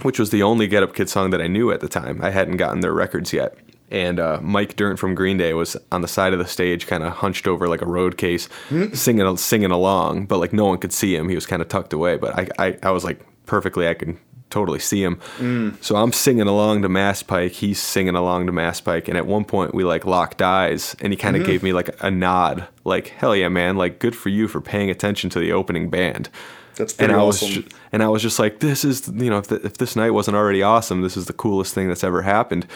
which 0.00 0.18
was 0.18 0.30
the 0.30 0.42
only 0.42 0.66
Get 0.66 0.82
Up 0.82 0.94
Kid 0.94 1.10
song 1.10 1.28
that 1.32 1.42
I 1.42 1.48
knew 1.48 1.70
at 1.70 1.80
the 1.80 1.88
time. 1.88 2.22
I 2.22 2.30
hadn't 2.30 2.56
gotten 2.56 2.80
their 2.80 2.94
records 2.94 3.34
yet. 3.34 3.58
And 3.90 4.18
uh, 4.18 4.40
Mike 4.42 4.76
Dirnt 4.76 4.98
from 4.98 5.14
Green 5.14 5.36
Day 5.36 5.52
was 5.52 5.76
on 5.92 6.00
the 6.00 6.08
side 6.08 6.32
of 6.32 6.38
the 6.38 6.46
stage, 6.46 6.86
kind 6.86 7.02
of 7.02 7.12
hunched 7.12 7.46
over 7.46 7.68
like 7.68 7.82
a 7.82 7.86
road 7.86 8.16
case, 8.16 8.48
hmm? 8.68 8.92
singing 8.92 9.36
singing 9.36 9.70
along, 9.70 10.26
but 10.26 10.38
like 10.38 10.52
no 10.52 10.64
one 10.64 10.78
could 10.78 10.92
see 10.92 11.14
him. 11.14 11.28
He 11.28 11.34
was 11.34 11.46
kind 11.46 11.62
of 11.62 11.68
tucked 11.68 11.92
away, 11.92 12.16
but 12.16 12.36
I, 12.38 12.48
I 12.58 12.78
I 12.82 12.90
was 12.90 13.04
like 13.04 13.20
perfectly, 13.46 13.86
I 13.86 13.94
could 13.94 14.16
totally 14.54 14.78
see 14.78 15.02
him. 15.02 15.16
Hmm. 15.36 15.70
So 15.80 15.96
I'm 15.96 16.12
singing 16.12 16.46
along 16.46 16.82
to 16.82 16.88
Mass 16.88 17.22
Pike. 17.22 17.52
He's 17.52 17.80
singing 17.80 18.14
along 18.14 18.46
to 18.46 18.52
Mass 18.52 18.80
Pike. 18.80 19.08
And 19.08 19.18
at 19.18 19.26
one 19.26 19.44
point, 19.44 19.74
we 19.74 19.82
like 19.82 20.06
locked 20.06 20.40
eyes 20.40 20.94
and 21.00 21.12
he 21.12 21.16
kind 21.16 21.34
of 21.34 21.42
hmm? 21.42 21.48
gave 21.48 21.62
me 21.62 21.72
like 21.72 21.90
a 22.02 22.10
nod, 22.10 22.68
like, 22.84 23.08
hell 23.08 23.34
yeah, 23.34 23.48
man. 23.48 23.76
Like, 23.76 23.98
good 23.98 24.14
for 24.14 24.28
you 24.28 24.46
for 24.46 24.60
paying 24.60 24.90
attention 24.90 25.28
to 25.30 25.40
the 25.40 25.52
opening 25.52 25.90
band. 25.90 26.28
That's 26.76 26.96
And 26.98 27.12
I 27.12 27.22
was, 27.22 27.42
awesome. 27.42 27.62
ju- 27.62 27.68
and 27.92 28.02
I 28.02 28.08
was 28.08 28.22
just 28.22 28.38
like, 28.38 28.60
this 28.60 28.84
is, 28.84 29.08
you 29.08 29.30
know, 29.30 29.38
if, 29.38 29.48
th 29.48 29.60
if 29.64 29.78
this 29.78 29.96
night 29.96 30.10
wasn't 30.10 30.36
already 30.36 30.62
awesome, 30.62 31.02
this 31.02 31.16
is 31.16 31.26
the 31.26 31.32
coolest 31.32 31.74
thing 31.74 31.88
that's 31.88 32.04
ever 32.04 32.22
happened. 32.22 32.66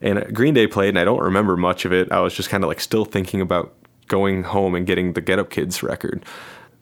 And 0.00 0.34
Green 0.34 0.54
Day 0.54 0.66
played, 0.66 0.90
and 0.90 0.98
I 0.98 1.04
don't 1.04 1.22
remember 1.22 1.56
much 1.56 1.84
of 1.84 1.92
it. 1.92 2.10
I 2.12 2.20
was 2.20 2.34
just 2.34 2.50
kind 2.50 2.64
of 2.64 2.68
like 2.68 2.80
still 2.80 3.04
thinking 3.04 3.40
about 3.40 3.74
going 4.08 4.44
home 4.44 4.74
and 4.74 4.86
getting 4.86 5.14
the 5.14 5.20
Get 5.20 5.38
Up 5.38 5.50
Kids 5.50 5.82
record. 5.82 6.24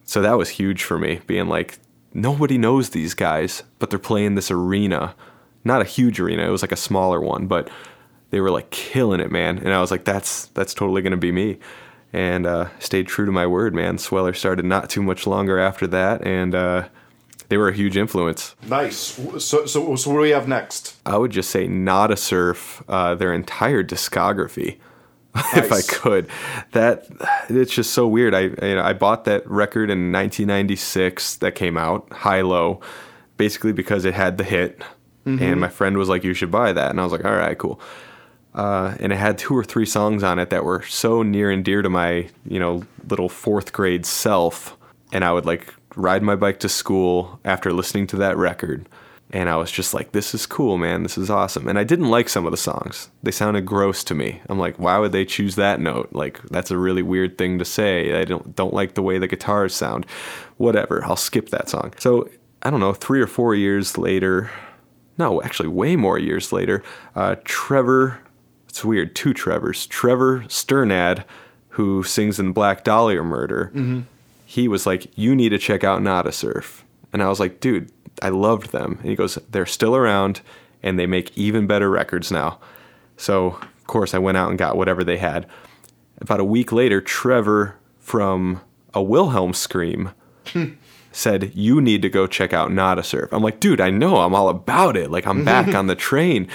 So 0.03 0.21
that 0.21 0.37
was 0.37 0.49
huge 0.49 0.83
for 0.83 0.99
me, 0.99 1.21
being 1.25 1.47
like, 1.47 1.79
nobody 2.13 2.57
knows 2.57 2.89
these 2.89 3.13
guys, 3.13 3.63
but 3.79 3.89
they're 3.89 3.99
playing 3.99 4.35
this 4.35 4.51
arena. 4.51 5.15
Not 5.63 5.81
a 5.81 5.85
huge 5.85 6.19
arena, 6.19 6.45
it 6.45 6.51
was 6.51 6.61
like 6.61 6.71
a 6.71 6.77
smaller 6.77 7.19
one, 7.19 7.47
but 7.47 7.69
they 8.29 8.39
were 8.39 8.51
like 8.51 8.69
killing 8.69 9.19
it, 9.19 9.31
man. 9.31 9.57
And 9.57 9.73
I 9.73 9.81
was 9.81 9.91
like, 9.91 10.05
that's 10.05 10.47
that's 10.47 10.73
totally 10.73 11.01
gonna 11.01 11.17
be 11.17 11.31
me. 11.31 11.57
And 12.13 12.45
uh, 12.45 12.69
stayed 12.79 13.07
true 13.07 13.25
to 13.25 13.31
my 13.31 13.47
word, 13.47 13.73
man. 13.73 13.97
Sweller 13.97 14.33
started 14.33 14.65
not 14.65 14.89
too 14.89 15.01
much 15.01 15.25
longer 15.25 15.59
after 15.59 15.87
that, 15.87 16.25
and 16.25 16.53
uh, 16.53 16.87
they 17.49 17.57
were 17.57 17.69
a 17.69 17.73
huge 17.73 17.97
influence. 17.97 18.55
Nice. 18.67 18.97
So, 19.43 19.65
so, 19.65 19.95
so 19.95 20.09
what 20.09 20.17
do 20.17 20.21
we 20.21 20.29
have 20.31 20.47
next? 20.47 20.95
I 21.05 21.17
would 21.17 21.31
just 21.31 21.49
say 21.49 21.67
Nada 21.67 22.17
Surf, 22.17 22.83
uh, 22.87 23.15
their 23.15 23.33
entire 23.33 23.83
discography, 23.83 24.77
if 25.35 25.71
I 25.71 25.81
could. 25.81 26.27
That 26.71 27.05
it's 27.49 27.73
just 27.73 27.93
so 27.93 28.07
weird. 28.07 28.33
I 28.33 28.41
you 28.41 28.75
know, 28.75 28.83
I 28.83 28.93
bought 28.93 29.25
that 29.25 29.49
record 29.49 29.89
in 29.89 30.11
1996 30.11 31.37
that 31.37 31.55
came 31.55 31.77
out, 31.77 32.11
High 32.11 32.41
Low, 32.41 32.81
basically 33.37 33.73
because 33.73 34.05
it 34.05 34.13
had 34.13 34.37
the 34.37 34.43
hit, 34.43 34.81
and 35.25 35.59
my 35.59 35.69
friend 35.69 35.97
was 35.97 36.07
like, 36.09 36.23
"You 36.23 36.33
should 36.33 36.51
buy 36.51 36.71
that," 36.71 36.89
and 36.89 36.99
I 36.99 37.03
was 37.03 37.11
like, 37.11 37.25
"All 37.25 37.35
right, 37.35 37.57
cool." 37.57 37.79
Uh, 38.53 38.95
and 39.01 39.11
it 39.11 39.17
had 39.17 39.37
two 39.37 39.55
or 39.55 39.65
three 39.65 39.85
songs 39.85 40.23
on 40.23 40.39
it 40.39 40.49
that 40.49 40.63
were 40.63 40.81
so 40.83 41.21
near 41.21 41.51
and 41.51 41.65
dear 41.65 41.81
to 41.81 41.89
my 41.89 42.29
you 42.45 42.59
know 42.59 42.83
little 43.09 43.27
fourth 43.27 43.73
grade 43.73 44.05
self, 44.05 44.77
and 45.11 45.25
I 45.25 45.33
would 45.33 45.45
like 45.45 45.73
ride 45.95 46.23
my 46.23 46.35
bike 46.35 46.59
to 46.61 46.69
school 46.69 47.39
after 47.45 47.71
listening 47.71 48.07
to 48.07 48.17
that 48.17 48.37
record. 48.37 48.87
And 49.31 49.49
I 49.49 49.55
was 49.57 49.71
just 49.71 49.93
like, 49.93 50.11
this 50.11 50.35
is 50.35 50.45
cool, 50.45 50.77
man. 50.77 51.03
This 51.03 51.17
is 51.17 51.29
awesome. 51.29 51.67
And 51.67 51.79
I 51.79 51.83
didn't 51.83 52.09
like 52.09 52.29
some 52.29 52.45
of 52.45 52.51
the 52.51 52.57
songs. 52.57 53.09
They 53.23 53.31
sounded 53.31 53.65
gross 53.65 54.03
to 54.05 54.15
me. 54.15 54.39
I'm 54.49 54.59
like, 54.59 54.77
why 54.77 54.99
would 54.99 55.11
they 55.11 55.25
choose 55.25 55.55
that 55.55 55.79
note? 55.79 56.09
Like, 56.11 56.41
that's 56.43 56.69
a 56.71 56.77
really 56.77 57.01
weird 57.01 57.37
thing 57.37 57.57
to 57.59 57.65
say. 57.65 58.19
I 58.21 58.23
don't 58.23 58.55
don't 58.55 58.73
like 58.73 58.93
the 58.93 59.01
way 59.01 59.17
the 59.17 59.27
guitars 59.27 59.73
sound. 59.73 60.05
Whatever. 60.57 61.03
I'll 61.03 61.15
skip 61.15 61.49
that 61.49 61.69
song. 61.69 61.93
So 61.97 62.29
I 62.61 62.69
don't 62.69 62.79
know, 62.79 62.93
three 62.93 63.21
or 63.21 63.27
four 63.27 63.53
years 63.55 63.97
later, 63.97 64.49
no, 65.17 65.41
actually, 65.43 65.69
way 65.69 65.95
more 65.95 66.17
years 66.17 66.51
later, 66.51 66.83
uh, 67.15 67.35
Trevor, 67.43 68.19
it's 68.67 68.83
weird, 68.83 69.15
two 69.15 69.33
Trevors, 69.33 69.85
Trevor 69.87 70.41
Strnad, 70.47 71.23
who 71.69 72.03
sings 72.03 72.39
in 72.39 72.53
Black 72.53 72.83
Dahlia 72.83 73.21
Murder, 73.23 73.71
he 74.55 74.69
was 74.69 74.85
like, 74.85 75.11
You 75.17 75.35
need 75.35 75.49
to 75.49 75.57
check 75.57 75.83
out 75.83 76.01
Nada 76.01 76.31
Surf. 76.31 76.85
And 77.11 77.21
I 77.21 77.27
was 77.27 77.41
like, 77.41 77.59
Dude, 77.59 77.91
I 78.21 78.29
loved 78.29 78.71
them. 78.71 78.97
And 79.01 79.09
he 79.09 79.15
goes, 79.15 79.35
They're 79.49 79.65
still 79.65 79.95
around 79.95 80.41
and 80.81 80.97
they 80.97 81.05
make 81.05 81.37
even 81.37 81.67
better 81.67 81.89
records 81.89 82.31
now. 82.31 82.59
So, 83.17 83.47
of 83.47 83.87
course, 83.87 84.13
I 84.13 84.17
went 84.17 84.37
out 84.37 84.49
and 84.49 84.57
got 84.57 84.77
whatever 84.77 85.03
they 85.03 85.17
had. 85.17 85.45
About 86.21 86.39
a 86.39 86.45
week 86.45 86.71
later, 86.71 87.01
Trevor 87.01 87.75
from 87.99 88.61
a 88.93 89.03
Wilhelm 89.03 89.53
Scream 89.53 90.11
hmm. 90.47 90.73
said, 91.11 91.51
You 91.53 91.81
need 91.81 92.01
to 92.03 92.09
go 92.09 92.25
check 92.25 92.53
out 92.53 92.71
Nada 92.71 93.03
Surf. 93.03 93.33
I'm 93.33 93.43
like, 93.43 93.59
Dude, 93.59 93.81
I 93.81 93.89
know. 93.89 94.17
I'm 94.21 94.33
all 94.33 94.47
about 94.47 94.95
it. 94.95 95.11
Like, 95.11 95.27
I'm 95.27 95.43
back 95.53 95.75
on 95.75 95.87
the 95.87 95.95
train. 95.95 96.47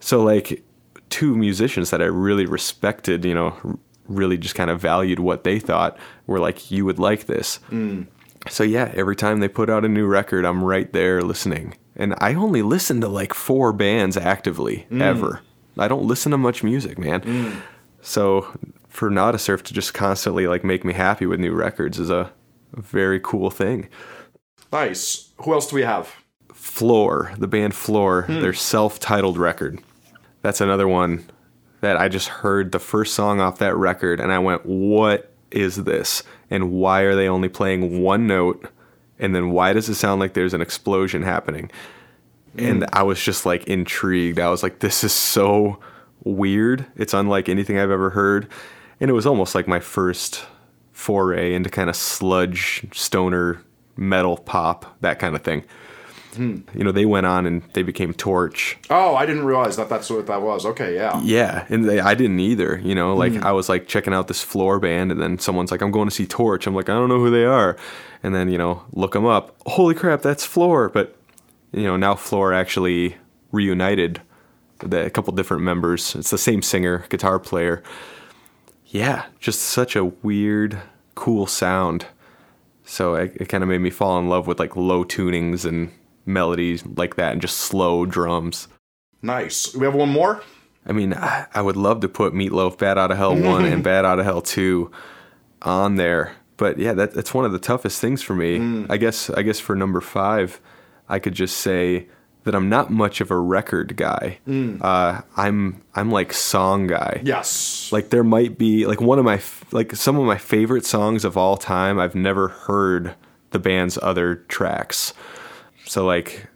So, 0.00 0.22
like, 0.22 0.64
two 1.10 1.36
musicians 1.36 1.90
that 1.90 2.00
I 2.00 2.06
really 2.06 2.46
respected, 2.46 3.26
you 3.26 3.34
know, 3.34 3.78
really 4.08 4.36
just 4.36 4.54
kind 4.54 4.70
of 4.70 4.80
valued 4.80 5.18
what 5.18 5.44
they 5.44 5.58
thought 5.58 5.98
were 6.26 6.40
like, 6.40 6.70
You 6.70 6.84
would 6.84 6.98
like 6.98 7.26
this. 7.26 7.60
Mm. 7.70 8.06
So, 8.48 8.64
yeah, 8.64 8.92
every 8.94 9.16
time 9.16 9.40
they 9.40 9.48
put 9.48 9.68
out 9.68 9.84
a 9.84 9.88
new 9.88 10.06
record, 10.06 10.44
I'm 10.44 10.64
right 10.64 10.90
there 10.92 11.22
listening. 11.22 11.76
And 11.96 12.14
I 12.18 12.34
only 12.34 12.62
listen 12.62 13.00
to 13.00 13.08
like 13.08 13.34
four 13.34 13.72
bands 13.72 14.16
actively 14.16 14.86
mm. 14.90 15.02
ever. 15.02 15.42
I 15.76 15.88
don't 15.88 16.04
listen 16.04 16.32
to 16.32 16.38
much 16.38 16.62
music, 16.62 16.98
man. 16.98 17.20
Mm. 17.20 17.60
So 18.00 18.56
for 18.88 19.10
Nada 19.10 19.38
Surf 19.38 19.62
to 19.64 19.74
just 19.74 19.94
constantly 19.94 20.46
like 20.46 20.64
make 20.64 20.84
me 20.84 20.92
happy 20.92 21.26
with 21.26 21.40
new 21.40 21.52
records 21.52 21.98
is 21.98 22.10
a 22.10 22.32
very 22.72 23.20
cool 23.20 23.50
thing. 23.50 23.88
Nice. 24.72 25.32
Who 25.42 25.52
else 25.52 25.68
do 25.68 25.76
we 25.76 25.82
have? 25.82 26.14
Floor, 26.52 27.32
the 27.38 27.46
band 27.46 27.74
Floor, 27.74 28.22
hmm. 28.22 28.40
their 28.40 28.52
self-titled 28.52 29.38
record. 29.38 29.80
That's 30.42 30.60
another 30.60 30.88
one 30.88 31.24
that 31.80 31.96
I 31.96 32.08
just 32.08 32.28
heard 32.28 32.72
the 32.72 32.78
first 32.78 33.14
song 33.14 33.40
off 33.40 33.58
that 33.58 33.76
record 33.76 34.20
and 34.20 34.32
I 34.32 34.38
went, 34.38 34.66
"What 34.66 35.32
is 35.50 35.76
this? 35.76 36.22
And 36.50 36.72
why 36.72 37.02
are 37.02 37.14
they 37.14 37.28
only 37.28 37.48
playing 37.48 38.02
one 38.02 38.26
note? 38.26 38.68
And 39.18 39.34
then 39.34 39.50
why 39.50 39.72
does 39.72 39.88
it 39.88 39.94
sound 39.94 40.20
like 40.20 40.34
there's 40.34 40.54
an 40.54 40.60
explosion 40.60 41.22
happening?" 41.22 41.70
And 42.56 42.82
mm. 42.82 42.88
I 42.92 43.02
was 43.02 43.22
just 43.22 43.46
like 43.46 43.64
intrigued. 43.66 44.38
I 44.38 44.50
was 44.50 44.62
like, 44.62 44.80
"This 44.80 45.04
is 45.04 45.12
so 45.12 45.78
weird. 46.24 46.86
It's 46.96 47.14
unlike 47.14 47.48
anything 47.48 47.78
I've 47.78 47.90
ever 47.90 48.10
heard." 48.10 48.48
And 49.00 49.10
it 49.10 49.14
was 49.14 49.26
almost 49.26 49.54
like 49.54 49.68
my 49.68 49.80
first 49.80 50.44
foray 50.92 51.54
into 51.54 51.70
kind 51.70 51.88
of 51.88 51.94
sludge 51.94 52.84
stoner 52.92 53.62
metal 53.96 54.36
pop, 54.36 54.96
that 55.00 55.18
kind 55.18 55.36
of 55.36 55.42
thing. 55.42 55.64
You 56.36 56.64
know, 56.74 56.92
they 56.92 57.06
went 57.06 57.26
on 57.26 57.46
and 57.46 57.62
they 57.72 57.82
became 57.82 58.12
Torche. 58.12 58.76
Oh, 58.90 59.14
I 59.16 59.26
didn't 59.26 59.44
realize 59.44 59.76
that 59.76 59.88
that's 59.88 60.10
what 60.10 60.26
that 60.26 60.42
was. 60.42 60.66
Okay, 60.66 60.94
yeah. 60.94 61.20
Yeah, 61.22 61.66
and 61.68 61.88
they, 61.88 62.00
I 62.00 62.14
didn't 62.14 62.40
either. 62.40 62.80
You 62.82 62.94
know, 62.94 63.14
like 63.14 63.32
hmm. 63.32 63.44
I 63.44 63.52
was 63.52 63.68
like 63.68 63.88
checking 63.88 64.12
out 64.12 64.28
this 64.28 64.42
floor 64.42 64.78
band, 64.78 65.10
and 65.10 65.20
then 65.20 65.38
someone's 65.38 65.70
like, 65.70 65.80
"I'm 65.80 65.90
going 65.90 66.08
to 66.08 66.14
see 66.14 66.26
Torche." 66.26 66.66
I'm 66.66 66.74
like, 66.74 66.88
"I 66.88 66.94
don't 66.94 67.08
know 67.08 67.18
who 67.18 67.30
they 67.30 67.44
are," 67.44 67.76
and 68.22 68.34
then 68.34 68.50
you 68.50 68.58
know, 68.58 68.82
look 68.92 69.12
them 69.12 69.26
up. 69.26 69.56
Holy 69.66 69.94
crap, 69.94 70.22
that's 70.22 70.44
Floor! 70.44 70.88
But 70.88 71.16
you 71.72 71.84
know, 71.84 71.96
now 71.96 72.14
Floor 72.14 72.52
actually 72.52 73.16
reunited. 73.52 74.20
The, 74.80 75.06
a 75.06 75.10
couple 75.10 75.32
different 75.34 75.64
members. 75.64 76.14
It's 76.14 76.30
the 76.30 76.38
same 76.38 76.62
singer, 76.62 77.04
guitar 77.08 77.40
player. 77.40 77.82
Yeah, 78.86 79.24
just 79.40 79.60
such 79.60 79.96
a 79.96 80.04
weird, 80.04 80.80
cool 81.16 81.48
sound. 81.48 82.06
So 82.84 83.16
it, 83.16 83.36
it 83.36 83.48
kind 83.48 83.62
of 83.62 83.68
made 83.68 83.80
me 83.80 83.90
fall 83.90 84.18
in 84.18 84.28
love 84.28 84.46
with 84.46 84.58
like 84.60 84.76
low 84.76 85.04
tunings 85.04 85.64
and 85.64 85.90
melodies 86.28 86.84
like 86.86 87.16
that, 87.16 87.32
and 87.32 87.40
just 87.40 87.58
slow 87.58 88.06
drums. 88.06 88.68
Nice. 89.22 89.74
We 89.74 89.84
have 89.84 89.94
one 89.94 90.10
more? 90.10 90.42
I 90.86 90.92
mean, 90.92 91.12
I, 91.14 91.60
would 91.60 91.76
love 91.76 92.00
to 92.00 92.08
put 92.08 92.32
Meatloaf, 92.32 92.78
Bat 92.78 92.98
Out 92.98 93.10
of 93.10 93.18
Hell 93.18 93.36
1 93.36 93.64
and 93.66 93.84
Bat 93.84 94.04
Out 94.04 94.18
of 94.18 94.24
Hell 94.24 94.40
2 94.40 94.90
on 95.62 95.96
there. 95.96 96.34
But 96.56 96.78
yeah, 96.78 96.92
that, 96.94 97.14
that's 97.14 97.34
one 97.34 97.44
of 97.44 97.52
the 97.52 97.58
toughest 97.58 98.00
things 98.00 98.22
for 98.22 98.34
me. 98.34 98.86
I 98.88 98.96
guess 98.96 99.30
I 99.30 99.42
guess 99.42 99.60
for 99.60 99.76
number 99.76 100.00
5, 100.00 100.60
I 101.08 101.18
could 101.18 101.34
just 101.34 101.58
say 101.58 102.08
that 102.44 102.54
I'm 102.54 102.68
not 102.68 102.90
much 102.90 103.20
of 103.20 103.30
a 103.30 103.36
record 103.36 103.96
guy. 103.96 104.38
Uh, 104.80 105.20
I'm 105.36 105.82
I'm 105.94 106.10
like 106.10 106.32
song 106.32 106.86
guy. 106.86 107.20
Yes. 107.22 107.92
Like 107.92 108.10
there 108.10 108.24
might 108.24 108.56
be 108.56 108.86
like 108.86 109.00
one 109.00 109.18
of 109.18 109.24
my 109.24 109.40
like 109.70 109.94
some 109.94 110.18
of 110.18 110.24
my 110.24 110.38
favorite 110.38 110.86
songs 110.86 111.24
of 111.24 111.36
all 111.36 111.56
time. 111.56 112.00
I've 112.00 112.14
never 112.14 112.48
heard 112.48 113.14
the 113.50 113.58
band's 113.58 113.98
other 114.02 114.36
tracks. 114.48 115.12
So 115.88 116.04
like 116.04 116.46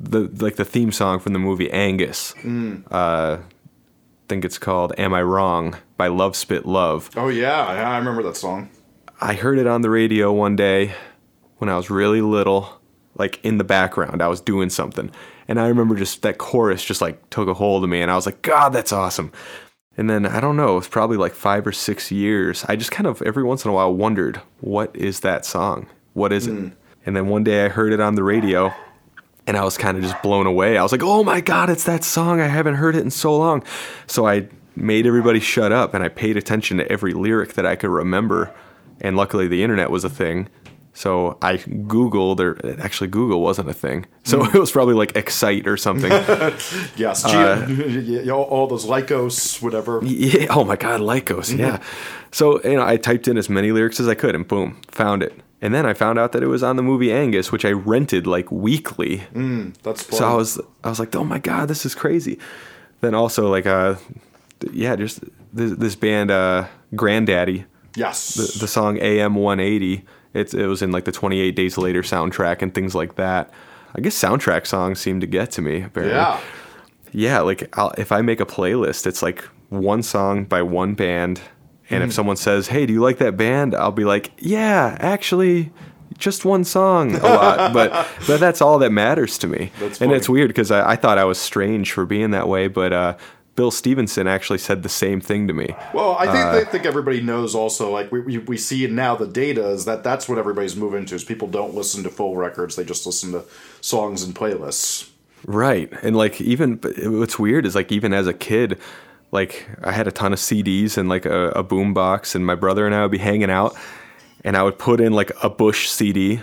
the 0.00 0.30
like 0.38 0.56
the 0.56 0.64
theme 0.64 0.90
song 0.90 1.20
from 1.20 1.32
the 1.34 1.38
movie 1.38 1.70
Angus. 1.70 2.34
Uh, 2.90 3.38
I 3.40 4.26
think 4.28 4.44
it's 4.44 4.58
called 4.58 4.92
"Am 4.98 5.12
I 5.12 5.22
Wrong" 5.22 5.76
by 5.96 6.08
Love 6.08 6.34
Spit 6.34 6.66
Love. 6.66 7.10
oh, 7.16 7.28
yeah. 7.28 7.72
yeah, 7.74 7.90
I 7.90 7.98
remember 7.98 8.22
that 8.24 8.36
song. 8.36 8.70
I 9.20 9.34
heard 9.34 9.58
it 9.58 9.66
on 9.66 9.82
the 9.82 9.90
radio 9.90 10.32
one 10.32 10.56
day 10.56 10.94
when 11.58 11.68
I 11.68 11.76
was 11.76 11.90
really 11.90 12.20
little, 12.20 12.80
like 13.14 13.38
in 13.44 13.58
the 13.58 13.64
background. 13.64 14.22
I 14.22 14.28
was 14.28 14.40
doing 14.40 14.70
something. 14.70 15.10
And 15.46 15.60
I 15.60 15.68
remember 15.68 15.94
just 15.94 16.22
that 16.22 16.38
chorus 16.38 16.82
just 16.84 17.02
like 17.02 17.28
took 17.30 17.48
a 17.48 17.54
hold 17.54 17.84
of 17.84 17.90
me. 17.90 18.00
And 18.00 18.10
I 18.10 18.14
was 18.16 18.26
like, 18.26 18.40
God, 18.42 18.70
that's 18.70 18.92
awesome. 18.92 19.30
And 19.96 20.08
then 20.10 20.26
I 20.26 20.40
don't 20.40 20.56
know, 20.56 20.72
it 20.72 20.76
was 20.76 20.88
probably 20.88 21.18
like 21.18 21.34
five 21.34 21.66
or 21.66 21.72
six 21.72 22.10
years. 22.10 22.64
I 22.66 22.76
just 22.76 22.90
kind 22.90 23.06
of 23.06 23.22
every 23.22 23.44
once 23.44 23.64
in 23.64 23.70
a 23.70 23.74
while 23.74 23.94
wondered, 23.94 24.40
what 24.60 24.94
is 24.96 25.20
that 25.20 25.44
song? 25.44 25.86
What 26.14 26.32
is 26.32 26.46
it? 26.46 26.72
And 27.06 27.14
then 27.14 27.28
one 27.28 27.44
day 27.44 27.64
I 27.64 27.68
heard 27.68 27.92
it 27.92 28.00
on 28.00 28.14
the 28.14 28.22
radio 28.22 28.72
and 29.46 29.56
I 29.56 29.64
was 29.64 29.76
kind 29.76 29.96
of 29.96 30.02
just 30.02 30.20
blown 30.22 30.46
away. 30.46 30.78
I 30.78 30.82
was 30.82 30.92
like, 30.92 31.02
"Oh 31.02 31.22
my 31.22 31.40
god, 31.40 31.70
it's 31.70 31.84
that 31.84 32.04
song! 32.04 32.40
I 32.40 32.46
haven't 32.46 32.74
heard 32.76 32.96
it 32.96 33.00
in 33.00 33.10
so 33.10 33.36
long." 33.36 33.62
So 34.06 34.26
I 34.26 34.48
made 34.76 35.06
everybody 35.06 35.40
shut 35.40 35.72
up, 35.72 35.94
and 35.94 36.02
I 36.02 36.08
paid 36.08 36.36
attention 36.36 36.78
to 36.78 36.90
every 36.90 37.12
lyric 37.12 37.54
that 37.54 37.66
I 37.66 37.76
could 37.76 37.90
remember. 37.90 38.52
And 39.00 39.16
luckily, 39.16 39.48
the 39.48 39.62
internet 39.62 39.90
was 39.90 40.04
a 40.04 40.08
thing, 40.08 40.48
so 40.94 41.36
I 41.42 41.58
googled. 41.58 42.40
Or 42.40 42.80
actually, 42.80 43.08
Google 43.08 43.42
wasn't 43.42 43.68
a 43.68 43.74
thing, 43.74 44.06
so 44.22 44.44
it 44.54 44.54
was 44.54 44.70
probably 44.70 44.94
like 44.94 45.14
Excite 45.16 45.66
or 45.66 45.76
something. 45.76 46.10
Yes. 46.96 47.24
Uh, 47.24 47.66
all, 48.32 48.42
all 48.44 48.66
those 48.66 48.86
Lycos, 48.86 49.60
whatever. 49.60 50.00
Yeah. 50.04 50.46
Oh 50.50 50.64
my 50.64 50.76
God, 50.76 51.00
Lycos. 51.00 51.56
Yeah. 51.56 51.82
So 52.30 52.62
you 52.62 52.76
know, 52.76 52.86
I 52.86 52.96
typed 52.96 53.28
in 53.28 53.36
as 53.36 53.50
many 53.50 53.72
lyrics 53.72 54.00
as 54.00 54.08
I 54.08 54.14
could, 54.14 54.34
and 54.34 54.48
boom, 54.48 54.80
found 54.90 55.22
it. 55.22 55.38
And 55.60 55.74
then 55.74 55.86
I 55.86 55.94
found 55.94 56.18
out 56.18 56.32
that 56.32 56.42
it 56.42 56.48
was 56.48 56.62
on 56.62 56.76
the 56.76 56.82
movie 56.82 57.12
Angus, 57.12 57.50
which 57.50 57.64
I 57.64 57.72
rented 57.72 58.26
like 58.26 58.50
weekly. 58.50 59.18
That's 59.82 60.02
fun. 60.02 60.18
So 60.18 60.28
I 60.28 60.34
was, 60.34 60.60
I 60.82 60.90
was 60.90 60.98
like, 60.98 61.14
oh 61.16 61.24
my 61.24 61.38
God, 61.38 61.68
this 61.68 61.86
is 61.86 61.94
crazy. 61.94 62.38
Then 63.00 63.14
also 63.14 63.50
like, 63.50 63.66
uh, 63.66 63.96
yeah, 64.72 64.96
just 64.96 65.20
this, 65.52 65.72
this 65.72 65.94
band, 65.94 66.30
uh, 66.30 66.66
Grandaddy, 66.94 67.64
yes. 67.96 68.34
the, 68.34 68.58
the 68.60 68.68
song 68.68 68.98
AM 69.00 69.36
180. 69.36 70.04
It's, 70.34 70.52
it 70.52 70.66
was 70.66 70.82
in 70.82 70.90
like 70.90 71.04
the 71.04 71.12
28 71.12 71.54
Days 71.54 71.78
Later 71.78 72.02
soundtrack 72.02 72.60
and 72.60 72.74
things 72.74 72.94
like 72.94 73.14
that. 73.16 73.50
I 73.94 74.00
guess 74.00 74.20
soundtrack 74.20 74.66
songs 74.66 75.00
seem 75.00 75.20
to 75.20 75.26
get 75.26 75.52
to 75.52 75.62
me. 75.62 75.82
Apparently 75.82 76.16
yeah. 76.16 76.40
yeah, 77.12 77.40
like 77.40 77.74
I'll, 77.78 77.92
if 77.96 78.10
I 78.10 78.20
make 78.22 78.40
a 78.40 78.46
playlist, 78.46 79.06
it's 79.06 79.22
like 79.22 79.42
one 79.68 80.02
song 80.02 80.44
by 80.44 80.62
one 80.62 80.94
band, 80.94 81.40
and 81.94 82.02
Mm. 82.02 82.08
if 82.08 82.12
someone 82.12 82.36
says, 82.36 82.68
"Hey, 82.68 82.86
do 82.86 82.92
you 82.92 83.00
like 83.00 83.18
that 83.18 83.36
band?" 83.36 83.74
I'll 83.74 83.92
be 83.92 84.04
like, 84.04 84.32
"Yeah, 84.38 84.96
actually, 85.00 85.72
just 86.18 86.44
one 86.44 86.64
song 86.64 87.14
a 87.14 87.18
lot." 87.22 87.72
but 87.78 88.06
but 88.26 88.40
that's 88.40 88.60
all 88.60 88.78
that 88.80 88.90
matters 88.92 89.38
to 89.38 89.46
me. 89.46 89.70
That's 89.80 90.00
and 90.00 90.12
it's 90.12 90.28
weird 90.28 90.48
because 90.48 90.70
I, 90.70 90.90
I 90.92 90.96
thought 90.96 91.18
I 91.18 91.24
was 91.24 91.38
strange 91.38 91.92
for 91.92 92.04
being 92.06 92.30
that 92.32 92.48
way, 92.48 92.68
but 92.68 92.92
uh, 92.92 93.16
Bill 93.56 93.70
Stevenson 93.70 94.26
actually 94.26 94.58
said 94.58 94.82
the 94.82 94.88
same 94.88 95.20
thing 95.20 95.46
to 95.46 95.54
me. 95.54 95.68
Well, 95.92 96.16
I 96.18 96.26
Uh, 96.26 96.32
think 96.32 96.52
they 96.66 96.70
think 96.72 96.86
everybody 96.86 97.20
knows 97.20 97.54
also, 97.54 97.90
like 97.92 98.10
we, 98.10 98.18
we, 98.20 98.38
we 98.38 98.56
see 98.56 98.84
now 98.88 99.14
the 99.14 99.28
data 99.28 99.68
is 99.68 99.84
that 99.84 100.02
that's 100.02 100.28
what 100.28 100.38
everybody's 100.38 100.74
moving 100.74 101.06
to 101.06 101.14
is 101.14 101.22
people 101.22 101.46
don't 101.46 101.72
listen 101.72 102.02
to 102.02 102.10
full 102.10 102.36
records. 102.36 102.74
They 102.74 102.82
just 102.84 103.06
listen 103.06 103.30
to 103.30 103.44
songs 103.80 104.24
and 104.24 104.34
playlists. 104.34 105.08
Right. 105.46 105.92
And 106.02 106.16
like 106.16 106.40
even 106.40 106.80
what's 107.04 107.38
weird 107.38 107.64
is 107.66 107.74
like 107.76 107.92
even 107.92 108.12
as 108.12 108.26
a 108.26 108.32
kid, 108.34 108.78
like 109.34 109.68
I 109.82 109.92
had 109.92 110.06
a 110.06 110.12
ton 110.12 110.32
of 110.32 110.38
CDs 110.38 110.96
and 110.96 111.08
like 111.08 111.26
a, 111.26 111.50
a 111.50 111.62
boom 111.62 111.92
box 111.92 112.34
and 112.34 112.46
my 112.46 112.54
brother 112.54 112.86
and 112.86 112.94
I 112.94 113.02
would 113.02 113.10
be 113.10 113.18
hanging 113.18 113.50
out 113.50 113.76
and 114.44 114.56
I 114.56 114.62
would 114.62 114.78
put 114.78 115.00
in 115.00 115.12
like 115.12 115.32
a 115.42 115.50
Bush 115.50 115.88
CD 115.88 116.42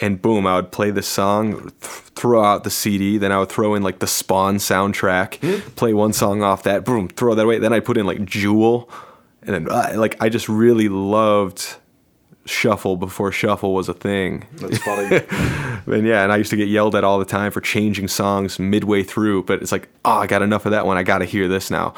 and 0.00 0.22
boom, 0.22 0.46
I 0.46 0.54
would 0.56 0.70
play 0.70 0.92
this 0.92 1.08
song, 1.08 1.72
th- 1.80 1.92
throw 2.14 2.44
out 2.44 2.62
the 2.62 2.70
CD, 2.70 3.18
then 3.18 3.32
I 3.32 3.40
would 3.40 3.48
throw 3.48 3.74
in 3.74 3.82
like 3.82 3.98
the 3.98 4.06
Spawn 4.06 4.58
soundtrack, 4.58 5.74
play 5.74 5.92
one 5.92 6.12
song 6.12 6.42
off 6.42 6.62
that, 6.62 6.84
boom, 6.84 7.08
throw 7.08 7.34
that 7.34 7.44
away. 7.44 7.58
Then 7.58 7.72
I 7.72 7.80
put 7.80 7.96
in 7.96 8.06
like 8.06 8.24
Jewel 8.24 8.88
and 9.42 9.54
then 9.54 9.68
uh, 9.70 9.94
like 9.96 10.16
I 10.20 10.28
just 10.28 10.48
really 10.48 10.88
loved 10.88 11.76
shuffle 12.48 12.96
before 12.96 13.30
shuffle 13.32 13.74
was 13.74 13.88
a 13.88 13.94
thing. 13.94 14.46
That's 14.56 14.78
funny. 14.78 15.20
And 15.86 16.06
yeah, 16.06 16.22
and 16.22 16.30
I 16.32 16.36
used 16.36 16.50
to 16.50 16.56
get 16.56 16.68
yelled 16.68 16.94
at 16.94 17.02
all 17.02 17.18
the 17.18 17.24
time 17.24 17.50
for 17.50 17.62
changing 17.62 18.08
songs 18.08 18.58
midway 18.58 19.02
through, 19.02 19.44
but 19.44 19.62
it's 19.62 19.72
like, 19.72 19.88
oh, 20.04 20.18
I 20.18 20.26
got 20.26 20.42
enough 20.42 20.66
of 20.66 20.72
that 20.72 20.84
one. 20.84 20.98
I 20.98 21.02
got 21.02 21.18
to 21.18 21.24
hear 21.24 21.48
this 21.48 21.70
now. 21.70 21.94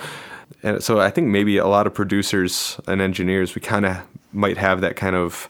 And 0.63 0.81
so 0.81 1.01
I 1.01 1.11
think 1.11 1.27
maybe 1.27 1.57
a 1.57 1.67
lot 1.67 1.89
of 1.89 1.95
producers 1.95 2.79
and 2.87 3.01
engineers, 3.01 3.57
we 3.57 3.61
kind 3.61 3.85
of 3.87 3.97
might 4.33 4.59
have 4.59 4.81
that 4.83 4.95
kind 4.95 5.17
of 5.17 5.49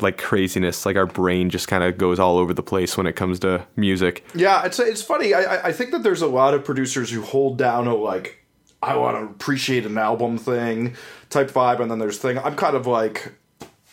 like 0.00 0.16
craziness. 0.16 0.86
Like 0.86 0.96
our 0.96 1.04
brain 1.04 1.50
just 1.50 1.68
kind 1.68 1.84
of 1.84 1.98
goes 1.98 2.18
all 2.18 2.38
over 2.38 2.54
the 2.54 2.62
place 2.62 2.96
when 2.96 3.06
it 3.06 3.14
comes 3.14 3.40
to 3.40 3.66
music. 3.76 4.24
Yeah, 4.34 4.64
it's 4.64 4.78
it's 4.78 5.02
funny. 5.02 5.34
I 5.34 5.40
I- 5.56 5.66
I 5.68 5.72
think 5.72 5.90
that 5.90 6.02
there's 6.02 6.22
a 6.22 6.26
lot 6.28 6.54
of 6.54 6.64
producers 6.64 7.10
who 7.10 7.20
hold 7.20 7.58
down 7.58 7.86
a 7.86 7.94
like 7.94 8.42
I 8.82 8.96
want 8.96 9.18
to 9.18 9.24
appreciate 9.24 9.84
an 9.84 9.98
album 9.98 10.38
thing 10.38 10.94
type 11.28 11.50
vibe, 11.50 11.80
and 11.80 11.90
then 11.90 11.98
there's 11.98 12.16
thing. 12.18 12.38
I'm 12.38 12.56
kind 12.56 12.74
of 12.76 12.86
like. 12.86 13.32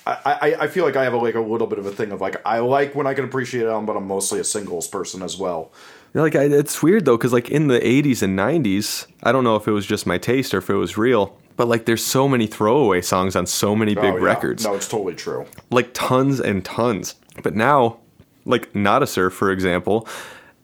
I, 0.05 0.55
I, 0.59 0.67
feel 0.67 0.83
like 0.83 0.97
I 0.97 1.03
have 1.05 1.13
a, 1.13 1.17
like 1.17 1.35
a 1.35 1.39
little 1.39 1.67
bit 1.67 1.79
of 1.79 1.85
a 1.85 1.91
thing 1.91 2.11
of 2.11 2.19
like 2.19 2.41
I 2.45 2.59
like 2.59 2.93
when 2.93 3.07
I 3.07 3.13
can 3.13 3.23
appreciate 3.23 3.65
album, 3.65 3.85
but 3.85 3.95
I'm 3.95 4.07
mostly 4.07 4.39
a 4.39 4.43
singles 4.43 4.87
person 4.87 5.21
as 5.21 5.37
well. 5.37 5.71
Like 6.13 6.35
I, 6.35 6.43
it's 6.43 6.83
weird 6.83 7.05
though, 7.05 7.17
because 7.17 7.31
like 7.33 7.49
in 7.49 7.67
the 7.67 7.79
'80s 7.79 8.21
and 8.21 8.37
'90s, 8.37 9.07
I 9.23 9.31
don't 9.31 9.43
know 9.43 9.55
if 9.55 9.67
it 9.67 9.71
was 9.71 9.85
just 9.85 10.05
my 10.05 10.17
taste 10.17 10.53
or 10.53 10.57
if 10.57 10.69
it 10.69 10.75
was 10.75 10.97
real, 10.97 11.37
but 11.55 11.67
like 11.67 11.85
there's 11.85 12.03
so 12.05 12.27
many 12.27 12.47
throwaway 12.47 13.01
songs 13.01 13.35
on 13.35 13.45
so 13.45 13.75
many 13.75 13.95
big 13.95 14.03
Oh, 14.03 14.17
yeah. 14.17 14.23
records, 14.23 14.65
No, 14.65 14.75
it's 14.75 14.87
totally 14.89 15.15
true. 15.15 15.45
like 15.71 15.93
tons 15.93 16.39
and 16.41 16.63
tons. 16.65 17.15
But 17.41 17.55
now, 17.55 17.99
like 18.45 18.75
Nada 18.75 19.07
Surf, 19.07 19.33
for 19.33 19.51
example, 19.51 20.07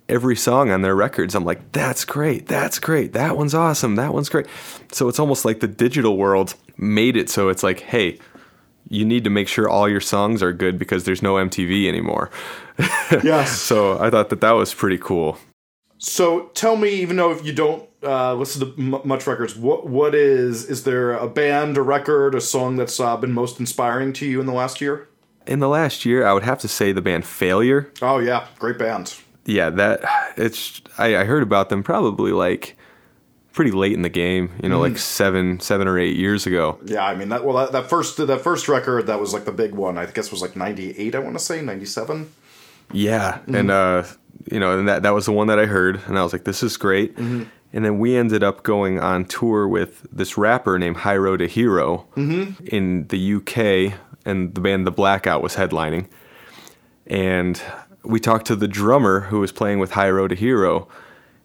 every 0.09 0.35
song 0.35 0.69
on 0.69 0.81
their 0.81 0.95
records, 0.95 1.33
I'm 1.33 1.45
like, 1.45 1.71
that's 1.71 2.03
great, 2.03 2.45
that's 2.47 2.77
great, 2.77 3.13
that 3.13 3.37
one's 3.37 3.53
awesome, 3.55 3.95
that 3.95 4.13
one's 4.13 4.27
great. 4.29 4.47
So 4.91 5.07
it's 5.07 5.17
almost 5.19 5.45
like 5.45 5.61
the 5.61 5.67
digital 5.67 6.17
world 6.17 6.55
made 6.77 7.15
it 7.17 7.29
so 7.29 7.49
it's 7.49 7.63
like, 7.63 7.79
hey, 7.81 8.19
you 8.87 9.05
need 9.05 9.23
to 9.23 9.29
make 9.29 9.47
sure 9.47 9.69
all 9.69 9.89
your 9.89 10.01
songs 10.01 10.41
are 10.41 10.53
good 10.53 10.79
because 10.79 11.03
there's 11.03 11.21
no 11.21 11.35
MTV 11.35 11.87
anymore. 11.87 12.29
Yes. 13.23 13.59
So 13.59 13.99
I 13.99 14.09
thought 14.09 14.29
that 14.29 14.39
that 14.41 14.51
was 14.51 14.73
pretty 14.73 14.97
cool. 14.97 15.37
So 15.97 16.45
tell 16.53 16.77
me, 16.77 16.89
even 16.89 17.17
though 17.17 17.31
if 17.31 17.43
you 17.43 17.51
don't 17.51 17.89
uh, 18.03 18.33
listen 18.35 18.61
to 18.61 18.81
m- 18.81 19.01
much 19.03 19.27
records, 19.27 19.55
what 19.55 19.87
what 19.87 20.15
is 20.15 20.65
is 20.65 20.85
there 20.85 21.11
a 21.11 21.27
band, 21.27 21.75
a 21.77 21.81
record, 21.81 22.35
a 22.35 22.41
song 22.41 22.77
that's 22.77 22.99
uh, 22.99 23.17
been 23.17 23.33
most 23.33 23.59
inspiring 23.59 24.13
to 24.13 24.25
you 24.25 24.39
in 24.39 24.45
the 24.45 24.53
last 24.53 24.79
year? 24.79 25.09
In 25.45 25.59
the 25.59 25.67
last 25.67 26.05
year, 26.05 26.25
I 26.25 26.31
would 26.33 26.43
have 26.43 26.59
to 26.59 26.67
say 26.67 26.91
the 26.93 27.01
band 27.01 27.25
Failure. 27.25 27.91
Oh 28.01 28.19
yeah, 28.19 28.47
great 28.59 28.77
band. 28.77 29.15
Yeah, 29.45 29.69
that 29.71 30.01
it's 30.37 30.81
I, 30.97 31.17
I 31.17 31.23
heard 31.25 31.43
about 31.43 31.69
them 31.69 31.83
probably 31.83 32.31
like 32.31 32.77
pretty 33.53 33.71
late 33.71 33.93
in 33.93 34.01
the 34.01 34.09
game. 34.09 34.51
You 34.61 34.69
know, 34.69 34.79
like 34.79 34.93
mm. 34.93 34.97
seven 34.97 35.59
seven 35.59 35.87
or 35.87 35.97
eight 35.97 36.15
years 36.15 36.45
ago. 36.45 36.79
Yeah, 36.85 37.05
I 37.05 37.15
mean 37.15 37.29
that. 37.29 37.43
Well, 37.43 37.57
that, 37.57 37.71
that 37.71 37.89
first 37.89 38.17
that 38.17 38.41
first 38.41 38.67
record 38.67 39.07
that 39.07 39.19
was 39.19 39.33
like 39.33 39.45
the 39.45 39.51
big 39.51 39.73
one. 39.73 39.97
I 39.97 40.05
guess 40.05 40.31
was 40.31 40.41
like 40.41 40.55
'98. 40.55 41.15
I 41.15 41.19
want 41.19 41.37
to 41.37 41.43
say 41.43 41.61
'97. 41.61 42.31
Yeah, 42.91 43.33
mm-hmm. 43.33 43.55
and 43.55 43.71
uh, 43.71 44.03
you 44.51 44.59
know, 44.59 44.77
and 44.77 44.87
that 44.87 45.03
that 45.03 45.13
was 45.13 45.25
the 45.25 45.31
one 45.31 45.47
that 45.47 45.59
I 45.59 45.65
heard, 45.65 46.01
and 46.07 46.17
I 46.17 46.23
was 46.23 46.33
like, 46.33 46.43
this 46.43 46.63
is 46.63 46.77
great. 46.77 47.15
Mm-hmm. 47.15 47.43
And 47.71 47.85
then 47.85 47.99
we 47.99 48.15
ended 48.15 48.43
up 48.43 48.63
going 48.63 48.99
on 48.99 49.25
tour 49.25 49.67
with 49.67 50.07
this 50.11 50.39
rapper 50.39 50.79
named 50.79 50.97
Hyro 50.97 51.37
Da 51.37 51.47
Hero 51.47 52.07
in 52.15 53.05
the 53.09 53.35
UK, 53.35 53.93
and 54.25 54.55
the 54.55 54.61
band 54.61 54.87
The 54.87 54.91
Blackout 54.91 55.43
was 55.43 55.55
headlining. 55.55 56.07
And 57.05 57.61
we 58.03 58.19
talked 58.19 58.47
to 58.47 58.55
the 58.55 58.67
drummer 58.67 59.21
who 59.21 59.39
was 59.39 59.51
playing 59.51 59.77
with 59.77 59.91
Hyro 59.91 60.27
Da 60.27 60.35
Hero, 60.35 60.87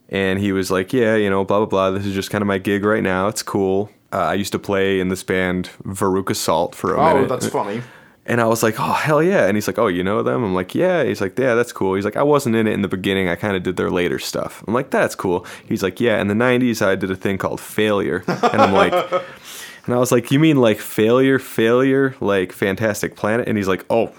and 0.08 0.38
he 0.38 0.52
was 0.52 0.70
like, 0.70 0.92
"Yeah, 0.92 1.16
you 1.16 1.30
know, 1.30 1.44
blah 1.44 1.58
blah 1.58 1.66
blah. 1.66 1.90
This 1.90 2.06
is 2.06 2.14
just 2.14 2.30
kind 2.30 2.42
of 2.42 2.46
my 2.48 2.58
gig 2.58 2.84
right 2.84 3.02
now. 3.02 3.28
It's 3.28 3.42
cool. 3.42 3.90
Uh, 4.12 4.18
I 4.18 4.34
used 4.34 4.52
to 4.52 4.58
play 4.58 5.00
in 5.00 5.08
this 5.08 5.22
band 5.24 5.70
Veruca 5.84 6.36
Salt 6.36 6.74
for 6.74 6.94
a 6.94 7.00
Oh, 7.00 7.14
minute. 7.14 7.28
that's 7.28 7.48
funny. 7.48 7.82
And 8.26 8.40
I 8.40 8.46
was 8.46 8.62
like, 8.62 8.76
oh, 8.80 8.92
hell 8.92 9.22
yeah. 9.22 9.46
And 9.46 9.54
he's 9.56 9.66
like, 9.66 9.78
oh, 9.78 9.88
you 9.88 10.02
know 10.02 10.22
them? 10.22 10.42
I'm 10.44 10.54
like, 10.54 10.74
yeah. 10.74 11.04
He's 11.04 11.20
like, 11.20 11.38
yeah, 11.38 11.54
that's 11.54 11.72
cool. 11.72 11.94
He's 11.94 12.06
like, 12.06 12.16
I 12.16 12.22
wasn't 12.22 12.56
in 12.56 12.66
it 12.66 12.72
in 12.72 12.80
the 12.80 12.88
beginning. 12.88 13.28
I 13.28 13.34
kind 13.34 13.54
of 13.54 13.62
did 13.62 13.76
their 13.76 13.90
later 13.90 14.18
stuff. 14.18 14.64
I'm 14.66 14.72
like, 14.72 14.88
that's 14.90 15.14
cool. 15.14 15.44
He's 15.68 15.82
like, 15.82 16.00
yeah, 16.00 16.20
in 16.22 16.28
the 16.28 16.34
90s, 16.34 16.80
I 16.80 16.94
did 16.94 17.10
a 17.10 17.16
thing 17.16 17.36
called 17.36 17.60
Failure. 17.60 18.24
And 18.26 18.62
I'm 18.62 18.72
like, 18.72 18.92
and 19.84 19.94
I 19.94 19.98
was 19.98 20.10
like, 20.10 20.30
you 20.30 20.38
mean 20.38 20.56
like 20.56 20.78
Failure, 20.78 21.38
Failure, 21.38 22.14
like 22.20 22.52
Fantastic 22.52 23.14
Planet? 23.14 23.46
And 23.46 23.58
he's 23.58 23.68
like, 23.68 23.84
oh, 23.90 24.12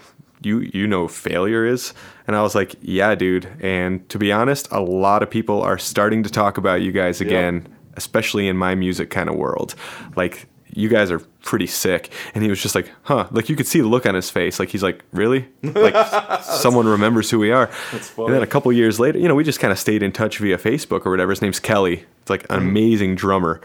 you, 0.43 0.59
you 0.71 0.85
know 0.85 1.07
Failure 1.07 1.65
is? 1.65 1.93
And 2.27 2.35
I 2.35 2.41
was 2.41 2.55
like, 2.55 2.75
yeah, 2.81 3.15
dude. 3.15 3.47
And 3.59 4.07
to 4.09 4.17
be 4.17 4.31
honest, 4.31 4.67
a 4.71 4.81
lot 4.81 5.23
of 5.23 5.29
people 5.29 5.61
are 5.61 5.77
starting 5.77 6.23
to 6.23 6.29
talk 6.29 6.57
about 6.57 6.81
you 6.81 6.91
guys 6.91 7.21
again, 7.21 7.67
especially 7.95 8.47
in 8.47 8.57
my 8.57 8.75
music 8.75 9.09
kind 9.09 9.29
of 9.29 9.35
world. 9.35 9.75
Like, 10.15 10.47
you 10.75 10.89
guys 10.89 11.09
are 11.09 11.19
pretty 11.41 11.67
sick. 11.67 12.11
And 12.33 12.43
he 12.43 12.49
was 12.49 12.61
just 12.61 12.75
like, 12.75 12.91
huh. 13.03 13.27
Like 13.31 13.49
you 13.49 13.55
could 13.55 13.65
see 13.65 13.79
the 13.79 13.87
look 13.87 14.05
on 14.05 14.13
his 14.13 14.29
face. 14.29 14.59
Like 14.59 14.69
he's 14.69 14.83
like, 14.83 15.03
really? 15.13 15.47
Like 15.63 16.41
someone 16.43 16.85
remembers 16.85 17.29
who 17.29 17.39
we 17.39 17.51
are. 17.51 17.69
And 18.17 18.33
then 18.33 18.43
a 18.43 18.47
couple 18.47 18.71
years 18.73 18.99
later, 18.99 19.17
you 19.17 19.27
know, 19.27 19.35
we 19.35 19.43
just 19.43 19.59
kind 19.59 19.71
of 19.71 19.79
stayed 19.79 20.03
in 20.03 20.11
touch 20.11 20.37
via 20.39 20.57
Facebook 20.57 21.05
or 21.05 21.11
whatever. 21.11 21.31
His 21.31 21.41
name's 21.41 21.59
Kelly. 21.59 22.05
It's 22.21 22.29
like 22.29 22.43
an 22.49 22.59
mm-hmm. 22.59 22.69
amazing 22.69 23.15
drummer. 23.15 23.61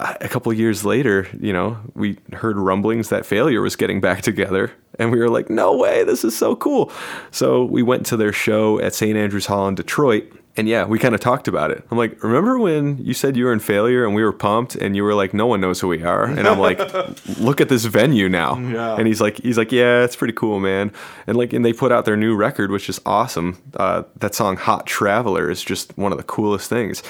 A 0.00 0.28
couple 0.28 0.50
years 0.52 0.84
later, 0.84 1.28
you 1.38 1.52
know, 1.52 1.78
we 1.94 2.18
heard 2.32 2.56
rumblings 2.56 3.10
that 3.10 3.26
Failure 3.26 3.60
was 3.60 3.76
getting 3.76 4.00
back 4.00 4.22
together. 4.22 4.72
And 4.98 5.12
we 5.12 5.18
were 5.18 5.28
like, 5.28 5.50
no 5.50 5.76
way, 5.76 6.04
this 6.04 6.24
is 6.24 6.36
so 6.36 6.56
cool. 6.56 6.90
So 7.30 7.64
we 7.64 7.82
went 7.82 8.06
to 8.06 8.16
their 8.16 8.32
show 8.32 8.80
at 8.80 8.94
St. 8.94 9.16
Andrews 9.16 9.46
Hall 9.46 9.68
in 9.68 9.74
Detroit. 9.74 10.32
And 10.56 10.68
yeah, 10.68 10.84
we 10.84 10.98
kind 10.98 11.14
of 11.14 11.20
talked 11.20 11.48
about 11.48 11.70
it. 11.70 11.86
I'm 11.90 11.98
like, 11.98 12.22
remember 12.22 12.58
when 12.58 12.98
you 12.98 13.14
said 13.14 13.36
you 13.36 13.44
were 13.44 13.52
in 13.52 13.60
failure 13.60 14.04
and 14.04 14.14
we 14.14 14.24
were 14.24 14.32
pumped 14.32 14.74
and 14.74 14.96
you 14.96 15.04
were 15.04 15.14
like, 15.14 15.32
no 15.32 15.46
one 15.46 15.60
knows 15.60 15.80
who 15.80 15.88
we 15.88 16.02
are? 16.02 16.24
And 16.24 16.48
I'm 16.48 16.58
like, 16.58 16.78
look 17.38 17.60
at 17.60 17.68
this 17.68 17.84
venue 17.84 18.28
now. 18.28 18.58
Yeah. 18.58 18.96
And 18.96 19.06
he's 19.06 19.20
like, 19.20 19.36
he's 19.38 19.56
like, 19.56 19.70
yeah, 19.70 20.02
it's 20.02 20.16
pretty 20.16 20.34
cool, 20.34 20.60
man. 20.60 20.92
And 21.26 21.36
like, 21.36 21.52
and 21.52 21.64
they 21.64 21.72
put 21.72 21.92
out 21.92 22.04
their 22.04 22.16
new 22.16 22.34
record, 22.34 22.70
which 22.70 22.88
is 22.88 23.00
awesome. 23.06 23.62
Uh, 23.74 24.02
that 24.16 24.34
song 24.34 24.56
"Hot 24.56 24.86
Traveler" 24.86 25.50
is 25.50 25.62
just 25.62 25.96
one 25.96 26.10
of 26.10 26.18
the 26.18 26.24
coolest 26.24 26.68
things. 26.68 27.02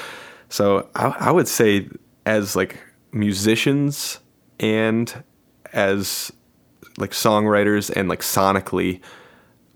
So 0.48 0.88
I, 0.94 1.14
I 1.18 1.30
would 1.30 1.48
say, 1.48 1.88
as 2.26 2.56
like 2.56 2.78
musicians 3.12 4.20
and 4.58 5.22
as 5.72 6.32
like 6.98 7.12
songwriters 7.12 7.90
and 7.94 8.08
like 8.08 8.20
sonically, 8.20 9.00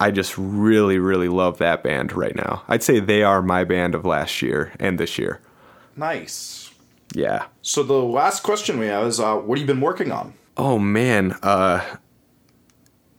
I 0.01 0.11
just 0.11 0.37
really, 0.37 0.99
really 0.99 1.29
love 1.29 1.59
that 1.59 1.83
band 1.83 2.13
right 2.13 2.35
now. 2.35 2.63
I'd 2.69 2.83
say 2.83 3.01
they 3.01 3.23
are 3.23 3.43
my 3.43 3.65
band 3.65 3.95
of 3.95 4.05
last 4.05 4.43
year 4.43 4.73
and 4.79 4.99
this 4.99 5.19
year. 5.19 5.41
Nice. 5.97 6.71
Yeah. 7.15 7.47
So 7.63 7.83
the 7.83 7.95
last 7.95 8.43
question 8.43 8.79
we 8.79 8.87
have 8.87 9.07
is, 9.07 9.21
uh, 9.21 9.37
what 9.37 9.59
have 9.59 9.67
you 9.69 9.73
been 9.73 9.81
working 9.81 10.11
on? 10.11 10.35
Oh 10.57 10.79
man, 10.79 11.37
uh, 11.43 11.97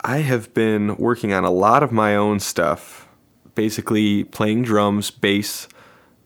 I 0.01 0.17
have 0.17 0.53
been 0.53 0.95
working 0.97 1.33
on 1.33 1.43
a 1.43 1.49
lot 1.49 1.81
of 1.81 1.91
my 1.91 2.15
own 2.15 2.39
stuff. 2.39 3.07
Basically, 3.55 4.25
playing 4.25 4.63
drums, 4.63 5.11
bass, 5.11 5.67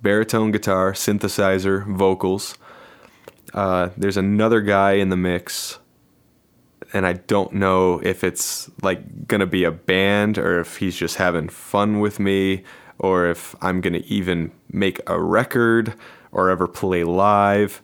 baritone 0.02 0.52
guitar, 0.52 0.94
synthesizer, 0.94 1.86
vocals. 1.86 2.56
Uh, 3.54 3.90
there's 3.98 4.18
another 4.18 4.62
guy 4.62 4.94
in 4.94 5.10
the 5.10 5.18
mix, 5.18 5.80
and 6.94 7.06
I 7.06 7.14
don't 7.14 7.54
know 7.54 8.00
if 8.00 8.24
it's 8.24 8.70
like 8.82 9.28
gonna 9.28 9.48
be 9.48 9.64
a 9.64 9.72
band 9.72 10.38
or 10.38 10.60
if 10.60 10.78
he's 10.78 10.96
just 10.96 11.18
having 11.18 11.50
fun 11.50 12.00
with 12.00 12.20
me, 12.20 12.64
or 12.98 13.28
if 13.28 13.56
I'm 13.62 13.82
gonna 13.82 14.02
even 14.06 14.52
make 14.72 15.00
a 15.08 15.20
record 15.20 15.94
or 16.32 16.50
ever 16.50 16.68
play 16.68 17.04
live. 17.04 17.82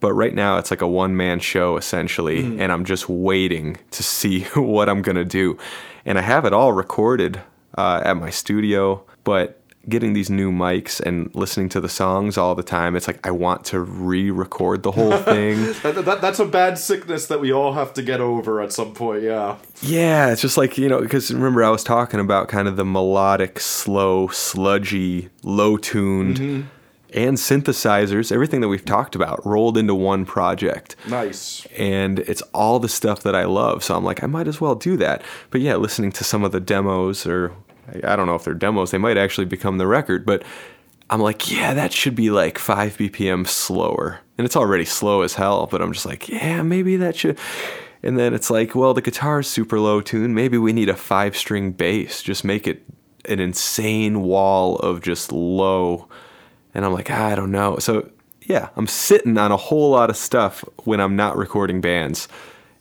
But 0.00 0.12
right 0.12 0.34
now, 0.34 0.58
it's 0.58 0.70
like 0.70 0.82
a 0.82 0.88
one 0.88 1.16
man 1.16 1.40
show 1.40 1.76
essentially, 1.76 2.40
and 2.60 2.70
I'm 2.70 2.84
just 2.84 3.08
waiting 3.08 3.78
to 3.92 4.02
see 4.02 4.40
what 4.54 4.88
I'm 4.88 5.02
gonna 5.02 5.24
do. 5.24 5.58
And 6.04 6.18
I 6.18 6.22
have 6.22 6.44
it 6.44 6.52
all 6.52 6.72
recorded 6.72 7.40
uh, 7.76 8.02
at 8.04 8.16
my 8.16 8.30
studio, 8.30 9.04
but 9.24 9.60
getting 9.88 10.12
these 10.12 10.28
new 10.28 10.50
mics 10.50 11.00
and 11.00 11.30
listening 11.34 11.68
to 11.70 11.80
the 11.80 11.88
songs 11.88 12.36
all 12.36 12.54
the 12.54 12.62
time, 12.62 12.96
it's 12.96 13.06
like 13.06 13.24
I 13.26 13.30
want 13.30 13.64
to 13.66 13.80
re 13.80 14.30
record 14.30 14.82
the 14.82 14.92
whole 14.92 15.16
thing. 15.18 15.72
That, 15.82 16.04
that, 16.04 16.20
that's 16.20 16.38
a 16.38 16.44
bad 16.44 16.78
sickness 16.78 17.26
that 17.26 17.40
we 17.40 17.52
all 17.52 17.74
have 17.74 17.92
to 17.94 18.02
get 18.02 18.20
over 18.20 18.60
at 18.60 18.72
some 18.72 18.94
point. 18.94 19.22
Yeah. 19.22 19.56
Yeah, 19.82 20.30
it's 20.30 20.42
just 20.42 20.56
like, 20.56 20.78
you 20.78 20.88
know, 20.88 21.00
because 21.00 21.32
remember 21.32 21.62
I 21.62 21.70
was 21.70 21.84
talking 21.84 22.20
about 22.20 22.48
kind 22.48 22.68
of 22.68 22.76
the 22.76 22.84
melodic, 22.84 23.60
slow, 23.60 24.28
sludgy, 24.28 25.28
low 25.42 25.76
tuned, 25.76 26.38
mm-hmm. 26.38 26.68
and 27.12 27.36
synthesizers, 27.36 28.32
everything 28.32 28.60
that 28.62 28.68
we've 28.68 28.84
talked 28.84 29.14
about 29.14 29.44
rolled 29.46 29.78
into 29.78 29.94
one 29.94 30.24
project. 30.24 30.96
Nice. 31.08 31.66
And 31.76 32.20
it's 32.20 32.42
all 32.54 32.78
the 32.78 32.88
stuff 32.88 33.22
that 33.22 33.34
I 33.34 33.44
love. 33.44 33.84
So 33.84 33.96
I'm 33.96 34.04
like, 34.04 34.22
I 34.22 34.26
might 34.26 34.48
as 34.48 34.60
well 34.60 34.74
do 34.74 34.96
that. 34.96 35.22
But 35.50 35.60
yeah, 35.60 35.76
listening 35.76 36.12
to 36.12 36.24
some 36.24 36.42
of 36.42 36.52
the 36.52 36.60
demos, 36.60 37.26
or 37.26 37.52
I 38.04 38.16
don't 38.16 38.26
know 38.26 38.34
if 38.34 38.44
they're 38.44 38.54
demos, 38.54 38.90
they 38.90 38.98
might 38.98 39.16
actually 39.16 39.46
become 39.46 39.78
the 39.78 39.86
record. 39.86 40.26
But 40.26 40.44
I'm 41.08 41.20
like, 41.20 41.50
yeah, 41.50 41.74
that 41.74 41.92
should 41.92 42.14
be 42.14 42.30
like 42.30 42.58
5 42.58 42.96
BPM 42.96 43.46
slower. 43.46 44.20
And 44.38 44.44
it's 44.44 44.56
already 44.56 44.84
slow 44.84 45.22
as 45.22 45.34
hell, 45.34 45.66
but 45.70 45.80
I'm 45.80 45.92
just 45.92 46.06
like, 46.06 46.28
yeah, 46.28 46.62
maybe 46.62 46.96
that 46.96 47.16
should. 47.16 47.38
And 48.02 48.18
then 48.18 48.34
it's 48.34 48.50
like, 48.50 48.74
well, 48.74 48.94
the 48.94 49.02
guitar's 49.02 49.48
super 49.48 49.80
low 49.80 50.00
tune. 50.00 50.34
Maybe 50.34 50.58
we 50.58 50.72
need 50.72 50.88
a 50.88 50.96
five 50.96 51.36
string 51.36 51.72
bass. 51.72 52.22
Just 52.22 52.44
make 52.44 52.66
it 52.66 52.82
an 53.24 53.40
insane 53.40 54.22
wall 54.22 54.76
of 54.76 55.00
just 55.00 55.32
low. 55.32 56.08
And 56.74 56.84
I'm 56.84 56.92
like, 56.92 57.10
I 57.10 57.34
don't 57.34 57.50
know. 57.50 57.78
So 57.78 58.10
yeah, 58.42 58.68
I'm 58.76 58.86
sitting 58.86 59.36
on 59.38 59.50
a 59.50 59.56
whole 59.56 59.90
lot 59.90 60.10
of 60.10 60.16
stuff 60.16 60.64
when 60.84 61.00
I'm 61.00 61.16
not 61.16 61.36
recording 61.36 61.80
bands. 61.80 62.28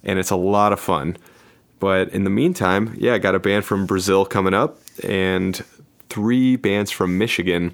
And 0.03 0.19
it's 0.19 0.31
a 0.31 0.35
lot 0.35 0.73
of 0.73 0.79
fun. 0.79 1.17
But 1.79 2.09
in 2.09 2.23
the 2.23 2.29
meantime, 2.29 2.95
yeah, 2.97 3.13
I 3.13 3.17
got 3.17 3.35
a 3.35 3.39
band 3.39 3.65
from 3.65 3.85
Brazil 3.85 4.25
coming 4.25 4.53
up 4.53 4.79
and 5.03 5.63
three 6.09 6.55
bands 6.55 6.91
from 6.91 7.17
Michigan 7.17 7.73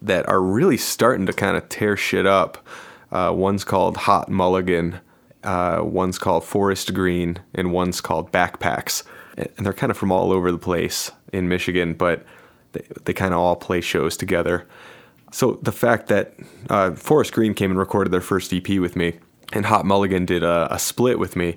that 0.00 0.28
are 0.28 0.40
really 0.40 0.76
starting 0.76 1.26
to 1.26 1.32
kind 1.32 1.56
of 1.56 1.68
tear 1.68 1.96
shit 1.96 2.26
up. 2.26 2.66
Uh, 3.10 3.32
one's 3.34 3.64
called 3.64 3.96
Hot 3.98 4.28
Mulligan, 4.28 5.00
Uh, 5.44 5.80
one's 5.82 6.18
called 6.18 6.44
Forest 6.44 6.94
Green, 6.94 7.40
and 7.52 7.72
one's 7.72 8.00
called 8.00 8.30
Backpacks. 8.30 9.02
And 9.36 9.66
they're 9.66 9.72
kind 9.72 9.90
of 9.90 9.96
from 9.96 10.12
all 10.12 10.30
over 10.30 10.52
the 10.52 10.58
place 10.58 11.10
in 11.32 11.48
Michigan, 11.48 11.94
but 11.94 12.24
they, 12.72 12.84
they 13.04 13.12
kind 13.12 13.34
of 13.34 13.40
all 13.40 13.56
play 13.56 13.80
shows 13.80 14.16
together. 14.16 14.68
So 15.32 15.58
the 15.62 15.72
fact 15.72 16.06
that 16.08 16.34
uh, 16.70 16.92
Forest 16.92 17.32
Green 17.32 17.54
came 17.54 17.70
and 17.70 17.78
recorded 17.78 18.12
their 18.12 18.20
first 18.20 18.52
EP 18.52 18.68
with 18.78 18.94
me, 18.94 19.18
and 19.52 19.66
Hot 19.66 19.84
Mulligan 19.84 20.26
did 20.26 20.42
a, 20.44 20.68
a 20.70 20.78
split 20.78 21.18
with 21.18 21.34
me, 21.34 21.56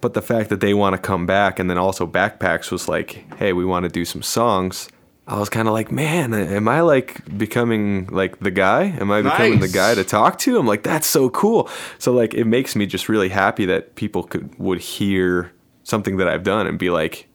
but 0.00 0.14
the 0.14 0.22
fact 0.22 0.48
that 0.50 0.60
they 0.60 0.74
want 0.74 0.94
to 0.94 0.98
come 1.00 1.26
back, 1.26 1.58
and 1.58 1.68
then 1.70 1.78
also 1.78 2.06
Backpacks 2.06 2.70
was 2.70 2.88
like, 2.88 3.24
hey, 3.38 3.52
we 3.52 3.64
want 3.64 3.84
to 3.84 3.88
do 3.88 4.04
some 4.04 4.22
songs. 4.22 4.88
I 5.26 5.38
was 5.38 5.48
kind 5.48 5.68
of 5.68 5.74
like, 5.74 5.92
man, 5.92 6.34
am 6.34 6.66
I 6.66 6.80
like 6.80 7.38
becoming 7.38 8.06
like 8.06 8.40
the 8.40 8.50
guy? 8.50 8.84
Am 9.00 9.12
I 9.12 9.22
becoming 9.22 9.60
Nice. 9.60 9.70
the 9.72 9.78
guy 9.78 9.94
to 9.94 10.02
talk 10.02 10.38
to? 10.40 10.58
I'm 10.58 10.66
like, 10.66 10.82
that's 10.82 11.06
so 11.06 11.30
cool. 11.30 11.68
So 11.98 12.12
like, 12.12 12.34
it 12.34 12.46
makes 12.46 12.74
me 12.74 12.84
just 12.86 13.08
really 13.08 13.28
happy 13.28 13.64
that 13.66 13.94
people 13.94 14.24
could 14.24 14.58
would 14.58 14.80
hear 14.80 15.52
something 15.84 16.16
that 16.16 16.26
I've 16.28 16.42
done 16.42 16.66
and 16.66 16.78
be 16.78 16.90
like, 16.90 17.28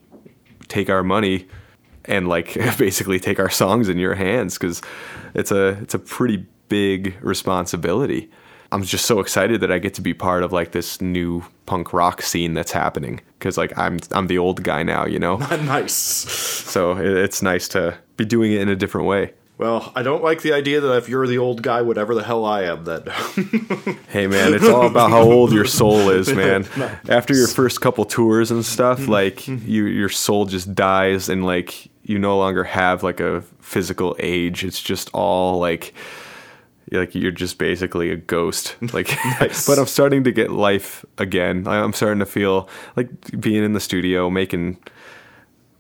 take 0.68 0.90
our 0.90 1.04
money 1.04 1.48
and 2.04 2.28
like 2.28 2.54
basically 2.78 3.20
take 3.20 3.40
our 3.40 3.50
songs 3.50 3.88
in 3.88 3.98
your 3.98 4.16
hands 4.16 4.58
because 4.58 4.82
it's 5.34 5.52
a 5.52 5.68
it's 5.82 5.94
a 5.94 6.00
pretty 6.00 6.46
big 6.68 7.16
responsibility. 7.22 8.30
I'm 8.76 8.84
just 8.84 9.06
so 9.06 9.22
excited 9.22 9.62
that 9.62 9.72
I 9.72 9.80
get 9.80 9.94
to 9.94 10.02
be 10.02 10.14
part 10.14 10.44
of 10.44 10.52
like 10.52 10.74
this 10.74 11.00
new 11.00 11.46
punk 11.66 11.94
rock 11.94 12.22
scene 12.22 12.56
that's 12.56 12.74
happening 12.74 13.22
because 13.40 13.58
like 13.58 13.76
I'm 13.78 14.00
I'm 14.12 14.28
the 14.28 14.38
old 14.38 14.64
guy 14.64 14.84
now, 14.84 15.06
you 15.06 15.18
know. 15.18 15.38
nice. 15.64 15.94
so 15.94 16.98
it, 16.98 17.08
it's 17.08 17.42
nice 17.42 17.70
to 17.70 17.98
be 18.18 18.26
doing 18.26 18.52
it 18.52 18.60
in 18.60 18.68
a 18.68 18.76
different 18.76 19.08
way. 19.08 19.32
Well, 19.58 19.94
I 19.96 20.04
don't 20.04 20.22
like 20.22 20.42
the 20.42 20.52
idea 20.52 20.82
that 20.82 20.98
if 20.98 21.08
you're 21.08 21.26
the 21.26 21.38
old 21.38 21.62
guy, 21.62 21.84
whatever 21.84 22.14
the 22.14 22.24
hell 22.24 22.44
I 22.44 22.64
am, 22.64 22.84
then 22.84 23.04
Hey 24.10 24.28
man, 24.28 24.54
it's 24.54 24.68
all 24.68 24.88
about 24.88 25.10
how 25.10 25.22
old 25.22 25.54
your 25.54 25.64
soul 25.64 26.10
is, 26.10 26.34
man. 26.34 26.68
After 27.08 27.34
your 27.34 27.48
first 27.48 27.80
couple 27.80 28.04
tours 28.04 28.52
and 28.52 28.66
stuff, 28.66 29.00
mm-hmm. 29.00 29.12
like 29.12 29.36
mm-hmm. 29.36 29.66
you 29.66 29.86
your 29.86 30.10
soul 30.10 30.44
just 30.44 30.76
dies 30.76 31.30
and 31.30 31.46
like 31.46 31.90
you 32.04 32.20
no 32.20 32.38
longer 32.38 32.66
have 32.66 33.04
like 33.04 33.22
a 33.22 33.42
physical 33.62 34.18
age. 34.20 34.66
It's 34.66 34.82
just 34.82 35.10
all 35.14 35.60
like 35.60 35.94
like 36.92 37.16
you're 37.16 37.32
just 37.32 37.58
basically 37.58 38.10
a 38.12 38.16
ghost. 38.16 38.76
Like 38.94 39.10
Nice. 39.40 39.66
but 39.68 39.78
I'm 39.80 39.88
starting 39.88 40.24
to 40.26 40.32
get 40.32 40.52
life 40.52 41.04
again. 41.18 41.68
I'm 41.68 41.94
starting 41.94 42.20
to 42.20 42.26
feel 42.26 42.70
like 42.96 43.10
being 43.40 43.64
in 43.64 43.74
the 43.74 43.80
studio 43.80 44.30
making 44.30 44.78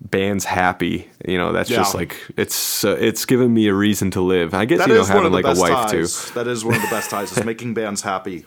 bands 0.01 0.45
happy 0.45 1.09
you 1.25 1.37
know 1.37 1.51
that's 1.53 1.69
just 1.69 1.95
like 1.95 2.15
it's 2.37 2.83
uh, 2.83 2.95
it's 2.99 3.25
given 3.25 3.51
me 3.53 3.67
a 3.67 3.73
reason 3.73 4.11
to 4.11 4.21
live 4.21 4.53
i 4.53 4.65
guess 4.65 4.77
that 4.79 4.89
you 4.89 4.93
know 4.93 5.03
having 5.05 5.31
like 5.31 5.45
a 5.45 5.55
wife 5.59 5.89
ties. 5.89 6.29
That 6.33 6.47
is 6.47 6.63
one 6.65 6.75
of 6.75 6.81
the 6.81 6.89
best 6.89 7.09
ties 7.09 7.31
is 7.35 7.43
making 7.53 7.73
bands 7.73 8.01
happy. 8.01 8.45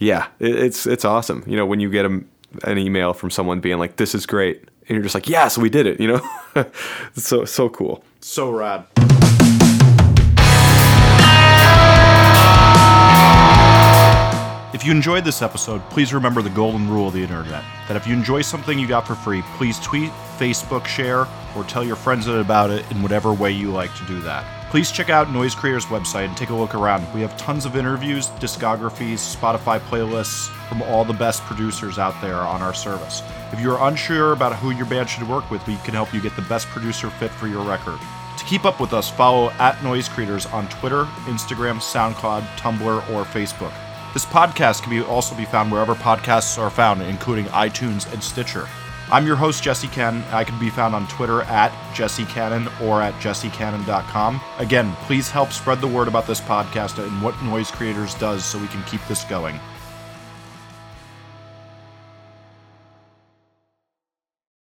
yeah 0.00 0.26
it, 0.40 0.56
it's 0.56 0.86
it's 0.86 1.04
awesome 1.04 1.44
you 1.46 1.56
know 1.56 1.66
when 1.66 1.78
you 1.78 1.90
get 1.90 2.06
a, 2.06 2.20
an 2.64 2.78
email 2.78 3.12
from 3.12 3.30
someone 3.30 3.60
being 3.60 3.78
like 3.78 3.96
this 3.96 4.14
is 4.14 4.24
great 4.26 4.62
and 4.88 4.90
you're 4.96 5.02
just 5.02 5.14
like 5.14 5.28
yes 5.28 5.56
we 5.58 5.68
did 5.68 5.86
it 5.86 6.00
you 6.00 6.08
know 6.08 6.20
it's 7.14 7.28
so 7.28 7.44
so 7.44 7.68
cool 7.68 8.02
So 8.20 8.50
rad. 8.50 8.84
If 14.78 14.84
you 14.84 14.92
enjoyed 14.92 15.24
this 15.24 15.42
episode, 15.42 15.82
please 15.90 16.14
remember 16.14 16.40
the 16.40 16.50
golden 16.50 16.88
rule 16.88 17.08
of 17.08 17.12
the 17.14 17.20
internet 17.20 17.64
that 17.88 17.96
if 17.96 18.06
you 18.06 18.14
enjoy 18.14 18.42
something 18.42 18.78
you 18.78 18.86
got 18.86 19.08
for 19.08 19.16
free, 19.16 19.42
please 19.56 19.76
tweet, 19.80 20.12
Facebook 20.38 20.86
share, 20.86 21.26
or 21.56 21.64
tell 21.64 21.82
your 21.82 21.96
friends 21.96 22.28
about 22.28 22.70
it 22.70 22.88
in 22.92 23.02
whatever 23.02 23.32
way 23.32 23.50
you 23.50 23.72
like 23.72 23.92
to 23.96 24.04
do 24.06 24.20
that. 24.20 24.44
Please 24.70 24.92
check 24.92 25.10
out 25.10 25.32
Noise 25.32 25.56
Creator's 25.56 25.86
website 25.86 26.26
and 26.26 26.36
take 26.36 26.50
a 26.50 26.54
look 26.54 26.76
around. 26.76 27.12
We 27.12 27.22
have 27.22 27.36
tons 27.36 27.64
of 27.64 27.74
interviews, 27.74 28.28
discographies, 28.38 29.36
Spotify 29.36 29.80
playlists 29.80 30.46
from 30.68 30.80
all 30.82 31.04
the 31.04 31.12
best 31.12 31.42
producers 31.42 31.98
out 31.98 32.14
there 32.22 32.36
on 32.36 32.62
our 32.62 32.72
service. 32.72 33.24
If 33.52 33.58
you're 33.58 33.82
unsure 33.84 34.32
about 34.32 34.54
who 34.54 34.70
your 34.70 34.86
band 34.86 35.08
should 35.08 35.28
work 35.28 35.50
with, 35.50 35.66
we 35.66 35.74
can 35.78 35.94
help 35.94 36.14
you 36.14 36.20
get 36.20 36.36
the 36.36 36.42
best 36.42 36.68
producer 36.68 37.10
fit 37.10 37.32
for 37.32 37.48
your 37.48 37.64
record. 37.64 37.98
To 38.38 38.44
keep 38.44 38.64
up 38.64 38.80
with 38.80 38.92
us, 38.92 39.10
follow 39.10 39.50
at 39.58 39.82
Noise 39.82 40.08
Creators 40.08 40.46
on 40.46 40.68
Twitter, 40.68 41.02
Instagram, 41.26 41.80
SoundCloud, 41.80 42.42
Tumblr, 42.58 43.10
or 43.10 43.24
Facebook. 43.24 43.72
This 44.14 44.24
podcast 44.24 44.82
can 44.82 44.90
be 44.90 45.02
also 45.02 45.36
be 45.36 45.44
found 45.44 45.70
wherever 45.70 45.94
podcasts 45.94 46.58
are 46.58 46.70
found, 46.70 47.02
including 47.02 47.44
iTunes 47.46 48.10
and 48.12 48.22
Stitcher. 48.22 48.66
I'm 49.10 49.26
your 49.26 49.36
host, 49.36 49.62
Jesse 49.62 49.88
Cannon. 49.88 50.22
I 50.32 50.44
can 50.44 50.58
be 50.58 50.70
found 50.70 50.94
on 50.94 51.06
Twitter 51.08 51.42
at 51.42 51.72
Jesse 51.94 52.24
Cannon 52.24 52.68
or 52.82 53.02
at 53.02 53.14
jessecannon.com. 53.14 54.40
Again, 54.58 54.94
please 55.02 55.30
help 55.30 55.52
spread 55.52 55.80
the 55.80 55.86
word 55.86 56.08
about 56.08 56.26
this 56.26 56.40
podcast 56.40 57.02
and 57.02 57.22
what 57.22 57.40
Noise 57.42 57.70
Creators 57.70 58.14
does 58.14 58.44
so 58.44 58.58
we 58.58 58.66
can 58.68 58.82
keep 58.84 59.00
this 59.08 59.24
going. 59.24 59.60